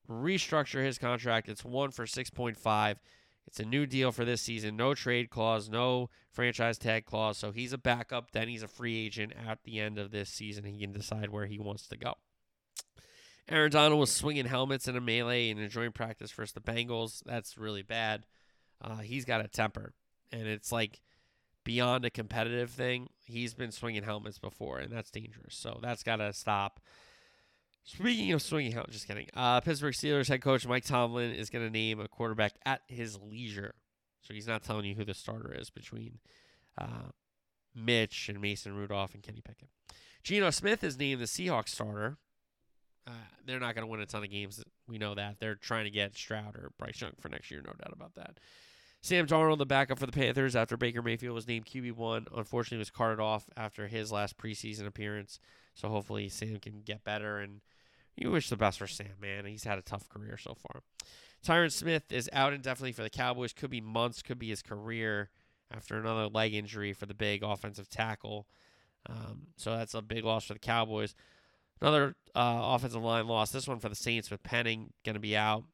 restructure 0.08 0.84
his 0.84 0.98
contract. 0.98 1.48
It's 1.48 1.64
one 1.64 1.90
for 1.90 2.06
six 2.06 2.30
point 2.30 2.56
five. 2.56 2.98
It's 3.46 3.60
a 3.60 3.64
new 3.64 3.86
deal 3.86 4.10
for 4.10 4.24
this 4.24 4.42
season. 4.42 4.76
No 4.76 4.94
trade 4.94 5.30
clause, 5.30 5.68
no 5.68 6.10
franchise 6.32 6.78
tag 6.78 7.04
clause. 7.04 7.38
So 7.38 7.52
he's 7.52 7.72
a 7.72 7.78
backup. 7.78 8.32
Then 8.32 8.48
he's 8.48 8.64
a 8.64 8.68
free 8.68 9.06
agent 9.06 9.34
at 9.48 9.62
the 9.62 9.78
end 9.78 9.98
of 9.98 10.10
this 10.10 10.30
season. 10.30 10.64
He 10.64 10.80
can 10.80 10.92
decide 10.92 11.30
where 11.30 11.46
he 11.46 11.58
wants 11.58 11.86
to 11.88 11.96
go. 11.96 12.14
Aaron 13.48 13.70
Donald 13.70 14.00
was 14.00 14.10
swinging 14.10 14.46
helmets 14.46 14.88
in 14.88 14.96
a 14.96 15.00
melee 15.00 15.50
and 15.50 15.60
enjoying 15.60 15.92
practice 15.92 16.32
versus 16.32 16.52
the 16.52 16.60
Bengals. 16.60 17.22
That's 17.24 17.56
really 17.56 17.82
bad. 17.82 18.26
Uh, 18.82 18.98
he's 18.98 19.24
got 19.24 19.44
a 19.44 19.46
temper, 19.46 19.94
and 20.32 20.48
it's 20.48 20.72
like 20.72 21.00
beyond 21.62 22.04
a 22.04 22.10
competitive 22.10 22.70
thing. 22.70 23.08
He's 23.24 23.54
been 23.54 23.70
swinging 23.70 24.02
helmets 24.02 24.40
before, 24.40 24.78
and 24.78 24.92
that's 24.92 25.12
dangerous. 25.12 25.54
So 25.54 25.78
that's 25.80 26.02
got 26.02 26.16
to 26.16 26.32
stop. 26.32 26.80
Speaking 27.86 28.32
of 28.32 28.42
swinging 28.42 28.72
helmets, 28.72 28.94
just 28.94 29.06
kidding. 29.06 29.28
Uh, 29.32 29.60
Pittsburgh 29.60 29.94
Steelers 29.94 30.28
head 30.28 30.42
coach 30.42 30.66
Mike 30.66 30.84
Tomlin 30.84 31.32
is 31.32 31.50
going 31.50 31.64
to 31.64 31.70
name 31.70 32.00
a 32.00 32.08
quarterback 32.08 32.54
at 32.66 32.82
his 32.88 33.16
leisure. 33.22 33.74
So 34.22 34.34
he's 34.34 34.48
not 34.48 34.64
telling 34.64 34.86
you 34.86 34.96
who 34.96 35.04
the 35.04 35.14
starter 35.14 35.54
is 35.56 35.70
between 35.70 36.18
uh, 36.76 37.10
Mitch 37.76 38.28
and 38.28 38.40
Mason 38.40 38.74
Rudolph 38.74 39.14
and 39.14 39.22
Kenny 39.22 39.40
Pickett. 39.40 39.68
Geno 40.24 40.50
Smith 40.50 40.82
is 40.82 40.98
named 40.98 41.20
the 41.20 41.26
Seahawks 41.26 41.68
starter. 41.68 42.16
Uh, 43.06 43.12
they're 43.46 43.60
not 43.60 43.76
going 43.76 43.86
to 43.86 43.90
win 43.90 44.00
a 44.00 44.06
ton 44.06 44.24
of 44.24 44.30
games. 44.30 44.64
We 44.88 44.98
know 44.98 45.14
that. 45.14 45.36
They're 45.38 45.54
trying 45.54 45.84
to 45.84 45.90
get 45.90 46.16
Stroud 46.16 46.56
or 46.56 46.72
Bryce 46.78 47.00
Young 47.00 47.12
for 47.20 47.28
next 47.28 47.52
year, 47.52 47.62
no 47.64 47.72
doubt 47.72 47.92
about 47.92 48.16
that. 48.16 48.40
Sam 49.00 49.28
Darnold, 49.28 49.58
the 49.58 49.66
backup 49.66 50.00
for 50.00 50.06
the 50.06 50.12
Panthers 50.12 50.56
after 50.56 50.76
Baker 50.76 51.02
Mayfield 51.02 51.36
was 51.36 51.46
named 51.46 51.66
QB1, 51.66 52.26
unfortunately 52.36 52.78
was 52.78 52.90
carted 52.90 53.20
off 53.20 53.44
after 53.56 53.86
his 53.86 54.10
last 54.10 54.36
preseason 54.36 54.88
appearance. 54.88 55.38
So 55.74 55.88
hopefully 55.88 56.28
Sam 56.28 56.58
can 56.58 56.82
get 56.84 57.04
better. 57.04 57.38
And 57.38 57.60
you 58.16 58.30
wish 58.30 58.48
the 58.48 58.56
best 58.56 58.78
for 58.78 58.86
Sam, 58.86 59.08
man. 59.20 59.44
He's 59.44 59.64
had 59.64 59.78
a 59.78 59.82
tough 59.82 60.08
career 60.08 60.36
so 60.36 60.54
far. 60.54 60.82
Tyron 61.44 61.70
Smith 61.70 62.10
is 62.10 62.30
out 62.32 62.52
indefinitely 62.52 62.92
for 62.92 63.02
the 63.02 63.10
Cowboys. 63.10 63.52
Could 63.52 63.70
be 63.70 63.80
months, 63.80 64.22
could 64.22 64.38
be 64.38 64.48
his 64.48 64.62
career 64.62 65.30
after 65.74 65.96
another 65.96 66.26
leg 66.26 66.54
injury 66.54 66.92
for 66.92 67.06
the 67.06 67.14
big 67.14 67.42
offensive 67.42 67.88
tackle. 67.88 68.46
Um, 69.08 69.48
so 69.56 69.76
that's 69.76 69.94
a 69.94 70.02
big 70.02 70.24
loss 70.24 70.46
for 70.46 70.54
the 70.54 70.58
Cowboys. 70.58 71.14
Another 71.80 72.16
uh, 72.34 72.60
offensive 72.62 73.02
line 73.02 73.26
loss. 73.26 73.50
This 73.50 73.68
one 73.68 73.78
for 73.78 73.88
the 73.88 73.94
Saints 73.94 74.30
with 74.30 74.42
Penning 74.42 74.92
going 75.04 75.14
to 75.14 75.20
be 75.20 75.36
out. 75.36 75.64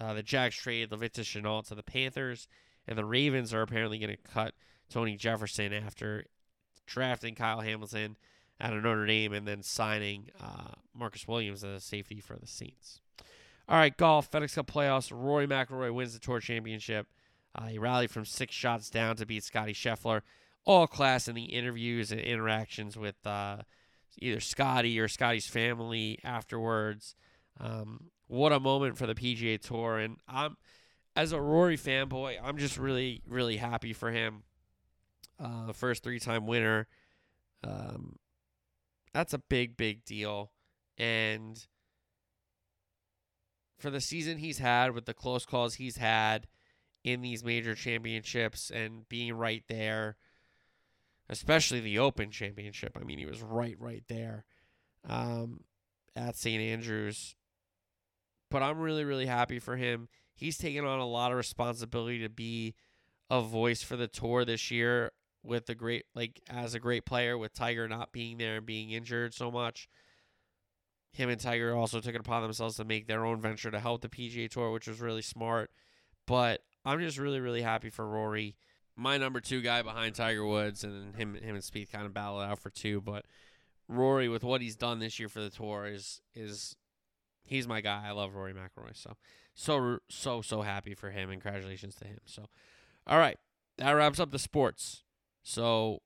Uh, 0.00 0.14
the 0.14 0.22
Jags 0.22 0.56
trade 0.56 0.90
Laviska 0.90 1.22
Shenault 1.22 1.66
to 1.68 1.74
the 1.74 1.82
Panthers, 1.82 2.46
and 2.86 2.96
the 2.96 3.04
Ravens 3.04 3.52
are 3.52 3.62
apparently 3.62 3.98
going 3.98 4.16
to 4.16 4.32
cut 4.32 4.54
Tony 4.88 5.16
Jefferson 5.16 5.72
after 5.72 6.24
drafting 6.86 7.34
Kyle 7.34 7.60
Hamilton 7.60 8.16
out 8.60 8.72
of 8.72 8.82
Notre 8.82 9.06
Dame 9.06 9.32
and 9.32 9.46
then 9.46 9.62
signing 9.62 10.30
uh, 10.42 10.72
Marcus 10.94 11.26
Williams 11.28 11.64
as 11.64 11.76
a 11.76 11.80
safety 11.80 12.20
for 12.20 12.36
the 12.36 12.46
Saints. 12.46 13.00
All 13.68 13.76
right, 13.76 13.96
golf 13.96 14.30
FedEx 14.30 14.54
Cup 14.54 14.66
playoffs. 14.66 15.12
Rory 15.12 15.46
McIlroy 15.46 15.92
wins 15.92 16.14
the 16.14 16.18
Tour 16.18 16.40
Championship. 16.40 17.06
Uh, 17.54 17.66
he 17.66 17.78
rallied 17.78 18.10
from 18.10 18.24
six 18.24 18.54
shots 18.54 18.90
down 18.90 19.16
to 19.16 19.26
beat 19.26 19.44
Scotty 19.44 19.74
Scheffler. 19.74 20.22
All 20.64 20.86
class 20.86 21.28
in 21.28 21.34
the 21.34 21.44
interviews 21.44 22.10
and 22.12 22.20
interactions 22.20 22.96
with 22.96 23.26
uh, 23.26 23.58
either 24.18 24.40
Scotty 24.40 24.98
or 24.98 25.08
Scotty's 25.08 25.46
family 25.46 26.18
afterwards. 26.24 27.14
Um, 27.60 28.10
what 28.26 28.52
a 28.52 28.60
moment 28.60 28.96
for 28.98 29.06
the 29.06 29.14
PGA 29.14 29.60
Tour, 29.60 29.98
and 29.98 30.16
I'm 30.28 30.56
as 31.18 31.32
a 31.32 31.40
Rory 31.40 31.76
fanboy, 31.76 32.38
I'm 32.40 32.58
just 32.58 32.78
really, 32.78 33.22
really 33.26 33.56
happy 33.56 33.92
for 33.92 34.12
him. 34.12 34.44
Uh, 35.40 35.72
first 35.72 36.04
three-time 36.04 36.46
winner. 36.46 36.86
Um, 37.64 38.16
that's 39.18 39.34
a 39.34 39.38
big, 39.38 39.76
big 39.76 40.04
deal, 40.04 40.52
and 40.96 41.66
for 43.78 43.90
the 43.90 44.00
season 44.00 44.38
he's 44.38 44.58
had 44.58 44.92
with 44.92 45.06
the 45.06 45.14
close 45.14 45.44
calls 45.44 45.74
he's 45.74 45.96
had 45.96 46.46
in 47.02 47.20
these 47.20 47.44
major 47.44 47.74
championships 47.74 48.70
and 48.70 49.08
being 49.08 49.32
right 49.32 49.64
there 49.68 50.16
especially 51.28 51.80
the 51.80 51.98
Open 51.98 52.30
Championship. 52.30 52.96
I 52.98 53.04
mean, 53.04 53.18
he 53.18 53.26
was 53.26 53.42
right, 53.42 53.76
right 53.78 54.02
there 54.08 54.44
um, 55.08 55.60
at 56.16 56.36
St. 56.36 56.60
Andrews. 56.60 57.36
But 58.50 58.62
I'm 58.62 58.78
really, 58.78 59.04
really 59.04 59.26
happy 59.26 59.58
for 59.58 59.76
him. 59.76 60.08
He's 60.34 60.56
taken 60.56 60.84
on 60.84 61.00
a 61.00 61.06
lot 61.06 61.32
of 61.32 61.36
responsibility 61.36 62.20
to 62.20 62.30
be 62.30 62.74
a 63.28 63.42
voice 63.42 63.82
for 63.82 63.96
the 63.96 64.08
tour 64.08 64.44
this 64.44 64.70
year 64.70 65.12
with 65.48 65.68
a 65.68 65.74
great, 65.74 66.04
like, 66.14 66.40
as 66.48 66.74
a 66.74 66.80
great 66.80 67.04
player 67.04 67.36
with 67.36 67.54
Tiger 67.54 67.88
not 67.88 68.12
being 68.12 68.38
there 68.38 68.58
and 68.58 68.66
being 68.66 68.90
injured 68.90 69.34
so 69.34 69.50
much. 69.50 69.88
Him 71.12 71.30
and 71.30 71.40
Tiger 71.40 71.74
also 71.74 72.00
took 72.00 72.14
it 72.14 72.20
upon 72.20 72.42
themselves 72.42 72.76
to 72.76 72.84
make 72.84 73.08
their 73.08 73.24
own 73.24 73.40
venture 73.40 73.70
to 73.70 73.80
help 73.80 74.02
the 74.02 74.08
PGA 74.08 74.48
Tour, 74.48 74.70
which 74.70 74.86
was 74.86 75.00
really 75.00 75.22
smart. 75.22 75.70
But 76.26 76.60
I'm 76.84 77.00
just 77.00 77.18
really, 77.18 77.40
really 77.40 77.62
happy 77.62 77.90
for 77.90 78.06
Rory 78.06 78.56
my 78.98 79.16
number 79.16 79.40
two 79.40 79.62
guy 79.62 79.80
behind 79.80 80.16
Tiger 80.16 80.44
Woods, 80.44 80.82
and 80.82 81.14
him 81.14 81.34
him 81.34 81.54
and 81.54 81.64
Speed 81.64 81.90
kind 81.90 82.04
of 82.04 82.12
battle 82.12 82.40
out 82.40 82.58
for 82.58 82.68
two. 82.68 83.00
But 83.00 83.24
Rory, 83.88 84.28
with 84.28 84.42
what 84.42 84.60
he's 84.60 84.76
done 84.76 84.98
this 84.98 85.18
year 85.18 85.28
for 85.28 85.40
the 85.40 85.50
tour, 85.50 85.86
is 85.86 86.20
is 86.34 86.76
he's 87.44 87.68
my 87.68 87.80
guy. 87.80 88.02
I 88.06 88.10
love 88.10 88.34
Rory 88.34 88.52
McIlroy. 88.52 88.94
So 88.94 89.16
so 89.54 90.00
so 90.10 90.42
so 90.42 90.62
happy 90.62 90.94
for 90.94 91.10
him 91.10 91.30
and 91.30 91.40
congratulations 91.40 91.94
to 91.96 92.08
him. 92.08 92.18
So 92.26 92.46
all 93.06 93.18
right, 93.18 93.38
that 93.78 93.92
wraps 93.92 94.18
up 94.18 94.32
the 94.32 94.38
sports. 94.38 95.04
So 95.48 96.02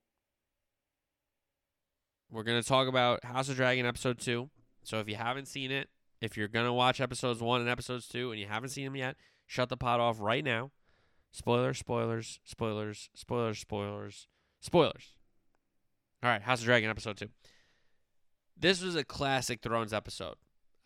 we're 2.30 2.44
gonna 2.44 2.62
talk 2.62 2.86
about 2.86 3.24
House 3.24 3.48
of 3.48 3.56
Dragon 3.56 3.84
episode 3.84 4.20
two. 4.20 4.50
So 4.84 5.00
if 5.00 5.08
you 5.08 5.16
haven't 5.16 5.48
seen 5.48 5.72
it, 5.72 5.88
if 6.20 6.36
you're 6.36 6.46
gonna 6.46 6.72
watch 6.72 7.00
episodes 7.00 7.42
one 7.42 7.60
and 7.60 7.68
episodes 7.68 8.06
two 8.06 8.30
and 8.30 8.40
you 8.40 8.46
haven't 8.46 8.68
seen 8.68 8.84
them 8.84 8.94
yet, 8.94 9.16
shut 9.48 9.68
the 9.68 9.76
pot 9.76 9.98
off 9.98 10.20
right 10.20 10.44
now. 10.44 10.70
Spoilers, 11.32 11.76
spoilers, 11.76 12.38
spoilers, 12.44 13.10
spoilers, 13.16 13.58
spoilers, 13.58 14.28
spoilers. 14.60 15.16
All 16.22 16.30
right, 16.30 16.42
House 16.42 16.60
of 16.60 16.66
Dragon 16.66 16.88
episode 16.88 17.16
two. 17.16 17.30
This 18.56 18.80
was 18.80 18.94
a 18.94 19.02
classic 19.02 19.60
Thrones 19.60 19.92
episode, 19.92 20.36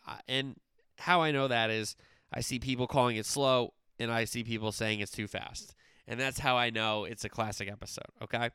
uh, 0.07 0.17
and 0.27 0.55
how 0.97 1.21
I 1.21 1.29
know 1.29 1.47
that 1.47 1.69
is 1.69 1.95
I 2.33 2.41
see 2.41 2.57
people 2.57 2.87
calling 2.87 3.17
it 3.17 3.27
slow, 3.27 3.75
and 3.99 4.11
I 4.11 4.25
see 4.25 4.43
people 4.43 4.71
saying 4.71 4.99
it's 4.99 5.11
too 5.11 5.27
fast, 5.27 5.75
and 6.07 6.19
that's 6.19 6.39
how 6.39 6.57
I 6.57 6.69
know 6.69 7.05
it's 7.05 7.25
a 7.25 7.29
classic 7.29 7.69
episode. 7.69 8.05
Okay, 8.21 8.49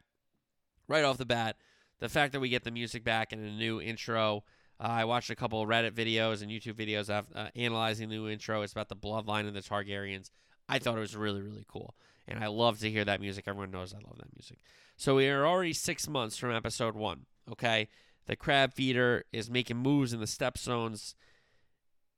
right 0.88 1.04
off 1.04 1.18
the 1.18 1.26
bat, 1.26 1.56
the 2.00 2.08
fact 2.08 2.32
that 2.32 2.40
we 2.40 2.48
get 2.48 2.64
the 2.64 2.70
music 2.70 3.04
back 3.04 3.32
and 3.32 3.44
a 3.44 3.50
new 3.50 3.80
intro. 3.80 4.44
Uh, 4.80 4.88
I 4.88 5.04
watched 5.04 5.30
a 5.30 5.36
couple 5.36 5.64
Reddit 5.66 5.92
videos 5.92 6.42
and 6.42 6.50
YouTube 6.50 6.74
videos 6.74 7.08
of 7.08 7.26
uh, 7.34 7.48
analyzing 7.54 8.08
the 8.08 8.16
new 8.16 8.28
intro. 8.28 8.62
It's 8.62 8.72
about 8.72 8.88
the 8.88 8.96
bloodline 8.96 9.46
of 9.46 9.54
the 9.54 9.60
Targaryens. 9.60 10.30
I 10.68 10.78
thought 10.78 10.96
it 10.96 11.00
was 11.00 11.14
really, 11.14 11.42
really 11.42 11.64
cool. 11.68 11.94
And 12.26 12.42
I 12.42 12.46
love 12.48 12.78
to 12.80 12.90
hear 12.90 13.04
that 13.04 13.20
music. 13.20 13.44
Everyone 13.46 13.70
knows 13.70 13.92
I 13.92 13.98
love 13.98 14.18
that 14.18 14.34
music. 14.34 14.58
So 14.96 15.16
we 15.16 15.28
are 15.28 15.46
already 15.46 15.72
six 15.72 16.08
months 16.08 16.36
from 16.36 16.52
episode 16.52 16.94
one. 16.94 17.26
Okay. 17.50 17.88
The 18.26 18.36
crab 18.36 18.72
feeder 18.74 19.24
is 19.32 19.50
making 19.50 19.76
moves 19.76 20.12
in 20.12 20.20
the 20.20 20.26
stepstones. 20.26 21.14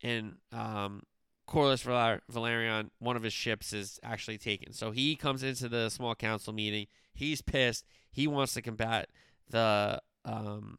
And 0.02 0.36
um, 0.52 1.02
Corlys 1.48 1.84
Valar- 1.84 2.20
Velaryon, 2.32 2.90
one 2.98 3.16
of 3.16 3.22
his 3.22 3.32
ships, 3.32 3.72
is 3.72 4.00
actually 4.02 4.38
taken. 4.38 4.72
So 4.72 4.90
he 4.90 5.16
comes 5.16 5.42
into 5.42 5.68
the 5.68 5.90
small 5.90 6.14
council 6.14 6.52
meeting. 6.52 6.86
He's 7.12 7.42
pissed. 7.42 7.84
He 8.10 8.26
wants 8.26 8.54
to 8.54 8.62
combat 8.62 9.08
the 9.50 10.00
um, 10.24 10.78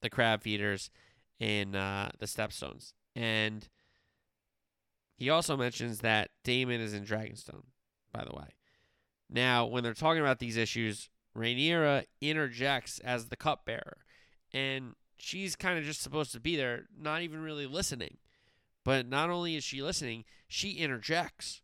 the 0.00 0.10
crab 0.10 0.42
feeders 0.42 0.90
in 1.38 1.74
uh, 1.74 2.10
the 2.18 2.26
stepstones. 2.26 2.92
And 3.14 3.68
he 5.16 5.28
also 5.30 5.56
mentions 5.56 6.00
that 6.00 6.30
Daemon 6.44 6.80
is 6.80 6.94
in 6.94 7.04
Dragonstone, 7.04 7.64
by 8.12 8.24
the 8.24 8.34
way. 8.34 8.48
Now, 9.28 9.66
when 9.66 9.82
they're 9.82 9.94
talking 9.94 10.20
about 10.20 10.38
these 10.38 10.56
issues, 10.56 11.10
Rhaenyra 11.36 12.04
interjects 12.20 12.98
as 13.00 13.28
the 13.28 13.36
cupbearer. 13.36 13.98
And 14.52 14.94
she's 15.18 15.56
kind 15.56 15.78
of 15.78 15.84
just 15.84 16.02
supposed 16.02 16.32
to 16.32 16.40
be 16.40 16.56
there, 16.56 16.84
not 16.98 17.22
even 17.22 17.42
really 17.42 17.66
listening. 17.66 18.18
But 18.84 19.06
not 19.08 19.30
only 19.30 19.56
is 19.56 19.64
she 19.64 19.82
listening, 19.82 20.24
she 20.48 20.72
interjects. 20.72 21.60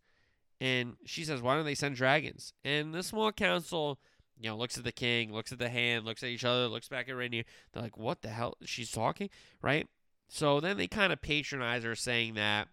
And 0.61 0.97
she 1.05 1.24
says, 1.24 1.40
Why 1.40 1.55
don't 1.55 1.65
they 1.65 1.74
send 1.74 1.97
dragons? 1.97 2.53
And 2.65 2.95
the 2.95 3.03
small 3.03 3.32
council 3.32 3.99
you 4.40 4.49
know, 4.49 4.57
looks 4.57 4.78
at 4.78 4.85
the 4.85 4.93
king, 4.93 5.32
looks 5.32 5.53
at 5.53 5.59
the 5.59 5.69
hand, 5.69 6.05
looks 6.05 6.23
at 6.23 6.28
each 6.28 6.45
other, 6.45 6.69
looks 6.69 6.89
back 6.89 7.09
at 7.09 7.15
Rhaenyra. 7.15 7.45
They're 7.73 7.82
like, 7.82 7.99
what 7.99 8.23
the 8.23 8.28
hell? 8.28 8.57
She's 8.65 8.90
talking, 8.90 9.31
right? 9.62 9.89
So 10.28 10.61
then 10.61 10.77
they 10.77 10.86
kind 10.86 11.12
of 11.12 11.20
patronize 11.20 11.85
her, 11.85 11.95
saying 11.95 12.35
that 12.35 12.69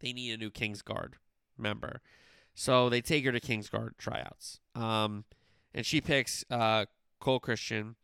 they 0.00 0.12
need 0.12 0.32
a 0.32 0.38
new 0.38 0.50
Kingsguard 0.50 1.14
member. 1.58 2.00
So 2.54 2.88
they 2.88 3.00
take 3.00 3.24
her 3.24 3.32
to 3.32 3.40
Kingsguard 3.40 3.98
tryouts. 3.98 4.60
Um, 4.74 5.24
and 5.74 5.84
she 5.84 6.00
picks 6.00 6.44
uh, 6.50 6.86
Cole 7.20 7.40
Christian. 7.40 7.96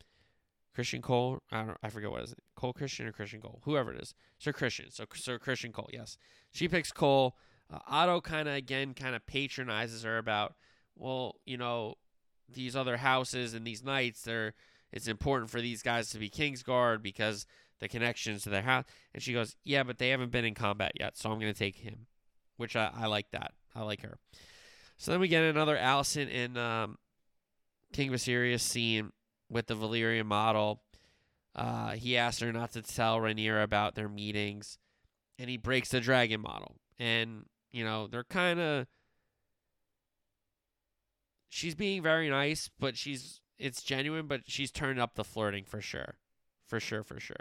Christian 0.77 1.01
Cole, 1.01 1.41
I 1.51 1.63
don't, 1.63 1.79
I 1.83 1.89
forget 1.89 2.11
what 2.11 2.23
is 2.23 2.33
it, 2.33 2.39
Cole 2.55 2.75
Christian 2.75 3.07
or 3.07 3.13
Christian 3.13 3.41
Cole, 3.41 3.61
whoever 3.65 3.95
it 3.95 4.03
is, 4.03 4.15
Sir 4.39 4.53
Christian. 4.53 4.91
So 4.91 5.07
Sir 5.15 5.39
Christian 5.39 5.73
Cole, 5.73 5.89
yes. 5.91 6.19
She 6.53 6.69
picks 6.69 6.93
Cole. 6.93 7.35
Uh, 7.73 7.79
Otto 7.89 8.21
kind 8.21 8.47
of 8.47 8.55
again 8.55 8.93
kind 8.93 9.17
of 9.17 9.25
patronizes 9.25 10.03
her 10.03 10.19
about, 10.19 10.55
well, 10.95 11.37
you 11.47 11.57
know, 11.57 11.95
these 12.47 12.77
other 12.77 12.99
houses 12.99 13.55
and 13.55 13.67
these 13.67 13.83
knights, 13.83 14.21
they're 14.21 14.53
it's 14.93 15.09
important 15.09 15.51
for 15.51 15.63
these 15.63 15.83
guys 15.83 16.11
to 16.11 16.19
be 16.19 16.29
Kingsguard 16.29 17.03
because 17.03 17.47
the 17.81 17.89
connections 17.89 18.43
to 18.43 18.51
their 18.51 18.63
house. 18.63 18.85
And 19.15 19.23
she 19.23 19.33
goes, 19.33 19.57
Yeah, 19.65 19.83
but 19.83 19.97
they 19.97 20.11
haven't 20.11 20.31
been 20.31 20.45
in 20.45 20.53
combat 20.53 20.93
yet, 21.01 21.17
so 21.17 21.31
I'm 21.31 21.41
gonna 21.41 21.55
take 21.55 21.77
him. 21.77 22.07
Which 22.59 22.77
I, 22.77 22.91
I 22.95 23.07
like 23.07 23.31
that. 23.31 23.53
I 23.75 23.83
like 23.83 24.03
her. 24.03 24.19
So 24.99 25.11
then 25.11 25.21
we 25.21 25.29
get 25.29 25.43
another 25.43 25.77
Alicent 25.79 26.29
and 26.35 26.59
um, 26.59 26.99
King 27.95 28.11
Viserys 28.11 28.61
scene 28.61 29.11
with 29.49 29.67
the 29.67 29.75
Valyrian 29.75 30.27
model. 30.27 30.83
Uh, 31.55 31.93
he 31.93 32.17
asks 32.17 32.43
her 32.43 32.53
not 32.53 32.73
to 32.73 32.83
tell 32.83 33.19
Rhaenyra 33.19 33.63
about 33.63 33.95
their 33.95 34.09
meetings, 34.09 34.79
and 35.39 35.49
he 35.49 35.57
breaks 35.57 35.91
the 35.91 36.01
dragon 36.01 36.41
model. 36.41 36.77
And 36.99 37.47
you 37.73 37.85
know 37.85 38.07
they're 38.07 38.25
kind 38.25 38.61
of 38.61 38.87
she's 41.49 41.75
being 41.75 42.03
very 42.03 42.29
nice, 42.29 42.71
but 42.79 42.97
she's 42.97 43.41
it's 43.59 43.83
genuine, 43.83 44.27
but 44.27 44.43
she's 44.47 44.71
turned 44.71 45.01
up 45.01 45.15
the 45.15 45.25
flirting 45.25 45.65
for 45.65 45.81
sure, 45.81 46.17
for 46.67 46.79
sure, 46.79 47.03
for 47.03 47.19
sure. 47.19 47.37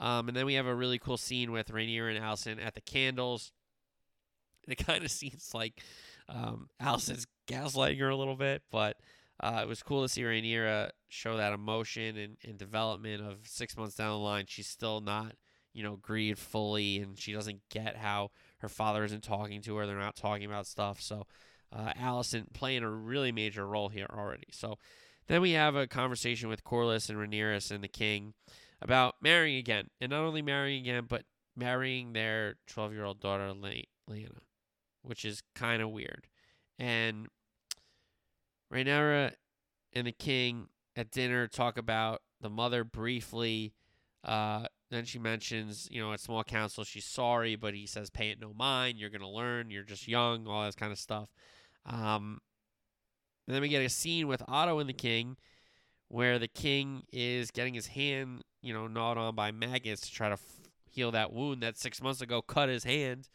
Um, 0.00 0.28
and 0.28 0.36
then 0.36 0.46
we 0.46 0.54
have 0.54 0.66
a 0.66 0.74
really 0.74 0.98
cool 0.98 1.16
scene 1.16 1.52
with 1.52 1.68
Rhaenyra 1.68 2.16
and 2.16 2.24
Alicent 2.24 2.64
at 2.64 2.74
the 2.74 2.80
candles. 2.80 3.52
And 4.64 4.72
it 4.72 4.84
kind 4.86 5.04
of 5.04 5.10
seems 5.10 5.52
like 5.54 5.80
um, 6.28 6.68
Alicent's 6.82 7.26
gaslighting 7.46 8.00
her 8.00 8.08
a 8.08 8.16
little 8.16 8.36
bit, 8.36 8.62
but 8.70 8.96
uh, 9.40 9.60
it 9.62 9.68
was 9.68 9.82
cool 9.82 10.02
to 10.02 10.08
see 10.08 10.22
Rhaenyra 10.22 10.90
show 11.08 11.36
that 11.36 11.52
emotion 11.52 12.16
and, 12.16 12.36
and 12.44 12.56
development 12.56 13.22
of 13.22 13.38
six 13.44 13.76
months 13.76 13.96
down 13.96 14.10
the 14.10 14.18
line. 14.18 14.44
She's 14.48 14.68
still 14.68 15.00
not, 15.00 15.34
you 15.72 15.82
know, 15.82 15.96
grieved 15.96 16.38
fully, 16.38 16.98
and 16.98 17.18
she 17.18 17.32
doesn't 17.32 17.60
get 17.70 17.96
how 17.96 18.30
her 18.58 18.68
father 18.68 19.04
isn't 19.04 19.24
talking 19.24 19.60
to 19.62 19.76
her. 19.76 19.86
They're 19.86 19.98
not 19.98 20.16
talking 20.16 20.44
about 20.44 20.66
stuff. 20.66 21.00
So 21.00 21.26
uh, 21.72 21.92
Alicent 22.00 22.52
playing 22.52 22.84
a 22.84 22.90
really 22.90 23.32
major 23.32 23.66
role 23.66 23.88
here 23.88 24.06
already. 24.10 24.46
So 24.52 24.78
then 25.26 25.40
we 25.40 25.52
have 25.52 25.74
a 25.74 25.86
conversation 25.86 26.48
with 26.48 26.64
Corlys 26.64 27.08
and 27.08 27.18
Rhaenyra 27.18 27.70
and 27.70 27.82
the 27.82 27.88
king 27.88 28.34
about 28.80 29.16
marrying 29.20 29.58
again, 29.58 29.88
and 30.00 30.10
not 30.10 30.20
only 30.20 30.42
marrying 30.42 30.82
again, 30.82 31.06
but 31.08 31.24
marrying 31.56 32.12
their 32.12 32.56
12 32.68 32.92
year 32.92 33.04
old 33.04 33.20
daughter, 33.20 33.52
Le- 33.52 34.18
which 35.02 35.24
is 35.24 35.42
kind 35.54 35.82
of 35.82 35.90
weird. 35.90 36.28
And 36.78 37.28
Rhaenyra 38.74 39.32
and 39.92 40.06
the 40.06 40.12
king 40.12 40.68
at 40.96 41.10
dinner 41.10 41.46
talk 41.46 41.78
about 41.78 42.22
the 42.40 42.50
mother 42.50 42.84
briefly. 42.84 43.74
Uh, 44.24 44.66
then 44.90 45.04
she 45.04 45.18
mentions, 45.18 45.88
you 45.90 46.00
know, 46.00 46.12
at 46.12 46.20
small 46.20 46.42
council, 46.44 46.84
she's 46.84 47.04
sorry, 47.04 47.56
but 47.56 47.74
he 47.74 47.86
says, 47.86 48.10
pay 48.10 48.30
it 48.30 48.40
no 48.40 48.52
mind. 48.52 48.98
You're 48.98 49.10
going 49.10 49.20
to 49.20 49.28
learn. 49.28 49.70
You're 49.70 49.82
just 49.82 50.08
young, 50.08 50.46
all 50.46 50.64
that 50.64 50.76
kind 50.76 50.92
of 50.92 50.98
stuff. 50.98 51.28
Um, 51.86 52.40
and 53.46 53.54
then 53.54 53.62
we 53.62 53.68
get 53.68 53.84
a 53.84 53.88
scene 53.88 54.26
with 54.26 54.42
Otto 54.48 54.78
and 54.78 54.88
the 54.88 54.94
king 54.94 55.36
where 56.08 56.38
the 56.38 56.48
king 56.48 57.02
is 57.12 57.50
getting 57.50 57.74
his 57.74 57.88
hand, 57.88 58.42
you 58.62 58.72
know, 58.72 58.86
gnawed 58.86 59.18
on 59.18 59.34
by 59.34 59.50
maggots 59.50 60.02
to 60.02 60.12
try 60.12 60.28
to 60.28 60.34
f- 60.34 60.70
heal 60.88 61.10
that 61.10 61.32
wound 61.32 61.62
that 61.62 61.76
six 61.76 62.00
months 62.00 62.20
ago 62.20 62.40
cut 62.40 62.68
his 62.68 62.84
hand 62.84 63.28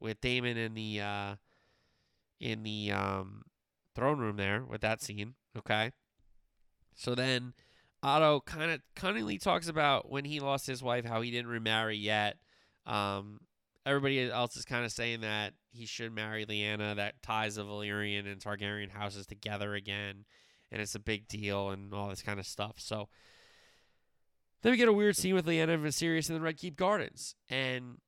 with 0.00 0.20
Daemon 0.20 0.56
in 0.56 0.74
the 0.74 1.00
uh, 1.00 1.34
in 2.40 2.62
the 2.62 2.90
um, 2.92 3.42
throne 3.96 4.18
room 4.18 4.36
there 4.36 4.62
with 4.64 4.82
that 4.82 5.02
scene. 5.02 5.34
Okay, 5.58 5.90
so 6.94 7.14
then 7.14 7.54
Otto 8.02 8.40
kind 8.40 8.70
of 8.70 8.80
cunningly 8.94 9.38
talks 9.38 9.68
about 9.68 10.10
when 10.10 10.24
he 10.24 10.38
lost 10.38 10.66
his 10.66 10.82
wife, 10.82 11.04
how 11.04 11.22
he 11.22 11.30
didn't 11.30 11.50
remarry 11.50 11.96
yet. 11.96 12.36
Um, 12.86 13.40
everybody 13.84 14.30
else 14.30 14.56
is 14.56 14.64
kind 14.64 14.84
of 14.84 14.92
saying 14.92 15.22
that 15.22 15.54
he 15.72 15.86
should 15.86 16.12
marry 16.12 16.46
Lyanna, 16.46 16.96
that 16.96 17.22
ties 17.22 17.56
the 17.56 17.64
Velaryon 17.64 18.30
and 18.30 18.40
Targaryen 18.40 18.90
houses 18.90 19.26
together 19.26 19.74
again, 19.74 20.24
and 20.70 20.80
it's 20.80 20.94
a 20.94 21.00
big 21.00 21.26
deal 21.26 21.70
and 21.70 21.92
all 21.92 22.08
this 22.08 22.22
kind 22.22 22.38
of 22.38 22.46
stuff. 22.46 22.76
So 22.78 23.08
then 24.62 24.72
we 24.72 24.76
get 24.76 24.88
a 24.88 24.92
weird 24.92 25.16
scene 25.16 25.34
with 25.34 25.46
Lyanna 25.46 25.74
and 25.74 25.84
Viserys 25.84 26.28
in 26.28 26.34
the 26.34 26.40
Red 26.40 26.58
Keep 26.58 26.76
Gardens, 26.76 27.34
and 27.48 27.98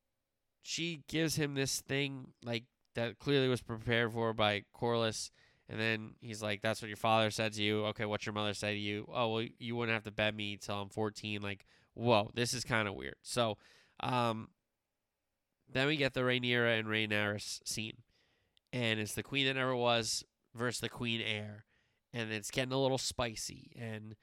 she 0.62 1.02
gives 1.09 1.36
him 1.36 1.55
this 1.55 1.81
thing 1.81 2.32
like 2.44 2.65
that 2.94 3.19
clearly 3.19 3.48
was 3.48 3.62
prepared 3.62 4.12
for 4.12 4.32
by 4.32 4.65
Corlys. 4.77 5.31
And 5.69 5.78
then 5.78 6.15
he's 6.20 6.43
like, 6.43 6.62
"That's 6.62 6.81
what 6.81 6.89
your 6.89 6.97
father 6.97 7.31
said 7.31 7.53
to 7.55 7.62
you. 7.62 7.85
Okay, 7.86 8.07
what's 8.07 8.24
your 8.24 8.32
mother 8.32 8.55
say 8.55 8.74
to 8.74 8.81
you? 8.81 9.07
Oh, 9.12 9.28
well, 9.28 9.47
you 9.59 9.77
wouldn't 9.77 9.95
have 9.95 10.05
to 10.05 10.11
bed 10.11 10.35
me 10.35 10.57
till 10.57 10.77
I'm 10.77 10.89
14. 10.89 11.43
Like, 11.43 11.66
whoa, 11.95 12.31
this 12.35 12.55
is 12.55 12.65
kind 12.65 12.89
of 12.89 12.95
weird." 12.95 13.16
So, 13.23 13.59
um, 14.01 14.49
then 15.70 15.86
we 15.86 15.97
get 15.97 16.15
the 16.15 16.20
Rhaenyra 16.20 16.78
and 16.78 16.89
Rhaenyra 16.89 17.61
scene, 17.66 17.99
and 18.73 18.99
it's 18.99 19.15
the 19.15 19.23
queen 19.23 19.47
that 19.47 19.55
never 19.55 19.77
was 19.77 20.24
versus 20.55 20.81
the 20.81 20.89
queen 20.89 21.20
heir, 21.20 21.66
and 22.12 22.32
it's 22.32 22.51
getting 22.51 22.73
a 22.73 22.81
little 22.81 22.99
spicy. 22.99 23.73
And 23.78 24.16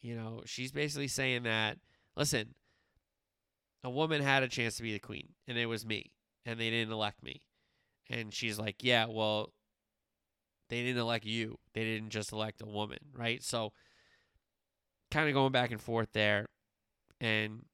you 0.00 0.14
know, 0.14 0.42
she's 0.46 0.72
basically 0.72 1.08
saying 1.08 1.42
that, 1.42 1.78
listen, 2.16 2.54
a 3.84 3.90
woman 3.90 4.22
had 4.22 4.42
a 4.42 4.48
chance 4.48 4.76
to 4.76 4.82
be 4.82 4.92
the 4.92 4.98
queen, 4.98 5.28
and 5.46 5.58
it 5.58 5.66
was 5.66 5.84
me, 5.84 6.12
and 6.44 6.58
they 6.58 6.70
didn't 6.70 6.92
elect 6.92 7.22
me. 7.22 7.42
And 8.08 8.32
she's 8.32 8.58
like, 8.58 8.84
yeah, 8.84 9.06
well, 9.08 9.52
they 10.68 10.82
didn't 10.82 11.00
elect 11.00 11.24
you. 11.24 11.58
They 11.74 11.84
didn't 11.84 12.10
just 12.10 12.32
elect 12.32 12.62
a 12.62 12.66
woman, 12.66 12.98
right? 13.14 13.42
So, 13.42 13.72
kind 15.10 15.28
of 15.28 15.34
going 15.34 15.52
back 15.52 15.70
and 15.70 15.80
forth 15.80 16.08
there, 16.12 16.46
and 17.20 17.64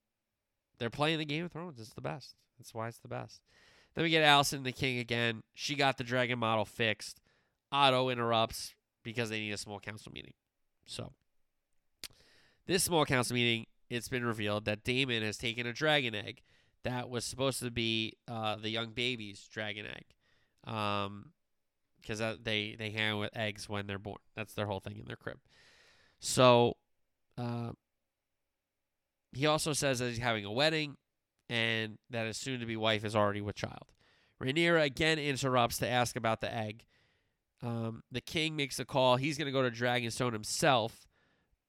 they're 0.78 0.90
playing 0.90 1.18
the 1.18 1.24
Game 1.24 1.44
of 1.44 1.52
Thrones. 1.52 1.80
It's 1.80 1.94
the 1.94 2.00
best. 2.00 2.34
That's 2.58 2.74
why 2.74 2.88
it's 2.88 2.98
the 2.98 3.08
best. 3.08 3.40
Then 3.94 4.04
we 4.04 4.10
get 4.10 4.24
Alicent 4.24 4.64
the 4.64 4.72
King 4.72 4.98
again. 4.98 5.42
She 5.54 5.74
got 5.74 5.98
the 5.98 6.04
dragon 6.04 6.38
model 6.38 6.64
fixed. 6.64 7.20
Otto 7.70 8.08
interrupts 8.08 8.74
because 9.02 9.30
they 9.30 9.40
need 9.40 9.52
a 9.52 9.58
small 9.58 9.80
council 9.80 10.12
meeting. 10.12 10.34
So, 10.86 11.12
this 12.66 12.84
small 12.84 13.04
council 13.04 13.34
meeting, 13.34 13.66
it's 13.90 14.08
been 14.08 14.24
revealed 14.24 14.64
that 14.66 14.84
Daemon 14.84 15.22
has 15.22 15.36
taken 15.36 15.66
a 15.66 15.72
dragon 15.72 16.14
egg 16.14 16.42
that 16.84 17.08
was 17.08 17.24
supposed 17.24 17.60
to 17.60 17.70
be 17.70 18.14
uh, 18.28 18.56
the 18.56 18.70
young 18.70 18.90
baby's 18.90 19.48
dragon 19.52 19.86
egg. 19.86 20.72
Um, 20.72 21.30
because 22.02 22.18
they 22.42 22.76
they 22.78 22.90
hang 22.90 23.18
with 23.18 23.30
eggs 23.34 23.68
when 23.68 23.86
they're 23.86 23.98
born. 23.98 24.18
That's 24.36 24.54
their 24.54 24.66
whole 24.66 24.80
thing 24.80 24.98
in 24.98 25.06
their 25.06 25.16
crib. 25.16 25.38
So, 26.20 26.76
uh, 27.38 27.70
he 29.32 29.46
also 29.46 29.72
says 29.72 29.98
that 29.98 30.08
he's 30.08 30.18
having 30.18 30.44
a 30.44 30.52
wedding, 30.52 30.96
and 31.48 31.98
that 32.10 32.26
his 32.26 32.36
soon-to-be 32.36 32.76
wife 32.76 33.04
is 33.04 33.16
already 33.16 33.40
with 33.40 33.56
child. 33.56 33.92
Rhaenyra 34.40 34.84
again 34.84 35.18
interrupts 35.18 35.78
to 35.78 35.88
ask 35.88 36.16
about 36.16 36.40
the 36.40 36.52
egg. 36.52 36.84
Um, 37.62 38.02
the 38.10 38.20
king 38.20 38.56
makes 38.56 38.78
a 38.78 38.84
call. 38.84 39.16
He's 39.16 39.38
going 39.38 39.46
to 39.46 39.52
go 39.52 39.62
to 39.62 39.70
Dragonstone 39.70 40.32
himself, 40.32 41.06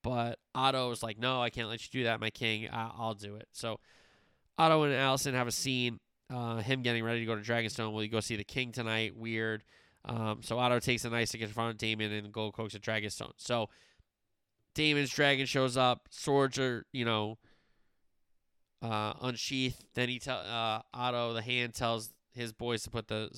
but 0.02 0.40
Otto 0.56 0.92
is 0.92 1.04
like, 1.04 1.18
"No, 1.20 1.42
I 1.42 1.50
can't 1.50 1.70
let 1.70 1.82
you 1.84 2.00
do 2.00 2.04
that, 2.06 2.20
my 2.20 2.30
king. 2.30 2.70
I- 2.70 2.92
will 2.98 3.14
do 3.14 3.36
it." 3.36 3.48
So 3.52 3.80
Otto 4.58 4.84
and 4.84 4.94
Alicent 4.94 5.34
have 5.34 5.48
a 5.48 5.52
scene. 5.52 6.00
Uh, 6.30 6.58
him 6.58 6.82
getting 6.82 7.04
ready 7.04 7.20
to 7.20 7.26
go 7.26 7.36
to 7.36 7.42
Dragonstone. 7.42 7.94
Will 7.94 8.04
you 8.04 8.10
go 8.10 8.20
see 8.20 8.36
the 8.36 8.44
king 8.44 8.72
tonight? 8.72 9.16
Weird. 9.16 9.64
Um, 10.06 10.40
so 10.42 10.60
Otto 10.60 10.80
takes 10.80 11.06
a 11.06 11.10
nice 11.10 11.32
to 11.32 11.38
get 11.38 11.48
in 11.48 11.54
front 11.54 11.72
of 11.72 11.78
Daemon 11.78 12.12
and 12.12 12.32
Gold 12.32 12.54
Cloaks 12.54 12.76
at 12.76 12.82
Dragonstone. 12.82 13.34
So 13.38 13.70
Daemon's 14.76 15.12
dragon 15.12 15.46
shows 15.46 15.78
up. 15.78 16.08
Swords 16.10 16.60
are, 16.60 16.86
you 16.92 17.06
know, 17.06 17.38
uh, 18.82 19.14
unsheathed. 19.22 19.84
Then 19.94 20.10
he 20.10 20.20
tell 20.20 20.40
uh, 20.40 20.82
Otto 20.94 21.34
the 21.34 21.42
hand 21.42 21.74
tells 21.74 22.12
his 22.34 22.52
boys 22.52 22.84
to 22.84 22.90
put 22.90 23.08
the 23.08 23.30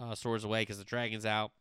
uh, 0.00 0.14
swords 0.14 0.44
away 0.44 0.62
because 0.62 0.78
the 0.78 0.84
dragon's 0.84 1.26
out. 1.26 1.52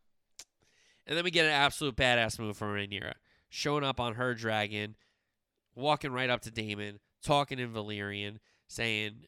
And 1.06 1.18
then 1.18 1.26
we 1.26 1.32
get 1.32 1.46
an 1.46 1.52
absolute 1.52 1.98
badass 1.98 2.40
move 2.40 2.56
from 2.56 2.70
Rhaenyra, 2.70 3.14
showing 3.50 3.84
up 3.84 4.00
on 4.00 4.16
her 4.16 4.34
dragon, 4.34 4.96
walking 5.76 6.14
right 6.14 6.30
up 6.30 6.42
to 6.42 6.52
Daemon, 6.52 7.00
talking 7.22 7.60
in 7.60 7.74
Valyrian, 7.74 8.38
saying, 8.68 9.26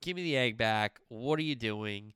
"Give 0.00 0.16
me 0.16 0.22
the 0.22 0.38
egg 0.38 0.56
back. 0.56 1.00
What 1.08 1.38
are 1.38 1.42
you 1.42 1.54
doing? 1.54 2.14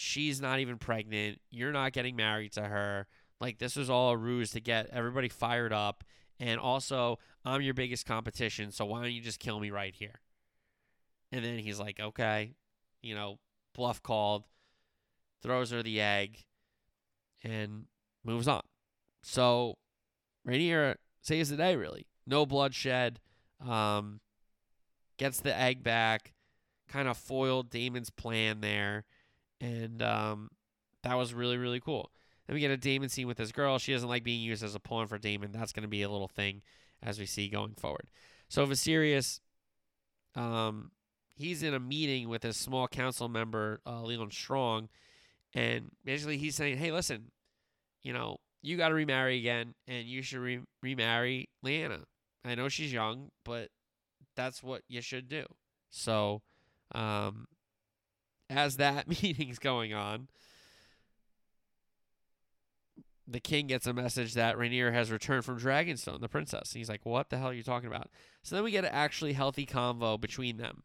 She's 0.00 0.40
not 0.40 0.60
even 0.60 0.78
pregnant. 0.78 1.40
You're 1.50 1.72
not 1.72 1.92
getting 1.92 2.16
married 2.16 2.52
to 2.52 2.62
her. 2.62 3.06
Like 3.40 3.58
this 3.58 3.76
was 3.76 3.90
all 3.90 4.10
a 4.10 4.16
ruse 4.16 4.50
to 4.52 4.60
get 4.60 4.88
everybody 4.92 5.28
fired 5.28 5.72
up." 5.72 6.04
And 6.38 6.58
also, 6.58 7.18
I'm 7.44 7.60
your 7.60 7.74
biggest 7.74 8.06
competition, 8.06 8.72
so 8.72 8.86
why 8.86 9.02
don't 9.02 9.12
you 9.12 9.20
just 9.20 9.40
kill 9.40 9.60
me 9.60 9.70
right 9.70 9.94
here? 9.94 10.22
And 11.30 11.44
then 11.44 11.58
he's 11.58 11.78
like, 11.78 12.00
okay, 12.00 12.54
you 13.02 13.14
know, 13.14 13.38
bluff 13.74 14.02
called, 14.02 14.44
throws 15.42 15.70
her 15.70 15.82
the 15.82 16.00
egg, 16.00 16.46
and 17.44 17.84
moves 18.24 18.48
on. 18.48 18.62
So 19.22 19.76
Rhaenyra 20.48 20.96
saves 21.20 21.50
the 21.50 21.58
day, 21.58 21.76
really. 21.76 22.06
No 22.26 22.46
bloodshed. 22.46 23.20
Um, 23.66 24.20
gets 25.18 25.40
the 25.40 25.54
egg 25.54 25.82
back, 25.82 26.32
kind 26.88 27.06
of 27.06 27.18
foiled 27.18 27.70
Daemon's 27.70 28.08
plan 28.08 28.62
there. 28.62 29.04
And 29.60 30.02
um, 30.02 30.50
that 31.02 31.16
was 31.16 31.34
really, 31.34 31.56
really 31.56 31.80
cool. 31.80 32.10
Then 32.46 32.54
we 32.54 32.60
get 32.60 32.70
a 32.70 32.76
Daemon 32.76 33.10
scene 33.10 33.26
with 33.26 33.36
this 33.36 33.52
girl. 33.52 33.78
She 33.78 33.92
doesn't 33.92 34.08
like 34.08 34.24
being 34.24 34.40
used 34.40 34.62
as 34.62 34.74
a 34.74 34.80
pawn 34.80 35.06
for 35.06 35.18
Daemon. 35.18 35.52
That's 35.52 35.72
going 35.72 35.82
to 35.82 35.88
be 35.88 36.02
a 36.02 36.08
little 36.10 36.28
thing 36.28 36.62
as 37.02 37.18
we 37.18 37.26
see 37.26 37.48
going 37.48 37.74
forward. 37.74 38.10
So 38.48 38.66
Viserys 38.66 39.40
um, 40.34 40.90
he's 41.34 41.62
in 41.62 41.74
a 41.74 41.80
meeting 41.80 42.28
with 42.28 42.44
a 42.44 42.52
small 42.52 42.88
council 42.88 43.28
member, 43.28 43.80
uh, 43.86 44.02
Leon 44.02 44.30
Strong, 44.30 44.88
and 45.54 45.90
basically 46.04 46.38
he's 46.38 46.54
saying, 46.54 46.78
"Hey, 46.78 46.92
listen, 46.92 47.30
you 48.02 48.12
know, 48.12 48.38
you 48.62 48.76
got 48.76 48.88
to 48.88 48.94
remarry 48.94 49.38
again, 49.38 49.74
and 49.88 50.06
you 50.06 50.22
should 50.22 50.38
re- 50.38 50.60
remarry 50.82 51.48
Lyanna. 51.64 52.04
I 52.44 52.54
know 52.54 52.68
she's 52.68 52.92
young, 52.92 53.30
but 53.44 53.70
that's 54.36 54.62
what 54.62 54.82
you 54.88 55.00
should 55.00 55.28
do." 55.28 55.46
So, 55.90 56.42
um, 56.94 57.48
as 58.50 58.76
that 58.76 59.08
meeting's 59.22 59.58
going 59.58 59.94
on, 59.94 60.28
the 63.26 63.40
king 63.40 63.68
gets 63.68 63.86
a 63.86 63.92
message 63.92 64.34
that 64.34 64.56
Rhaenyra 64.56 64.92
has 64.92 65.10
returned 65.10 65.44
from 65.44 65.58
Dragonstone, 65.58 66.20
the 66.20 66.28
princess. 66.28 66.72
And 66.72 66.80
he's 66.80 66.88
like, 66.88 67.06
"What 67.06 67.30
the 67.30 67.38
hell 67.38 67.48
are 67.48 67.54
you 67.54 67.62
talking 67.62 67.86
about?" 67.86 68.10
So 68.42 68.56
then 68.56 68.64
we 68.64 68.72
get 68.72 68.84
an 68.84 68.90
actually 68.92 69.34
healthy 69.34 69.66
convo 69.66 70.20
between 70.20 70.56
them. 70.56 70.82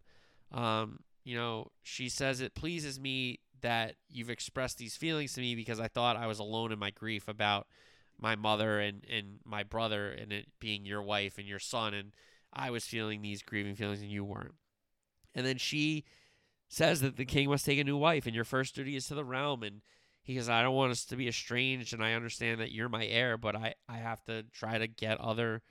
Um, 0.52 1.00
you 1.24 1.36
know, 1.36 1.72
she 1.82 2.08
says 2.08 2.40
it 2.40 2.54
pleases 2.54 3.00
me 3.00 3.40
that 3.62 3.96
you've 4.08 4.30
expressed 4.30 4.78
these 4.78 4.96
feelings 4.96 5.34
to 5.34 5.42
me 5.42 5.56
because 5.56 5.80
I 5.80 5.88
thought 5.88 6.18
I 6.18 6.28
was 6.28 6.38
alone 6.38 6.72
in 6.72 6.78
my 6.78 6.92
grief 6.92 7.28
about 7.28 7.66
my 8.20 8.36
mother 8.36 8.80
and, 8.80 9.04
and 9.12 9.40
my 9.44 9.64
brother 9.64 10.12
and 10.12 10.32
it 10.32 10.48
being 10.60 10.86
your 10.86 11.02
wife 11.02 11.40
and 11.40 11.48
your 11.48 11.60
son 11.60 11.94
and 11.94 12.12
I 12.54 12.70
was 12.70 12.86
feeling 12.86 13.22
these 13.22 13.42
grieving 13.42 13.76
feelings 13.76 14.02
and 14.02 14.10
you 14.10 14.24
weren't. 14.24 14.54
And 15.34 15.46
then 15.46 15.58
she 15.58 16.06
says 16.68 17.02
that 17.02 17.18
the 17.18 17.26
king 17.26 17.50
must 17.50 17.66
take 17.66 17.80
a 17.80 17.84
new 17.84 17.98
wife 17.98 18.26
and 18.26 18.36
your 18.36 18.44
first 18.44 18.76
duty 18.76 18.96
is 18.96 19.08
to 19.08 19.16
the 19.16 19.26
realm 19.26 19.64
and 19.64 19.82
he 20.24 20.36
says 20.36 20.50
I 20.50 20.64
don't 20.64 20.76
want 20.76 20.92
us 20.92 21.06
to 21.06 21.16
be 21.16 21.28
estranged 21.28 21.94
and 21.94 22.04
I 22.04 22.14
understand 22.14 22.60
that 22.60 22.72
you're 22.72 22.90
my 22.90 23.06
heir 23.06 23.38
but 23.38 23.56
I, 23.56 23.76
I 23.88 23.98
have 23.98 24.24
to 24.26 24.44
try 24.52 24.78
to 24.78 24.88
get 24.88 25.20
other 25.20 25.62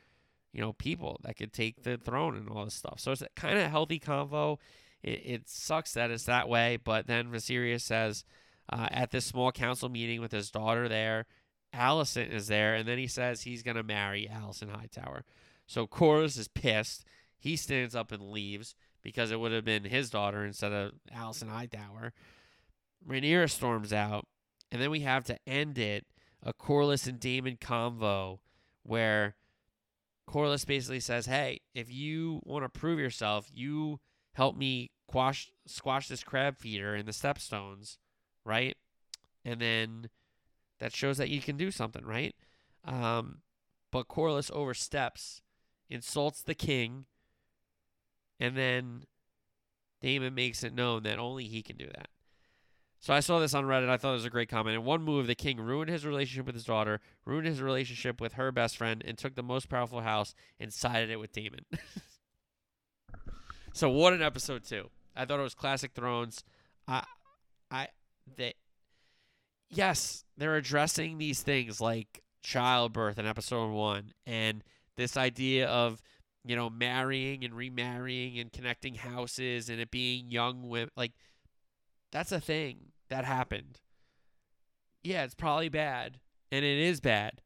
you 0.55 0.61
know, 0.61 0.73
people 0.73 1.21
that 1.25 1.37
could 1.37 1.53
take 1.53 1.83
the 1.83 1.99
throne 1.99 2.37
and 2.37 2.49
all 2.49 2.65
this 2.65 2.75
stuff. 2.75 3.01
So 3.01 3.11
it's 3.11 3.23
a 3.23 3.29
kind 3.35 3.59
of 3.59 3.65
a 3.65 3.69
healthy 3.69 3.99
convo. 3.99 4.59
It, 5.03 5.23
it, 5.25 5.49
sucks 5.49 5.93
that 5.95 6.13
it's 6.13 6.25
that 6.25 6.49
way, 6.49 6.79
but 6.83 7.09
then 7.09 7.31
Viserys 7.31 7.81
says 7.81 8.25
uh, 8.73 8.87
at 8.93 9.11
this 9.11 9.27
small 9.27 9.51
council 9.51 9.89
meeting 9.89 10.21
with 10.21 10.31
his 10.31 10.53
daughter 10.53 10.89
there, 10.89 11.27
Alicent 11.75 12.33
is 12.33 12.47
there, 12.47 12.77
and 12.77 12.87
then 12.87 12.99
he 12.99 13.09
says 13.09 13.43
he's 13.43 13.65
going 13.65 13.77
to 13.77 13.83
marry 13.83 14.31
Alicent 14.33 14.71
Hightower. 14.71 15.25
So 15.67 15.89
Corlys 15.89 16.39
is 16.39 16.47
pissed. 16.47 17.05
He 17.37 17.57
stands 17.57 17.97
up 17.97 18.13
and 18.13 18.23
leaves 18.23 18.77
because 19.05 19.31
it 19.31 19.39
would 19.39 19.53
have 19.53 19.65
been 19.65 19.85
his 19.85 20.11
daughter 20.11 20.45
instead 20.45 20.73
of 20.73 20.93
Alicent 21.15 21.51
Hightower. 21.51 22.13
Rhaenyra 23.07 23.51
storms 23.51 23.93
out, 23.93 24.27
and 24.73 24.83
then 24.83 24.91
we 24.91 25.01
have 25.01 25.25
to 25.25 25.39
end 25.47 25.79
it 25.79 26.07
a 26.43 26.53
Corlys 26.53 27.07
and 27.07 27.21
Daemon 27.21 27.59
convo 27.59 28.39
where 28.83 29.37
Corlys 30.29 30.67
basically 30.67 31.01
says, 31.01 31.27
"Hey, 31.27 31.61
if 31.75 31.93
you 31.93 32.41
want 32.45 32.65
to 32.65 32.69
prove 32.81 32.99
yourself, 32.99 33.51
you 33.53 34.01
help 34.33 34.57
me 34.57 34.91
quash 35.07 35.53
squash 35.67 36.09
this 36.09 36.25
crab 36.25 36.57
feeder 36.59 36.97
in 36.97 37.07
the 37.07 37.13
stepstones, 37.13 37.99
right? 38.45 38.77
And 39.45 39.61
then 39.61 40.09
that 40.79 40.95
shows 40.95 41.19
that 41.19 41.29
you 41.29 41.41
can 41.41 41.57
do 41.57 41.71
something, 41.71 42.05
right? 42.05 42.35
Um, 42.85 43.43
but 43.91 44.09
Corlys 44.09 44.51
oversteps, 44.51 45.43
insults 45.89 46.43
the 46.43 46.55
king, 46.55 47.07
and 48.41 48.57
then 48.57 49.05
Daemon 50.01 50.35
makes 50.35 50.63
it 50.63 50.75
known 50.75 51.03
that 51.05 51.19
only 51.19 51.45
he 51.45 51.63
can 51.63 51.77
do 51.77 51.87
that. 51.87 52.09
So 53.05 53.13
I 53.13 53.21
saw 53.21 53.39
this 53.39 53.53
on 53.53 53.65
Reddit. 53.65 53.91
I 53.91 53.99
thought 53.99 54.13
it 54.13 54.15
was 54.15 54.25
a 54.25 54.31
great 54.31 54.49
comment. 54.49 54.77
In 54.77 54.83
one 54.83 55.03
move, 55.03 55.27
the 55.27 55.35
king 55.35 55.61
ruined 55.61 55.91
his 55.91 56.07
relationship 56.07 56.47
with 56.47 56.55
his 56.55 56.65
daughter, 56.65 57.01
ruined 57.27 57.47
his 57.47 57.61
relationship 57.61 58.19
with 58.19 58.33
her 58.33 58.51
best 58.51 58.79
friend, 58.79 59.03
and 59.07 59.19
took 59.19 59.35
the 59.35 59.43
most 59.43 59.69
powerful 59.69 60.01
house 60.01 60.35
and 60.59 60.73
sided 60.73 61.11
it 61.11 61.21
with 61.21 61.31
Daemon. 61.31 61.67
so 63.75 63.91
what 63.91 64.15
an 64.15 64.23
episode 64.23 64.65
two! 64.65 64.89
I 65.15 65.27
thought 65.27 65.39
it 65.39 65.43
was 65.43 65.55
classic 65.55 65.93
Thrones. 65.93 66.45
I, 66.89 67.05
I, 67.71 67.89
they, 68.37 68.55
yes, 69.69 70.25
they're 70.39 70.57
addressing 70.57 71.19
these 71.19 71.43
things 71.43 71.83
like 71.83 72.23
childbirth 72.43 73.19
in 73.19 73.27
episode 73.27 73.71
one, 73.71 74.15
and 74.27 74.65
this 74.97 75.19
idea 75.19 75.67
of 75.69 76.01
you 76.45 76.57
know 76.57 76.69
marrying 76.69 77.45
and 77.45 77.55
remarrying 77.55 78.39
and 78.39 78.53
connecting 78.53 78.95
houses 78.95 79.69
and 79.69 79.81
it 79.81 79.91
being 79.91 80.31
young 80.31 80.69
women 80.69 80.91
like 80.97 81.13
that's 82.13 82.33
a 82.33 82.41
thing 82.41 82.93
that 83.09 83.25
happened. 83.25 83.81
Yeah, 85.03 85.25
it's 85.25 85.35
probably 85.35 85.69
bad, 85.69 86.21
and 86.53 86.65
it 86.65 86.79
is 86.79 87.01
bad, 87.01 87.43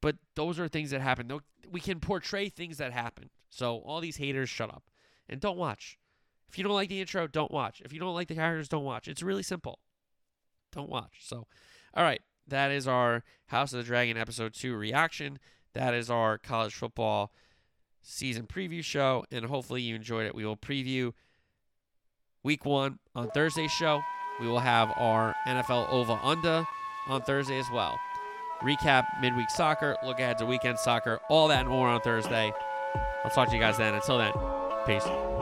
but 0.00 0.16
those 0.36 0.58
are 0.58 0.68
things 0.68 0.90
that 0.92 1.00
happen. 1.00 1.30
We 1.70 1.80
can 1.80 2.00
portray 2.00 2.48
things 2.48 2.78
that 2.78 2.92
happened. 2.92 3.30
So 3.50 3.78
all 3.78 4.00
these 4.00 4.16
haters, 4.16 4.48
shut 4.48 4.70
up 4.70 4.84
and 5.28 5.40
don't 5.40 5.58
watch. 5.58 5.98
If 6.48 6.58
you 6.58 6.64
don't 6.64 6.74
like 6.74 6.88
the 6.88 7.00
intro, 7.00 7.26
don't 7.26 7.50
watch. 7.50 7.82
If 7.84 7.92
you 7.92 7.98
don't 7.98 8.14
like 8.14 8.28
the 8.28 8.34
characters, 8.34 8.68
don't 8.68 8.84
watch. 8.84 9.08
It's 9.08 9.22
really 9.22 9.42
simple. 9.42 9.80
Don't 10.70 10.90
watch. 10.90 11.20
So, 11.20 11.46
all 11.94 12.04
right, 12.04 12.20
that 12.46 12.70
is 12.70 12.86
our 12.86 13.24
House 13.46 13.72
of 13.72 13.78
the 13.78 13.84
Dragon 13.84 14.16
episode 14.16 14.54
two 14.54 14.76
reaction. 14.76 15.38
That 15.74 15.94
is 15.94 16.10
our 16.10 16.38
college 16.38 16.74
football 16.74 17.32
season 18.02 18.46
preview 18.46 18.82
show, 18.82 19.24
and 19.30 19.44
hopefully 19.46 19.82
you 19.82 19.94
enjoyed 19.94 20.26
it. 20.26 20.34
We 20.34 20.44
will 20.44 20.56
preview 20.56 21.12
week 22.42 22.64
one 22.64 22.98
on 23.14 23.30
Thursday's 23.30 23.70
show. 23.70 24.02
We 24.40 24.46
will 24.46 24.58
have 24.60 24.92
our 24.96 25.34
NFL 25.46 25.90
over 25.90 26.18
under 26.22 26.66
on 27.08 27.22
Thursday 27.22 27.58
as 27.58 27.66
well. 27.72 27.98
Recap 28.62 29.04
midweek 29.20 29.50
soccer, 29.50 29.96
look 30.04 30.20
ahead 30.20 30.38
to 30.38 30.46
weekend 30.46 30.78
soccer, 30.78 31.20
all 31.28 31.48
that 31.48 31.60
and 31.60 31.68
more 31.68 31.88
on 31.88 32.00
Thursday. 32.00 32.52
I'll 33.24 33.30
talk 33.30 33.48
to 33.48 33.54
you 33.54 33.60
guys 33.60 33.76
then. 33.76 33.94
Until 33.94 34.18
then, 34.18 34.32
peace. 34.86 35.41